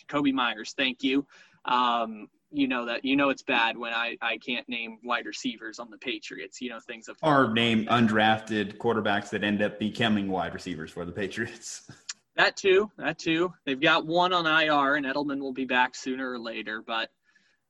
Jakobi 0.01 0.31
Meyers, 0.31 0.73
thank 0.77 1.03
you. 1.03 1.27
Um, 1.65 2.29
you 2.51 2.67
know 2.67 2.85
that 2.85 3.05
you 3.05 3.15
know 3.15 3.29
it's 3.29 3.43
bad 3.43 3.77
when 3.77 3.93
I, 3.93 4.17
I 4.21 4.37
can't 4.37 4.67
name 4.67 4.97
wide 5.03 5.25
receivers 5.25 5.79
on 5.79 5.89
the 5.89 5.97
Patriots. 5.97 6.61
You 6.61 6.69
know 6.69 6.79
things 6.79 7.07
of 7.07 7.17
or 7.21 7.53
name 7.53 7.85
undrafted 7.85 8.77
quarterbacks 8.77 9.29
that 9.29 9.43
end 9.43 9.61
up 9.61 9.79
becoming 9.79 10.29
wide 10.29 10.53
receivers 10.53 10.91
for 10.91 11.05
the 11.05 11.11
Patriots. 11.11 11.89
That 12.35 12.55
too, 12.55 12.89
that 12.95 13.19
too. 13.19 13.53
They've 13.65 13.81
got 13.81 14.05
one 14.05 14.31
on 14.31 14.45
IR, 14.45 14.95
and 14.95 15.05
Edelman 15.05 15.41
will 15.41 15.51
be 15.51 15.65
back 15.65 15.93
sooner 15.93 16.31
or 16.31 16.39
later. 16.39 16.81
But 16.81 17.09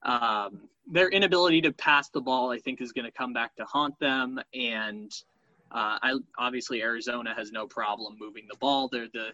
um, 0.03 0.69
their 0.85 1.09
inability 1.09 1.61
to 1.61 1.71
pass 1.71 2.09
the 2.09 2.21
ball, 2.21 2.51
I 2.51 2.59
think, 2.59 2.79
is 2.79 2.91
going 2.91 3.05
to 3.05 3.11
come 3.11 3.33
back 3.33 3.55
to 3.55 3.65
haunt 3.65 3.97
them. 3.99 4.39
And 4.53 5.11
uh, 5.71 5.97
I 6.03 6.19
obviously 6.37 6.83
Arizona 6.83 7.33
has 7.35 7.51
no 7.51 7.65
problem 7.65 8.15
moving 8.19 8.45
the 8.47 8.57
ball. 8.57 8.89
They're 8.89 9.07
the 9.11 9.29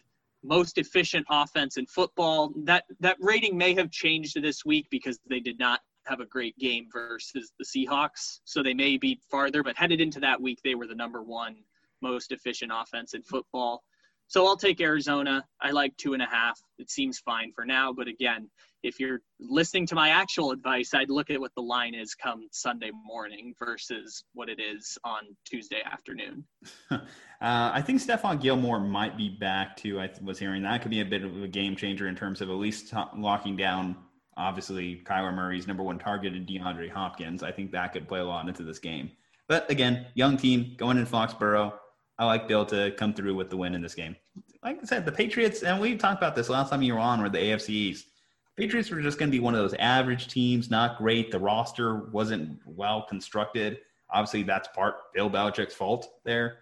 most 0.45 0.77
efficient 0.77 1.26
offense 1.30 1.77
in 1.77 1.85
football. 1.85 2.53
That 2.63 2.85
that 2.99 3.17
rating 3.19 3.57
may 3.57 3.73
have 3.76 3.91
changed 3.91 4.41
this 4.41 4.65
week 4.65 4.88
because 4.89 5.19
they 5.30 5.39
did 5.39 5.59
not 5.59 5.81
have 6.05 6.19
a 6.19 6.26
great 6.26 6.57
game 6.59 6.88
versus 6.91 7.51
the 7.57 7.65
Seahawks, 7.65 8.39
so 8.45 8.61
they 8.61 8.73
may 8.73 8.97
be 8.97 9.19
farther. 9.30 9.63
But 9.63 9.76
headed 9.76 10.01
into 10.01 10.19
that 10.19 10.39
week, 10.39 10.59
they 10.63 10.76
were 10.76 10.88
the 10.88 10.95
number 10.95 11.23
one 11.23 11.55
most 12.01 12.31
efficient 12.31 12.72
offense 12.73 13.13
in 13.13 13.23
football. 13.23 13.84
So 14.27 14.45
I'll 14.45 14.57
take 14.57 14.81
Arizona. 14.81 15.45
I 15.61 15.72
like 15.72 15.95
two 15.97 16.14
and 16.14 16.22
a 16.22 16.26
half. 16.26 16.60
It 16.77 16.89
seems 16.89 17.19
fine 17.19 17.52
for 17.53 17.65
now. 17.65 17.93
But 17.93 18.07
again, 18.07 18.49
if 18.85 18.99
you're 18.99 19.22
listening 19.39 19.88
to 19.88 19.95
my 19.95 20.10
actual 20.10 20.52
advice, 20.52 20.93
I'd 20.93 21.10
look 21.10 21.30
at 21.30 21.39
what 21.39 21.52
the 21.56 21.61
line 21.61 21.95
is 21.95 22.14
come 22.14 22.47
Sunday 22.52 22.91
morning 22.91 23.53
versus 23.57 24.23
what 24.34 24.49
it 24.49 24.60
is 24.60 24.97
on 25.03 25.22
Tuesday 25.45 25.81
afternoon. 25.84 26.43
uh, 26.91 26.99
I 27.41 27.81
think 27.81 28.02
Stephon 28.02 28.39
Gilmore 28.39 28.80
might 28.80 29.18
be 29.18 29.30
back 29.30 29.76
too. 29.76 29.99
I 29.99 30.10
was 30.22 30.38
hearing 30.38 30.64
that 30.64 30.81
could 30.81 30.91
be 30.91 31.02
a 31.02 31.06
bit 31.06 31.23
of 31.23 31.41
a 31.41 31.47
game 31.47 31.76
changer 31.76 32.07
in 32.07 32.15
terms 32.15 32.41
of 32.41 32.49
at 32.49 32.56
least 32.56 32.91
t- 32.91 32.97
locking 33.18 33.56
down, 33.56 33.95
obviously, 34.38 35.02
Kyler 35.03 35.34
Murray's 35.34 35.68
number 35.68 35.84
one 35.84 35.97
target 35.97 36.34
and 36.34 36.47
DeAndre 36.47 36.91
Hopkins. 36.91 37.41
I 37.41 37.52
think 37.52 37.72
that 37.72 37.93
could 37.93 38.07
play 38.07 38.19
a 38.19 38.26
lot 38.26 38.47
into 38.47 38.64
this 38.64 38.80
game. 38.80 39.11
But 39.47 39.69
again, 39.69 40.07
young 40.15 40.38
team 40.38 40.76
going 40.77 40.97
in 40.97 41.06
Foxborough. 41.06 41.73
I 42.17 42.25
like 42.25 42.47
Bill 42.47 42.65
to 42.67 42.91
come 42.91 43.13
through 43.13 43.35
with 43.35 43.49
the 43.49 43.57
win 43.57 43.75
in 43.75 43.81
this 43.81 43.95
game. 43.95 44.15
Like 44.63 44.79
I 44.81 44.85
said, 44.85 45.05
the 45.05 45.11
Patriots, 45.11 45.63
and 45.63 45.79
we 45.79 45.95
talked 45.95 46.17
about 46.21 46.35
this 46.35 46.49
last 46.49 46.69
time 46.69 46.81
you 46.81 46.93
were 46.93 46.99
on, 46.99 47.21
were 47.21 47.29
the 47.29 47.37
AFC 47.37 47.69
East. 47.69 48.07
Patriots 48.55 48.89
were 48.89 49.01
just 49.01 49.19
going 49.19 49.29
to 49.29 49.35
be 49.35 49.41
one 49.41 49.53
of 49.53 49.59
those 49.59 49.73
average 49.75 50.27
teams, 50.27 50.71
not 50.71 50.97
great. 50.97 51.29
The 51.29 51.39
roster 51.39 52.05
wasn't 52.11 52.59
well 52.65 53.05
constructed. 53.07 53.79
Obviously, 54.09 54.43
that's 54.43 54.69
part 54.69 55.13
Bill 55.13 55.29
Belichick's 55.29 55.73
fault 55.73 56.19
there. 56.23 56.59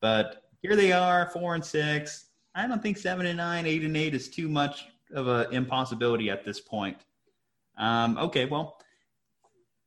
But 0.00 0.42
here 0.60 0.74
they 0.74 0.92
are, 0.92 1.30
four 1.30 1.54
and 1.54 1.64
six. 1.64 2.26
I 2.54 2.66
don't 2.66 2.82
think 2.82 2.96
seven 2.96 3.26
and 3.26 3.36
nine, 3.36 3.66
eight 3.66 3.84
and 3.84 3.96
eight 3.96 4.14
is 4.14 4.28
too 4.28 4.48
much 4.48 4.86
of 5.14 5.28
an 5.28 5.52
impossibility 5.52 6.30
at 6.30 6.44
this 6.44 6.60
point. 6.60 6.96
Um, 7.78 8.18
okay, 8.18 8.46
well, 8.46 8.75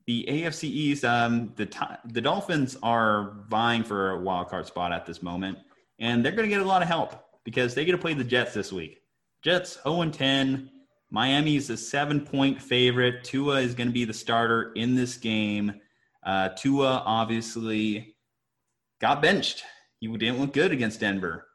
the 0.10 0.26
AFC 0.28 0.64
East, 0.64 1.06
um, 1.06 1.54
the 1.56 1.70
the 2.06 2.20
Dolphins 2.20 2.76
are 2.82 3.44
vying 3.48 3.84
for 3.84 4.10
a 4.10 4.20
wild 4.20 4.50
card 4.50 4.66
spot 4.66 4.92
at 4.92 5.06
this 5.06 5.22
moment, 5.22 5.60
and 6.00 6.26
they're 6.26 6.32
going 6.32 6.50
to 6.50 6.56
get 6.56 6.62
a 6.64 6.68
lot 6.68 6.82
of 6.82 6.88
help 6.88 7.24
because 7.46 7.76
they 7.76 7.86
get 7.86 7.92
to 7.92 8.00
play 8.00 8.16
the 8.16 8.24
Jets 8.24 8.56
this 8.56 8.74
week. 8.74 9.02
Jets 9.44 9.78
0 9.84 10.02
and 10.02 10.12
10. 10.12 10.72
Miami 11.12 11.58
is 11.58 11.70
a 11.70 11.78
seven 11.78 12.22
point 12.22 12.60
favorite. 12.60 13.24
Tua 13.24 13.60
is 13.60 13.76
going 13.76 13.88
to 13.88 13.94
be 13.94 14.04
the 14.04 14.12
starter 14.12 14.72
in 14.74 14.96
this 14.96 15.16
game. 15.16 15.80
Uh, 16.26 16.50
Tua 16.58 17.04
obviously 17.06 18.16
got 19.00 19.22
benched. 19.22 19.62
He 20.00 20.08
didn't 20.08 20.40
look 20.40 20.54
good 20.54 20.72
against 20.72 21.02
Denver. 21.02 21.46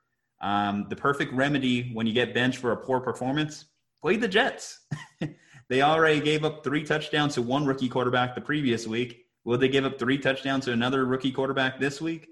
Um, 0.41 0.87
the 0.89 0.97
perfect 0.97 1.33
remedy 1.33 1.91
when 1.93 2.07
you 2.07 2.13
get 2.13 2.33
benched 2.33 2.59
for 2.59 2.71
a 2.71 2.77
poor 2.77 3.01
performance, 3.01 3.65
play 4.01 4.15
the 4.15 4.29
Jets. 4.29 4.79
They 5.69 5.83
already 5.83 6.21
gave 6.21 6.45
up 6.45 6.63
three 6.63 6.85
touchdowns 6.85 7.35
to 7.35 7.43
one 7.43 7.65
rookie 7.67 7.89
quarterback 7.89 8.35
the 8.35 8.41
previous 8.41 8.87
week. 8.87 9.27
Will 9.45 9.59
they 9.59 9.69
give 9.69 9.85
up 9.85 9.99
three 9.99 10.19
touchdowns 10.19 10.65
to 10.67 10.73
another 10.73 11.05
rookie 11.05 11.33
quarterback 11.33 11.79
this 11.79 12.01
week? 12.01 12.29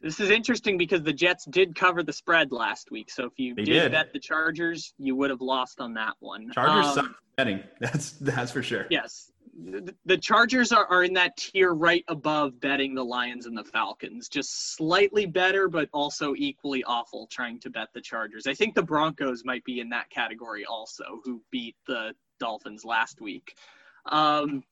This 0.00 0.20
is 0.20 0.30
interesting 0.30 0.78
because 0.78 1.02
the 1.02 1.12
Jets 1.12 1.44
did 1.46 1.74
cover 1.74 2.04
the 2.04 2.12
spread 2.12 2.52
last 2.52 2.92
week. 2.92 3.10
So 3.10 3.24
if 3.24 3.32
you 3.36 3.54
did, 3.54 3.64
did, 3.66 3.92
bet 3.92 4.12
the 4.12 4.20
Chargers, 4.20 4.94
you 4.96 5.16
would 5.16 5.30
have 5.30 5.40
lost 5.40 5.80
on 5.80 5.94
that 5.94 6.14
one. 6.20 6.52
Chargers 6.52 6.86
um, 6.86 6.94
suck 6.94 7.14
betting. 7.36 7.62
That's 7.80 8.12
that's 8.12 8.52
for 8.52 8.62
sure. 8.62 8.86
Yes 8.90 9.32
the 10.04 10.18
Chargers 10.18 10.70
are, 10.70 10.86
are 10.86 11.02
in 11.02 11.14
that 11.14 11.36
tier 11.36 11.72
right 11.72 12.04
above 12.06 12.60
betting 12.60 12.94
the 12.94 13.04
Lions 13.04 13.46
and 13.46 13.56
the 13.56 13.64
Falcons. 13.64 14.28
Just 14.28 14.76
slightly 14.76 15.26
better, 15.26 15.68
but 15.68 15.88
also 15.92 16.34
equally 16.36 16.84
awful 16.84 17.26
trying 17.26 17.58
to 17.60 17.70
bet 17.70 17.88
the 17.92 18.00
Chargers. 18.00 18.46
I 18.46 18.54
think 18.54 18.74
the 18.74 18.82
Broncos 18.82 19.44
might 19.44 19.64
be 19.64 19.80
in 19.80 19.88
that 19.88 20.10
category 20.10 20.64
also, 20.64 21.20
who 21.24 21.42
beat 21.50 21.74
the 21.86 22.14
Dolphins 22.38 22.84
last 22.84 23.20
week. 23.20 23.56
Um, 24.06 24.62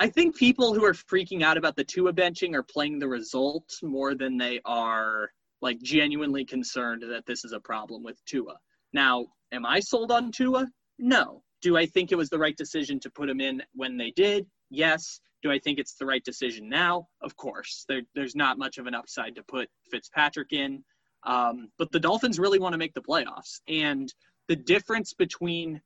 I 0.00 0.08
think 0.08 0.36
people 0.36 0.74
who 0.74 0.84
are 0.84 0.92
freaking 0.92 1.42
out 1.42 1.56
about 1.56 1.76
the 1.76 1.84
Tua 1.84 2.12
benching 2.12 2.54
are 2.54 2.64
playing 2.64 2.98
the 2.98 3.08
result 3.08 3.70
more 3.80 4.16
than 4.16 4.36
they 4.36 4.60
are 4.64 5.30
like 5.62 5.80
genuinely 5.80 6.44
concerned 6.44 7.02
that 7.02 7.26
this 7.26 7.44
is 7.44 7.52
a 7.52 7.60
problem 7.60 8.02
with 8.02 8.22
Tua. 8.24 8.56
Now, 8.92 9.26
am 9.52 9.64
I 9.64 9.78
sold 9.78 10.10
on 10.10 10.32
Tua? 10.32 10.66
No. 10.98 11.43
Do 11.64 11.78
I 11.78 11.86
think 11.86 12.12
it 12.12 12.16
was 12.16 12.28
the 12.28 12.38
right 12.38 12.56
decision 12.58 13.00
to 13.00 13.10
put 13.10 13.30
him 13.30 13.40
in 13.40 13.62
when 13.74 13.96
they 13.96 14.10
did? 14.10 14.46
Yes. 14.68 15.18
Do 15.42 15.50
I 15.50 15.58
think 15.58 15.78
it's 15.78 15.94
the 15.94 16.04
right 16.04 16.22
decision 16.22 16.68
now? 16.68 17.08
Of 17.22 17.36
course. 17.36 17.86
There, 17.88 18.02
there's 18.14 18.36
not 18.36 18.58
much 18.58 18.76
of 18.76 18.86
an 18.86 18.94
upside 18.94 19.34
to 19.36 19.42
put 19.42 19.70
Fitzpatrick 19.90 20.52
in. 20.52 20.84
Um, 21.22 21.70
but 21.78 21.90
the 21.90 22.00
Dolphins 22.00 22.38
really 22.38 22.58
want 22.58 22.74
to 22.74 22.78
make 22.78 22.92
the 22.92 23.00
playoffs. 23.00 23.60
And 23.66 24.12
the 24.46 24.56
difference 24.56 25.14
between 25.14 25.80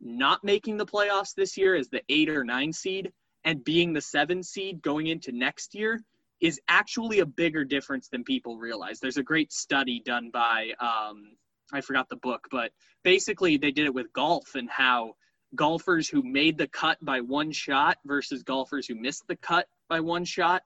not 0.00 0.44
making 0.44 0.76
the 0.76 0.86
playoffs 0.86 1.34
this 1.34 1.56
year 1.56 1.74
as 1.74 1.88
the 1.88 2.02
eight 2.08 2.28
or 2.28 2.44
nine 2.44 2.72
seed 2.72 3.12
and 3.42 3.64
being 3.64 3.92
the 3.92 4.00
seven 4.00 4.40
seed 4.40 4.82
going 4.82 5.08
into 5.08 5.32
next 5.32 5.74
year 5.74 6.00
is 6.40 6.60
actually 6.68 7.18
a 7.18 7.26
bigger 7.26 7.64
difference 7.64 8.08
than 8.08 8.22
people 8.22 8.56
realize. 8.58 9.00
There's 9.00 9.16
a 9.16 9.22
great 9.24 9.52
study 9.52 10.00
done 10.04 10.30
by, 10.32 10.74
um, 10.78 11.34
I 11.72 11.80
forgot 11.80 12.08
the 12.08 12.16
book, 12.16 12.46
but 12.52 12.70
basically 13.02 13.56
they 13.56 13.72
did 13.72 13.86
it 13.86 13.94
with 13.94 14.12
golf 14.12 14.54
and 14.54 14.70
how 14.70 15.14
golfers 15.54 16.08
who 16.08 16.22
made 16.22 16.58
the 16.58 16.68
cut 16.68 16.98
by 17.02 17.20
one 17.20 17.52
shot 17.52 17.98
versus 18.04 18.42
golfers 18.42 18.86
who 18.86 18.94
missed 18.94 19.26
the 19.28 19.36
cut 19.36 19.68
by 19.88 20.00
one 20.00 20.24
shot 20.24 20.62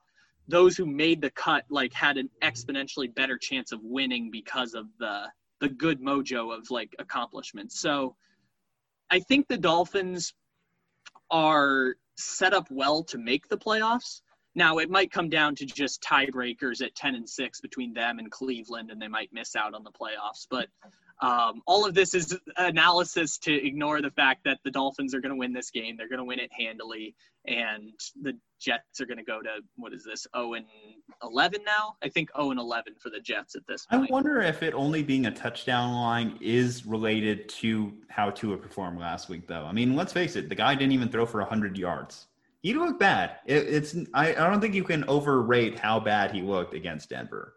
those 0.49 0.75
who 0.75 0.85
made 0.85 1.21
the 1.21 1.29
cut 1.29 1.63
like 1.69 1.93
had 1.93 2.17
an 2.17 2.29
exponentially 2.41 3.13
better 3.13 3.37
chance 3.37 3.71
of 3.71 3.79
winning 3.83 4.31
because 4.31 4.73
of 4.73 4.87
the 4.99 5.25
the 5.59 5.69
good 5.69 6.01
mojo 6.01 6.57
of 6.57 6.71
like 6.71 6.95
accomplishments. 6.99 7.79
So 7.79 8.15
I 9.11 9.19
think 9.19 9.47
the 9.47 9.57
Dolphins 9.57 10.33
are 11.29 11.95
set 12.17 12.53
up 12.53 12.67
well 12.71 13.03
to 13.03 13.17
make 13.17 13.47
the 13.47 13.57
playoffs. 13.57 14.21
Now 14.55 14.79
it 14.79 14.89
might 14.89 15.11
come 15.11 15.29
down 15.29 15.55
to 15.55 15.65
just 15.65 16.01
tiebreakers 16.01 16.81
at 16.81 16.95
10 16.95 17.15
and 17.15 17.29
6 17.29 17.61
between 17.61 17.93
them 17.93 18.19
and 18.19 18.31
Cleveland 18.31 18.89
and 18.89 19.01
they 19.01 19.07
might 19.07 19.31
miss 19.31 19.55
out 19.55 19.73
on 19.73 19.83
the 19.83 19.91
playoffs, 19.91 20.47
but 20.49 20.67
um, 21.21 21.61
all 21.67 21.85
of 21.85 21.93
this 21.93 22.13
is 22.13 22.37
analysis 22.57 23.37
to 23.39 23.53
ignore 23.53 24.01
the 24.01 24.11
fact 24.11 24.43
that 24.45 24.59
the 24.63 24.71
Dolphins 24.71 25.13
are 25.13 25.19
going 25.19 25.33
to 25.33 25.37
win 25.37 25.51
this 25.51 25.69
game. 25.69 25.97
They're 25.97 26.07
going 26.07 26.19
to 26.19 26.25
win 26.25 26.39
it 26.39 26.49
handily, 26.57 27.13
and 27.45 27.91
the 28.21 28.37
Jets 28.59 29.01
are 29.01 29.05
going 29.05 29.17
to 29.17 29.23
go 29.23 29.41
to 29.41 29.59
what 29.75 29.93
is 29.93 30.05
this 30.05 30.25
0 30.35 30.53
and 30.53 30.65
11 31.21 31.61
now? 31.65 31.95
I 32.01 32.07
think 32.07 32.29
0 32.37 32.51
and 32.51 32.59
11 32.59 32.95
for 33.01 33.09
the 33.09 33.19
Jets 33.19 33.55
at 33.55 33.67
this 33.67 33.85
point. 33.85 34.09
I 34.09 34.13
wonder 34.13 34.41
if 34.41 34.63
it 34.63 34.73
only 34.73 35.03
being 35.03 35.25
a 35.25 35.31
touchdown 35.31 35.93
line 35.93 36.37
is 36.39 36.85
related 36.85 37.49
to 37.49 37.93
how 38.07 38.29
Tua 38.29 38.55
performed 38.55 38.99
last 38.99 39.27
week, 39.27 39.45
though. 39.45 39.65
I 39.65 39.73
mean, 39.73 39.95
let's 39.95 40.13
face 40.13 40.37
it, 40.37 40.47
the 40.47 40.55
guy 40.55 40.73
didn't 40.73 40.93
even 40.93 41.09
throw 41.09 41.25
for 41.25 41.41
100 41.41 41.77
yards. 41.77 42.27
He 42.61 42.73
looked 42.73 42.99
bad. 42.99 43.37
It, 43.45 43.67
it's 43.67 43.95
I, 44.13 44.31
I 44.31 44.49
don't 44.49 44.61
think 44.61 44.73
you 44.73 44.83
can 44.83 45.03
overrate 45.09 45.79
how 45.79 45.99
bad 45.99 46.31
he 46.31 46.41
looked 46.41 46.73
against 46.73 47.09
Denver. 47.09 47.55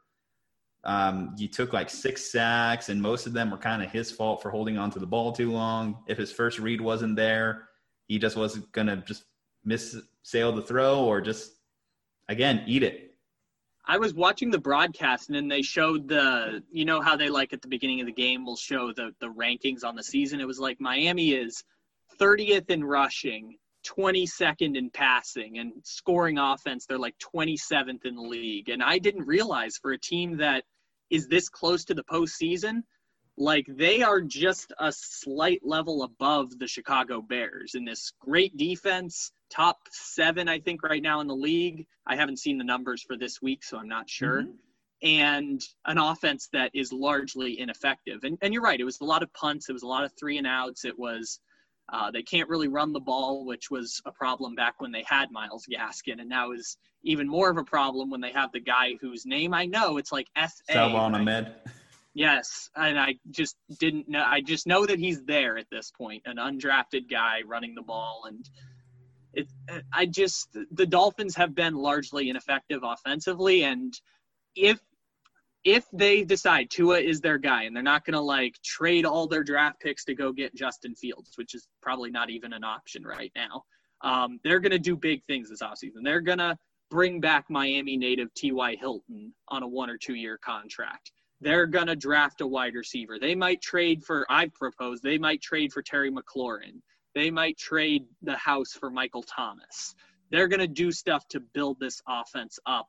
Um, 0.85 1.35
you 1.39 1.49
took 1.49 1.73
like 1.73 1.89
six 1.89 2.31
sacks, 2.31 2.89
and 2.89 3.01
most 3.01 3.27
of 3.27 3.33
them 3.33 3.51
were 3.51 3.57
kind 3.57 3.83
of 3.83 3.91
his 3.91 4.11
fault 4.11 4.43
for 4.43 4.51
holding 4.51 4.79
on 4.79 4.91
to 4.91 4.99
the 4.99 5.07
ball 5.07 5.33
too 5.33 5.53
long. 5.53 5.99
If 6.09 6.19
his 6.19 6.33
first 6.33 6.59
read 6.59 6.81
wasn't 6.81 7.17
there, 7.17 7.69
he 8.09 8.19
just 8.19 8.37
wasn't 8.37 8.71
gonna 8.73 8.97
just 9.07 9.25
miss 9.65 9.97
sail 10.23 10.53
the 10.53 10.63
throw 10.63 11.05
or 11.05 11.21
just 11.21 11.53
again 12.29 12.65
eat 12.67 12.83
it. 12.83 13.15
I 13.85 13.99
was 13.99 14.15
watching 14.15 14.51
the 14.51 14.59
broadcast 14.59 15.29
and 15.29 15.37
then 15.37 15.49
they 15.49 15.63
showed 15.63 16.09
the 16.09 16.63
you 16.71 16.85
know 16.85 17.01
how 17.01 17.17
they 17.17 17.29
like 17.29 17.53
at 17.53 17.63
the 17.63 17.69
beginning 17.69 18.01
of 18.01 18.07
the 18.07 18.13
game 18.13 18.45
will 18.45 18.57
show 18.57 18.93
the 18.93 19.13
the 19.21 19.29
rankings 19.29 19.85
on 19.85 19.95
the 19.95 20.03
season. 20.03 20.41
It 20.41 20.47
was 20.47 20.59
like 20.59 20.81
Miami 20.81 21.33
is 21.33 21.63
30th 22.21 22.71
in 22.71 22.85
rushing, 22.85 23.57
22nd 23.87 24.77
in 24.77 24.91
passing 24.91 25.59
and 25.59 25.73
scoring 25.83 26.39
offense. 26.39 26.87
They're 26.87 26.99
like 26.99 27.17
27th 27.19 28.05
in 28.05 28.15
the 28.15 28.23
league. 28.23 28.69
And 28.69 28.83
I 28.83 28.99
didn't 28.99 29.27
realize 29.27 29.77
for 29.77 29.93
a 29.93 29.99
team 29.99 30.37
that 30.39 30.65
is 31.13 31.29
this 31.29 31.49
close 31.49 31.85
to 31.85 31.95
the 31.95 32.03
postseason, 32.05 32.83
like 33.37 33.67
they 33.69 34.03
are 34.03 34.21
just 34.21 34.73
a 34.79 34.91
slight 34.91 35.61
level 35.63 36.03
above 36.03 36.59
the 36.59 36.67
Chicago 36.67 37.21
Bears 37.21 37.75
in 37.75 37.85
this 37.85 38.13
great 38.19 38.57
defense, 38.57 39.31
top 39.51 39.77
seven, 39.91 40.49
I 40.49 40.59
think, 40.59 40.83
right 40.83 41.03
now 41.03 41.21
in 41.21 41.27
the 41.27 41.37
league. 41.37 41.87
I 42.07 42.17
haven't 42.17 42.39
seen 42.39 42.57
the 42.57 42.65
numbers 42.65 43.03
for 43.03 43.17
this 43.17 43.43
week, 43.43 43.63
so 43.63 43.77
I'm 43.77 43.89
not 43.89 44.09
sure. 44.09 44.43
Mm-hmm. 44.43 44.53
And 45.05 45.61
an 45.85 45.99
offense 45.99 46.49
that 46.55 46.71
is 46.73 46.93
largely 46.93 47.61
ineffective. 47.61 48.25
And, 48.25 48.39
and 48.41 48.55
you're 48.55 48.63
right, 48.63 48.81
it 48.81 48.85
was 48.85 49.01
a 49.01 49.05
lot 49.05 49.23
of 49.23 49.33
punts, 49.35 49.69
it 49.69 49.73
was 49.75 49.83
a 49.83 49.89
lot 49.89 50.05
of 50.05 50.13
three 50.19 50.39
and 50.39 50.47
outs, 50.47 50.85
it 50.87 50.99
was 50.99 51.41
uh, 51.93 52.11
they 52.11 52.23
can't 52.23 52.49
really 52.49 52.69
run 52.69 52.93
the 52.93 53.01
ball, 53.01 53.45
which 53.45 53.71
was 53.71 54.01
a 54.07 54.13
problem 54.13 54.55
back 54.55 54.81
when 54.81 54.91
they 54.91 55.05
had 55.07 55.31
Myles 55.31 55.67
Gaskin, 55.71 56.21
and 56.21 56.29
now 56.29 56.53
is 56.53 56.79
even 57.05 57.29
more 57.29 57.51
of 57.51 57.59
a 57.59 57.65
problem 57.65 58.11
when 58.11 58.21
they 58.21 58.33
have 58.33 58.51
the 58.53 58.61
guy 58.61 58.95
whose 59.01 59.27
name 59.27 59.53
I 59.53 59.67
know. 59.67 59.99
It's 59.99 60.11
like 60.11 60.27
S. 60.35 60.63
Salvon 60.71 61.15
Ahmed. 61.15 61.55
Yes, 62.15 62.71
and 62.77 62.99
I 62.99 63.17
just 63.31 63.57
didn't 63.79 64.09
know. 64.09 64.25
I 64.27 64.41
just 64.41 64.67
know 64.67 64.87
that 64.87 64.99
he's 64.99 65.23
there 65.25 65.59
at 65.59 65.67
this 65.71 65.91
point, 65.91 66.23
an 66.27 66.37
undrafted 66.37 67.11
guy 67.11 67.41
running 67.47 67.75
the 67.75 67.83
ball, 67.83 68.25
and 68.27 68.49
it. 69.35 69.49
I 69.93 70.07
just 70.07 70.49
the 70.71 70.87
Dolphins 70.87 71.37
have 71.37 71.55
been 71.55 71.75
largely 71.75 72.31
ineffective 72.31 72.81
offensively, 72.83 73.65
and 73.65 73.99
if 74.55 74.79
if 75.65 75.85
they 75.93 76.25
decide 76.25 76.71
Tua 76.71 76.99
is 76.99 77.21
their 77.21 77.39
guy 77.39 77.65
and 77.65 77.75
they're 77.75 77.83
not 77.83 78.05
going 78.05 78.15
to 78.15 78.21
like 78.21 78.61
trade 78.65 79.05
all 79.05 79.27
their 79.27 79.45
draft 79.45 79.81
picks 79.81 80.05
to 80.07 80.15
go 80.15 80.33
get 80.33 80.55
Justin 80.55 80.95
Fields, 80.95 81.33
which 81.37 81.55
is 81.55 81.69
probably 81.81 82.11
not 82.11 82.31
even 82.31 82.53
an 82.53 82.65
option 82.65 83.05
right 83.05 83.33
now, 83.37 83.63
um, 84.03 84.41
they're 84.43 84.59
going 84.59 84.73
to 84.73 84.79
do 84.79 84.97
big 84.97 85.25
things 85.25 85.49
this 85.49 85.63
offseason. 85.63 86.03
They're 86.03 86.21
going 86.21 86.39
to 86.39 86.57
bring 86.91 87.21
back 87.21 87.47
Miami 87.49 87.97
native 87.97 88.35
T.Y. 88.35 88.77
Hilton 88.81 89.33
on 89.49 89.63
a 89.63 89.69
one 89.69 89.89
or 89.89 89.97
two 89.97 90.15
year 90.15 90.39
contract. 90.39 91.13
They're 91.41 91.67
going 91.67 91.87
to 91.87 91.97
draft 91.97 92.41
a 92.41 92.47
wide 92.47 92.75
receiver. 92.75 93.19
They 93.19 93.35
might 93.35 93.63
trade 93.63 94.05
for, 94.05 94.27
I've 94.29 94.55
proposed, 94.55 95.03
they 95.03 95.19
might 95.19 95.43
trade 95.43 95.73
for 95.73 95.83
Terry 95.83 96.11
McLaurin. 96.11 96.81
They 97.15 97.31
might 97.31 97.59
trade 97.59 98.05
the 98.23 98.37
house 98.37 98.73
for 98.73 98.91
Michael 98.91 99.23
Thomas. 99.23 99.95
They're 100.31 100.49
going 100.49 100.61
to 100.61 100.69
do 100.69 100.91
stuff 100.93 101.27
to 101.29 101.41
build 101.41 101.79
this 101.79 102.01
offense 102.09 102.59
up 102.67 102.89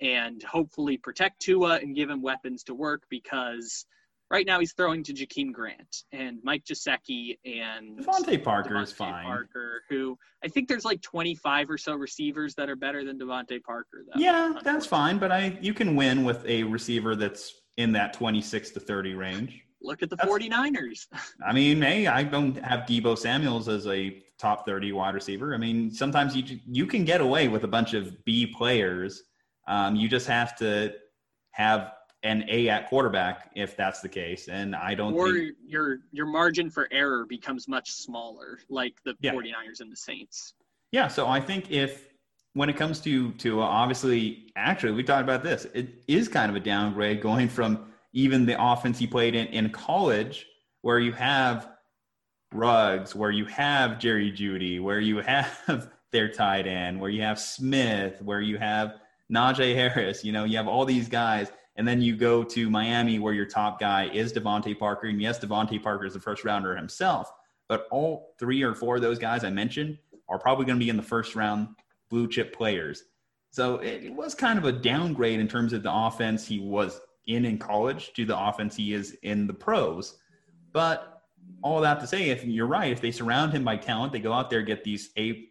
and 0.00 0.42
hopefully 0.42 0.96
protect 0.96 1.40
Tua 1.40 1.76
and 1.76 1.94
give 1.94 2.08
him 2.08 2.22
weapons 2.22 2.64
to 2.64 2.74
work 2.74 3.02
because 3.10 3.86
right 4.30 4.46
now 4.46 4.60
he's 4.60 4.72
throwing 4.72 5.02
to 5.04 5.12
Jakeem 5.12 5.52
Grant 5.52 6.04
and 6.12 6.38
Mike 6.42 6.64
Gesicki 6.64 7.38
and 7.44 7.98
DeVante 7.98 8.42
Parker 8.42 8.74
DeVante 8.74 8.82
is 8.82 8.92
fine. 8.92 9.24
Parker, 9.24 9.82
who 9.88 10.16
I 10.44 10.48
think 10.48 10.68
there's 10.68 10.84
like 10.84 11.02
25 11.02 11.70
or 11.70 11.78
so 11.78 11.94
receivers 11.94 12.54
that 12.54 12.70
are 12.70 12.76
better 12.76 13.04
than 13.04 13.18
DeVante 13.18 13.62
Parker. 13.62 14.04
Though, 14.06 14.20
yeah, 14.20 14.52
that's 14.62 14.86
fine, 14.86 15.18
but 15.18 15.32
I 15.32 15.58
you 15.60 15.74
can 15.74 15.96
win 15.96 16.24
with 16.24 16.44
a 16.46 16.62
receiver 16.64 17.16
that's 17.16 17.60
in 17.76 17.92
that 17.92 18.12
26 18.12 18.70
to 18.70 18.80
30 18.80 19.14
range. 19.14 19.64
Look 19.82 20.02
at 20.02 20.10
the 20.10 20.16
that's, 20.16 20.30
49ers. 20.30 21.06
I 21.46 21.52
mean, 21.54 21.80
hey, 21.80 22.06
I 22.06 22.22
don't 22.22 22.62
have 22.62 22.80
Deebo 22.80 23.16
Samuels 23.16 23.66
as 23.66 23.86
a 23.86 24.22
top 24.38 24.66
30 24.66 24.92
wide 24.92 25.14
receiver. 25.14 25.54
I 25.54 25.58
mean, 25.58 25.90
sometimes 25.90 26.36
you 26.36 26.58
you 26.66 26.86
can 26.86 27.04
get 27.04 27.20
away 27.20 27.48
with 27.48 27.64
a 27.64 27.68
bunch 27.68 27.94
of 27.94 28.24
B 28.24 28.46
players 28.46 29.22
um, 29.66 29.96
you 29.96 30.08
just 30.08 30.26
have 30.26 30.56
to 30.56 30.94
have 31.52 31.92
an 32.22 32.44
A 32.48 32.68
at 32.68 32.88
quarterback 32.88 33.50
if 33.54 33.76
that's 33.76 34.00
the 34.00 34.08
case. 34.08 34.48
And 34.48 34.76
I 34.76 34.94
don't 34.94 35.14
or 35.14 35.32
think... 35.32 35.56
your 35.66 35.98
your 36.12 36.26
margin 36.26 36.70
for 36.70 36.88
error 36.90 37.26
becomes 37.26 37.68
much 37.68 37.92
smaller, 37.92 38.58
like 38.68 38.94
the 39.04 39.14
yeah. 39.20 39.32
49ers 39.32 39.80
and 39.80 39.90
the 39.90 39.96
Saints. 39.96 40.54
Yeah, 40.92 41.08
so 41.08 41.26
I 41.26 41.40
think 41.40 41.70
if 41.70 42.08
when 42.54 42.68
it 42.68 42.76
comes 42.76 43.00
to 43.00 43.32
to 43.32 43.60
obviously 43.60 44.52
actually 44.56 44.92
we 44.92 45.02
talked 45.02 45.22
about 45.22 45.42
this, 45.42 45.66
it 45.74 46.02
is 46.08 46.28
kind 46.28 46.50
of 46.50 46.56
a 46.56 46.60
downgrade 46.60 47.20
going 47.20 47.48
from 47.48 47.86
even 48.12 48.44
the 48.44 48.62
offense 48.62 48.98
he 48.98 49.06
played 49.06 49.34
in 49.34 49.46
in 49.48 49.70
college 49.70 50.46
where 50.82 50.98
you 50.98 51.12
have 51.12 51.68
Ruggs, 52.52 53.14
where 53.14 53.30
you 53.30 53.44
have 53.46 53.98
Jerry 53.98 54.32
Jeudy, 54.32 54.80
where 54.80 54.98
you 54.98 55.18
have 55.18 55.90
their 56.12 56.28
tight 56.32 56.66
end, 56.66 57.00
where 57.00 57.10
you 57.10 57.22
have 57.22 57.38
Smith, 57.38 58.20
where 58.22 58.40
you 58.40 58.58
have 58.58 58.99
Najee 59.30 59.74
Harris, 59.74 60.24
you 60.24 60.32
know, 60.32 60.44
you 60.44 60.56
have 60.56 60.68
all 60.68 60.84
these 60.84 61.08
guys, 61.08 61.52
and 61.76 61.86
then 61.86 62.00
you 62.00 62.16
go 62.16 62.42
to 62.42 62.68
Miami 62.68 63.18
where 63.18 63.32
your 63.32 63.46
top 63.46 63.78
guy 63.78 64.10
is 64.12 64.32
DeVante 64.32 64.78
Parker. 64.78 65.06
And 65.06 65.20
yes, 65.20 65.38
DeVante 65.38 65.82
Parker 65.82 66.04
is 66.04 66.14
the 66.14 66.20
first 66.20 66.44
rounder 66.44 66.76
himself, 66.76 67.30
but 67.68 67.86
all 67.90 68.34
three 68.38 68.62
or 68.62 68.74
four 68.74 68.96
of 68.96 69.02
those 69.02 69.18
guys 69.18 69.44
I 69.44 69.50
mentioned 69.50 69.98
are 70.28 70.38
probably 70.38 70.64
going 70.64 70.78
to 70.78 70.84
be 70.84 70.90
in 70.90 70.96
the 70.96 71.02
first 71.02 71.34
round 71.34 71.68
blue 72.08 72.28
chip 72.28 72.54
players. 72.54 73.04
So 73.50 73.76
it 73.76 74.12
was 74.12 74.34
kind 74.34 74.58
of 74.58 74.64
a 74.64 74.72
downgrade 74.72 75.40
in 75.40 75.48
terms 75.48 75.72
of 75.72 75.82
the 75.82 75.92
offense 75.92 76.46
he 76.46 76.60
was 76.60 77.00
in 77.26 77.44
in 77.44 77.58
college 77.58 78.12
to 78.14 78.24
the 78.24 78.38
offense 78.38 78.76
he 78.76 78.94
is 78.94 79.16
in 79.22 79.46
the 79.46 79.54
pros. 79.54 80.18
But 80.72 81.22
all 81.62 81.80
that 81.80 82.00
to 82.00 82.06
say, 82.06 82.30
if 82.30 82.44
you're 82.44 82.66
right, 82.66 82.92
if 82.92 83.00
they 83.00 83.10
surround 83.10 83.52
him 83.52 83.64
by 83.64 83.76
talent, 83.76 84.12
they 84.12 84.20
go 84.20 84.32
out 84.32 84.50
there 84.50 84.62
get 84.62 84.84
these 84.84 85.10
A 85.18 85.48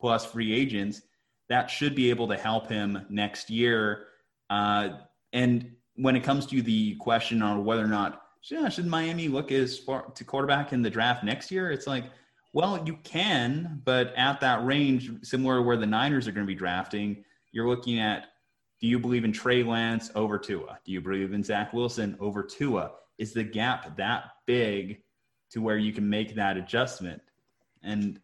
plus 0.00 0.26
free 0.26 0.52
agents 0.52 1.02
that 1.48 1.70
should 1.70 1.94
be 1.94 2.10
able 2.10 2.28
to 2.28 2.36
help 2.36 2.68
him 2.68 3.06
next 3.08 3.50
year. 3.50 4.06
Uh, 4.50 4.90
and 5.32 5.70
when 5.94 6.16
it 6.16 6.24
comes 6.24 6.46
to 6.46 6.62
the 6.62 6.94
question 6.96 7.42
on 7.42 7.64
whether 7.64 7.84
or 7.84 7.88
not 7.88 8.26
yeah, 8.50 8.68
should 8.68 8.86
Miami 8.86 9.28
look 9.28 9.50
as 9.50 9.78
far 9.78 10.10
to 10.14 10.24
quarterback 10.24 10.72
in 10.72 10.82
the 10.82 10.90
draft 10.90 11.24
next 11.24 11.50
year, 11.50 11.70
it's 11.70 11.86
like, 11.86 12.04
well, 12.52 12.82
you 12.86 12.96
can, 13.02 13.82
but 13.84 14.14
at 14.16 14.40
that 14.40 14.64
range, 14.64 15.10
similar 15.22 15.56
to 15.56 15.62
where 15.62 15.76
the 15.76 15.86
Niners 15.86 16.28
are 16.28 16.32
going 16.32 16.46
to 16.46 16.50
be 16.50 16.54
drafting, 16.54 17.24
you're 17.52 17.68
looking 17.68 17.98
at 17.98 18.28
Do 18.80 18.86
you 18.86 18.98
believe 18.98 19.24
in 19.24 19.32
Trey 19.32 19.62
Lance 19.62 20.10
over 20.14 20.38
Tua? 20.38 20.78
Do 20.84 20.92
you 20.92 21.00
believe 21.00 21.32
in 21.32 21.42
Zach 21.42 21.72
Wilson 21.72 22.16
over 22.20 22.42
Tua? 22.42 22.92
Is 23.18 23.32
the 23.32 23.44
gap 23.44 23.96
that 23.96 24.24
big 24.46 25.02
to 25.50 25.60
where 25.60 25.78
you 25.78 25.92
can 25.92 26.08
make 26.08 26.34
that 26.34 26.56
adjustment? 26.56 27.22
And 27.82 28.20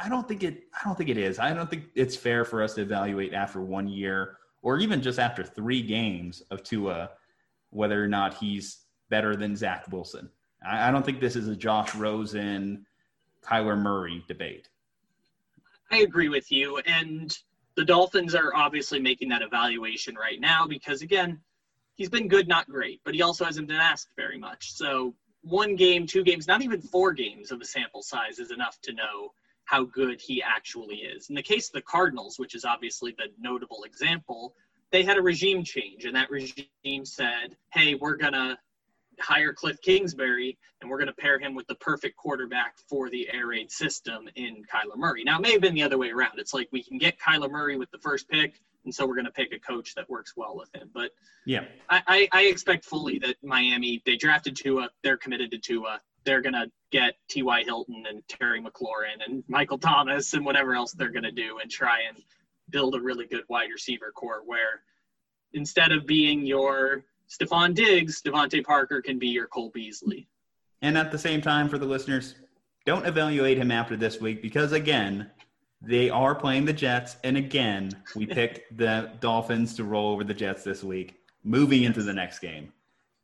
I 0.00 0.08
don't 0.08 0.28
think 0.28 0.44
it. 0.44 0.64
I 0.72 0.86
don't 0.86 0.96
think 0.96 1.10
it 1.10 1.18
is. 1.18 1.38
I 1.38 1.52
don't 1.52 1.68
think 1.68 1.84
it's 1.94 2.16
fair 2.16 2.44
for 2.44 2.62
us 2.62 2.74
to 2.74 2.82
evaluate 2.82 3.34
after 3.34 3.60
one 3.60 3.88
year 3.88 4.38
or 4.62 4.78
even 4.78 5.02
just 5.02 5.18
after 5.18 5.42
three 5.42 5.82
games 5.82 6.42
of 6.50 6.62
Tua 6.62 7.10
whether 7.70 8.02
or 8.02 8.08
not 8.08 8.34
he's 8.34 8.78
better 9.10 9.36
than 9.36 9.56
Zach 9.56 9.86
Wilson. 9.90 10.30
I, 10.66 10.88
I 10.88 10.90
don't 10.90 11.04
think 11.04 11.20
this 11.20 11.36
is 11.36 11.48
a 11.48 11.56
Josh 11.56 11.94
Rosen, 11.94 12.86
Kyler 13.42 13.78
Murray 13.78 14.24
debate. 14.28 14.68
I 15.90 15.98
agree 15.98 16.28
with 16.28 16.50
you. 16.52 16.78
And 16.86 17.36
the 17.76 17.84
Dolphins 17.84 18.34
are 18.34 18.54
obviously 18.54 19.00
making 19.00 19.28
that 19.30 19.42
evaluation 19.42 20.14
right 20.14 20.40
now 20.40 20.66
because, 20.66 21.02
again, 21.02 21.40
he's 21.94 22.10
been 22.10 22.28
good, 22.28 22.48
not 22.48 22.68
great, 22.68 23.00
but 23.04 23.14
he 23.14 23.22
also 23.22 23.44
hasn't 23.44 23.68
been 23.68 23.76
asked 23.76 24.08
very 24.16 24.38
much. 24.38 24.72
So, 24.72 25.14
one 25.42 25.76
game, 25.76 26.06
two 26.06 26.24
games, 26.24 26.48
not 26.48 26.62
even 26.62 26.80
four 26.82 27.12
games 27.12 27.52
of 27.52 27.60
a 27.60 27.64
sample 27.64 28.02
size 28.02 28.38
is 28.38 28.50
enough 28.50 28.78
to 28.82 28.92
know 28.92 29.32
how 29.68 29.84
good 29.84 30.18
he 30.18 30.42
actually 30.42 30.96
is. 30.96 31.28
In 31.28 31.34
the 31.34 31.42
case 31.42 31.68
of 31.68 31.74
the 31.74 31.82
Cardinals, 31.82 32.38
which 32.38 32.54
is 32.54 32.64
obviously 32.64 33.14
the 33.18 33.26
notable 33.38 33.84
example, 33.84 34.54
they 34.92 35.02
had 35.02 35.18
a 35.18 35.22
regime 35.22 35.62
change, 35.62 36.06
and 36.06 36.16
that 36.16 36.30
regime 36.30 37.04
said, 37.04 37.54
hey, 37.74 37.94
we're 37.94 38.16
going 38.16 38.32
to 38.32 38.56
hire 39.20 39.52
Cliff 39.52 39.76
Kingsbury, 39.82 40.56
and 40.80 40.88
we're 40.88 40.96
going 40.96 41.08
to 41.08 41.12
pair 41.12 41.38
him 41.38 41.54
with 41.54 41.66
the 41.66 41.74
perfect 41.74 42.16
quarterback 42.16 42.76
for 42.88 43.10
the 43.10 43.28
air 43.30 43.48
raid 43.48 43.70
system 43.70 44.26
in 44.36 44.62
Kyler 44.72 44.96
Murray. 44.96 45.22
Now, 45.22 45.36
it 45.36 45.42
may 45.42 45.52
have 45.52 45.60
been 45.60 45.74
the 45.74 45.82
other 45.82 45.98
way 45.98 46.12
around. 46.12 46.38
It's 46.38 46.54
like 46.54 46.70
we 46.72 46.82
can 46.82 46.96
get 46.96 47.18
Kyler 47.18 47.50
Murray 47.50 47.76
with 47.76 47.90
the 47.90 47.98
first 47.98 48.26
pick, 48.26 48.58
and 48.86 48.94
so 48.94 49.06
we're 49.06 49.16
going 49.16 49.26
to 49.26 49.32
pick 49.32 49.52
a 49.52 49.58
coach 49.58 49.94
that 49.96 50.08
works 50.08 50.32
well 50.34 50.56
with 50.56 50.74
him. 50.74 50.88
But 50.94 51.10
yeah, 51.44 51.64
I, 51.90 52.02
I, 52.06 52.28
I 52.32 52.42
expect 52.44 52.86
fully 52.86 53.18
that 53.18 53.36
Miami 53.42 54.02
they 54.06 54.16
drafted 54.16 54.56
Tua, 54.56 54.88
they're 55.04 55.18
committed 55.18 55.50
to 55.50 55.58
Tua. 55.58 56.00
They're 56.24 56.42
going 56.42 56.54
to 56.54 56.70
get 56.90 57.14
T.Y. 57.28 57.62
Hilton 57.64 58.04
and 58.08 58.22
Terry 58.28 58.60
McLaurin 58.60 59.24
and 59.26 59.44
Michael 59.48 59.78
Thomas 59.78 60.34
and 60.34 60.44
whatever 60.44 60.74
else 60.74 60.92
they're 60.92 61.10
going 61.10 61.24
to 61.24 61.32
do 61.32 61.58
and 61.60 61.70
try 61.70 62.00
and 62.08 62.22
build 62.70 62.94
a 62.94 63.00
really 63.00 63.26
good 63.26 63.44
wide 63.48 63.70
receiver 63.72 64.12
corps 64.14 64.42
where 64.44 64.82
instead 65.52 65.92
of 65.92 66.06
being 66.06 66.44
your 66.44 67.04
Stefon 67.28 67.74
Diggs, 67.74 68.22
DeVante 68.22 68.64
Parker 68.64 69.02
can 69.02 69.18
be 69.18 69.28
your 69.28 69.46
Cole 69.46 69.70
Beasley. 69.70 70.28
And 70.80 70.96
at 70.96 71.10
the 71.10 71.18
same 71.18 71.40
time, 71.40 71.68
for 71.68 71.78
the 71.78 71.86
listeners, 71.86 72.34
don't 72.86 73.06
evaluate 73.06 73.58
him 73.58 73.70
after 73.70 73.96
this 73.96 74.20
week 74.20 74.40
because, 74.40 74.72
again, 74.72 75.30
they 75.82 76.08
are 76.10 76.34
playing 76.34 76.64
the 76.64 76.72
Jets. 76.72 77.16
And 77.24 77.36
again, 77.36 77.90
we 78.14 78.26
picked 78.26 78.76
the 78.76 79.10
Dolphins 79.20 79.74
to 79.76 79.84
roll 79.84 80.12
over 80.12 80.24
the 80.24 80.34
Jets 80.34 80.64
this 80.64 80.82
week, 80.82 81.16
moving 81.44 81.82
into 81.82 82.02
the 82.02 82.14
next 82.14 82.38
game. 82.38 82.72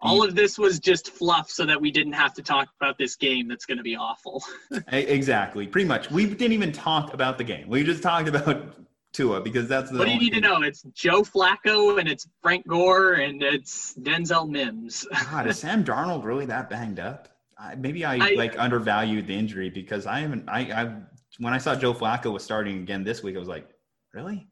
All 0.04 0.22
of 0.22 0.34
this 0.34 0.58
was 0.58 0.78
just 0.78 1.10
fluff 1.10 1.50
so 1.50 1.64
that 1.64 1.80
we 1.80 1.90
didn't 1.90 2.12
have 2.12 2.34
to 2.34 2.42
talk 2.42 2.68
about 2.80 2.98
this 2.98 3.16
game 3.16 3.48
that's 3.48 3.64
going 3.64 3.78
to 3.78 3.82
be 3.82 3.96
awful. 3.96 4.44
exactly. 4.88 5.66
Pretty 5.66 5.88
much. 5.88 6.10
We 6.10 6.26
didn't 6.26 6.52
even 6.52 6.72
talk 6.72 7.14
about 7.14 7.38
the 7.38 7.44
game. 7.44 7.68
We 7.68 7.82
just 7.84 8.02
talked 8.02 8.28
about 8.28 8.74
Tua 9.14 9.40
because 9.40 9.66
that's 9.68 9.90
the. 9.90 9.98
What 9.98 10.06
do 10.06 10.12
you 10.12 10.20
need 10.20 10.34
to 10.34 10.40
know? 10.40 10.62
It's 10.62 10.82
Joe 10.92 11.22
Flacco 11.22 11.98
and 11.98 12.08
it's 12.08 12.28
Frank 12.42 12.66
Gore 12.66 13.14
and 13.14 13.42
it's 13.42 13.94
Denzel 13.94 14.48
Mims. 14.48 15.06
God, 15.30 15.46
is 15.46 15.58
Sam 15.58 15.84
Darnold 15.84 16.24
really 16.24 16.46
that 16.46 16.68
banged 16.68 16.98
up? 16.98 17.28
I, 17.56 17.76
maybe 17.76 18.04
I, 18.04 18.16
I, 18.16 18.34
like 18.34 18.58
undervalued 18.58 19.28
the 19.28 19.34
injury 19.34 19.70
because 19.70 20.06
I 20.06 20.20
haven't. 20.20 20.48
I, 20.48 20.60
I 20.60 20.96
when 21.38 21.54
I 21.54 21.58
saw 21.58 21.74
Joe 21.74 21.94
Flacco 21.94 22.32
was 22.32 22.42
starting 22.42 22.78
again 22.78 23.04
this 23.04 23.22
week, 23.22 23.36
I 23.36 23.38
was 23.38 23.48
like, 23.48 23.68
really? 24.12 24.48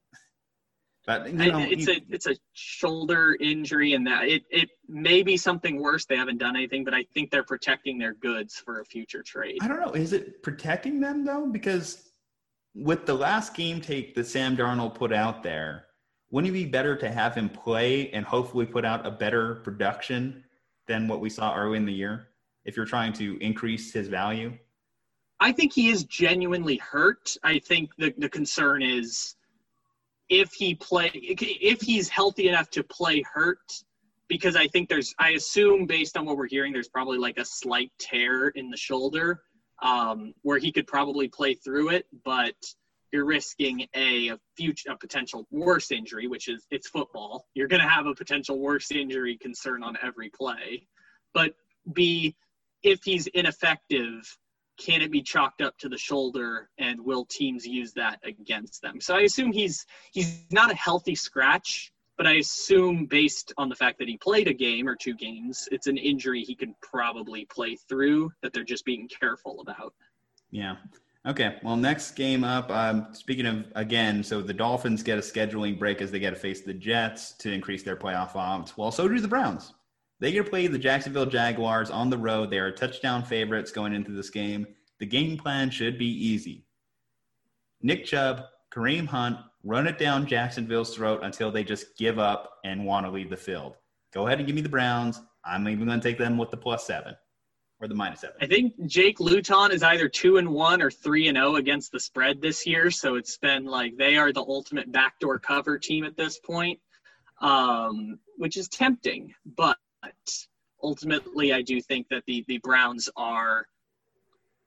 But 1.06 1.28
you 1.30 1.50
know, 1.50 1.58
it's 1.58 1.88
a 1.88 2.00
it's 2.08 2.26
a 2.26 2.36
shoulder 2.52 3.36
injury, 3.40 3.94
and 3.94 4.06
that 4.06 4.28
it 4.28 4.44
it 4.50 4.70
may 4.88 5.22
be 5.22 5.36
something 5.36 5.80
worse. 5.80 6.04
They 6.04 6.16
haven't 6.16 6.38
done 6.38 6.54
anything, 6.54 6.84
but 6.84 6.94
I 6.94 7.04
think 7.12 7.30
they're 7.30 7.42
protecting 7.42 7.98
their 7.98 8.14
goods 8.14 8.56
for 8.56 8.80
a 8.80 8.84
future 8.84 9.22
trade. 9.22 9.58
I 9.62 9.68
don't 9.68 9.80
know. 9.80 9.92
Is 9.92 10.12
it 10.12 10.42
protecting 10.42 11.00
them 11.00 11.24
though? 11.24 11.46
Because 11.46 12.10
with 12.74 13.04
the 13.04 13.14
last 13.14 13.54
game 13.54 13.80
tape 13.80 14.14
that 14.14 14.26
Sam 14.26 14.56
Darnold 14.56 14.94
put 14.94 15.12
out 15.12 15.42
there, 15.42 15.86
wouldn't 16.30 16.50
it 16.50 16.54
be 16.54 16.64
better 16.64 16.96
to 16.96 17.10
have 17.10 17.34
him 17.34 17.48
play 17.48 18.10
and 18.10 18.24
hopefully 18.24 18.64
put 18.64 18.84
out 18.84 19.04
a 19.04 19.10
better 19.10 19.56
production 19.56 20.44
than 20.86 21.08
what 21.08 21.20
we 21.20 21.28
saw 21.28 21.54
early 21.56 21.78
in 21.78 21.84
the 21.84 21.92
year 21.92 22.28
if 22.64 22.76
you're 22.76 22.86
trying 22.86 23.12
to 23.14 23.36
increase 23.40 23.92
his 23.92 24.08
value? 24.08 24.56
I 25.40 25.50
think 25.50 25.72
he 25.72 25.88
is 25.88 26.04
genuinely 26.04 26.76
hurt. 26.76 27.36
I 27.42 27.58
think 27.58 27.90
the, 27.98 28.14
the 28.16 28.28
concern 28.28 28.80
is 28.80 29.34
if 30.32 30.54
he 30.54 30.74
play 30.74 31.10
if 31.12 31.82
he's 31.82 32.08
healthy 32.08 32.48
enough 32.48 32.70
to 32.70 32.82
play 32.82 33.22
hurt 33.34 33.58
because 34.28 34.56
I 34.56 34.66
think 34.66 34.88
there's 34.88 35.14
I 35.18 35.30
assume 35.32 35.84
based 35.86 36.16
on 36.16 36.24
what 36.24 36.38
we're 36.38 36.48
hearing 36.48 36.72
there's 36.72 36.88
probably 36.88 37.18
like 37.18 37.38
a 37.38 37.44
slight 37.44 37.92
tear 37.98 38.48
in 38.48 38.70
the 38.70 38.76
shoulder 38.78 39.42
um, 39.82 40.32
where 40.40 40.58
he 40.58 40.72
could 40.72 40.86
probably 40.86 41.28
play 41.28 41.52
through 41.52 41.90
it, 41.90 42.06
but 42.24 42.54
you're 43.12 43.26
risking 43.26 43.86
a, 43.94 44.28
a 44.28 44.38
future 44.56 44.90
a 44.90 44.96
potential 44.96 45.46
worse 45.50 45.90
injury, 45.90 46.28
which 46.28 46.48
is 46.48 46.64
it's 46.70 46.88
football. 46.88 47.44
You're 47.52 47.68
going 47.68 47.82
to 47.82 47.88
have 47.88 48.06
a 48.06 48.14
potential 48.14 48.58
worse 48.58 48.90
injury 48.90 49.36
concern 49.36 49.82
on 49.82 49.98
every 50.02 50.30
play. 50.30 50.88
But 51.34 51.52
B, 51.92 52.34
if 52.82 53.04
he's 53.04 53.26
ineffective, 53.26 54.34
can 54.84 55.02
it 55.02 55.10
be 55.10 55.22
chalked 55.22 55.60
up 55.60 55.76
to 55.78 55.88
the 55.88 55.98
shoulder 55.98 56.68
and 56.78 57.00
will 57.00 57.24
teams 57.24 57.66
use 57.66 57.92
that 57.92 58.18
against 58.24 58.82
them? 58.82 59.00
So 59.00 59.14
I 59.14 59.20
assume 59.20 59.52
he's 59.52 59.86
he's 60.12 60.44
not 60.50 60.70
a 60.70 60.74
healthy 60.74 61.14
scratch 61.14 61.92
but 62.22 62.26
I 62.26 62.34
assume 62.34 63.06
based 63.06 63.52
on 63.58 63.68
the 63.68 63.74
fact 63.74 63.98
that 63.98 64.08
he 64.08 64.16
played 64.16 64.46
a 64.46 64.52
game 64.52 64.88
or 64.88 64.94
two 64.94 65.14
games, 65.14 65.68
it's 65.72 65.86
an 65.86 65.96
injury 65.96 66.42
he 66.42 66.54
can 66.54 66.74
probably 66.82 67.46
play 67.46 67.76
through 67.88 68.30
that 68.42 68.52
they're 68.52 68.64
just 68.64 68.84
being 68.84 69.08
careful 69.08 69.60
about. 69.60 69.94
Yeah. 70.50 70.76
Okay. 71.26 71.56
Well, 71.62 71.76
next 71.76 72.12
game 72.12 72.44
up. 72.44 72.70
Um, 72.70 73.08
speaking 73.12 73.46
of 73.46 73.64
again, 73.74 74.22
so 74.22 74.42
the 74.42 74.52
Dolphins 74.52 75.02
get 75.02 75.18
a 75.18 75.20
scheduling 75.20 75.78
break 75.78 76.02
as 76.02 76.10
they 76.10 76.18
get 76.18 76.30
to 76.30 76.36
face 76.36 76.60
the 76.60 76.74
Jets 76.74 77.32
to 77.38 77.50
increase 77.50 77.82
their 77.82 77.96
playoff 77.96 78.36
odds. 78.36 78.76
Well, 78.76 78.90
so 78.90 79.08
do 79.08 79.18
the 79.18 79.28
Browns. 79.28 79.72
They 80.22 80.30
to 80.34 80.44
play 80.44 80.68
the 80.68 80.78
Jacksonville 80.78 81.26
Jaguars 81.26 81.90
on 81.90 82.08
the 82.08 82.16
road. 82.16 82.48
They 82.48 82.60
are 82.60 82.70
touchdown 82.70 83.24
favorites 83.24 83.72
going 83.72 83.92
into 83.92 84.12
this 84.12 84.30
game. 84.30 84.68
The 85.00 85.06
game 85.06 85.36
plan 85.36 85.68
should 85.68 85.98
be 85.98 86.06
easy. 86.06 86.64
Nick 87.82 88.04
Chubb, 88.04 88.44
Kareem 88.72 89.08
Hunt, 89.08 89.36
run 89.64 89.88
it 89.88 89.98
down 89.98 90.28
Jacksonville's 90.28 90.94
throat 90.94 91.24
until 91.24 91.50
they 91.50 91.64
just 91.64 91.98
give 91.98 92.20
up 92.20 92.58
and 92.64 92.86
want 92.86 93.04
to 93.04 93.10
leave 93.10 93.30
the 93.30 93.36
field. 93.36 93.74
Go 94.14 94.28
ahead 94.28 94.38
and 94.38 94.46
give 94.46 94.54
me 94.54 94.62
the 94.62 94.68
Browns. 94.68 95.20
I'm 95.44 95.66
even 95.68 95.86
going 95.86 95.98
to 96.00 96.08
take 96.08 96.18
them 96.18 96.38
with 96.38 96.52
the 96.52 96.56
plus 96.56 96.86
seven 96.86 97.16
or 97.80 97.88
the 97.88 97.94
minus 97.96 98.20
seven. 98.20 98.36
I 98.40 98.46
think 98.46 98.74
Jake 98.86 99.18
Luton 99.18 99.72
is 99.72 99.82
either 99.82 100.08
two 100.08 100.36
and 100.36 100.50
one 100.50 100.80
or 100.80 100.92
three 100.92 101.26
and 101.26 101.36
zero 101.36 101.54
oh 101.54 101.56
against 101.56 101.90
the 101.90 101.98
spread 101.98 102.40
this 102.40 102.64
year. 102.64 102.92
So 102.92 103.16
it's 103.16 103.38
been 103.38 103.64
like 103.64 103.96
they 103.96 104.16
are 104.18 104.32
the 104.32 104.42
ultimate 104.42 104.92
backdoor 104.92 105.40
cover 105.40 105.80
team 105.80 106.04
at 106.04 106.16
this 106.16 106.38
point, 106.38 106.78
um, 107.40 108.20
which 108.36 108.56
is 108.56 108.68
tempting. 108.68 109.34
But 109.56 109.76
ultimately, 110.82 111.52
I 111.52 111.62
do 111.62 111.80
think 111.80 112.08
that 112.08 112.24
the 112.26 112.44
the 112.48 112.58
Browns 112.58 113.08
are 113.16 113.66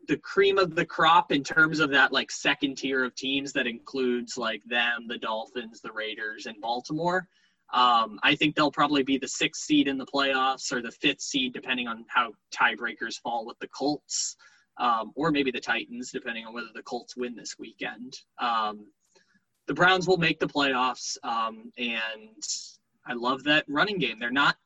the 0.08 0.18
cream 0.18 0.58
of 0.58 0.76
the 0.76 0.86
crop 0.86 1.32
in 1.32 1.44
terms 1.44 1.80
of 1.80 1.90
that 1.90 2.12
like 2.12 2.30
second 2.32 2.78
tier 2.78 3.04
of 3.04 3.16
teams 3.16 3.52
that 3.54 3.68
includes 3.68 4.38
like 4.38 4.64
them, 4.66 5.08
the 5.08 5.18
Dolphins, 5.18 5.82
the 5.82 5.92
Raiders, 5.92 6.46
and 6.46 6.60
Baltimore. 6.62 7.28
Um, 7.74 8.20
I 8.22 8.36
think 8.36 8.56
they'll 8.56 8.72
probably 8.72 9.04
be 9.04 9.18
the 9.18 9.28
sixth 9.28 9.64
seed 9.64 9.88
in 9.88 9.98
the 9.98 10.06
playoffs 10.06 10.72
or 10.72 10.82
the 10.82 10.92
fifth 10.92 11.22
seed, 11.22 11.54
depending 11.54 11.88
on 11.88 12.06
how 12.08 12.34
tiebreakers 12.54 13.20
fall 13.20 13.46
with 13.46 13.58
the 13.60 13.68
Colts 13.70 14.36
um, 14.78 15.12
or 15.16 15.32
maybe 15.32 15.52
the 15.52 15.60
Titans, 15.60 16.12
depending 16.12 16.46
on 16.46 16.54
whether 16.54 16.68
the 16.74 16.84
Colts 16.84 17.16
win 17.16 17.36
this 17.36 17.56
weekend. 17.58 18.18
Um, 18.40 18.86
the 19.68 19.74
Browns 19.74 20.08
will 20.08 20.18
make 20.18 20.40
the 20.40 20.48
playoffs, 20.48 21.18
um, 21.24 21.72
and 21.78 22.44
I 23.08 23.14
love 23.14 23.44
that 23.46 23.66
running 23.68 23.98
game. 23.98 24.20
They're 24.20 24.32
not 24.32 24.58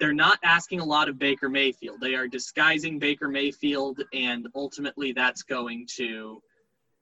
they're 0.00 0.12
not 0.12 0.38
asking 0.42 0.80
a 0.80 0.84
lot 0.84 1.08
of 1.08 1.18
Baker 1.18 1.48
Mayfield. 1.48 2.00
They 2.00 2.14
are 2.14 2.26
disguising 2.26 2.98
Baker 2.98 3.28
Mayfield, 3.28 4.02
and 4.12 4.48
ultimately 4.54 5.12
that's 5.12 5.42
going 5.42 5.86
to 5.96 6.42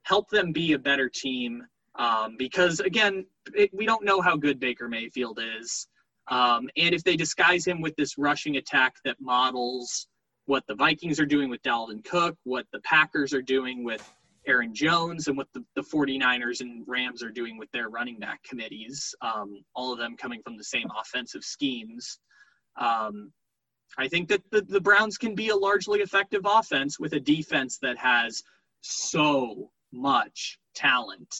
help 0.03 0.29
them 0.29 0.51
be 0.51 0.73
a 0.73 0.79
better 0.79 1.09
team. 1.09 1.63
Um, 1.95 2.35
because 2.37 2.79
again, 2.79 3.25
it, 3.53 3.71
we 3.73 3.85
don't 3.85 4.05
know 4.05 4.21
how 4.21 4.35
good 4.35 4.59
Baker 4.59 4.87
Mayfield 4.87 5.39
is. 5.59 5.87
Um, 6.29 6.69
and 6.77 6.93
if 6.95 7.03
they 7.03 7.15
disguise 7.15 7.65
him 7.65 7.81
with 7.81 7.95
this 7.95 8.17
rushing 8.17 8.57
attack 8.57 8.95
that 9.05 9.17
models 9.19 10.07
what 10.45 10.65
the 10.67 10.75
Vikings 10.75 11.19
are 11.19 11.25
doing 11.25 11.49
with 11.49 11.61
Dalvin 11.63 12.03
Cook, 12.03 12.37
what 12.43 12.65
the 12.71 12.79
Packers 12.81 13.33
are 13.33 13.41
doing 13.41 13.83
with 13.83 14.09
Aaron 14.45 14.73
Jones, 14.73 15.27
and 15.27 15.37
what 15.37 15.47
the, 15.53 15.63
the 15.75 15.81
49ers 15.81 16.61
and 16.61 16.83
Rams 16.87 17.23
are 17.23 17.29
doing 17.29 17.57
with 17.57 17.71
their 17.71 17.89
running 17.89 18.19
back 18.19 18.43
committees, 18.43 19.15
um, 19.21 19.63
all 19.73 19.93
of 19.93 19.99
them 19.99 20.17
coming 20.17 20.41
from 20.43 20.57
the 20.57 20.63
same 20.63 20.87
offensive 20.99 21.43
schemes, 21.43 22.19
um, 22.77 23.31
I 23.97 24.07
think 24.07 24.27
that 24.29 24.41
the, 24.51 24.61
the 24.61 24.81
Browns 24.81 25.17
can 25.17 25.35
be 25.35 25.49
a 25.49 25.55
largely 25.55 25.99
effective 25.99 26.41
offense 26.45 26.99
with 26.99 27.13
a 27.13 27.19
defense 27.19 27.77
that 27.81 27.97
has 27.97 28.41
so 28.81 29.69
much 29.91 30.57
talent. 30.75 31.33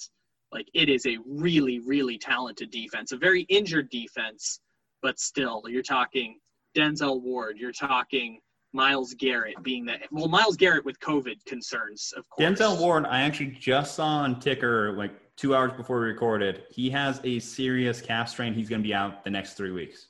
Like 0.51 0.67
it 0.73 0.87
is 0.87 1.05
a 1.05 1.17
really, 1.25 1.79
really 1.79 2.17
talented 2.17 2.69
defense, 2.69 3.11
a 3.11 3.17
very 3.17 3.41
injured 3.43 3.89
defense, 3.89 4.59
but 5.01 5.19
still, 5.19 5.63
you're 5.67 5.81
talking 5.81 6.39
Denzel 6.77 7.21
Ward, 7.21 7.57
you're 7.57 7.71
talking 7.71 8.39
Myles 8.71 9.13
Garrett 9.15 9.55
being 9.63 9.85
that 9.85 10.01
well, 10.11 10.27
Myles 10.27 10.55
Garrett 10.55 10.85
with 10.85 10.99
COVID 10.99 11.43
concerns, 11.45 12.13
of 12.15 12.27
course. 12.29 12.47
Denzel 12.47 12.79
Ward, 12.79 13.05
I 13.05 13.21
actually 13.21 13.57
just 13.59 13.95
saw 13.95 14.05
on 14.05 14.39
ticker 14.39 14.93
like 14.93 15.11
two 15.35 15.55
hours 15.55 15.73
before 15.73 15.99
we 15.99 16.07
recorded. 16.07 16.63
He 16.69 16.89
has 16.91 17.19
a 17.23 17.39
serious 17.39 18.01
calf 18.01 18.29
strain. 18.29 18.53
He's 18.53 18.69
going 18.69 18.81
to 18.81 18.87
be 18.87 18.93
out 18.93 19.23
the 19.23 19.29
next 19.29 19.53
three 19.53 19.71
weeks. 19.71 20.07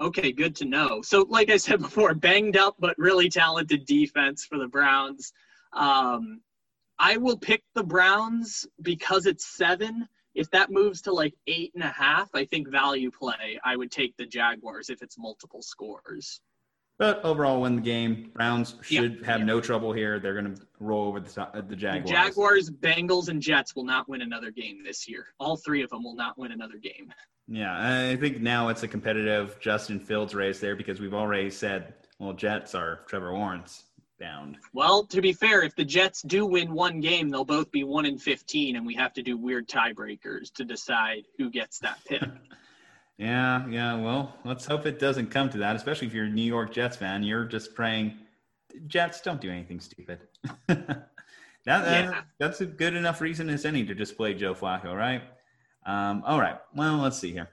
Okay, 0.00 0.32
good 0.32 0.56
to 0.56 0.64
know. 0.64 1.02
So, 1.02 1.26
like 1.28 1.50
I 1.50 1.56
said 1.56 1.80
before, 1.82 2.14
banged 2.14 2.56
up 2.56 2.76
but 2.78 2.98
really 2.98 3.28
talented 3.28 3.84
defense 3.86 4.44
for 4.44 4.58
the 4.58 4.68
Browns. 4.68 5.32
Um, 5.72 6.40
I 6.98 7.16
will 7.16 7.36
pick 7.36 7.62
the 7.74 7.82
Browns 7.84 8.66
because 8.82 9.26
it's 9.26 9.46
seven. 9.46 10.08
If 10.34 10.50
that 10.50 10.70
moves 10.70 11.02
to 11.02 11.12
like 11.12 11.34
eight 11.46 11.72
and 11.74 11.82
a 11.82 11.88
half, 11.88 12.28
I 12.34 12.44
think 12.44 12.68
value 12.68 13.10
play. 13.10 13.58
I 13.64 13.76
would 13.76 13.90
take 13.90 14.16
the 14.16 14.26
Jaguars 14.26 14.90
if 14.90 15.02
it's 15.02 15.18
multiple 15.18 15.62
scores. 15.62 16.40
But 16.98 17.24
overall, 17.24 17.62
win 17.62 17.76
the 17.76 17.82
game. 17.82 18.30
Browns 18.34 18.74
should 18.82 19.24
have 19.24 19.40
no 19.40 19.58
trouble 19.58 19.90
here. 19.90 20.20
They're 20.20 20.38
going 20.38 20.54
to 20.54 20.62
roll 20.80 21.08
over 21.08 21.18
the, 21.18 21.64
the 21.66 21.74
Jaguars. 21.74 22.04
The 22.04 22.10
Jaguars, 22.10 22.70
Bengals, 22.70 23.30
and 23.30 23.40
Jets 23.40 23.74
will 23.74 23.86
not 23.86 24.06
win 24.06 24.20
another 24.20 24.50
game 24.50 24.84
this 24.84 25.08
year. 25.08 25.28
All 25.40 25.56
three 25.56 25.82
of 25.82 25.88
them 25.88 26.04
will 26.04 26.14
not 26.14 26.36
win 26.36 26.52
another 26.52 26.76
game. 26.76 27.10
Yeah, 27.48 28.10
I 28.10 28.16
think 28.16 28.40
now 28.40 28.68
it's 28.68 28.82
a 28.82 28.88
competitive 28.88 29.58
Justin 29.60 29.98
Fields 29.98 30.34
race 30.34 30.60
there 30.60 30.76
because 30.76 31.00
we've 31.00 31.14
already 31.14 31.50
said, 31.50 31.94
well, 32.18 32.32
Jets 32.32 32.74
are 32.74 33.00
Trevor 33.06 33.32
Lawrence 33.32 33.84
bound. 34.20 34.58
Well, 34.72 35.04
to 35.06 35.20
be 35.20 35.32
fair, 35.32 35.62
if 35.62 35.74
the 35.74 35.84
Jets 35.84 36.22
do 36.22 36.46
win 36.46 36.72
one 36.72 37.00
game, 37.00 37.30
they'll 37.30 37.44
both 37.44 37.72
be 37.72 37.82
one 37.82 38.06
in 38.06 38.18
fifteen, 38.18 38.76
and 38.76 38.86
we 38.86 38.94
have 38.94 39.12
to 39.14 39.22
do 39.22 39.36
weird 39.36 39.68
tiebreakers 39.68 40.52
to 40.54 40.64
decide 40.64 41.24
who 41.38 41.50
gets 41.50 41.80
that 41.80 41.98
pick. 42.06 42.22
yeah, 43.18 43.66
yeah. 43.68 43.96
Well, 43.96 44.36
let's 44.44 44.66
hope 44.66 44.86
it 44.86 45.00
doesn't 45.00 45.30
come 45.30 45.50
to 45.50 45.58
that. 45.58 45.74
Especially 45.74 46.06
if 46.06 46.14
you're 46.14 46.26
a 46.26 46.30
New 46.30 46.42
York 46.42 46.72
Jets 46.72 46.96
fan, 46.96 47.24
you're 47.24 47.46
just 47.46 47.74
praying, 47.74 48.18
Jets 48.86 49.20
don't 49.22 49.40
do 49.40 49.50
anything 49.50 49.80
stupid. 49.80 50.20
that, 50.68 51.08
yeah. 51.66 52.20
that's 52.38 52.60
a 52.60 52.66
good 52.66 52.94
enough 52.94 53.20
reason 53.20 53.48
as 53.48 53.64
any 53.64 53.84
to 53.86 53.94
just 53.94 54.16
play 54.16 54.34
Joe 54.34 54.54
Flacco, 54.54 54.94
right? 54.94 55.22
Um, 55.86 56.22
all 56.26 56.40
right. 56.40 56.58
Well, 56.74 56.98
let's 56.98 57.18
see 57.18 57.32
here. 57.32 57.50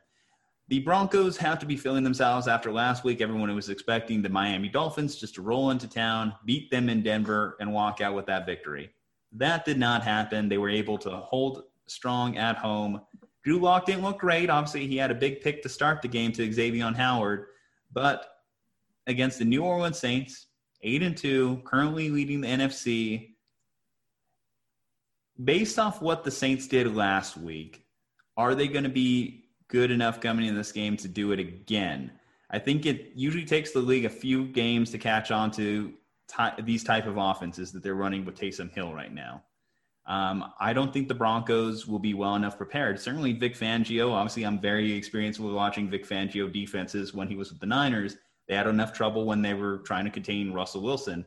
The 0.70 0.80
Broncos 0.80 1.38
have 1.38 1.60
to 1.60 1.66
be 1.66 1.78
feeling 1.78 2.04
themselves 2.04 2.48
after 2.48 2.74
last 2.74 3.06
week. 3.06 3.22
Everyone 3.22 3.54
was 3.56 3.70
expecting 3.70 4.22
the 4.22 4.28
Miami 4.28 4.68
Dolphins 4.68 5.16
just 5.16 5.36
to 5.36 5.42
roll 5.42 5.70
into 5.72 5.88
town, 5.88 6.34
beat 6.46 6.70
them 6.70 6.90
in 6.90 7.02
Denver, 7.02 7.56
and 7.62 7.74
walk 7.74 8.02
out 8.02 8.16
with 8.16 8.26
that 8.26 8.46
victory. 8.46 8.92
That 9.32 9.64
did 9.64 9.78
not 9.78 10.04
happen. 10.04 10.50
They 10.50 10.58
were 10.58 10.70
able 10.70 10.98
to 11.00 11.10
hold 11.10 11.64
strong 11.86 12.38
at 12.38 12.58
home. 12.58 13.02
Drew 13.44 13.60
Lock 13.60 13.86
didn't 13.86 14.04
look 14.04 14.20
great. 14.20 14.50
Obviously, 14.50 14.88
he 14.88 14.98
had 14.98 15.10
a 15.10 15.16
big 15.16 15.40
pick 15.40 15.64
to 15.64 15.70
start 15.70 16.02
the 16.02 16.08
game 16.10 16.34
to 16.34 16.52
Xavier 16.52 16.92
Howard, 16.92 17.46
but 17.94 18.42
against 19.08 19.40
the 19.40 19.46
New 19.46 19.64
Orleans 19.64 19.98
Saints, 19.98 20.48
eight 20.82 21.02
and 21.02 21.16
two, 21.16 21.62
currently 21.64 22.10
leading 22.10 22.42
the 22.42 22.48
NFC. 22.50 23.36
Based 25.42 25.80
off 25.80 26.02
what 26.02 26.26
the 26.26 26.32
Saints 26.32 26.68
did 26.68 26.94
last 26.94 27.38
week, 27.38 27.87
are 28.38 28.56
they 28.56 28.68
going 28.68 28.84
to 28.84 28.90
be 28.90 29.48
good 29.68 29.92
enough 29.92 30.22
coming 30.22 30.46
in 30.46 30.56
this 30.56 30.72
game 30.72 30.96
to 30.98 31.08
do 31.08 31.32
it 31.32 31.40
again. 31.40 32.12
I 32.50 32.60
think 32.60 32.86
it 32.86 33.12
usually 33.16 33.46
takes 33.46 33.72
the 33.72 33.80
league 33.80 34.06
a 34.06 34.10
few 34.10 34.46
games 34.46 34.92
to 34.92 34.98
catch 34.98 35.32
on 35.32 35.52
to 35.52 35.94
ty- 36.28 36.56
these 36.64 36.84
type 36.84 37.06
of 37.06 37.18
offenses 37.18 37.72
that 37.74 37.84
they're 37.84 37.96
running 37.96 38.24
with 38.24 38.40
Taysom 38.40 38.72
Hill 38.74 38.94
right 38.94 39.14
now. 39.14 39.44
Um, 40.06 40.54
I 40.58 40.72
don't 40.72 40.94
think 40.94 41.10
the 41.10 41.14
Broncos 41.14 41.86
will 41.86 42.00
be 42.00 42.14
well 42.14 42.36
enough 42.36 42.56
prepared. 42.56 42.98
Certainly, 42.98 43.34
Vic 43.34 43.58
Fangio. 43.58 44.12
Obviously, 44.14 44.46
I'm 44.46 44.60
very 44.60 44.94
experienced 44.94 45.42
with 45.42 45.54
watching 45.54 45.90
Vic 45.90 46.08
Fangio 46.08 46.52
defenses 46.52 47.14
when 47.14 47.28
he 47.28 47.36
was 47.36 47.52
with 47.52 47.60
the 47.60 47.66
Niners. 47.66 48.16
They 48.48 48.56
had 48.56 48.68
enough 48.68 48.94
trouble 48.94 49.26
when 49.26 49.42
they 49.42 49.54
were 49.54 49.80
trying 49.80 50.06
to 50.06 50.12
contain 50.12 50.54
Russell 50.54 50.82
Wilson. 50.82 51.26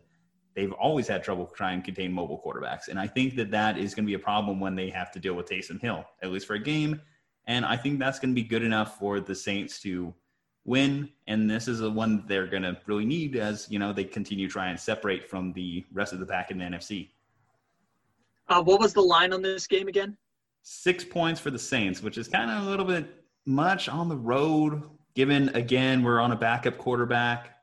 They've 0.54 0.72
always 0.72 1.06
had 1.06 1.22
trouble 1.22 1.46
trying 1.46 1.80
to 1.80 1.84
contain 1.84 2.12
mobile 2.12 2.42
quarterbacks, 2.44 2.88
and 2.88 2.98
I 2.98 3.06
think 3.06 3.36
that 3.36 3.50
that 3.52 3.78
is 3.78 3.94
going 3.94 4.04
to 4.04 4.10
be 4.10 4.14
a 4.14 4.18
problem 4.18 4.60
when 4.60 4.74
they 4.74 4.90
have 4.90 5.10
to 5.12 5.18
deal 5.18 5.34
with 5.34 5.48
Taysom 5.48 5.80
Hill, 5.80 6.04
at 6.22 6.30
least 6.30 6.46
for 6.46 6.54
a 6.54 6.58
game. 6.58 7.00
And 7.46 7.64
I 7.64 7.76
think 7.76 7.98
that's 7.98 8.18
going 8.18 8.30
to 8.30 8.34
be 8.34 8.46
good 8.46 8.62
enough 8.62 8.98
for 8.98 9.20
the 9.20 9.34
Saints 9.34 9.80
to 9.82 10.14
win. 10.64 11.08
And 11.26 11.50
this 11.50 11.68
is 11.68 11.80
the 11.80 11.90
one 11.90 12.24
they're 12.26 12.46
going 12.46 12.62
to 12.62 12.76
really 12.86 13.04
need 13.04 13.36
as, 13.36 13.66
you 13.70 13.78
know, 13.78 13.92
they 13.92 14.04
continue 14.04 14.46
to 14.46 14.52
try 14.52 14.68
and 14.68 14.78
separate 14.78 15.28
from 15.28 15.52
the 15.52 15.84
rest 15.92 16.12
of 16.12 16.20
the 16.20 16.26
pack 16.26 16.50
in 16.50 16.58
the 16.58 16.64
NFC. 16.64 17.08
Uh, 18.48 18.62
what 18.62 18.80
was 18.80 18.92
the 18.92 19.00
line 19.00 19.32
on 19.32 19.42
this 19.42 19.66
game 19.66 19.88
again? 19.88 20.16
Six 20.62 21.04
points 21.04 21.40
for 21.40 21.50
the 21.50 21.58
Saints, 21.58 22.02
which 22.02 22.18
is 22.18 22.28
kind 22.28 22.50
of 22.50 22.66
a 22.66 22.70
little 22.70 22.84
bit 22.84 23.24
much 23.46 23.88
on 23.88 24.08
the 24.08 24.16
road, 24.16 24.82
given, 25.14 25.48
again, 25.50 26.02
we're 26.02 26.20
on 26.20 26.32
a 26.32 26.36
backup 26.36 26.76
quarterback. 26.76 27.56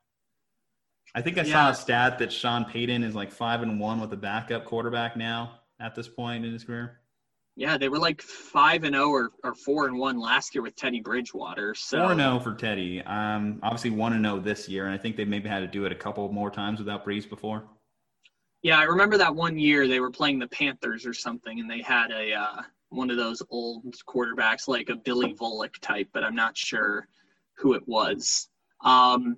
I 1.17 1.21
think 1.21 1.39
I 1.39 1.41
yeah. 1.41 1.51
saw 1.51 1.69
a 1.71 1.73
stat 1.73 2.19
that 2.19 2.31
Sean 2.31 2.63
Payton 2.63 3.01
is 3.01 3.15
like 3.15 3.31
five 3.31 3.63
and 3.63 3.79
one 3.79 3.99
with 3.99 4.13
a 4.13 4.15
backup 4.15 4.65
quarterback 4.65 5.17
now 5.17 5.61
at 5.79 5.95
this 5.95 6.07
point 6.07 6.45
in 6.45 6.53
his 6.53 6.63
career. 6.63 6.99
Yeah, 7.55 7.75
they 7.75 7.89
were 7.89 7.97
like 7.97 8.21
five 8.21 8.83
and 8.83 8.93
zero 8.93 9.09
or, 9.09 9.31
or 9.43 9.55
four 9.55 9.87
and 9.87 9.97
one 9.97 10.19
last 10.19 10.53
year 10.53 10.61
with 10.61 10.75
Teddy 10.75 11.01
Bridgewater. 11.01 11.73
So 11.73 11.97
four 11.97 12.11
and 12.11 12.19
zero 12.19 12.35
oh 12.35 12.39
for 12.39 12.53
Teddy. 12.53 13.01
Um, 13.01 13.59
obviously 13.63 13.89
one 13.89 14.13
and 14.13 14.23
zero 14.23 14.39
this 14.39 14.69
year, 14.69 14.85
and 14.85 14.93
I 14.93 14.97
think 14.99 15.17
they 15.17 15.25
maybe 15.25 15.49
had 15.49 15.61
to 15.61 15.67
do 15.67 15.85
it 15.85 15.91
a 15.91 15.95
couple 15.95 16.31
more 16.31 16.51
times 16.51 16.77
without 16.77 17.03
Brees 17.03 17.27
before. 17.27 17.63
Yeah, 18.61 18.77
I 18.77 18.83
remember 18.83 19.17
that 19.17 19.33
one 19.33 19.57
year 19.57 19.87
they 19.87 19.99
were 19.99 20.11
playing 20.11 20.37
the 20.37 20.47
Panthers 20.49 21.07
or 21.07 21.15
something, 21.15 21.59
and 21.59 21.67
they 21.67 21.81
had 21.81 22.11
a 22.11 22.31
uh, 22.35 22.61
one 22.89 23.09
of 23.09 23.17
those 23.17 23.41
old 23.49 23.91
quarterbacks 24.07 24.67
like 24.67 24.89
a 24.89 24.95
Billy 24.95 25.33
Volek 25.33 25.79
type, 25.81 26.09
but 26.13 26.23
I'm 26.23 26.35
not 26.35 26.55
sure 26.55 27.07
who 27.55 27.73
it 27.73 27.87
was. 27.87 28.49
Um, 28.83 29.37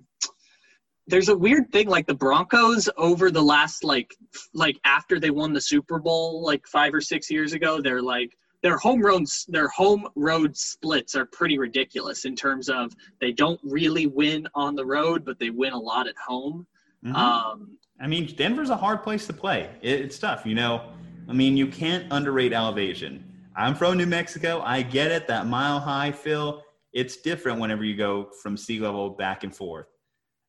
there's 1.10 1.28
a 1.28 1.36
weird 1.36 1.70
thing 1.72 1.88
like 1.88 2.06
the 2.06 2.14
Broncos 2.14 2.88
over 2.96 3.30
the 3.30 3.42
last 3.42 3.84
like 3.84 4.14
like 4.54 4.78
after 4.84 5.18
they 5.18 5.30
won 5.30 5.52
the 5.52 5.60
Super 5.60 5.98
Bowl 5.98 6.42
like 6.44 6.66
5 6.66 6.94
or 6.94 7.00
6 7.00 7.30
years 7.30 7.52
ago 7.52 7.80
they're 7.80 8.02
like 8.02 8.36
their 8.62 8.78
home 8.78 9.02
roads 9.02 9.44
their 9.48 9.68
home 9.68 10.06
road 10.14 10.56
splits 10.56 11.14
are 11.14 11.26
pretty 11.26 11.58
ridiculous 11.58 12.24
in 12.24 12.36
terms 12.36 12.68
of 12.68 12.94
they 13.20 13.32
don't 13.32 13.60
really 13.64 14.06
win 14.06 14.46
on 14.54 14.74
the 14.74 14.84
road 14.84 15.24
but 15.24 15.38
they 15.38 15.50
win 15.50 15.72
a 15.72 15.78
lot 15.78 16.06
at 16.06 16.16
home. 16.16 16.66
Mm-hmm. 17.04 17.16
Um, 17.16 17.78
I 18.00 18.06
mean 18.06 18.26
Denver's 18.36 18.70
a 18.70 18.76
hard 18.76 19.02
place 19.02 19.26
to 19.26 19.32
play. 19.32 19.68
It, 19.82 20.00
it's 20.00 20.18
tough, 20.18 20.46
you 20.46 20.54
know. 20.54 20.92
I 21.28 21.32
mean 21.32 21.56
you 21.56 21.66
can't 21.66 22.06
underrate 22.10 22.52
elevation. 22.52 23.24
I'm 23.56 23.74
from 23.74 23.98
New 23.98 24.06
Mexico. 24.06 24.62
I 24.64 24.82
get 24.82 25.10
it 25.10 25.26
that 25.26 25.46
mile 25.46 25.80
high 25.80 26.12
feel. 26.12 26.62
It's 26.92 27.16
different 27.16 27.60
whenever 27.60 27.84
you 27.84 27.96
go 27.96 28.30
from 28.42 28.56
sea 28.56 28.80
level 28.80 29.10
back 29.10 29.44
and 29.44 29.54
forth. 29.54 29.86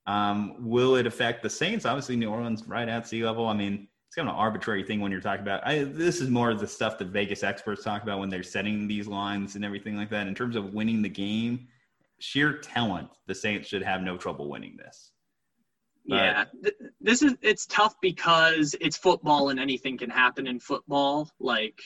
Um, 0.08 0.56
will 0.60 0.96
it 0.96 1.06
affect 1.06 1.44
the 1.44 1.50
Saints? 1.50 1.86
Obviously, 1.86 2.16
New 2.16 2.30
Orleans 2.30 2.68
right 2.68 2.90
at 2.90 3.08
sea 3.08 3.24
level. 3.24 3.48
I 3.48 3.54
mean, 3.54 3.88
it's 4.08 4.16
kind 4.16 4.28
of 4.28 4.36
an 4.36 4.40
arbitrary 4.40 4.84
thing 4.84 5.00
when 5.00 5.12
you're 5.12 5.22
talking 5.22 5.44
about. 5.44 5.66
I, 5.66 5.84
this 5.84 6.20
is 6.20 6.30
more 6.30 6.50
of 6.52 6.60
the 6.60 6.68
stuff 6.68 6.98
that 6.98 7.10
Vegas 7.10 7.44
experts 7.44 7.84
talk 7.84 8.04
about 8.04 8.20
when 8.20 8.30
they're 8.30 8.44
setting 8.44 8.88
these 8.88 9.08
lines 9.08 9.56
and 9.56 9.64
everything 9.64 9.96
like 9.96 10.10
that. 10.10 10.28
In 10.28 10.36
terms 10.36 10.56
of 10.56 10.74
winning 10.74 11.02
the 11.02 11.10
game, 11.10 11.68
sheer 12.20 12.58
talent, 12.58 13.10
the 13.28 13.36
Saints 13.36 13.68
should 13.68 13.84
have 13.84 14.02
no 14.02 14.18
trouble 14.18 14.50
winning 14.50 14.76
this. 14.78 15.12
But, 16.08 16.16
yeah, 16.16 16.46
this 17.00 17.22
is 17.22 17.36
it's 17.42 17.68
tough 17.68 17.96
because 18.02 18.76
it's 18.82 18.98
football 18.98 19.50
and 19.50 19.60
anything 19.60 19.98
can 19.98 20.10
happen 20.10 20.48
in 20.48 20.60
football. 20.60 21.30
Like 21.40 21.80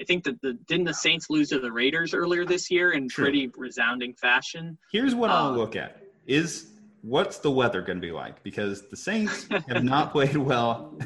I 0.00 0.04
think 0.04 0.24
that 0.24 0.42
the 0.42 0.54
didn't 0.66 0.86
the 0.86 0.94
Saints 0.94 1.30
lose 1.30 1.50
to 1.50 1.60
the 1.60 1.70
Raiders 1.70 2.12
earlier 2.12 2.44
this 2.44 2.70
year 2.70 2.90
in 2.90 3.08
true. 3.08 3.24
pretty 3.24 3.50
resounding 3.56 4.14
fashion. 4.14 4.76
Here's 4.90 5.14
what 5.14 5.30
I'll 5.30 5.52
uh, 5.52 5.56
look 5.56 5.76
at: 5.76 6.02
is 6.26 6.71
what's 7.02 7.38
the 7.38 7.50
weather 7.50 7.82
going 7.82 7.98
to 7.98 8.06
be 8.06 8.12
like? 8.12 8.42
Because 8.42 8.88
the 8.88 8.96
Saints 8.96 9.46
have 9.68 9.84
not 9.84 10.12
played 10.12 10.36
well 10.36 10.98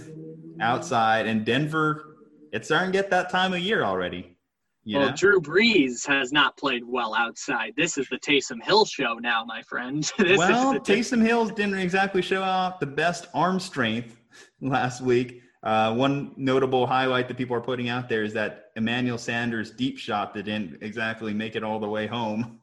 outside, 0.61 1.27
and 1.27 1.45
Denver, 1.45 2.17
it's 2.53 2.69
starting 2.69 2.93
to 2.93 2.99
get 2.99 3.11
that 3.11 3.31
time 3.31 3.53
of 3.53 3.61
year 3.61 3.83
already. 3.83 4.37
You 4.85 4.99
well, 4.99 5.09
know? 5.09 5.17
Drew 5.17 5.41
Brees 5.41 6.07
has 6.07 6.33
not 6.33 6.57
played 6.57 6.85
well 6.87 7.13
outside. 7.13 7.73
This 7.77 7.99
is 7.99 8.09
the 8.09 8.19
Taysom 8.19 8.63
Hill 8.63 8.85
show 8.85 9.15
now, 9.15 9.45
my 9.45 9.61
friend. 9.63 10.11
well, 10.19 10.79
Taysom 10.79 11.27
Hill 11.27 11.47
didn't 11.49 11.79
exactly 11.79 12.23
show 12.23 12.41
off 12.41 12.79
the 12.79 12.87
best 12.87 13.27
arm 13.35 13.59
strength 13.59 14.17
last 14.61 15.01
week. 15.01 15.43
Uh, 15.65 15.93
one 15.93 16.33
notable 16.37 16.87
highlight 16.87 17.27
that 17.27 17.37
people 17.37 17.57
are 17.57 17.61
putting 17.61 17.89
out 17.89 18.09
there 18.09 18.23
is 18.23 18.33
that 18.35 18.67
Emmanuel 18.77 19.19
Sanders' 19.19 19.73
deep 19.73 19.99
shot 19.99 20.33
that 20.35 20.45
didn't 20.45 20.81
exactly 20.81 21.35
make 21.35 21.57
it 21.57 21.65
all 21.65 21.81
the 21.81 21.89
way 21.89 22.07
home. 22.07 22.61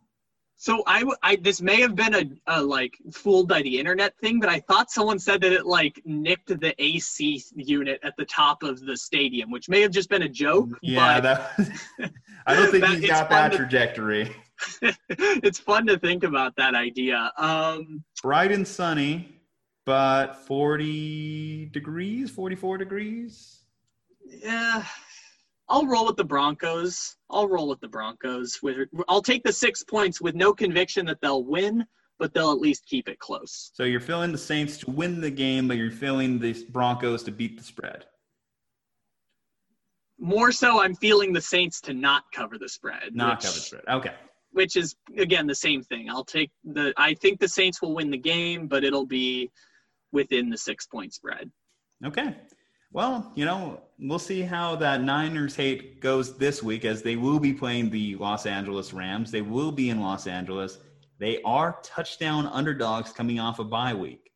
So 0.64 0.81
I, 0.88 1.03
I 1.22 1.35
this 1.35 1.61
may 1.61 1.81
have 1.81 1.94
been 1.94 2.15
a, 2.15 2.23
a 2.48 2.64
like 2.64 2.98
fooled 3.11 3.49
by 3.49 3.61
the 3.64 3.77
internet 3.77 4.18
thing, 4.19 4.40
but 4.40 4.48
I 4.48 4.61
thought 4.61 4.90
someone 4.90 5.19
said 5.19 5.41
that 5.41 5.52
it 5.52 5.65
like 5.65 6.02
nicked 6.06 6.57
the 6.57 6.73
AC 6.81 7.44
unit 7.53 7.99
at 8.02 8.15
the 8.18 8.23
top 8.23 8.64
of 8.64 8.80
the 8.80 8.95
stadium, 8.95 9.52
which 9.52 9.68
may 9.68 9.81
have 9.81 9.91
just 9.91 10.10
been 10.10 10.22
a 10.22 10.30
joke. 10.30 10.69
Yeah, 10.81 11.19
that, 11.19 11.52
I 12.48 12.56
don't 12.56 12.72
think 12.72 12.85
that, 12.85 12.98
he's 12.98 13.10
got 13.10 13.30
that 13.30 13.52
to, 13.52 13.57
trajectory. 13.57 14.34
it's 15.10 15.60
fun 15.60 15.85
to 15.88 15.99
think 15.99 16.23
about 16.23 16.56
that 16.56 16.76
idea. 16.76 17.34
Um, 17.38 18.02
Bright 18.22 18.53
and 18.53 18.65
sunny, 18.65 19.41
but 19.85 20.48
40 20.48 21.72
degrees, 21.73 22.31
44 22.31 22.77
degrees. 22.77 23.64
Yeah, 24.30 24.85
I'll 25.69 25.85
roll 25.85 26.06
with 26.06 26.18
the 26.18 26.23
Broncos. 26.23 27.15
I'll 27.30 27.48
roll 27.48 27.68
with 27.68 27.80
the 27.80 27.88
Broncos. 27.88 28.60
With 28.61 28.90
I'll 29.07 29.22
take 29.22 29.44
the 29.44 29.53
six 29.53 29.84
points 29.84 30.22
with 30.22 30.35
no 30.35 30.53
conviction 30.53 31.06
that 31.07 31.19
they'll 31.22 31.44
win, 31.44 31.85
but 32.19 32.34
they'll 32.34 32.52
at 32.52 32.60
least 32.60 32.85
keep 32.85 33.07
it 33.07 33.19
close. 33.19 33.72
So 33.73 33.84
you're 33.84 33.99
feeling 33.99 34.31
the 34.31 34.38
Saints 34.38 34.77
to 34.80 34.91
win 34.91 35.22
the 35.22 35.31
game, 35.31 35.68
but 35.68 35.77
you're 35.77 35.91
feeling 35.91 36.40
the 36.40 36.53
Broncos 36.69 37.23
to 37.23 37.31
beat 37.31 37.57
the 37.57 37.64
spread. 37.64 38.06
More 40.19 40.52
so, 40.52 40.81
I'm 40.81 40.95
feeling 40.95 41.34
the 41.34 41.41
Saints 41.41 41.81
to 41.81 41.94
not 41.94 42.23
cover 42.34 42.57
the 42.57 42.69
spread. 42.69 43.14
Not 43.15 43.38
which, 43.38 43.45
cover 43.45 43.56
the 43.56 43.61
spread. 43.61 43.84
Okay. 43.90 44.14
Which 44.52 44.76
is 44.76 44.95
again 45.18 45.48
the 45.48 45.56
same 45.56 45.81
thing. 45.81 46.10
I'll 46.10 46.26
take 46.26 46.52
the. 46.64 46.94
I 46.98 47.14
think 47.15 47.40
the 47.40 47.48
Saints 47.48 47.81
will 47.81 47.95
win 47.95 48.11
the 48.11 48.18
game, 48.18 48.68
but 48.68 48.84
it'll 48.84 49.06
be 49.06 49.52
within 50.11 50.49
the 50.49 50.57
six 50.57 50.85
point 50.85 51.14
spread. 51.14 51.49
Okay. 52.06 52.35
Well, 52.94 53.32
you 53.34 53.44
know, 53.45 53.82
we'll 53.98 54.20
see 54.20 54.44
how 54.44 54.76
that 54.76 55.02
Niners 55.02 55.56
hate 55.56 55.99
goes 55.99 56.38
this 56.38 56.61
week 56.61 56.86
as 56.86 57.02
they 57.02 57.15
will 57.15 57.40
be 57.40 57.52
playing 57.52 57.90
the 57.90 58.15
Los 58.18 58.45
Angeles 58.45 58.94
Rams. 58.94 59.32
They 59.32 59.41
will 59.41 59.72
be 59.72 59.90
in 59.90 59.99
Los 59.99 60.28
Angeles. 60.28 60.78
They 61.18 61.41
are 61.41 61.80
touchdown 61.82 62.45
underdogs 62.45 63.11
coming 63.11 63.40
off 63.40 63.57
a 63.57 63.64
bye 63.64 63.95
week. 63.95 64.30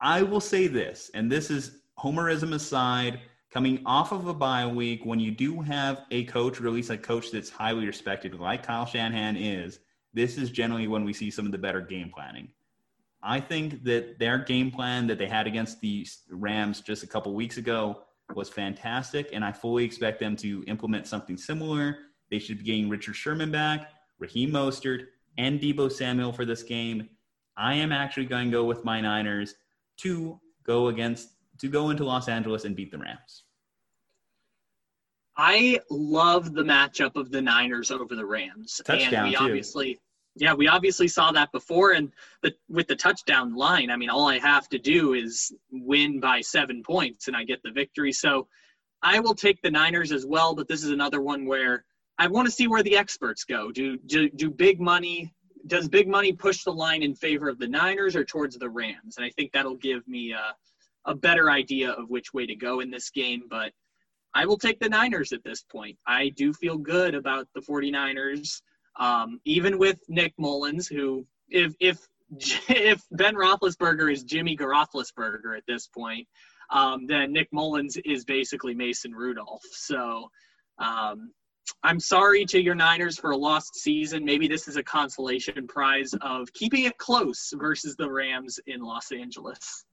I 0.00 0.22
will 0.22 0.40
say 0.40 0.66
this, 0.66 1.12
and 1.14 1.30
this 1.30 1.50
is 1.52 1.82
homerism 1.96 2.52
aside, 2.52 3.20
coming 3.52 3.80
off 3.86 4.10
of 4.10 4.26
a 4.26 4.34
bye 4.34 4.66
week, 4.66 5.06
when 5.06 5.20
you 5.20 5.30
do 5.30 5.60
have 5.60 6.02
a 6.10 6.24
coach, 6.24 6.60
or 6.60 6.66
at 6.66 6.72
least 6.72 6.90
a 6.90 6.98
coach 6.98 7.30
that's 7.30 7.50
highly 7.50 7.86
respected, 7.86 8.34
like 8.40 8.66
Kyle 8.66 8.86
Shanahan 8.86 9.36
is, 9.36 9.78
this 10.12 10.36
is 10.36 10.50
generally 10.50 10.88
when 10.88 11.04
we 11.04 11.12
see 11.12 11.30
some 11.30 11.46
of 11.46 11.52
the 11.52 11.58
better 11.58 11.80
game 11.80 12.10
planning. 12.12 12.48
I 13.22 13.40
think 13.40 13.84
that 13.84 14.18
their 14.18 14.38
game 14.38 14.70
plan 14.70 15.06
that 15.08 15.18
they 15.18 15.26
had 15.26 15.46
against 15.46 15.80
the 15.80 16.06
Rams 16.30 16.80
just 16.80 17.02
a 17.02 17.06
couple 17.06 17.34
weeks 17.34 17.58
ago 17.58 18.02
was 18.34 18.48
fantastic, 18.48 19.30
and 19.32 19.44
I 19.44 19.52
fully 19.52 19.84
expect 19.84 20.20
them 20.20 20.36
to 20.36 20.64
implement 20.66 21.06
something 21.06 21.36
similar. 21.36 21.98
They 22.30 22.38
should 22.38 22.58
be 22.58 22.64
getting 22.64 22.88
Richard 22.88 23.14
Sherman 23.16 23.50
back, 23.50 23.90
Raheem 24.18 24.50
Mostert, 24.52 25.06
and 25.36 25.60
Deebo 25.60 25.90
Samuel 25.92 26.32
for 26.32 26.44
this 26.44 26.62
game. 26.62 27.08
I 27.56 27.74
am 27.74 27.92
actually 27.92 28.26
going 28.26 28.46
to 28.46 28.52
go 28.52 28.64
with 28.64 28.84
my 28.84 29.00
Niners 29.00 29.54
to 29.98 30.40
go 30.64 30.88
against 30.88 31.30
to 31.58 31.68
go 31.68 31.90
into 31.90 32.04
Los 32.04 32.28
Angeles 32.28 32.64
and 32.64 32.74
beat 32.74 32.90
the 32.90 32.98
Rams. 32.98 33.44
I 35.36 35.80
love 35.90 36.54
the 36.54 36.62
matchup 36.62 37.16
of 37.16 37.30
the 37.30 37.42
Niners 37.42 37.90
over 37.90 38.14
the 38.14 38.24
Rams. 38.24 38.80
Touchdown 38.84 39.14
and 39.14 39.28
we 39.28 39.36
too. 39.36 39.44
obviously 39.44 40.00
yeah, 40.36 40.54
we 40.54 40.68
obviously 40.68 41.08
saw 41.08 41.32
that 41.32 41.52
before 41.52 41.92
and 41.92 42.12
the, 42.42 42.54
with 42.68 42.86
the 42.86 42.96
touchdown 42.96 43.54
line, 43.54 43.90
I 43.90 43.96
mean 43.96 44.10
all 44.10 44.28
I 44.28 44.38
have 44.38 44.68
to 44.70 44.78
do 44.78 45.14
is 45.14 45.52
win 45.70 46.20
by 46.20 46.40
7 46.40 46.82
points 46.82 47.28
and 47.28 47.36
I 47.36 47.44
get 47.44 47.62
the 47.62 47.70
victory. 47.70 48.12
So 48.12 48.46
I 49.02 49.20
will 49.20 49.34
take 49.34 49.60
the 49.62 49.70
Niners 49.70 50.12
as 50.12 50.26
well, 50.26 50.54
but 50.54 50.68
this 50.68 50.84
is 50.84 50.90
another 50.90 51.20
one 51.20 51.46
where 51.46 51.84
I 52.18 52.26
want 52.26 52.46
to 52.46 52.52
see 52.52 52.68
where 52.68 52.82
the 52.82 52.96
experts 52.96 53.44
go. 53.44 53.72
Do, 53.72 53.96
do 53.96 54.28
do 54.28 54.50
big 54.50 54.80
money 54.80 55.32
does 55.66 55.88
big 55.88 56.08
money 56.08 56.32
push 56.32 56.64
the 56.64 56.72
line 56.72 57.02
in 57.02 57.14
favor 57.14 57.48
of 57.48 57.58
the 57.58 57.68
Niners 57.68 58.16
or 58.16 58.24
towards 58.24 58.58
the 58.58 58.68
Rams? 58.68 59.16
And 59.16 59.24
I 59.24 59.30
think 59.30 59.52
that'll 59.52 59.76
give 59.76 60.06
me 60.08 60.32
a, 60.32 60.54
a 61.04 61.14
better 61.14 61.50
idea 61.50 61.90
of 61.90 62.10
which 62.10 62.32
way 62.32 62.46
to 62.46 62.54
go 62.54 62.80
in 62.80 62.90
this 62.90 63.10
game. 63.10 63.42
But 63.48 63.72
I 64.34 64.46
will 64.46 64.58
take 64.58 64.80
the 64.80 64.88
Niners 64.88 65.32
at 65.32 65.44
this 65.44 65.62
point. 65.62 65.98
I 66.06 66.30
do 66.30 66.52
feel 66.52 66.78
good 66.78 67.14
about 67.14 67.48
the 67.54 67.60
49ers, 67.60 68.62
um, 68.98 69.40
even 69.44 69.78
with 69.78 69.98
Nick 70.08 70.34
Mullens, 70.38 70.86
who, 70.88 71.26
if, 71.48 71.74
if, 71.80 71.98
if 72.68 73.02
Ben 73.10 73.34
Roethlisberger 73.34 74.12
is 74.12 74.24
Jimmy 74.24 74.56
Garoppolosberger 74.56 75.56
at 75.56 75.64
this 75.66 75.86
point, 75.86 76.26
um, 76.70 77.06
then 77.06 77.32
Nick 77.32 77.48
Mullens 77.52 77.96
is 78.04 78.24
basically 78.24 78.74
Mason 78.74 79.12
Rudolph. 79.12 79.64
So, 79.72 80.30
um, 80.78 81.32
I'm 81.82 82.00
sorry 82.00 82.44
to 82.46 82.60
your 82.60 82.74
Niners 82.74 83.18
for 83.18 83.30
a 83.30 83.36
lost 83.36 83.76
season. 83.76 84.24
Maybe 84.24 84.48
this 84.48 84.68
is 84.68 84.76
a 84.76 84.82
consolation 84.82 85.66
prize 85.66 86.14
of 86.20 86.52
keeping 86.52 86.84
it 86.84 86.98
close 86.98 87.52
versus 87.56 87.96
the 87.96 88.10
Rams 88.10 88.58
in 88.66 88.80
Los 88.80 89.12
Angeles. 89.12 89.84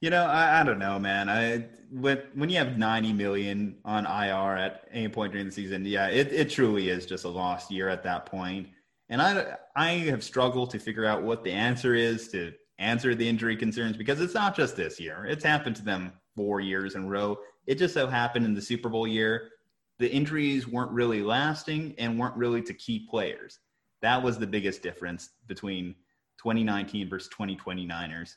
You 0.00 0.10
know, 0.10 0.24
I, 0.24 0.60
I 0.60 0.62
don't 0.64 0.78
know, 0.78 0.98
man. 0.98 1.28
I 1.28 1.66
when 1.90 2.22
when 2.34 2.50
you 2.50 2.58
have 2.58 2.78
90 2.78 3.12
million 3.12 3.76
on 3.84 4.04
IR 4.04 4.56
at 4.56 4.88
any 4.92 5.08
point 5.08 5.32
during 5.32 5.46
the 5.46 5.52
season, 5.52 5.84
yeah, 5.84 6.08
it, 6.08 6.32
it 6.32 6.50
truly 6.50 6.90
is 6.90 7.06
just 7.06 7.24
a 7.24 7.28
lost 7.28 7.70
year 7.70 7.88
at 7.88 8.02
that 8.02 8.26
point. 8.26 8.68
And 9.08 9.22
I 9.22 9.56
I 9.74 9.90
have 10.10 10.22
struggled 10.22 10.70
to 10.70 10.78
figure 10.78 11.06
out 11.06 11.22
what 11.22 11.44
the 11.44 11.52
answer 11.52 11.94
is 11.94 12.28
to 12.28 12.52
answer 12.78 13.14
the 13.14 13.26
injury 13.26 13.56
concerns 13.56 13.96
because 13.96 14.20
it's 14.20 14.34
not 14.34 14.54
just 14.54 14.76
this 14.76 15.00
year. 15.00 15.24
It's 15.26 15.44
happened 15.44 15.76
to 15.76 15.84
them 15.84 16.12
four 16.34 16.60
years 16.60 16.94
in 16.94 17.04
a 17.04 17.08
row. 17.08 17.38
It 17.66 17.76
just 17.76 17.94
so 17.94 18.06
happened 18.06 18.44
in 18.44 18.54
the 18.54 18.60
Super 18.60 18.88
Bowl 18.88 19.06
year 19.06 19.50
the 19.98 20.12
injuries 20.12 20.68
weren't 20.68 20.90
really 20.90 21.22
lasting 21.22 21.94
and 21.98 22.18
weren't 22.18 22.36
really 22.36 22.62
to 22.62 22.74
key 22.74 23.06
players. 23.08 23.60
That 24.02 24.22
was 24.22 24.38
the 24.38 24.46
biggest 24.46 24.82
difference 24.82 25.30
between 25.46 25.94
2019 26.38 27.08
versus 27.08 27.28
2020 27.30 27.86
Niners. 27.86 28.36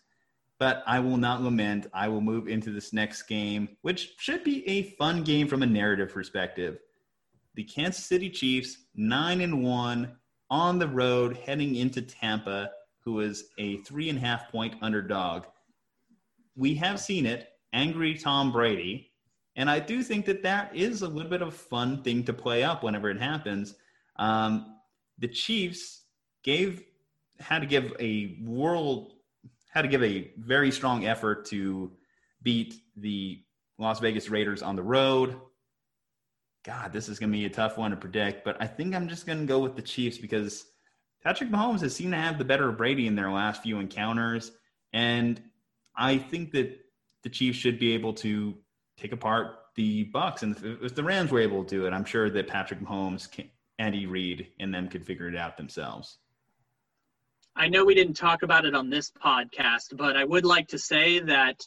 But 0.60 0.84
I 0.86 1.00
will 1.00 1.18
not 1.18 1.42
lament. 1.42 1.88
I 1.94 2.10
will 2.10 2.22
move 2.22 2.48
into 2.48 2.72
this 2.72 2.92
next 2.92 3.24
game, 3.24 3.70
which 3.82 4.16
should 4.18 4.44
be 4.44 4.68
a 4.68 4.92
fun 4.98 5.24
game 5.24 5.48
from 5.48 5.64
a 5.64 5.66
narrative 5.66 6.14
perspective. 6.14 6.80
The 7.56 7.64
Kansas 7.64 8.06
City 8.06 8.30
Chiefs, 8.30 8.78
nine 8.94 9.42
and 9.42 9.64
one 9.64 10.18
on 10.50 10.78
the 10.78 10.88
road, 10.88 11.38
heading 11.38 11.76
into 11.76 12.02
Tampa, 12.02 12.72
who 13.04 13.22
is 13.22 13.46
a 13.58 13.78
three 13.84 14.10
and 14.10 14.18
a 14.18 14.22
half 14.22 14.52
point 14.52 14.76
underdog. 14.82 15.46
We 16.56 16.76
have 16.76 17.00
seen 17.00 17.26
it. 17.26 17.48
Angry 17.72 18.16
Tom 18.16 18.52
Brady, 18.52 19.12
and 19.56 19.70
I 19.70 19.80
do 19.80 20.02
think 20.04 20.26
that 20.26 20.42
that 20.44 20.76
is 20.76 21.02
a 21.02 21.08
little 21.08 21.30
bit 21.30 21.42
of 21.42 21.50
a 21.50 21.52
fun 21.52 22.02
thing 22.02 22.24
to 22.24 22.34
play 22.34 22.64
up 22.64 22.82
whenever 22.84 23.10
it 23.10 23.22
happens. 23.22 23.76
Um, 24.16 24.78
the 25.18 25.28
Chiefs 25.28 26.06
gave 26.44 26.82
had 27.40 27.60
to 27.60 27.68
give 27.68 27.94
a 28.00 28.38
world 28.44 29.14
had 29.70 29.84
to 29.84 29.88
give 29.88 30.04
a 30.04 30.32
very 30.38 30.72
strong 30.72 31.06
effort 31.06 31.46
to 31.46 31.92
beat 32.42 32.76
the 32.98 33.44
Las 33.78 34.00
Vegas 34.00 34.30
Raiders 34.30 34.62
on 34.62 34.76
the 34.76 34.84
road. 34.84 35.40
God, 36.66 36.92
this 36.92 37.08
is 37.08 37.20
going 37.20 37.32
to 37.32 37.38
be 37.38 37.46
a 37.46 37.50
tough 37.50 37.78
one 37.78 37.92
to 37.92 37.98
predict, 37.98 38.44
but 38.44 38.62
I 38.62 38.68
think 38.68 38.94
I'm 38.94 39.08
just 39.08 39.26
going 39.26 39.40
to 39.40 39.46
go 39.46 39.60
with 39.60 39.76
the 39.76 39.82
Chiefs 39.82 40.18
because 40.18 40.66
Patrick 41.24 41.50
Mahomes 41.50 41.82
has 41.82 41.96
seemed 41.96 42.12
to 42.12 42.18
have 42.18 42.38
the 42.38 42.46
better 42.46 42.70
of 42.70 42.78
Brady 42.78 43.08
in 43.08 43.16
their 43.16 43.32
last 43.32 43.64
few 43.64 43.80
encounters, 43.80 44.52
and 44.92 45.42
I 45.96 46.18
think 46.18 46.52
that 46.52 46.78
the 47.24 47.30
Chiefs 47.30 47.58
should 47.58 47.80
be 47.80 47.94
able 47.94 48.14
to 48.16 48.56
take 48.98 49.12
apart 49.12 49.56
the 49.76 50.10
Bucs. 50.12 50.42
And 50.42 50.58
if 50.82 50.96
the 50.96 51.04
Rams 51.04 51.32
were 51.32 51.40
able 51.40 51.64
to 51.64 51.70
do 51.70 51.86
it, 51.86 51.94
I'm 51.94 52.06
sure 52.06 52.30
that 52.30 52.48
Patrick 52.48 52.82
Mahomes, 52.82 53.28
Andy 53.78 54.06
Reid, 54.06 54.48
and 54.60 54.74
them 54.74 54.90
could 54.90 55.06
figure 55.06 55.30
it 55.30 55.38
out 55.38 55.58
themselves. 55.58 56.18
I 57.56 57.68
know 57.68 57.86
we 57.86 57.96
didn't 57.96 58.14
talk 58.16 58.44
about 58.44 58.66
it 58.66 58.76
on 58.76 58.90
this 58.90 59.12
podcast, 59.12 59.98
but 59.98 60.16
I 60.16 60.24
would 60.24 60.46
like 60.46 60.68
to 60.70 60.80
say 60.80 61.20
that 61.20 61.62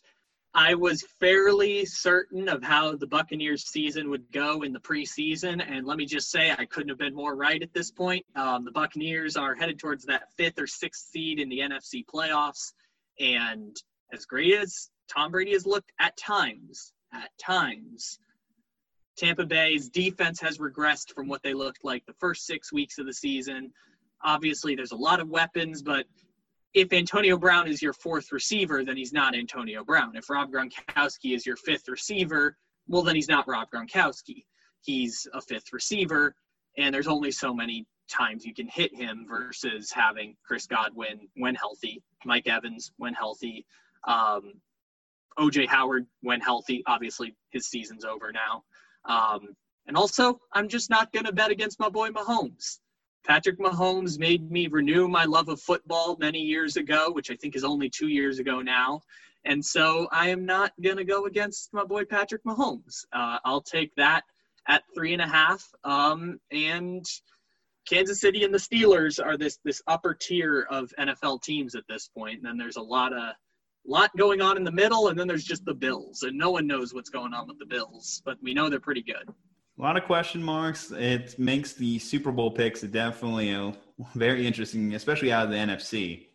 I 0.55 0.75
was 0.75 1.03
fairly 1.19 1.87
certain 1.87 2.49
of 2.49 2.63
how 2.63 2.95
the 2.95 3.07
Buccaneers 3.07 3.65
season 3.65 4.11
would 4.11 4.31
go 4.33 4.63
in 4.63 4.73
the 4.73 4.81
preseason. 4.81 5.65
And 5.67 5.87
let 5.87 5.97
me 5.97 6.05
just 6.05 6.31
say, 6.31 6.51
I 6.51 6.67
couldn't 6.67 6.91
have 6.91 6.99
been 6.99 7.15
more 7.15 7.35
right 7.35 7.63
at 7.63 7.73
this 7.73 7.91
point. 7.91 8.27
Um, 8.37 8.65
the 8.65 8.71
Buccaneers 8.71 9.37
are 9.37 9.55
headed 9.55 9.79
towards 9.79 10.05
that 10.07 10.33
fifth 10.37 10.59
or 10.59 10.67
sixth 10.67 11.09
seed 11.11 11.41
in 11.41 11.49
the 11.49 11.61
NFC 11.61 12.05
playoffs. 12.05 12.73
And 13.19 13.75
as 14.13 14.27
great 14.27 14.55
as 14.55 14.91
Tom 15.09 15.31
Brady 15.31 15.53
has 15.53 15.65
looked 15.65 15.91
at 15.99 16.17
times, 16.19 16.93
at 17.15 17.31
times, 17.39 18.19
Tampa 19.17 19.47
Bay's 19.47 19.89
defense 19.89 20.41
has 20.41 20.59
regressed 20.59 21.15
from 21.15 21.29
what 21.29 21.43
they 21.43 21.55
looked 21.55 21.85
like 21.85 22.05
the 22.05 22.15
first 22.15 22.47
six 22.47 22.73
weeks 22.73 22.99
of 22.99 23.07
the 23.07 23.13
season. 23.13 23.73
Obviously, 24.25 24.75
there's 24.75 24.93
a 24.93 24.97
lot 24.97 25.21
of 25.21 25.29
weapons, 25.29 25.83
but 25.83 26.07
if 26.75 26.93
Antonio 26.93 27.37
Brown 27.37 27.69
is 27.69 27.83
your 27.83 27.93
fourth 27.93 28.33
receiver, 28.33 28.85
then 28.85 28.97
he's 28.97 29.13
not 29.13 29.35
Antonio 29.35 29.85
Brown. 29.85 30.17
If 30.17 30.31
Rob 30.31 30.51
Gronkowski 30.51 31.35
is 31.35 31.45
your 31.45 31.57
fifth 31.57 31.89
receiver, 31.89 32.57
well, 32.89 33.03
then 33.03 33.15
he's 33.15 33.29
not 33.29 33.47
Rob 33.47 33.69
Gronkowski. 33.75 34.45
He's 34.81 35.27
a 35.35 35.41
fifth 35.41 35.73
receiver, 35.73 36.35
and 36.79 36.95
there's 36.95 37.07
only 37.07 37.31
so 37.31 37.55
many 37.55 37.87
times 38.11 38.45
you 38.45 38.55
can 38.55 38.69
hit 38.69 38.95
him 38.95 39.27
versus 39.29 39.93
having 39.93 40.35
Chris 40.45 40.67
Godwin 40.67 41.29
when 41.37 41.55
healthy, 41.55 42.03
Mike 42.25 42.49
Evans 42.49 42.93
when 42.97 43.15
healthy, 43.15 43.65
um, 44.07 44.55
OJ 45.39 45.67
Howard 45.67 46.07
when 46.21 46.41
healthy. 46.41 46.83
Obviously, 46.87 47.35
his 47.51 47.67
season's 47.67 48.05
over 48.05 48.33
now. 48.33 48.65
Um, 49.05 49.55
and 49.87 49.97
also, 49.97 50.41
I'm 50.53 50.69
just 50.69 50.91
not 50.91 51.13
going 51.13 51.27
to 51.27 51.33
bet 51.33 51.51
against 51.51 51.81
my 51.81 51.89
boy 51.89 52.11
Mahomes. 52.11 52.79
Patrick 53.25 53.59
Mahomes 53.59 54.19
made 54.19 54.51
me 54.51 54.67
renew 54.67 55.09
my 55.09 55.25
love 55.25 55.49
of 55.49 55.61
football 55.61 56.17
many 56.19 56.41
years 56.41 56.77
ago, 56.77 57.11
which 57.11 57.31
I 57.31 57.37
think 57.37 57.55
is 57.55 57.65
only 57.65 57.89
two 57.89 58.09
years 58.09 58.39
ago 58.39 58.61
now. 58.61 59.03
And 59.45 59.65
so 59.65 60.09
I 60.13 60.29
am 60.29 60.45
not 60.45 60.73
going 60.81 60.97
to 60.97 61.05
go 61.05 61.27
against 61.27 61.73
my 61.73 61.85
boy 61.85 62.05
Patrick 62.05 62.45
Mahomes. 62.45 63.05
Uh, 63.13 63.39
I'll 63.45 63.61
take 63.61 63.95
that 63.97 64.23
at 64.69 64.83
three 64.95 65.13
and 65.13 65.23
a 65.23 65.27
half. 65.27 65.69
Um, 65.85 66.39
and 66.51 67.05
Kansas 67.89 68.21
City 68.21 68.45
and 68.45 68.55
the 68.55 68.59
Steelers 68.59 69.25
are 69.25 69.37
this 69.37 69.59
this 69.65 69.83
upper 69.87 70.15
tier 70.15 70.67
of 70.71 70.93
NFL 70.99 71.43
teams 71.43 71.75
at 71.75 71.85
this 71.89 72.09
point. 72.09 72.37
And 72.37 72.45
then 72.45 72.57
there's 72.57 72.77
a 72.77 72.83
lot 72.83 73.13
of 73.13 73.35
lot 73.85 74.17
going 74.17 74.41
on 74.41 74.57
in 74.57 74.65
the 74.65 74.73
middle, 74.73 75.09
and 75.09 75.19
then 75.19 75.27
there's 75.27 75.45
just 75.45 75.65
the 75.65 75.75
Bills, 75.75 76.23
and 76.23 76.37
no 76.37 76.51
one 76.51 76.67
knows 76.67 76.95
what's 76.95 77.11
going 77.11 77.35
on 77.35 77.49
with 77.49 77.59
the 77.59 77.67
Bills, 77.67 78.23
but 78.25 78.39
we 78.43 78.55
know 78.55 78.69
they're 78.69 78.81
pretty 78.81 79.03
good. 79.03 79.29
A 79.83 79.85
lot 79.85 79.97
of 79.97 80.05
question 80.05 80.41
marks. 80.41 80.93
It 80.93 81.37
makes 81.41 81.73
the 81.73 81.99
Super 81.99 82.31
Bowl 82.31 82.53
picks 82.53 82.83
definitely 82.83 83.51
a, 83.51 83.75
very 84.15 84.47
interesting, 84.47 84.95
especially 84.95 85.33
out 85.33 85.47
of 85.47 85.51
the 85.51 85.57
NFC. 85.57 86.29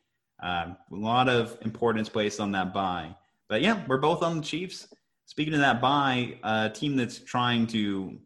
Uh, 0.43 0.73
a 0.91 0.95
lot 0.95 1.29
of 1.29 1.57
importance 1.61 2.09
placed 2.09 2.41
on 2.41 2.51
that 2.51 2.73
bye. 2.73 3.15
But 3.47 3.61
yeah, 3.61 3.85
we're 3.87 3.99
both 3.99 4.21
on 4.21 4.35
the 4.35 4.43
Chiefs. 4.43 4.93
Speaking 5.27 5.53
of 5.53 5.61
that 5.61 5.79
bye, 5.79 6.37
a 6.43 6.69
team 6.69 6.97
that's 6.97 7.19
trying 7.19 7.67
to 7.67 8.19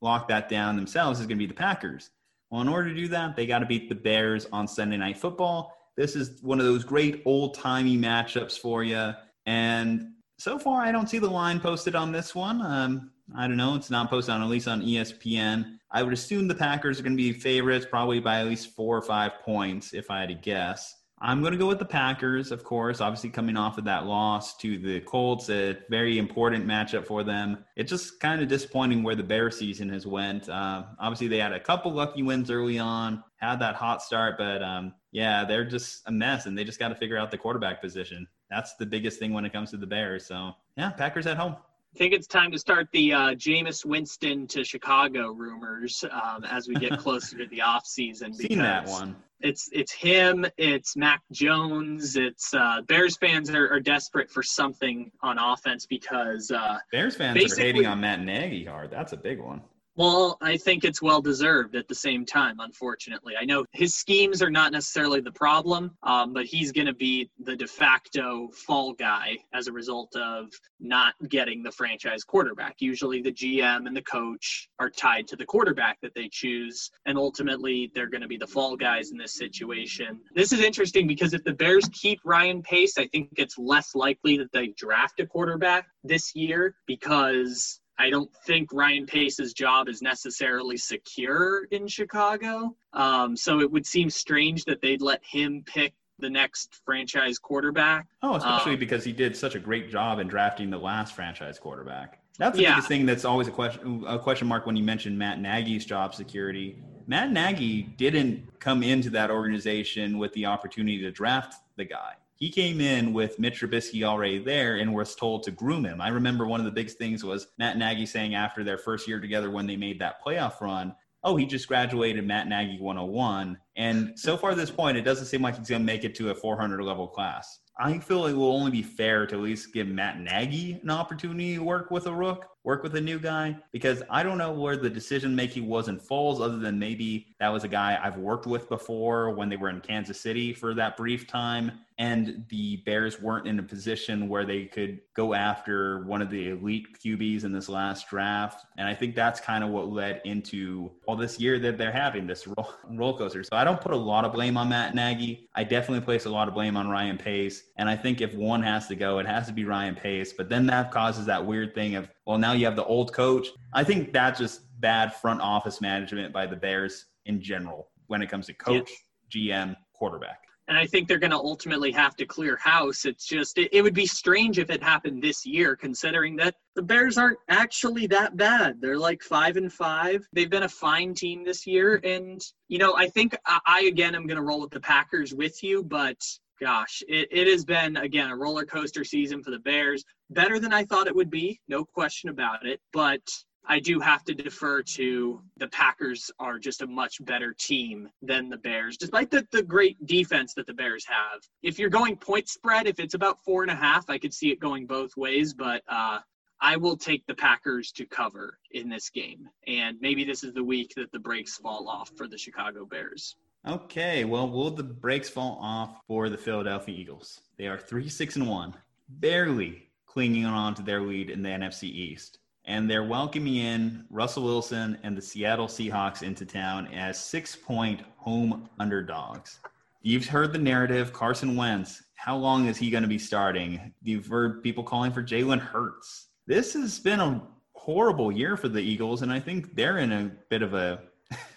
lock 0.00 0.26
that 0.28 0.48
down 0.48 0.74
themselves 0.74 1.20
is 1.20 1.26
going 1.26 1.36
to 1.36 1.42
be 1.42 1.46
the 1.46 1.52
Packers. 1.52 2.08
Well, 2.50 2.62
in 2.62 2.68
order 2.68 2.88
to 2.88 2.94
do 2.94 3.08
that, 3.08 3.36
they 3.36 3.44
got 3.44 3.58
to 3.58 3.66
beat 3.66 3.90
the 3.90 3.94
Bears 3.94 4.46
on 4.54 4.66
Sunday 4.66 4.96
Night 4.96 5.18
Football. 5.18 5.76
This 5.98 6.16
is 6.16 6.40
one 6.40 6.58
of 6.58 6.64
those 6.64 6.82
great 6.82 7.20
old 7.26 7.52
timey 7.52 7.98
matchups 7.98 8.58
for 8.58 8.82
you. 8.82 9.12
And 9.44 10.12
so 10.38 10.58
far, 10.58 10.80
I 10.80 10.92
don't 10.92 11.10
see 11.10 11.18
the 11.18 11.28
line 11.28 11.60
posted 11.60 11.94
on 11.94 12.10
this 12.10 12.34
one. 12.34 12.62
Um, 12.62 13.10
I 13.36 13.46
don't 13.46 13.56
know. 13.56 13.74
It's 13.74 13.90
not 13.90 14.10
posted 14.10 14.34
on 14.34 14.42
at 14.42 14.48
least 14.48 14.68
on 14.68 14.82
ESPN. 14.82 15.78
I 15.90 16.02
would 16.02 16.12
assume 16.12 16.48
the 16.48 16.54
Packers 16.54 16.98
are 16.98 17.02
going 17.02 17.16
to 17.16 17.22
be 17.22 17.32
favorites, 17.32 17.86
probably 17.88 18.20
by 18.20 18.40
at 18.40 18.46
least 18.46 18.74
four 18.74 18.96
or 18.96 19.02
five 19.02 19.32
points, 19.44 19.94
if 19.94 20.10
I 20.10 20.20
had 20.20 20.28
to 20.30 20.34
guess. 20.34 20.94
I'm 21.24 21.40
going 21.40 21.52
to 21.52 21.58
go 21.58 21.68
with 21.68 21.78
the 21.78 21.84
Packers, 21.84 22.50
of 22.50 22.64
course, 22.64 23.00
obviously 23.00 23.30
coming 23.30 23.56
off 23.56 23.78
of 23.78 23.84
that 23.84 24.06
loss 24.06 24.56
to 24.56 24.76
the 24.76 25.00
Colts, 25.02 25.50
a 25.50 25.78
very 25.88 26.18
important 26.18 26.66
matchup 26.66 27.06
for 27.06 27.22
them. 27.22 27.64
It's 27.76 27.90
just 27.90 28.18
kind 28.18 28.42
of 28.42 28.48
disappointing 28.48 29.04
where 29.04 29.14
the 29.14 29.22
Bear 29.22 29.48
season 29.52 29.88
has 29.90 30.04
went. 30.04 30.48
Uh, 30.48 30.82
obviously, 30.98 31.28
they 31.28 31.38
had 31.38 31.52
a 31.52 31.60
couple 31.60 31.92
lucky 31.92 32.24
wins 32.24 32.50
early 32.50 32.80
on, 32.80 33.22
had 33.36 33.60
that 33.60 33.76
hot 33.76 34.02
start, 34.02 34.36
but 34.36 34.64
um, 34.64 34.94
yeah, 35.12 35.44
they're 35.44 35.64
just 35.64 36.02
a 36.06 36.10
mess, 36.10 36.46
and 36.46 36.58
they 36.58 36.64
just 36.64 36.80
got 36.80 36.88
to 36.88 36.96
figure 36.96 37.16
out 37.16 37.30
the 37.30 37.38
quarterback 37.38 37.80
position. 37.80 38.26
That's 38.50 38.74
the 38.74 38.86
biggest 38.86 39.20
thing 39.20 39.32
when 39.32 39.44
it 39.44 39.52
comes 39.52 39.70
to 39.70 39.76
the 39.76 39.86
Bears. 39.86 40.26
So 40.26 40.54
yeah, 40.76 40.90
Packers 40.90 41.28
at 41.28 41.36
home. 41.36 41.54
I 41.94 41.98
think 41.98 42.14
it's 42.14 42.26
time 42.26 42.50
to 42.52 42.58
start 42.58 42.88
the 42.92 43.12
uh, 43.12 43.18
Jameis 43.34 43.84
Winston 43.84 44.46
to 44.48 44.64
Chicago 44.64 45.30
rumors 45.32 46.02
um, 46.10 46.44
as 46.44 46.66
we 46.66 46.74
get 46.74 46.98
closer 46.98 47.36
to 47.36 47.46
the 47.46 47.60
off 47.60 47.86
season. 47.86 48.32
Seen 48.32 48.58
that 48.58 48.86
one. 48.86 49.14
It's 49.40 49.68
it's 49.72 49.92
him. 49.92 50.46
It's 50.56 50.96
Mac 50.96 51.20
Jones. 51.32 52.16
It's 52.16 52.54
uh, 52.54 52.80
Bears 52.82 53.16
fans 53.18 53.50
are, 53.50 53.68
are 53.70 53.80
desperate 53.80 54.30
for 54.30 54.42
something 54.42 55.10
on 55.22 55.38
offense 55.38 55.84
because 55.84 56.50
uh, 56.50 56.78
Bears 56.92 57.16
fans 57.16 57.52
are 57.52 57.60
hating 57.60 57.86
on 57.86 58.00
Matt 58.00 58.20
Nagy 58.20 58.64
hard. 58.64 58.90
That's 58.90 59.12
a 59.12 59.16
big 59.16 59.38
one. 59.38 59.60
Well, 59.94 60.38
I 60.40 60.56
think 60.56 60.84
it's 60.84 61.02
well 61.02 61.20
deserved 61.20 61.76
at 61.76 61.86
the 61.86 61.94
same 61.94 62.24
time, 62.24 62.60
unfortunately. 62.60 63.34
I 63.38 63.44
know 63.44 63.66
his 63.72 63.94
schemes 63.94 64.40
are 64.40 64.50
not 64.50 64.72
necessarily 64.72 65.20
the 65.20 65.32
problem, 65.32 65.98
um, 66.02 66.32
but 66.32 66.46
he's 66.46 66.72
going 66.72 66.86
to 66.86 66.94
be 66.94 67.28
the 67.44 67.54
de 67.54 67.66
facto 67.66 68.48
fall 68.54 68.94
guy 68.94 69.36
as 69.52 69.66
a 69.66 69.72
result 69.72 70.16
of 70.16 70.48
not 70.80 71.14
getting 71.28 71.62
the 71.62 71.70
franchise 71.70 72.24
quarterback. 72.24 72.76
Usually 72.78 73.20
the 73.20 73.32
GM 73.32 73.86
and 73.86 73.94
the 73.94 74.02
coach 74.02 74.70
are 74.78 74.88
tied 74.88 75.28
to 75.28 75.36
the 75.36 75.44
quarterback 75.44 76.00
that 76.00 76.14
they 76.14 76.28
choose, 76.32 76.90
and 77.04 77.18
ultimately 77.18 77.92
they're 77.94 78.08
going 78.08 78.22
to 78.22 78.28
be 78.28 78.38
the 78.38 78.46
fall 78.46 78.76
guys 78.76 79.10
in 79.10 79.18
this 79.18 79.36
situation. 79.36 80.20
This 80.34 80.52
is 80.52 80.60
interesting 80.60 81.06
because 81.06 81.34
if 81.34 81.44
the 81.44 81.52
Bears 81.52 81.86
keep 81.92 82.18
Ryan 82.24 82.62
Pace, 82.62 82.96
I 82.96 83.08
think 83.08 83.28
it's 83.36 83.58
less 83.58 83.94
likely 83.94 84.38
that 84.38 84.52
they 84.52 84.68
draft 84.68 85.20
a 85.20 85.26
quarterback 85.26 85.86
this 86.02 86.34
year 86.34 86.76
because 86.86 87.81
I 87.98 88.10
don't 88.10 88.30
think 88.46 88.72
Ryan 88.72 89.06
Pace's 89.06 89.52
job 89.52 89.88
is 89.88 90.02
necessarily 90.02 90.76
secure 90.76 91.64
in 91.70 91.86
Chicago. 91.86 92.74
Um, 92.92 93.36
so 93.36 93.60
it 93.60 93.70
would 93.70 93.86
seem 93.86 94.10
strange 94.10 94.64
that 94.64 94.80
they'd 94.80 95.02
let 95.02 95.20
him 95.24 95.62
pick 95.64 95.94
the 96.18 96.30
next 96.30 96.80
franchise 96.84 97.38
quarterback. 97.38 98.06
Oh, 98.22 98.36
especially 98.36 98.74
um, 98.74 98.78
because 98.78 99.04
he 99.04 99.12
did 99.12 99.36
such 99.36 99.54
a 99.54 99.58
great 99.58 99.90
job 99.90 100.18
in 100.18 100.28
drafting 100.28 100.70
the 100.70 100.78
last 100.78 101.14
franchise 101.14 101.58
quarterback. 101.58 102.20
That's 102.38 102.56
the 102.56 102.62
yeah. 102.62 102.70
biggest 102.72 102.88
thing 102.88 103.04
that's 103.04 103.24
always 103.24 103.48
a 103.48 103.50
question 103.50 104.04
a 104.06 104.18
question 104.18 104.48
mark 104.48 104.66
when 104.66 104.76
you 104.76 104.82
mention 104.82 105.16
Matt 105.18 105.40
Nagy's 105.40 105.84
job 105.84 106.14
security. 106.14 106.82
Matt 107.06 107.30
Nagy 107.30 107.82
didn't 107.82 108.58
come 108.58 108.82
into 108.82 109.10
that 109.10 109.30
organization 109.30 110.18
with 110.18 110.32
the 110.32 110.46
opportunity 110.46 111.00
to 111.00 111.10
draft 111.10 111.56
the 111.76 111.84
guy 111.84 112.14
he 112.42 112.50
came 112.50 112.80
in 112.80 113.12
with 113.12 113.38
Mitch 113.38 113.60
Trubisky 113.60 114.02
already 114.02 114.40
there 114.40 114.74
and 114.74 114.92
was 114.92 115.14
told 115.14 115.44
to 115.44 115.52
groom 115.52 115.84
him. 115.84 116.00
I 116.00 116.08
remember 116.08 116.44
one 116.44 116.58
of 116.58 116.66
the 116.66 116.72
big 116.72 116.90
things 116.90 117.22
was 117.22 117.46
Matt 117.56 117.78
Nagy 117.78 118.04
saying 118.04 118.34
after 118.34 118.64
their 118.64 118.78
first 118.78 119.06
year 119.06 119.20
together 119.20 119.48
when 119.48 119.64
they 119.64 119.76
made 119.76 120.00
that 120.00 120.16
playoff 120.26 120.60
run, 120.60 120.92
oh, 121.22 121.36
he 121.36 121.46
just 121.46 121.68
graduated 121.68 122.26
Matt 122.26 122.48
Nagy 122.48 122.80
101. 122.80 123.56
And 123.76 124.18
so 124.18 124.36
far 124.36 124.50
at 124.50 124.56
this 124.56 124.72
point, 124.72 124.96
it 124.96 125.02
doesn't 125.02 125.26
seem 125.26 125.40
like 125.40 125.56
he's 125.56 125.68
going 125.68 125.82
to 125.82 125.86
make 125.86 126.02
it 126.02 126.16
to 126.16 126.30
a 126.30 126.34
400 126.34 126.82
level 126.82 127.06
class. 127.06 127.60
I 127.78 127.98
feel 127.98 128.26
it 128.26 128.34
will 128.34 128.54
only 128.54 128.70
be 128.70 128.82
fair 128.82 129.26
to 129.26 129.36
at 129.36 129.40
least 129.40 129.72
give 129.72 129.86
Matt 129.86 130.20
Nagy 130.20 130.80
an 130.82 130.90
opportunity 130.90 131.54
to 131.54 131.62
work 131.62 131.90
with 131.90 132.06
a 132.06 132.12
rook, 132.12 132.46
work 132.64 132.82
with 132.82 132.96
a 132.96 133.00
new 133.00 133.18
guy, 133.18 133.56
because 133.72 134.02
I 134.10 134.22
don't 134.22 134.36
know 134.36 134.52
where 134.52 134.76
the 134.76 134.90
decision 134.90 135.34
making 135.34 135.66
was 135.66 135.88
in 135.88 135.98
Foles, 135.98 136.40
other 136.40 136.58
than 136.58 136.78
maybe 136.78 137.28
that 137.40 137.48
was 137.48 137.64
a 137.64 137.68
guy 137.68 137.98
I've 138.02 138.18
worked 138.18 138.46
with 138.46 138.68
before 138.68 139.30
when 139.30 139.48
they 139.48 139.56
were 139.56 139.70
in 139.70 139.80
Kansas 139.80 140.20
City 140.20 140.52
for 140.52 140.74
that 140.74 140.98
brief 140.98 141.26
time 141.26 141.72
and 142.02 142.44
the 142.48 142.78
Bears 142.78 143.20
weren't 143.20 143.46
in 143.46 143.60
a 143.60 143.62
position 143.62 144.28
where 144.28 144.44
they 144.44 144.64
could 144.64 144.98
go 145.14 145.34
after 145.34 146.04
one 146.04 146.20
of 146.20 146.30
the 146.30 146.48
elite 146.48 146.98
QBs 146.98 147.44
in 147.44 147.52
this 147.52 147.68
last 147.68 148.10
draft. 148.10 148.66
And 148.76 148.88
I 148.88 148.94
think 148.94 149.14
that's 149.14 149.38
kind 149.38 149.62
of 149.62 149.70
what 149.70 149.88
led 149.88 150.20
into 150.24 150.90
all 151.06 151.14
this 151.14 151.38
year 151.38 151.60
that 151.60 151.78
they're 151.78 151.92
having 151.92 152.26
this 152.26 152.48
roll 152.90 153.16
coaster. 153.16 153.44
So 153.44 153.50
I 153.52 153.62
don't 153.62 153.80
put 153.80 153.92
a 153.92 153.96
lot 153.96 154.24
of 154.24 154.32
blame 154.32 154.56
on 154.56 154.68
Matt 154.68 154.96
Nagy. 154.96 155.48
I 155.54 155.62
definitely 155.62 156.04
place 156.04 156.24
a 156.24 156.30
lot 156.30 156.48
of 156.48 156.54
blame 156.54 156.76
on 156.76 156.90
Ryan 156.90 157.18
Pace. 157.18 157.62
And 157.76 157.88
I 157.88 157.94
think 157.94 158.20
if 158.20 158.34
one 158.34 158.64
has 158.64 158.88
to 158.88 158.96
go, 158.96 159.20
it 159.20 159.26
has 159.26 159.46
to 159.46 159.52
be 159.52 159.64
Ryan 159.64 159.94
Pace. 159.94 160.32
But 160.32 160.48
then 160.48 160.66
that 160.66 160.90
causes 160.90 161.24
that 161.26 161.46
weird 161.46 161.72
thing 161.72 161.94
of, 161.94 162.08
well, 162.26 162.36
now 162.36 162.52
you 162.52 162.64
have 162.64 162.74
the 162.74 162.84
old 162.84 163.12
coach. 163.12 163.46
I 163.74 163.84
think 163.84 164.12
that's 164.12 164.40
just 164.40 164.62
bad 164.80 165.14
front 165.14 165.40
office 165.40 165.80
management 165.80 166.32
by 166.32 166.46
the 166.46 166.56
Bears 166.56 167.04
in 167.26 167.40
general 167.40 167.90
when 168.08 168.22
it 168.22 168.28
comes 168.28 168.46
to 168.46 168.54
coach, 168.54 168.90
GM, 169.30 169.76
quarterback 169.92 170.40
and 170.68 170.78
I 170.78 170.86
think 170.86 171.08
they're 171.08 171.18
going 171.18 171.32
to 171.32 171.36
ultimately 171.36 171.90
have 171.92 172.14
to 172.16 172.26
clear 172.26 172.56
house. 172.56 173.04
It's 173.04 173.26
just 173.26 173.58
it, 173.58 173.68
it, 173.72 173.82
would 173.82 173.94
be 173.94 174.06
strange 174.06 174.58
if 174.58 174.70
it 174.70 174.82
happened 174.82 175.22
this 175.22 175.44
year, 175.44 175.74
considering 175.76 176.36
that 176.36 176.54
the 176.76 176.82
Bears 176.82 177.18
aren't 177.18 177.38
actually 177.48 178.06
that 178.08 178.36
bad. 178.36 178.80
They're 178.80 178.98
like 178.98 179.22
five 179.22 179.56
and 179.56 179.72
five. 179.72 180.26
They've 180.32 180.50
been 180.50 180.62
a 180.62 180.68
fine 180.68 181.14
team 181.14 181.44
this 181.44 181.66
year, 181.66 182.00
and 182.04 182.40
you 182.68 182.78
know 182.78 182.94
I 182.96 183.08
think 183.08 183.36
I, 183.46 183.58
I 183.66 183.80
again 183.82 184.14
am 184.14 184.26
going 184.26 184.36
to 184.36 184.42
roll 184.42 184.60
with 184.60 184.70
the 184.70 184.80
Packers 184.80 185.34
with 185.34 185.62
you, 185.62 185.82
but 185.82 186.16
gosh, 186.60 187.02
it, 187.08 187.28
it 187.32 187.48
has 187.48 187.64
been 187.64 187.96
again 187.96 188.30
a 188.30 188.36
roller 188.36 188.64
coaster 188.64 189.04
season 189.04 189.42
for 189.42 189.50
the 189.50 189.58
Bears. 189.58 190.04
Better 190.30 190.58
than 190.58 190.72
I 190.72 190.84
thought 190.84 191.08
it 191.08 191.16
would 191.16 191.30
be, 191.30 191.60
no 191.68 191.84
question 191.84 192.30
about 192.30 192.66
it, 192.66 192.80
but 192.92 193.20
I 193.66 193.78
do 193.78 194.00
have 194.00 194.24
to 194.24 194.34
defer 194.34 194.82
to 194.82 195.40
the 195.56 195.68
Packers 195.68 196.30
are 196.38 196.58
just 196.58 196.82
a 196.82 196.86
much 196.86 197.24
better 197.24 197.54
team 197.56 198.08
than 198.20 198.48
the 198.48 198.56
Bears, 198.56 198.96
despite 198.96 199.30
the, 199.30 199.46
the 199.52 199.62
great 199.62 200.04
defense 200.06 200.52
that 200.54 200.66
the 200.66 200.74
Bears 200.74 201.06
have. 201.06 201.42
If 201.62 201.78
you're 201.78 201.90
going 201.90 202.16
point 202.16 202.48
spread, 202.48 202.86
if 202.86 202.98
it's 202.98 203.14
about 203.14 203.42
four 203.44 203.62
and 203.62 203.70
a 203.70 203.76
half, 203.76 204.10
I 204.10 204.18
could 204.18 204.34
see 204.34 204.50
it 204.50 204.58
going 204.58 204.86
both 204.86 205.16
ways, 205.16 205.54
but 205.54 205.82
uh, 205.88 206.18
I 206.60 206.76
will 206.76 206.96
take 206.96 207.24
the 207.26 207.34
Packers 207.34 207.92
to 207.92 208.04
cover 208.04 208.58
in 208.72 208.88
this 208.88 209.10
game. 209.10 209.48
And 209.66 209.96
maybe 210.00 210.24
this 210.24 210.42
is 210.42 210.52
the 210.52 210.64
week 210.64 210.92
that 210.96 211.12
the 211.12 211.20
brakes 211.20 211.56
fall 211.56 211.88
off 211.88 212.10
for 212.16 212.26
the 212.26 212.38
Chicago 212.38 212.84
Bears. 212.84 213.36
Okay, 213.66 214.24
well, 214.24 214.50
will 214.50 214.72
the 214.72 214.82
brakes 214.82 215.28
fall 215.28 215.58
off 215.62 216.00
for 216.08 216.28
the 216.28 216.36
Philadelphia 216.36 216.96
Eagles? 216.96 217.42
They 217.58 217.68
are 217.68 217.78
3 217.78 218.08
6 218.08 218.36
and 218.36 218.48
1, 218.48 218.74
barely 219.08 219.88
clinging 220.06 220.44
on 220.44 220.74
to 220.74 220.82
their 220.82 221.00
lead 221.00 221.30
in 221.30 221.42
the 221.42 221.48
NFC 221.48 221.84
East 221.84 222.38
and 222.64 222.88
they're 222.88 223.04
welcoming 223.04 223.56
in 223.56 224.04
Russell 224.10 224.44
Wilson 224.44 224.98
and 225.02 225.16
the 225.16 225.22
Seattle 225.22 225.66
Seahawks 225.66 226.22
into 226.22 226.46
town 226.46 226.86
as 226.88 227.18
six 227.18 227.56
point 227.56 228.02
home 228.16 228.68
underdogs. 228.78 229.58
You've 230.02 230.26
heard 230.26 230.52
the 230.52 230.58
narrative 230.58 231.12
Carson 231.12 231.56
Wentz. 231.56 232.02
How 232.14 232.36
long 232.36 232.66
is 232.66 232.76
he 232.76 232.90
going 232.90 233.02
to 233.02 233.08
be 233.08 233.18
starting? 233.18 233.92
You've 234.02 234.26
heard 234.26 234.62
people 234.62 234.84
calling 234.84 235.12
for 235.12 235.22
Jalen 235.22 235.58
Hurts. 235.58 236.28
This 236.46 236.72
has 236.74 236.98
been 236.98 237.20
a 237.20 237.42
horrible 237.74 238.30
year 238.30 238.56
for 238.56 238.68
the 238.68 238.80
Eagles, 238.80 239.22
and 239.22 239.32
I 239.32 239.40
think 239.40 239.74
they're 239.74 239.98
in 239.98 240.12
a 240.12 240.30
bit 240.48 240.62
of 240.62 240.74
a 240.74 241.00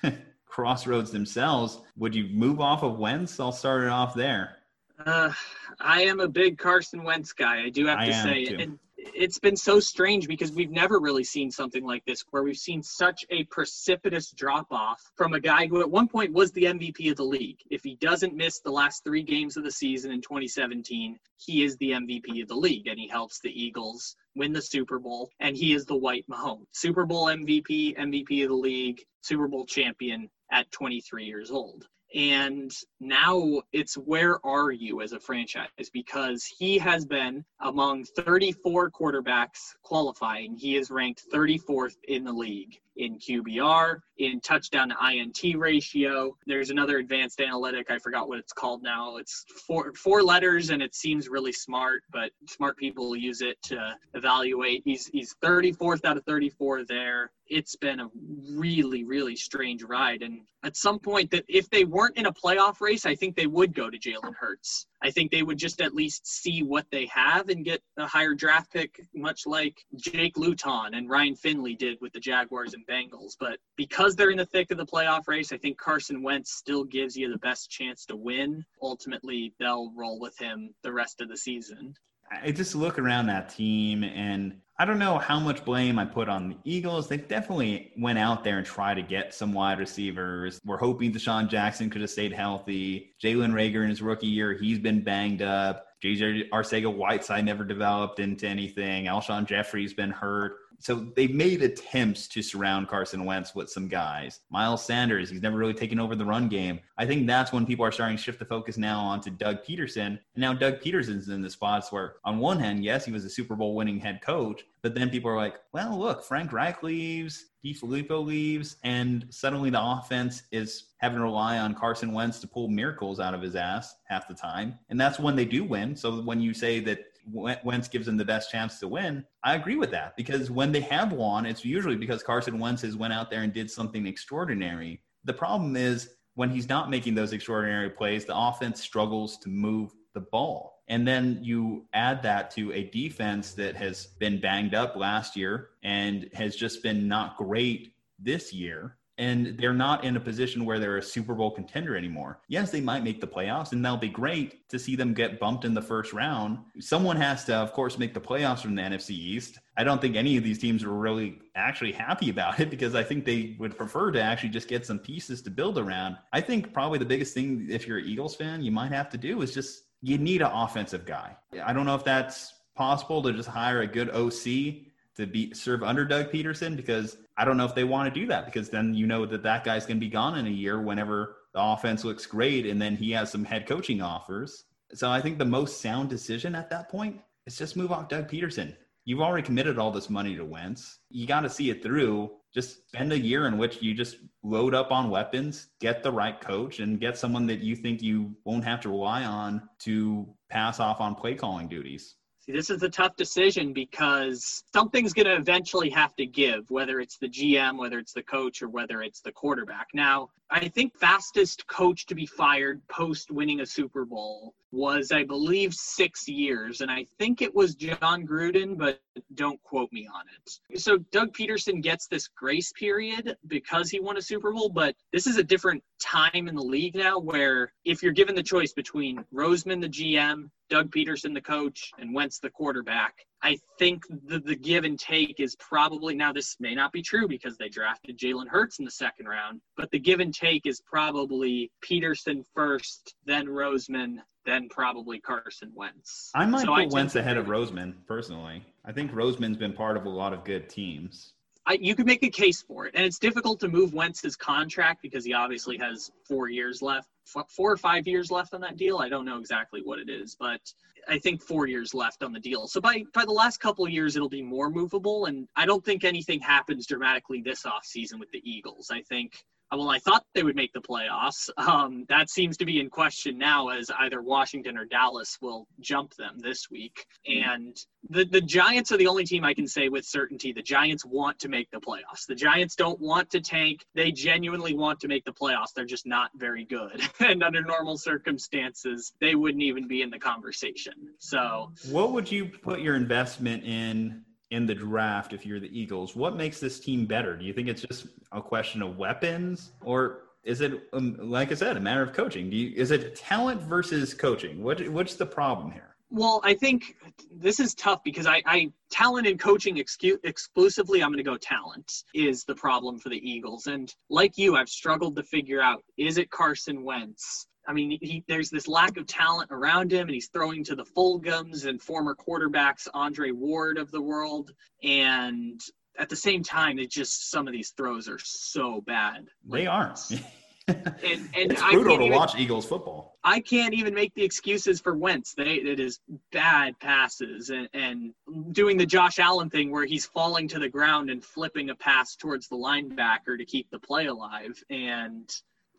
crossroads 0.45 1.11
themselves. 1.11 1.80
Would 1.98 2.15
you 2.15 2.30
move 2.30 2.60
off 2.60 2.84
of 2.84 2.98
Wentz? 2.98 3.40
I'll 3.40 3.52
start 3.52 3.84
it 3.84 3.90
off 3.90 4.15
there. 4.15 4.57
Uh, 5.06 5.32
I 5.80 6.02
am 6.02 6.19
a 6.19 6.27
big 6.27 6.57
Carson 6.57 7.03
Wentz 7.03 7.34
guy. 7.34 7.64
I 7.64 7.69
do 7.69 7.86
have 7.86 8.06
to 8.06 8.14
say, 8.14 8.45
and 8.45 8.80
it's 9.14 9.40
been 9.40 9.56
so 9.56 9.80
strange 9.80 10.27
because 10.27 10.52
we've 10.52 10.72
never 10.72 10.99
really 10.99 11.23
seen 11.23 11.52
something 11.52 11.84
like 11.84 12.03
this 12.06 12.23
where 12.32 12.44
we've 12.44 12.57
seen 12.57 12.82
such 12.82 13.26
a 13.30 13.44
precipitous 13.45 14.32
drop 14.32 14.68
off 14.72 15.02
from 15.15 15.34
a 15.34 15.40
guy 15.40 15.68
who 15.68 15.82
at 15.82 15.90
one 15.90 16.07
point 16.07 16.34
was 16.34 16.52
the 16.52 16.64
MVP 16.64 17.11
of 17.11 17.18
the 17.18 17.23
league. 17.23 17.60
If 17.69 17.84
he 17.84 17.95
doesn't 17.95 18.36
miss 18.36 18.60
the 18.60 18.72
last 18.72 19.03
three 19.03 19.23
games 19.23 19.57
of 19.57 19.64
the 19.64 19.72
season 19.72 20.11
in 20.11 20.22
2017, 20.22 21.18
he 21.38 21.64
is 21.64 21.77
the 21.77 21.91
MVP 21.91 22.41
of 22.41 22.48
the 22.48 22.56
league 22.56 22.88
and 22.88 22.99
he 22.99 23.07
helps 23.07 23.40
the 23.40 23.52
Eagles 23.52 24.15
win 24.36 24.53
the 24.53 24.61
Super 24.61 24.99
Bowl 24.99 25.30
and 25.40 25.56
he 25.56 25.73
is 25.73 25.86
the 25.86 25.95
white 25.95 26.26
Mahomes. 26.30 26.65
Super 26.72 27.06
Bowl 27.06 27.26
MVP, 27.27 27.98
MVP 27.98 28.44
of 28.44 28.49
the 28.49 28.56
league, 28.56 29.02
Super 29.22 29.48
Bowl 29.48 29.65
champion 29.65 30.30
at 30.52 30.69
23 30.72 31.26
years 31.26 31.52
old. 31.52 31.88
And 32.15 32.71
now 33.01 33.61
it's 33.73 33.95
where 33.95 34.43
are 34.45 34.71
you 34.71 35.01
as 35.01 35.11
a 35.11 35.19
franchise? 35.19 35.67
Because 35.91 36.45
he 36.45 36.77
has 36.77 37.05
been 37.05 37.43
among 37.59 38.05
34 38.05 38.89
quarterbacks 38.89 39.75
qualifying. 39.83 40.55
He 40.55 40.77
is 40.77 40.89
ranked 40.89 41.23
34th 41.33 41.97
in 42.07 42.23
the 42.23 42.31
league 42.31 42.79
in 42.95 43.19
QBR, 43.19 43.99
in 44.19 44.39
touchdown 44.39 44.89
to 44.89 44.95
INT 45.11 45.59
ratio. 45.59 46.37
There's 46.47 46.69
another 46.69 46.99
advanced 46.99 47.41
analytic. 47.41 47.91
I 47.91 47.99
forgot 47.99 48.29
what 48.29 48.39
it's 48.39 48.53
called 48.53 48.81
now. 48.81 49.17
It's 49.17 49.43
four 49.67 49.93
four 49.93 50.23
letters 50.23 50.69
and 50.69 50.81
it 50.81 50.95
seems 50.95 51.27
really 51.27 51.51
smart, 51.51 52.03
but 52.13 52.31
smart 52.47 52.77
people 52.77 53.13
use 53.17 53.41
it 53.41 53.61
to 53.63 53.97
evaluate. 54.13 54.83
He's 54.85 55.07
he's 55.07 55.35
34th 55.43 56.05
out 56.05 56.15
of 56.15 56.23
34 56.23 56.85
there 56.85 57.31
it's 57.47 57.76
been 57.76 57.99
a 57.99 58.09
really 58.51 59.03
really 59.03 59.35
strange 59.35 59.84
ride. 59.84 60.22
And 60.22 60.41
at 60.63 60.76
some 60.76 60.97
point 60.97 61.30
that 61.30 61.45
if 61.47 61.69
they 61.69 61.85
weren't 61.85 62.17
in 62.17 62.26
a 62.26 62.34
playoff 62.34 62.81
race 62.81 63.05
i 63.05 63.13
think 63.13 63.35
they 63.35 63.45
would 63.45 63.73
go 63.73 63.89
to 63.89 63.99
jalen 63.99 64.34
hurts. 64.35 64.88
I 65.03 65.11
think 65.11 65.30
they 65.30 65.43
would 65.43 65.59
just 65.59 65.81
at 65.81 65.93
least 65.93 66.26
see 66.26 66.63
what 66.63 66.88
they 66.91 67.05
have 67.05 67.49
and 67.49 67.63
get 67.63 67.84
a 67.97 68.07
higher 68.07 68.34
draft 68.34 68.73
pick 68.73 68.99
much 69.13 69.45
like 69.45 69.77
jake 69.97 70.38
luton 70.38 70.95
and 70.95 71.09
ryan 71.09 71.35
finley 71.35 71.76
did 71.76 71.99
with 72.01 72.13
the 72.13 72.19
jaguars 72.19 72.73
and 72.73 72.85
bengals. 72.88 73.34
But 73.39 73.59
because 73.77 74.15
they're 74.15 74.31
in 74.31 74.38
the 74.38 74.45
thick 74.47 74.72
of 74.72 74.77
the 74.77 74.85
playoff 74.85 75.27
race 75.27 75.51
i 75.53 75.57
think 75.57 75.77
carson 75.77 76.23
wentz 76.23 76.53
still 76.53 76.84
gives 76.84 77.15
you 77.15 77.31
the 77.31 77.38
best 77.38 77.69
chance 77.69 78.05
to 78.05 78.15
win. 78.15 78.65
Ultimately 78.81 79.53
they'll 79.59 79.91
roll 79.95 80.19
with 80.19 80.38
him 80.39 80.73
the 80.84 80.91
rest 80.91 81.22
of 81.22 81.30
the 81.30 81.38
season 81.38 81.95
I 82.44 82.52
just 82.52 82.76
look 82.76 82.99
around 82.99 83.28
that 83.28 83.49
team 83.49 84.03
and 84.03 84.60
I 84.78 84.84
don't 84.84 84.99
know 84.99 85.18
how 85.18 85.40
much 85.40 85.64
blame 85.64 85.98
I 85.98 86.03
put 86.03 86.28
on 86.28 86.49
the 86.49 86.57
Eagles. 86.66 87.07
They 87.07 87.18
definitely 87.18 87.94
went 87.98 88.20
out 88.20 88.44
there 88.44 88.57
and 88.57 88.68
tried 88.68 88.95
to 88.95 89.03
get 89.03 89.34
some 89.34 89.53
wide 89.53 89.80
receivers. 89.80 90.60
We're 90.66 90.78
hoping 90.78 91.14
DeSean 91.14 91.49
Jackson 91.49 91.90
could 91.90 92.02
have 92.02 92.10
stayed 92.10 92.34
healthy. 92.34 93.16
Jalen 93.24 93.53
Reagor 93.53 93.84
in 93.84 93.90
his 93.90 94.02
rookie 94.02 94.28
year, 94.28 94.53
he's 94.53 94.80
been 94.80 95.02
banged 95.02 95.41
up. 95.41 95.86
JJ 96.03 96.49
Arcega 96.49 96.94
Whiteside 96.94 97.45
never 97.45 97.64
developed 97.64 98.20
into 98.20 98.48
anything. 98.48 99.06
Alshon 99.06 99.48
Jeffery's 99.48 99.94
been 99.94 100.12
hurt. 100.12 100.57
So 100.80 101.07
they've 101.15 101.34
made 101.34 101.61
attempts 101.61 102.27
to 102.30 102.41
surround 102.41 102.88
Carson 102.88 103.26
Wentz 103.26 103.56
with 103.56 103.69
some 103.69 103.88
guys. 103.88 104.41
Miles 104.49 104.85
Sanders, 104.85 105.30
he's 105.30 105.41
never 105.41 105.57
really 105.57 105.73
taken 105.73 105.99
over 105.99 106.15
the 106.15 106.26
run 106.26 106.47
game. 106.47 106.80
I 106.97 107.06
think 107.06 107.27
that's 107.27 107.52
when 107.52 107.65
people 107.65 107.85
are 107.85 107.91
starting 107.91 108.18
to 108.18 108.23
shift 108.23 108.39
the 108.39 108.45
focus 108.45 108.77
now 108.77 108.99
onto 108.99 109.30
Doug 109.30 109.64
Pederson. 109.64 110.07
And 110.07 110.19
now 110.38 110.53
Doug 110.53 110.80
Pederson's 110.80 111.30
in 111.30 111.41
the 111.41 111.49
spots 111.49 111.91
where, 111.91 112.15
on 112.23 112.39
one 112.39 112.60
hand, 112.60 112.84
yes, 112.84 113.06
he 113.06 113.11
was 113.11 113.26
a 113.26 113.30
Super 113.30 113.56
Bowl 113.56 113.76
winning 113.76 113.99
head 113.99 114.22
coach, 114.22 114.64
but 114.81 114.93
then 114.93 115.10
people 115.10 115.31
are 115.31 115.38
like, 115.38 115.60
well, 115.73 115.97
look, 115.97 116.23
Frank 116.23 116.53
Reich 116.53 116.84
leaves, 116.84 117.45
DeFilippo 117.65 118.23
leaves, 118.23 118.77
and 118.84 119.26
suddenly 119.31 119.69
the 119.69 119.81
offense 119.81 120.43
is 120.52 120.93
having 120.97 121.18
to 121.18 121.23
rely 121.23 121.57
on 121.57 121.73
Carson 121.73 122.14
Wentz 122.14 122.39
to 122.39 122.47
pull 122.47 122.68
miracles 122.68 123.19
out 123.19 123.34
of 123.34 123.41
his 123.41 123.56
ass 123.56 123.95
half 124.07 124.27
the 124.27 124.35
time. 124.35 124.77
And 124.89 125.02
that's 125.02 125.19
when 125.19 125.35
they 125.35 125.45
do 125.45 125.64
win. 125.64 125.95
So 125.95 126.22
when 126.22 126.39
you 126.39 126.53
say 126.53 126.80
that 126.81 126.99
Wentz 127.31 127.88
gives 127.88 128.06
them 128.06 128.18
the 128.18 128.26
best 128.26 128.52
chance 128.52 128.80
to 128.80 128.88
win. 128.88 129.26
I 129.43 129.56
agree 129.56 129.76
with 129.76 129.91
that 129.91 130.15
because 130.15 130.52
when 130.52 130.72
they 130.72 130.81
have 130.81 131.11
won, 131.11 131.45
it's 131.45 131.65
usually 131.65 131.95
because 131.95 132.23
Carson 132.23 132.60
Wentz 132.60 132.81
has 132.84 132.95
went 132.95 133.14
out 133.14 133.30
there 133.30 133.41
and 133.41 133.53
did 133.53 133.69
something 133.69 134.06
extraordinary. 134.06 135.02
The 135.23 135.34
problem 135.34 135.76
is 135.76 136.10
when 136.35 136.49
he's 136.49 136.69
not 136.69 136.89
making 136.89 137.15
those 137.15 137.34
extraordinary 137.34 137.89
plays, 137.89 138.26
the 138.26 138.38
offense 138.38 138.81
struggles 138.81 139.38
to 139.39 139.49
move 139.49 139.91
the 140.14 140.22
ball. 140.22 140.84
And 140.88 141.07
then 141.07 141.39
you 141.41 141.88
add 141.93 142.22
that 142.23 142.52
to 142.52 142.72
a 142.72 142.84
defense 142.89 143.53
that 143.53 143.76
has 143.76 144.07
been 144.19 144.39
banged 144.39 144.76
up 144.76 144.95
last 144.95 145.35
year 145.35 145.69
and 145.84 146.30
has 146.34 146.56
just 146.56 146.84
been 146.84 147.07
not 147.07 147.38
great 147.38 147.93
this 148.19 148.53
year 148.53 148.97
and 149.17 149.57
they're 149.57 149.73
not 149.73 150.03
in 150.03 150.17
a 150.17 150.19
position 150.19 150.65
where 150.65 150.79
they're 150.79 150.97
a 150.97 151.03
Super 151.03 151.33
Bowl 151.33 151.51
contender 151.51 151.95
anymore. 151.95 152.39
Yes, 152.47 152.71
they 152.71 152.81
might 152.81 153.03
make 153.03 153.21
the 153.21 153.27
playoffs, 153.27 153.71
and 153.71 153.83
that'll 153.83 153.97
be 153.97 154.09
great 154.09 154.67
to 154.69 154.77
see 154.77 154.95
them 154.95 155.13
get 155.13 155.39
bumped 155.39 155.65
in 155.65 155.73
the 155.73 155.81
first 155.81 156.11
round. 156.13 156.59
Someone 156.79 157.15
has 157.17 157.45
to, 157.45 157.55
of 157.55 157.71
course, 157.73 157.97
make 157.97 158.13
the 158.13 158.19
playoffs 158.19 158.61
from 158.61 158.75
the 158.75 158.81
NFC 158.81 159.11
East. 159.11 159.59
I 159.77 159.83
don't 159.83 160.01
think 160.01 160.15
any 160.15 160.37
of 160.37 160.43
these 160.43 160.59
teams 160.59 160.83
are 160.83 160.89
really 160.89 161.39
actually 161.55 161.91
happy 161.91 162.29
about 162.29 162.59
it 162.59 162.69
because 162.69 162.95
I 162.95 163.03
think 163.03 163.25
they 163.25 163.55
would 163.59 163.77
prefer 163.77 164.11
to 164.11 164.21
actually 164.21 164.49
just 164.49 164.67
get 164.67 164.85
some 164.85 164.99
pieces 164.99 165.41
to 165.43 165.49
build 165.49 165.77
around. 165.77 166.17
I 166.33 166.41
think 166.41 166.73
probably 166.73 166.99
the 166.99 167.05
biggest 167.05 167.33
thing, 167.33 167.67
if 167.69 167.87
you're 167.87 167.99
an 167.99 168.05
Eagles 168.05 168.35
fan, 168.35 168.61
you 168.61 168.71
might 168.71 168.91
have 168.91 169.09
to 169.11 169.17
do 169.17 169.41
is 169.41 169.53
just 169.53 169.83
you 170.01 170.17
need 170.17 170.41
an 170.41 170.51
offensive 170.51 171.05
guy. 171.05 171.35
I 171.63 171.73
don't 171.73 171.85
know 171.85 171.95
if 171.95 172.03
that's 172.03 172.53
possible 172.75 173.23
to 173.23 173.33
just 173.33 173.49
hire 173.49 173.81
a 173.81 173.87
good 173.87 174.09
OC 174.09 174.83
to 175.15 175.25
be 175.25 175.53
serve 175.53 175.81
under 175.81 176.05
Doug 176.05 176.31
Pederson 176.31 176.75
because 176.75 177.17
I 177.38 177.45
don't 177.45 177.57
know 177.57 177.66
if 177.66 177.76
they 177.76 177.84
want 177.84 178.14
to 178.14 178.20
do 178.20 178.28
that 178.28 178.45
because 178.45 178.70
then 178.70 178.94
you 178.94 179.07
know 179.07 179.26
that 179.26 179.44
that 179.44 179.64
guy's 179.64 179.86
going 179.86 179.98
to 179.98 180.06
be 180.06 180.10
gone 180.10 180.38
in 180.38 180.48
a 180.48 180.52
year 180.52 180.82
whenever 180.82 181.38
the 181.53 181.62
offense 181.62 182.03
looks 182.03 182.26
great 182.26 182.66
and 182.66 182.82
then 182.82 182.95
he 182.95 183.12
has 183.12 183.32
some 183.32 183.44
head 183.44 183.68
coaching 183.68 184.02
offers. 184.02 184.66
So 184.94 185.10
I 185.10 185.20
think 185.20 185.38
the 185.38 185.45
most 185.45 185.82
sound 185.82 186.10
decision 186.10 186.56
at 186.56 186.70
that 186.70 186.90
point 186.90 187.20
is 187.45 187.57
just 187.57 187.76
move 187.76 187.91
off 187.91 188.07
Doug 188.07 188.30
Pederson. 188.30 188.76
You've 189.03 189.22
already 189.22 189.45
committed 189.45 189.78
all 189.78 189.91
this 189.91 190.10
money 190.10 190.36
to 190.36 190.45
Wentz. 190.45 190.99
You 191.10 191.28
got 191.28 191.41
to 191.41 191.49
see 191.49 191.70
it 191.70 191.84
through. 191.84 192.32
Just 192.53 192.88
spend 192.88 193.12
a 193.12 193.20
year 193.20 193.48
in 193.48 193.57
which 193.57 193.82
you 193.82 193.94
just 193.94 194.18
load 194.41 194.74
up 194.74 194.91
on 194.91 195.10
weapons, 195.10 195.68
get 195.80 196.02
the 196.02 196.12
right 196.12 196.40
coach, 196.40 196.80
and 196.80 196.99
get 196.99 197.18
someone 197.18 197.45
that 197.48 197.60
you 197.60 197.76
think 197.76 198.02
you 198.02 198.36
won't 198.45 198.64
have 198.64 198.82
to 198.82 198.90
rely 198.90 199.26
on 199.26 199.70
to 199.80 200.28
pass 200.49 200.80
off 200.80 201.02
on 201.02 201.14
play 201.16 201.36
calling 201.36 201.68
duties. 201.68 202.16
See, 202.45 202.51
this 202.51 202.69
is 202.69 202.84
a 202.84 202.89
tough 202.89 203.15
decision 203.15 203.73
because 203.73 204.63
something's 204.72 205.13
going 205.13 205.26
to 205.26 205.35
eventually 205.35 205.89
have 205.89 206.15
to 206.17 206.27
give, 206.27 206.69
whether 206.69 206.99
it's 206.99 207.17
the 207.17 207.27
GM, 207.27 207.80
whether 207.80 207.97
it's 207.97 208.13
the 208.13 208.22
coach, 208.22 208.61
or 208.61 208.69
whether 208.69 209.01
it's 209.01 209.22
the 209.22 209.31
quarterback. 209.31 209.88
Now, 209.95 210.30
I 210.51 210.67
think 210.67 210.95
fastest 210.97 211.65
coach 211.67 212.05
to 212.07 212.15
be 212.15 212.26
fired 212.26 212.81
post 212.88 213.31
winning 213.31 213.61
a 213.61 213.65
Super 213.65 214.05
Bowl 214.05 214.53
was, 214.72 215.11
I 215.11 215.23
believe, 215.23 215.73
six 215.73 216.27
years. 216.27 216.81
And 216.81 216.91
I 216.91 217.05
think 217.17 217.41
it 217.41 217.53
was 217.53 217.76
Jon 217.76 218.27
Gruden, 218.27 218.77
but 218.77 218.99
don't 219.34 219.61
quote 219.63 219.91
me 219.91 220.07
on 220.07 220.23
it. 220.35 220.80
So 220.80 220.97
Doug 221.11 221.34
Pederson 221.34 221.81
gets 221.81 222.07
this 222.07 222.27
grace 222.27 222.72
period 222.73 223.35
because 223.47 223.89
he 223.89 223.99
won 223.99 224.17
a 224.17 224.22
Super 224.22 224.51
Bowl, 224.51 224.69
but 224.69 224.95
this 225.13 225.27
is 225.27 225.38
a 225.38 225.43
different 225.43 225.84
time 225.99 226.47
in 226.47 226.55
the 226.55 226.61
league 226.61 226.95
now 226.95 227.17
where 227.17 227.73
if 227.85 228.03
you're 228.03 228.11
given 228.11 228.35
the 228.35 228.43
choice 228.43 228.73
between 228.73 229.23
Roseman, 229.34 229.81
the 229.81 229.89
GM, 229.89 230.49
Doug 230.69 230.91
Pederson, 230.91 231.34
the 231.34 231.41
coach, 231.41 231.91
and 231.99 232.13
Wentz, 232.13 232.39
the 232.39 232.49
quarterback, 232.49 233.15
I 233.45 233.59
think 233.77 234.07
the, 234.26 234.39
the 234.39 234.55
give 234.55 234.85
and 234.85 234.97
take 234.97 235.39
is 235.39 235.55
probably 235.57 236.15
now 236.15 236.34
this 236.34 236.55
may 236.59 236.73
not 236.73 236.91
be 236.91 237.03
true 237.03 237.27
because 237.27 237.57
they 237.57 237.69
drafted 237.69 238.17
Jalen 238.17 238.47
Hurts 238.47 238.80
in 238.80 238.85
the 238.85 238.91
second 238.91 239.27
round, 239.27 239.61
but 239.77 239.91
the 239.91 239.99
give 239.99 240.19
and 240.19 240.34
take 240.34 240.65
is 240.65 240.81
probably 240.81 241.72
Pederson 241.88 242.43
first, 242.55 243.13
then 243.23 243.45
Roseman, 243.45 244.17
then 244.47 244.67
probably 244.69 245.19
Carson 245.19 245.72
Wentz. 245.76 246.31
I 246.34 246.47
might 246.47 246.61
so 246.61 246.73
put 246.73 246.85
I 246.85 246.88
Wentz 246.88 247.15
ahead 247.15 247.38
of 247.38 247.45
Roseman 247.45 247.93
personally. 248.07 248.65
I 248.84 248.91
think 248.91 249.11
Roseman's 249.11 249.57
been 249.57 249.73
part 249.73 249.95
of 249.95 250.05
a 250.05 250.09
lot 250.09 250.34
of 250.34 250.43
good 250.43 250.67
teams. 250.67 251.34
I, 251.67 251.73
you 251.81 251.95
could 251.95 252.05
make 252.05 252.23
a 252.23 252.29
case 252.29 252.61
for 252.61 252.85
it, 252.85 252.93
and 252.95 253.03
it's 253.03 253.17
difficult 253.17 253.59
to 253.61 253.67
move 253.67 253.93
Wentz's 253.93 254.35
contract 254.35 255.01
because 255.01 255.25
he 255.25 255.33
obviously 255.33 255.77
has 255.77 256.11
four 256.27 256.47
years 256.47 256.81
left, 256.81 257.07
four 257.25 257.71
or 257.71 257.77
five 257.77 258.07
years 258.07 258.29
left 258.29 258.53
on 258.53 258.61
that 258.61 258.77
deal. 258.77 258.99
I 258.99 259.09
don't 259.09 259.25
know 259.25 259.39
exactly 259.39 259.81
what 259.83 259.97
it 259.97 260.09
is, 260.09 260.35
but 260.39 260.61
I 261.07 261.17
think 261.17 261.41
four 261.41 261.67
years 261.67 261.93
left 261.93 262.23
on 262.23 262.33
the 262.33 262.39
deal. 262.39 262.67
So 262.67 262.79
by 262.79 263.03
by 263.13 263.25
the 263.25 263.31
last 263.31 263.59
couple 263.59 263.85
of 263.85 263.91
years, 263.91 264.15
it'll 264.15 264.29
be 264.29 264.43
more 264.43 264.69
movable, 264.69 265.25
and 265.25 265.47
I 265.55 265.65
don't 265.65 265.83
think 265.83 266.03
anything 266.03 266.39
happens 266.39 266.85
dramatically 266.85 267.41
this 267.41 267.63
offseason 267.63 268.19
with 268.19 268.29
the 268.31 268.41
Eagles. 268.43 268.91
I 268.91 269.01
think 269.01 269.43
well, 269.71 269.89
I 269.89 269.99
thought 269.99 270.23
they 270.33 270.43
would 270.43 270.55
make 270.55 270.73
the 270.73 270.81
playoffs. 270.81 271.49
Um, 271.57 272.05
that 272.09 272.29
seems 272.29 272.57
to 272.57 272.65
be 272.65 272.79
in 272.79 272.89
question 272.89 273.37
now 273.37 273.69
as 273.69 273.89
either 273.99 274.21
Washington 274.21 274.77
or 274.77 274.85
Dallas 274.85 275.37
will 275.41 275.67
jump 275.79 276.13
them 276.15 276.37
this 276.39 276.69
week. 276.69 277.05
And 277.25 277.75
the, 278.09 278.25
the 278.25 278.41
Giants 278.41 278.91
are 278.91 278.97
the 278.97 279.07
only 279.07 279.25
team 279.25 279.43
I 279.43 279.53
can 279.53 279.67
say 279.67 279.89
with 279.89 280.05
certainty 280.05 280.53
the 280.53 280.61
Giants 280.61 281.05
want 281.05 281.39
to 281.39 281.49
make 281.49 281.69
the 281.71 281.79
playoffs. 281.79 282.25
The 282.27 282.35
Giants 282.35 282.75
don't 282.75 282.99
want 282.99 283.29
to 283.31 283.41
tank. 283.41 283.85
They 283.95 284.11
genuinely 284.11 284.73
want 284.73 284.99
to 285.01 285.07
make 285.07 285.25
the 285.25 285.33
playoffs. 285.33 285.73
They're 285.75 285.85
just 285.85 286.05
not 286.05 286.29
very 286.35 286.65
good. 286.65 287.01
and 287.19 287.43
under 287.43 287.61
normal 287.61 287.97
circumstances, 287.97 289.13
they 289.19 289.35
wouldn't 289.35 289.63
even 289.63 289.87
be 289.87 290.01
in 290.01 290.09
the 290.09 290.19
conversation. 290.19 290.93
So, 291.19 291.71
what 291.89 292.11
would 292.13 292.31
you 292.31 292.45
put 292.45 292.81
your 292.81 292.95
investment 292.95 293.63
in 293.63 294.24
in 294.51 294.65
the 294.65 294.76
draft 294.76 295.34
if 295.34 295.45
you're 295.45 295.59
the 295.59 295.80
Eagles. 295.80 296.15
What 296.15 296.35
makes 296.35 296.59
this 296.59 296.80
team 296.80 297.05
better? 297.05 297.35
Do 297.35 297.45
you 297.45 297.53
think 297.53 297.67
it's 297.67 297.81
just 297.81 298.07
a 298.31 298.41
question 298.41 298.81
of 298.81 298.97
weapons 298.97 299.72
or 299.81 300.22
is 300.43 300.61
it 300.61 300.88
um, 300.93 301.17
like 301.19 301.51
I 301.51 301.55
said 301.55 301.76
a 301.76 301.80
matter 301.80 302.03
of 302.03 302.13
coaching? 302.13 302.49
Do 302.49 302.55
you, 302.55 302.73
is 302.76 302.91
it 302.91 303.15
talent 303.15 303.61
versus 303.61 304.13
coaching? 304.13 304.63
What 304.63 304.88
what's 304.89 305.15
the 305.15 305.26
problem 305.26 305.72
here? 305.72 305.95
Well, 306.11 306.39
I 306.43 306.53
think 306.53 306.95
this 307.31 307.59
is 307.59 307.73
tough 307.73 308.03
because 308.03 308.27
I, 308.27 308.41
I 308.45 308.72
talent 308.91 309.26
and 309.27 309.39
coaching 309.39 309.77
excu- 309.77 310.19
exclusively. 310.23 311.01
I'm 311.01 311.09
going 311.09 311.17
to 311.17 311.23
go 311.23 311.35
talent 311.35 311.91
is 312.13 312.43
the 312.43 312.53
problem 312.55 312.99
for 312.99 313.09
the 313.09 313.17
Eagles, 313.17 313.65
and 313.65 313.93
like 314.09 314.38
you, 314.38 314.55
I've 314.55 314.69
struggled 314.69 315.15
to 315.15 315.23
figure 315.23 315.61
out: 315.61 315.84
is 315.97 316.17
it 316.17 316.30
Carson 316.30 316.84
Wentz? 316.84 317.47
I 317.67 317.73
mean, 317.73 317.97
he, 318.01 318.23
there's 318.27 318.49
this 318.49 318.67
lack 318.67 318.97
of 318.97 319.07
talent 319.07 319.49
around 319.51 319.91
him, 319.91 320.01
and 320.01 320.11
he's 320.11 320.27
throwing 320.27 320.63
to 320.65 320.75
the 320.75 320.85
Fulghams 320.85 321.65
and 321.65 321.81
former 321.81 322.15
quarterbacks, 322.15 322.87
Andre 322.93 323.31
Ward 323.31 323.77
of 323.77 323.91
the 323.91 324.01
world. 324.01 324.51
And 324.83 325.59
at 325.97 326.09
the 326.09 326.15
same 326.15 326.43
time, 326.43 326.79
it 326.79 326.91
just 326.91 327.31
some 327.31 327.47
of 327.47 327.53
these 327.53 327.71
throws 327.71 328.07
are 328.07 328.19
so 328.19 328.81
bad. 328.81 329.27
They 329.49 329.65
are. 329.65 329.95
and, 330.67 330.87
and 331.03 331.51
it's 331.51 331.61
I 331.61 331.71
brutal 331.71 331.91
can't 331.91 332.01
to 332.01 332.05
even- 332.07 332.17
watch 332.17 332.35
Eagles 332.37 332.65
football. 332.65 333.17
I 333.23 333.39
can't 333.39 333.73
even 333.73 333.93
make 333.95 334.13
the 334.13 334.23
excuses 334.23 334.79
for 334.79 334.95
Wentz. 334.95 335.33
They 335.33 335.55
it 335.55 335.79
is 335.79 335.99
bad 336.31 336.79
passes 336.79 337.49
and, 337.49 337.67
and 337.73 338.13
doing 338.51 338.77
the 338.77 338.85
Josh 338.85 339.17
Allen 339.17 339.49
thing 339.49 339.71
where 339.71 339.85
he's 339.85 340.05
falling 340.05 340.47
to 340.49 340.59
the 340.59 340.69
ground 340.69 341.09
and 341.09 341.23
flipping 341.23 341.71
a 341.71 341.75
pass 341.75 342.15
towards 342.15 342.47
the 342.47 342.55
linebacker 342.55 343.35
to 343.37 343.45
keep 343.45 343.69
the 343.71 343.79
play 343.79 344.05
alive. 344.05 344.63
And 344.69 345.27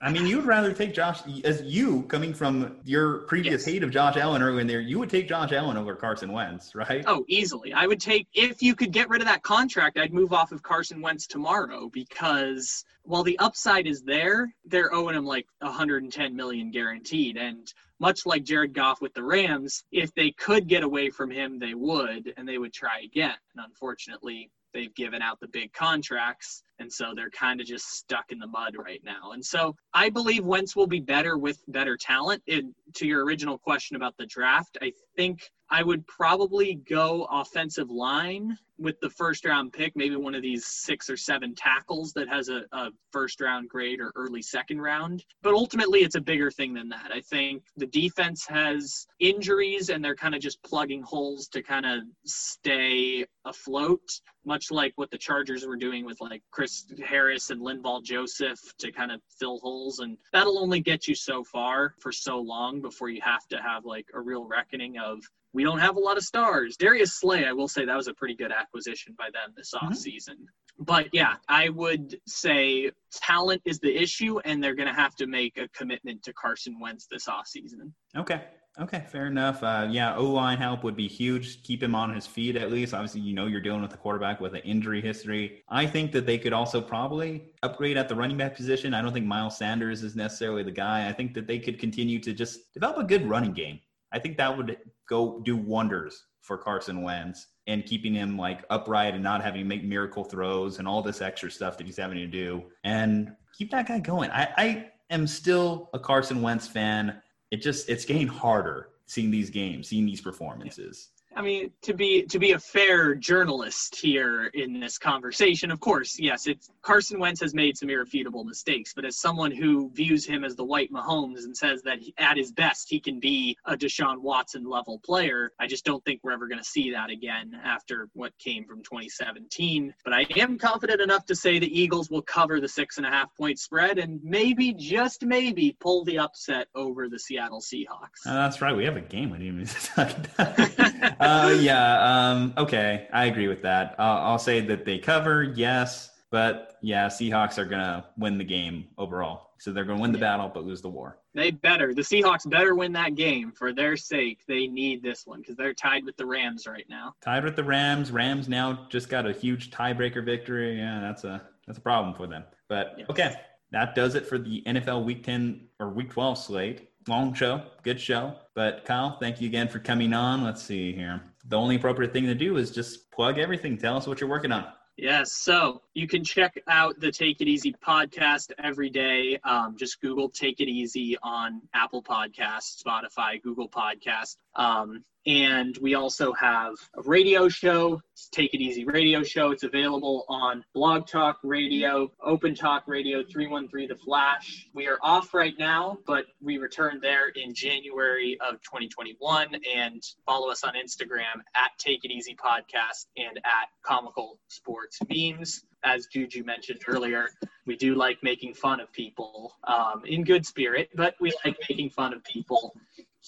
I 0.02 0.10
mean, 0.10 0.26
you 0.26 0.36
would 0.36 0.46
rather 0.46 0.72
take 0.72 0.92
Josh 0.92 1.20
as 1.44 1.62
you 1.62 2.02
coming 2.02 2.34
from 2.34 2.76
your 2.84 3.20
previous 3.20 3.64
hate 3.64 3.82
of 3.82 3.90
Josh 3.90 4.16
Allen 4.16 4.42
earlier 4.42 4.60
in 4.60 4.66
there. 4.66 4.80
You 4.80 4.98
would 4.98 5.08
take 5.08 5.28
Josh 5.28 5.52
Allen 5.52 5.76
over 5.76 5.94
Carson 5.94 6.32
Wentz, 6.32 6.74
right? 6.74 7.02
oh, 7.06 7.24
easily. 7.28 7.72
I 7.72 7.86
would 7.86 8.00
take 8.00 8.28
if 8.34 8.62
you 8.62 8.74
could 8.74 8.92
get 8.92 9.08
rid 9.08 9.22
of 9.22 9.26
that 9.26 9.42
contract, 9.42 9.98
I'd 9.98 10.12
move 10.12 10.32
off 10.32 10.52
of 10.52 10.62
Carson 10.62 11.00
Wentz 11.00 11.26
tomorrow 11.26 11.88
because 11.88 12.84
while 13.04 13.22
the 13.22 13.38
upside 13.38 13.86
is 13.86 14.02
there, 14.02 14.52
they're 14.66 14.92
owing 14.92 15.14
him 15.14 15.24
like 15.24 15.46
110 15.60 16.36
million 16.36 16.70
guaranteed. 16.70 17.36
And 17.38 17.72
much 17.98 18.26
like 18.26 18.44
Jared 18.44 18.74
Goff 18.74 19.00
with 19.00 19.14
the 19.14 19.24
Rams, 19.24 19.84
if 19.92 20.14
they 20.14 20.30
could 20.32 20.68
get 20.68 20.82
away 20.82 21.08
from 21.08 21.30
him, 21.30 21.58
they 21.58 21.74
would, 21.74 22.34
and 22.36 22.46
they 22.46 22.58
would 22.58 22.72
try 22.72 23.00
again. 23.04 23.36
And 23.56 23.64
unfortunately, 23.64 24.50
they've 24.74 24.94
given 24.94 25.22
out 25.22 25.40
the 25.40 25.48
big 25.48 25.72
contracts, 25.72 26.62
and 26.78 26.92
so 26.92 27.12
they're 27.14 27.30
kind 27.30 27.60
of 27.60 27.66
just 27.66 27.90
stuck 27.92 28.30
in 28.30 28.38
the 28.38 28.46
mud 28.46 28.74
right 28.78 29.02
now. 29.04 29.32
And 29.32 29.44
so 29.44 29.74
I 29.94 30.10
believe 30.10 30.44
Wentz 30.44 30.76
will 30.76 30.86
be 30.86 31.00
better 31.00 31.38
with 31.38 31.62
better 31.68 31.96
talent. 31.96 32.42
And 32.48 32.74
to 32.94 33.06
your 33.06 33.24
original 33.24 33.58
question 33.58 33.96
about 33.96 34.16
the 34.18 34.26
draft, 34.26 34.78
I 34.82 34.92
think 35.16 35.50
I 35.70 35.82
would 35.82 36.06
probably 36.06 36.74
go 36.88 37.26
offensive 37.30 37.90
line 37.90 38.56
with 38.78 39.00
the 39.00 39.10
first 39.10 39.44
round 39.44 39.72
pick, 39.72 39.96
maybe 39.96 40.16
one 40.16 40.34
of 40.34 40.42
these 40.42 40.66
six 40.66 41.08
or 41.08 41.16
seven 41.16 41.54
tackles 41.54 42.12
that 42.12 42.28
has 42.28 42.48
a, 42.48 42.64
a 42.72 42.90
first 43.10 43.40
round 43.40 43.68
grade 43.68 44.00
or 44.00 44.12
early 44.16 44.42
second 44.42 44.80
round. 44.80 45.24
But 45.42 45.54
ultimately, 45.54 46.00
it's 46.00 46.14
a 46.14 46.20
bigger 46.20 46.50
thing 46.50 46.74
than 46.74 46.88
that. 46.90 47.10
I 47.12 47.20
think 47.20 47.64
the 47.76 47.86
defense 47.86 48.46
has 48.46 49.06
injuries 49.18 49.88
and 49.88 50.04
they're 50.04 50.14
kind 50.14 50.34
of 50.34 50.40
just 50.40 50.62
plugging 50.62 51.02
holes 51.02 51.48
to 51.48 51.62
kind 51.62 51.86
of 51.86 52.02
stay 52.26 53.24
afloat, 53.44 54.20
much 54.44 54.70
like 54.70 54.92
what 54.96 55.10
the 55.10 55.18
Chargers 55.18 55.66
were 55.66 55.76
doing 55.76 56.04
with 56.04 56.20
like 56.20 56.42
Chris 56.50 56.65
Harris 57.04 57.50
and 57.50 57.60
Linval 57.60 58.02
Joseph 58.02 58.60
to 58.78 58.92
kind 58.92 59.10
of 59.10 59.20
fill 59.38 59.58
holes. 59.58 60.00
And 60.00 60.16
that'll 60.32 60.58
only 60.58 60.80
get 60.80 61.08
you 61.08 61.14
so 61.14 61.44
far 61.44 61.94
for 62.00 62.12
so 62.12 62.38
long 62.38 62.80
before 62.80 63.08
you 63.08 63.20
have 63.22 63.46
to 63.48 63.58
have 63.58 63.84
like 63.84 64.06
a 64.14 64.20
real 64.20 64.46
reckoning 64.46 64.98
of 64.98 65.20
we 65.52 65.64
don't 65.64 65.78
have 65.78 65.96
a 65.96 66.00
lot 66.00 66.18
of 66.18 66.22
stars. 66.22 66.76
Darius 66.76 67.18
Slay, 67.18 67.46
I 67.46 67.52
will 67.52 67.68
say 67.68 67.86
that 67.86 67.96
was 67.96 68.08
a 68.08 68.14
pretty 68.14 68.34
good 68.34 68.52
acquisition 68.52 69.14
by 69.16 69.30
them 69.32 69.54
this 69.56 69.72
mm-hmm. 69.74 69.88
offseason. 69.88 70.36
But 70.78 71.08
yeah, 71.12 71.36
I 71.48 71.70
would 71.70 72.18
say 72.26 72.90
talent 73.10 73.62
is 73.64 73.78
the 73.78 73.96
issue, 73.96 74.38
and 74.40 74.62
they're 74.62 74.74
going 74.74 74.88
to 74.88 74.94
have 74.94 75.16
to 75.16 75.26
make 75.26 75.56
a 75.56 75.68
commitment 75.68 76.22
to 76.24 76.34
Carson 76.34 76.78
Wentz 76.78 77.06
this 77.10 77.26
offseason. 77.26 77.92
Okay. 78.14 78.42
Okay, 78.78 79.04
fair 79.08 79.26
enough. 79.26 79.62
Uh, 79.62 79.88
yeah, 79.90 80.14
O 80.16 80.24
line 80.24 80.58
help 80.58 80.84
would 80.84 80.96
be 80.96 81.08
huge. 81.08 81.62
Keep 81.62 81.82
him 81.82 81.94
on 81.94 82.14
his 82.14 82.26
feet 82.26 82.56
at 82.56 82.70
least. 82.70 82.92
Obviously, 82.92 83.22
you 83.22 83.34
know 83.34 83.46
you're 83.46 83.60
dealing 83.60 83.80
with 83.80 83.94
a 83.94 83.96
quarterback 83.96 84.38
with 84.38 84.54
an 84.54 84.60
injury 84.60 85.00
history. 85.00 85.62
I 85.70 85.86
think 85.86 86.12
that 86.12 86.26
they 86.26 86.36
could 86.36 86.52
also 86.52 86.82
probably 86.82 87.52
upgrade 87.62 87.96
at 87.96 88.06
the 88.06 88.14
running 88.14 88.36
back 88.36 88.54
position. 88.54 88.92
I 88.92 89.00
don't 89.00 89.14
think 89.14 89.24
Miles 89.24 89.56
Sanders 89.56 90.02
is 90.02 90.14
necessarily 90.14 90.62
the 90.62 90.72
guy. 90.72 91.08
I 91.08 91.12
think 91.12 91.32
that 91.34 91.46
they 91.46 91.58
could 91.58 91.78
continue 91.78 92.18
to 92.20 92.34
just 92.34 92.74
develop 92.74 92.98
a 92.98 93.04
good 93.04 93.26
running 93.26 93.54
game. 93.54 93.80
I 94.12 94.18
think 94.18 94.36
that 94.36 94.54
would 94.54 94.76
go 95.08 95.40
do 95.40 95.56
wonders 95.56 96.24
for 96.42 96.58
Carson 96.58 97.02
Wentz 97.02 97.46
and 97.66 97.84
keeping 97.84 98.12
him 98.14 98.36
like 98.36 98.64
upright 98.68 99.14
and 99.14 99.22
not 99.22 99.42
having 99.42 99.62
to 99.62 99.66
make 99.66 99.84
miracle 99.84 100.22
throws 100.22 100.78
and 100.78 100.86
all 100.86 101.02
this 101.02 101.22
extra 101.22 101.50
stuff 101.50 101.78
that 101.78 101.86
he's 101.86 101.96
having 101.96 102.18
to 102.18 102.26
do 102.26 102.62
and 102.84 103.32
keep 103.56 103.70
that 103.70 103.88
guy 103.88 103.98
going. 103.98 104.30
I, 104.30 104.48
I 104.56 104.86
am 105.10 105.26
still 105.26 105.90
a 105.92 105.98
Carson 105.98 106.42
Wentz 106.42 106.68
fan. 106.68 107.20
It 107.50 107.62
just 107.62 107.88
it's 107.88 108.04
getting 108.04 108.26
harder 108.26 108.88
seeing 109.06 109.30
these 109.30 109.50
games, 109.50 109.88
seeing 109.88 110.06
these 110.06 110.20
performances. 110.20 111.08
I 111.36 111.42
mean, 111.42 111.70
to 111.82 111.92
be 111.92 112.22
to 112.24 112.38
be 112.38 112.52
a 112.52 112.58
fair 112.58 113.14
journalist 113.14 113.94
here 113.94 114.46
in 114.54 114.80
this 114.80 114.96
conversation, 114.96 115.70
of 115.70 115.80
course, 115.80 116.18
yes, 116.18 116.46
it's 116.46 116.70
Carson 116.80 117.20
Wentz 117.20 117.42
has 117.42 117.52
made 117.52 117.76
some 117.76 117.90
irrefutable 117.90 118.42
mistakes, 118.42 118.94
but 118.94 119.04
as 119.04 119.18
someone 119.18 119.50
who 119.50 119.90
views 119.92 120.24
him 120.24 120.44
as 120.44 120.56
the 120.56 120.64
white 120.64 120.90
Mahomes 120.90 121.44
and 121.44 121.54
says 121.54 121.82
that 121.82 121.98
he, 121.98 122.14
at 122.16 122.38
his 122.38 122.52
best 122.52 122.88
he 122.88 122.98
can 122.98 123.20
be 123.20 123.54
a 123.66 123.76
Deshaun 123.76 124.22
Watson 124.22 124.64
level 124.64 124.98
player, 125.04 125.52
I 125.60 125.66
just 125.66 125.84
don't 125.84 126.02
think 126.06 126.20
we're 126.24 126.32
ever 126.32 126.48
going 126.48 126.58
to 126.58 126.64
see 126.64 126.90
that 126.92 127.10
again 127.10 127.60
after 127.62 128.08
what 128.14 128.32
came 128.38 128.64
from 128.64 128.82
2017. 128.82 129.92
But 130.04 130.14
I 130.14 130.24
am 130.36 130.58
confident 130.58 131.02
enough 131.02 131.26
to 131.26 131.34
say 131.34 131.58
the 131.58 131.80
Eagles 131.80 132.10
will 132.10 132.22
cover 132.22 132.60
the 132.60 132.68
six 132.68 132.96
and 132.96 133.06
a 133.06 133.10
half 133.10 133.36
point 133.36 133.58
spread 133.58 133.98
and 133.98 134.20
maybe 134.24 134.72
just 134.72 135.22
maybe 135.22 135.76
pull 135.80 136.02
the 136.04 136.18
upset 136.18 136.68
over 136.74 137.10
the 137.10 137.18
Seattle 137.18 137.60
Seahawks. 137.60 138.24
Uh, 138.24 138.32
that's 138.32 138.62
right. 138.62 138.74
We 138.74 138.86
have 138.86 138.96
a 138.96 139.02
game 139.02 139.30
we 139.30 139.38
didn't 139.38 139.60
even 139.60 139.66
talk 139.94 140.16
about. 140.38 141.16
uh, 141.26 141.50
yeah. 141.60 142.30
Um, 142.30 142.54
okay. 142.56 143.08
I 143.12 143.26
agree 143.26 143.48
with 143.48 143.62
that. 143.62 143.94
Uh, 143.98 144.02
I'll 144.02 144.38
say 144.38 144.60
that 144.60 144.84
they 144.84 144.98
cover, 144.98 145.42
yes. 145.42 146.10
But 146.30 146.76
yeah, 146.82 147.06
Seahawks 147.06 147.58
are 147.58 147.64
going 147.64 147.80
to 147.80 148.04
win 148.18 148.38
the 148.38 148.44
game 148.44 148.88
overall. 148.98 149.50
So 149.58 149.72
they're 149.72 149.84
going 149.84 149.98
to 149.98 150.02
win 150.02 150.12
the 150.12 150.18
battle, 150.18 150.50
but 150.52 150.64
lose 150.64 150.82
the 150.82 150.88
war. 150.88 151.18
They 151.34 151.50
better. 151.50 151.94
The 151.94 152.02
Seahawks 152.02 152.48
better 152.48 152.74
win 152.74 152.92
that 152.92 153.14
game 153.14 153.52
for 153.52 153.72
their 153.72 153.96
sake. 153.96 154.40
They 154.46 154.66
need 154.66 155.02
this 155.02 155.26
one 155.26 155.40
because 155.40 155.56
they're 155.56 155.72
tied 155.72 156.04
with 156.04 156.16
the 156.16 156.26
Rams 156.26 156.66
right 156.66 156.84
now. 156.88 157.14
Tied 157.22 157.44
with 157.44 157.56
the 157.56 157.64
Rams. 157.64 158.10
Rams 158.10 158.48
now 158.48 158.86
just 158.90 159.08
got 159.08 159.26
a 159.26 159.32
huge 159.32 159.70
tiebreaker 159.70 160.24
victory. 160.24 160.76
Yeah, 160.76 161.00
that's 161.00 161.24
a 161.24 161.42
that's 161.66 161.78
a 161.78 161.82
problem 161.82 162.14
for 162.14 162.26
them. 162.26 162.44
But 162.68 163.00
okay, 163.08 163.34
that 163.72 163.94
does 163.94 164.14
it 164.14 164.26
for 164.26 164.38
the 164.38 164.62
NFL 164.66 165.04
Week 165.04 165.24
10 165.24 165.68
or 165.80 165.90
Week 165.90 166.10
12 166.10 166.38
slate. 166.38 166.90
Long 167.08 167.34
show, 167.34 167.62
good 167.82 168.00
show. 168.00 168.34
But 168.54 168.84
Kyle, 168.84 169.18
thank 169.18 169.40
you 169.40 169.48
again 169.48 169.68
for 169.68 169.78
coming 169.78 170.12
on. 170.12 170.42
Let's 170.42 170.62
see 170.62 170.92
here. 170.92 171.22
The 171.44 171.56
only 171.56 171.76
appropriate 171.76 172.12
thing 172.12 172.26
to 172.26 172.34
do 172.34 172.56
is 172.56 172.70
just 172.72 173.10
plug 173.12 173.38
everything. 173.38 173.78
Tell 173.78 173.96
us 173.96 174.06
what 174.06 174.20
you're 174.20 174.30
working 174.30 174.50
on. 174.50 174.66
Yes, 174.96 175.32
so 175.32 175.82
you 175.92 176.08
can 176.08 176.24
check 176.24 176.58
out 176.68 176.98
the 176.98 177.12
Take 177.12 177.42
It 177.42 177.48
Easy 177.48 177.74
podcast 177.86 178.50
every 178.58 178.88
day. 178.88 179.38
Um, 179.44 179.76
just 179.78 180.00
Google 180.00 180.30
Take 180.30 180.60
It 180.60 180.68
Easy 180.68 181.18
on 181.22 181.60
Apple 181.74 182.02
Podcasts, 182.02 182.82
Spotify, 182.82 183.40
Google 183.42 183.68
Podcast. 183.68 184.36
Um, 184.54 185.04
and 185.26 185.76
we 185.78 185.94
also 185.94 186.32
have 186.34 186.74
a 186.94 187.02
radio 187.02 187.48
show, 187.48 188.00
Take 188.30 188.54
It 188.54 188.60
Easy 188.60 188.84
Radio 188.84 189.24
Show. 189.24 189.50
It's 189.50 189.64
available 189.64 190.24
on 190.28 190.64
Blog 190.72 191.08
Talk 191.08 191.38
Radio, 191.42 192.12
Open 192.22 192.54
Talk 192.54 192.84
Radio, 192.86 193.24
313 193.24 193.88
The 193.88 193.96
Flash. 193.96 194.68
We 194.72 194.86
are 194.86 194.98
off 195.02 195.34
right 195.34 195.54
now, 195.58 195.98
but 196.06 196.26
we 196.40 196.58
return 196.58 197.00
there 197.02 197.30
in 197.30 197.54
January 197.54 198.38
of 198.40 198.62
2021. 198.62 199.56
And 199.74 200.02
follow 200.24 200.48
us 200.48 200.62
on 200.62 200.74
Instagram 200.74 201.40
at 201.56 201.72
Take 201.78 202.04
It 202.04 202.12
Easy 202.12 202.36
Podcast 202.36 203.06
and 203.16 203.36
at 203.38 203.68
Comical 203.82 204.38
Sports 204.46 205.00
Memes. 205.08 205.64
As 205.84 206.06
Juju 206.06 206.44
mentioned 206.44 206.80
earlier, 206.86 207.30
we 207.66 207.76
do 207.76 207.96
like 207.96 208.18
making 208.22 208.54
fun 208.54 208.80
of 208.80 208.92
people 208.92 209.54
um, 209.64 210.02
in 210.04 210.22
good 210.22 210.46
spirit, 210.46 210.88
but 210.94 211.14
we 211.20 211.32
like 211.44 211.56
making 211.68 211.90
fun 211.90 212.12
of 212.12 212.22
people 212.24 212.74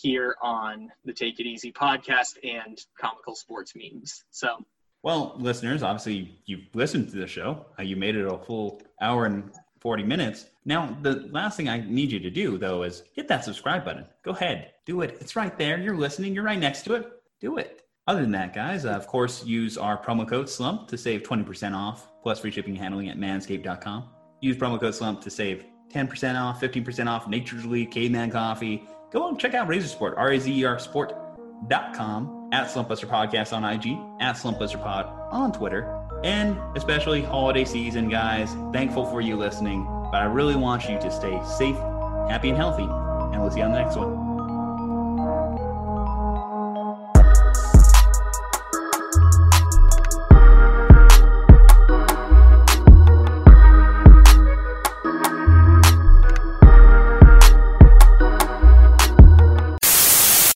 here 0.01 0.37
on 0.43 0.91
the 1.05 1.12
Take 1.12 1.41
It 1.41 1.47
Easy 1.47 1.73
podcast 1.73 2.37
and 2.45 2.79
comical 2.99 3.35
sports 3.35 3.75
memes. 3.75 4.25
So, 4.31 4.65
well, 5.03 5.35
listeners, 5.39 5.83
obviously 5.83 6.41
you've 6.47 6.66
listened 6.75 7.11
to 7.11 7.16
the 7.16 7.27
show. 7.27 7.66
Uh, 7.79 7.83
you 7.83 7.97
made 7.97 8.16
it 8.16 8.27
a 8.27 8.39
full 8.39 8.83
hour 9.01 9.27
and 9.27 9.51
40 9.81 10.03
minutes. 10.03 10.47
Now, 10.65 10.97
the 11.03 11.29
last 11.31 11.57
thing 11.57 11.69
I 11.69 11.81
need 11.81 12.11
you 12.11 12.20
to 12.20 12.31
do, 12.31 12.59
though, 12.59 12.83
is 12.83 13.05
hit 13.15 13.29
that 13.29 13.45
subscribe 13.45 13.85
button. 13.85 14.07
Go 14.25 14.33
ahead, 14.33 14.73
do 14.87 15.03
it. 15.03 15.19
It's 15.20 15.37
right 15.37 15.57
there. 15.57 15.79
You're 15.79 15.97
listening, 15.97 16.35
you're 16.35 16.45
right 16.45 16.59
next 16.59 16.83
to 16.83 16.95
it. 16.95 17.07
Do 17.41 17.59
it. 17.59 17.83
Other 18.07 18.23
than 18.23 18.33
that, 18.33 18.55
guys, 18.55 18.87
uh, 18.87 18.91
of 18.91 19.07
course, 19.07 19.45
use 19.45 19.77
our 19.77 20.03
promo 20.03 20.27
code 20.27 20.49
SLUMP 20.49 20.89
to 20.89 20.97
save 20.97 21.23
20% 21.23 21.77
off, 21.77 22.09
plus 22.23 22.41
free 22.41 22.51
shipping 22.51 22.73
and 22.73 22.83
handling 22.83 23.11
at 23.11 23.19
manscaped.com. 23.19 24.09
Use 24.41 24.57
promo 24.57 24.81
code 24.81 24.95
SLUMP 24.95 25.20
to 25.20 25.31
save 25.31 25.65
10% 25.93 26.41
off, 26.41 26.61
15% 26.61 27.07
off 27.07 27.29
Nature's 27.29 27.66
Leaf, 27.66 27.91
Caveman 27.91 28.31
Coffee. 28.31 28.87
Go 29.10 29.28
and 29.28 29.39
check 29.39 29.55
out 29.55 29.68
Razer 29.68 29.89
Sport, 29.89 30.14
R 30.16 30.32
A 30.32 30.39
Z 30.39 30.52
E 30.52 30.64
R 30.64 30.78
Sport.com, 30.78 32.51
at 32.52 32.68
Slumpbuster 32.68 33.06
Podcast 33.06 33.56
on 33.56 33.64
IG, 33.64 33.98
at 34.20 34.36
Slumpbuster 34.36 34.82
Pod 34.82 35.06
on 35.30 35.52
Twitter, 35.52 36.02
and 36.24 36.59
especially 36.76 37.22
holiday 37.22 37.64
season, 37.64 38.09
guys. 38.09 38.52
Thankful 38.72 39.06
for 39.06 39.20
you 39.20 39.36
listening, 39.36 39.85
but 40.10 40.20
I 40.20 40.24
really 40.24 40.56
want 40.56 40.89
you 40.89 40.98
to 40.98 41.10
stay 41.10 41.40
safe, 41.59 41.76
happy, 42.28 42.48
and 42.48 42.56
healthy, 42.56 42.85
and 42.85 43.40
we'll 43.40 43.51
see 43.51 43.59
you 43.59 43.64
on 43.64 43.72
the 43.72 43.80
next 43.80 43.97
one. 43.97 44.28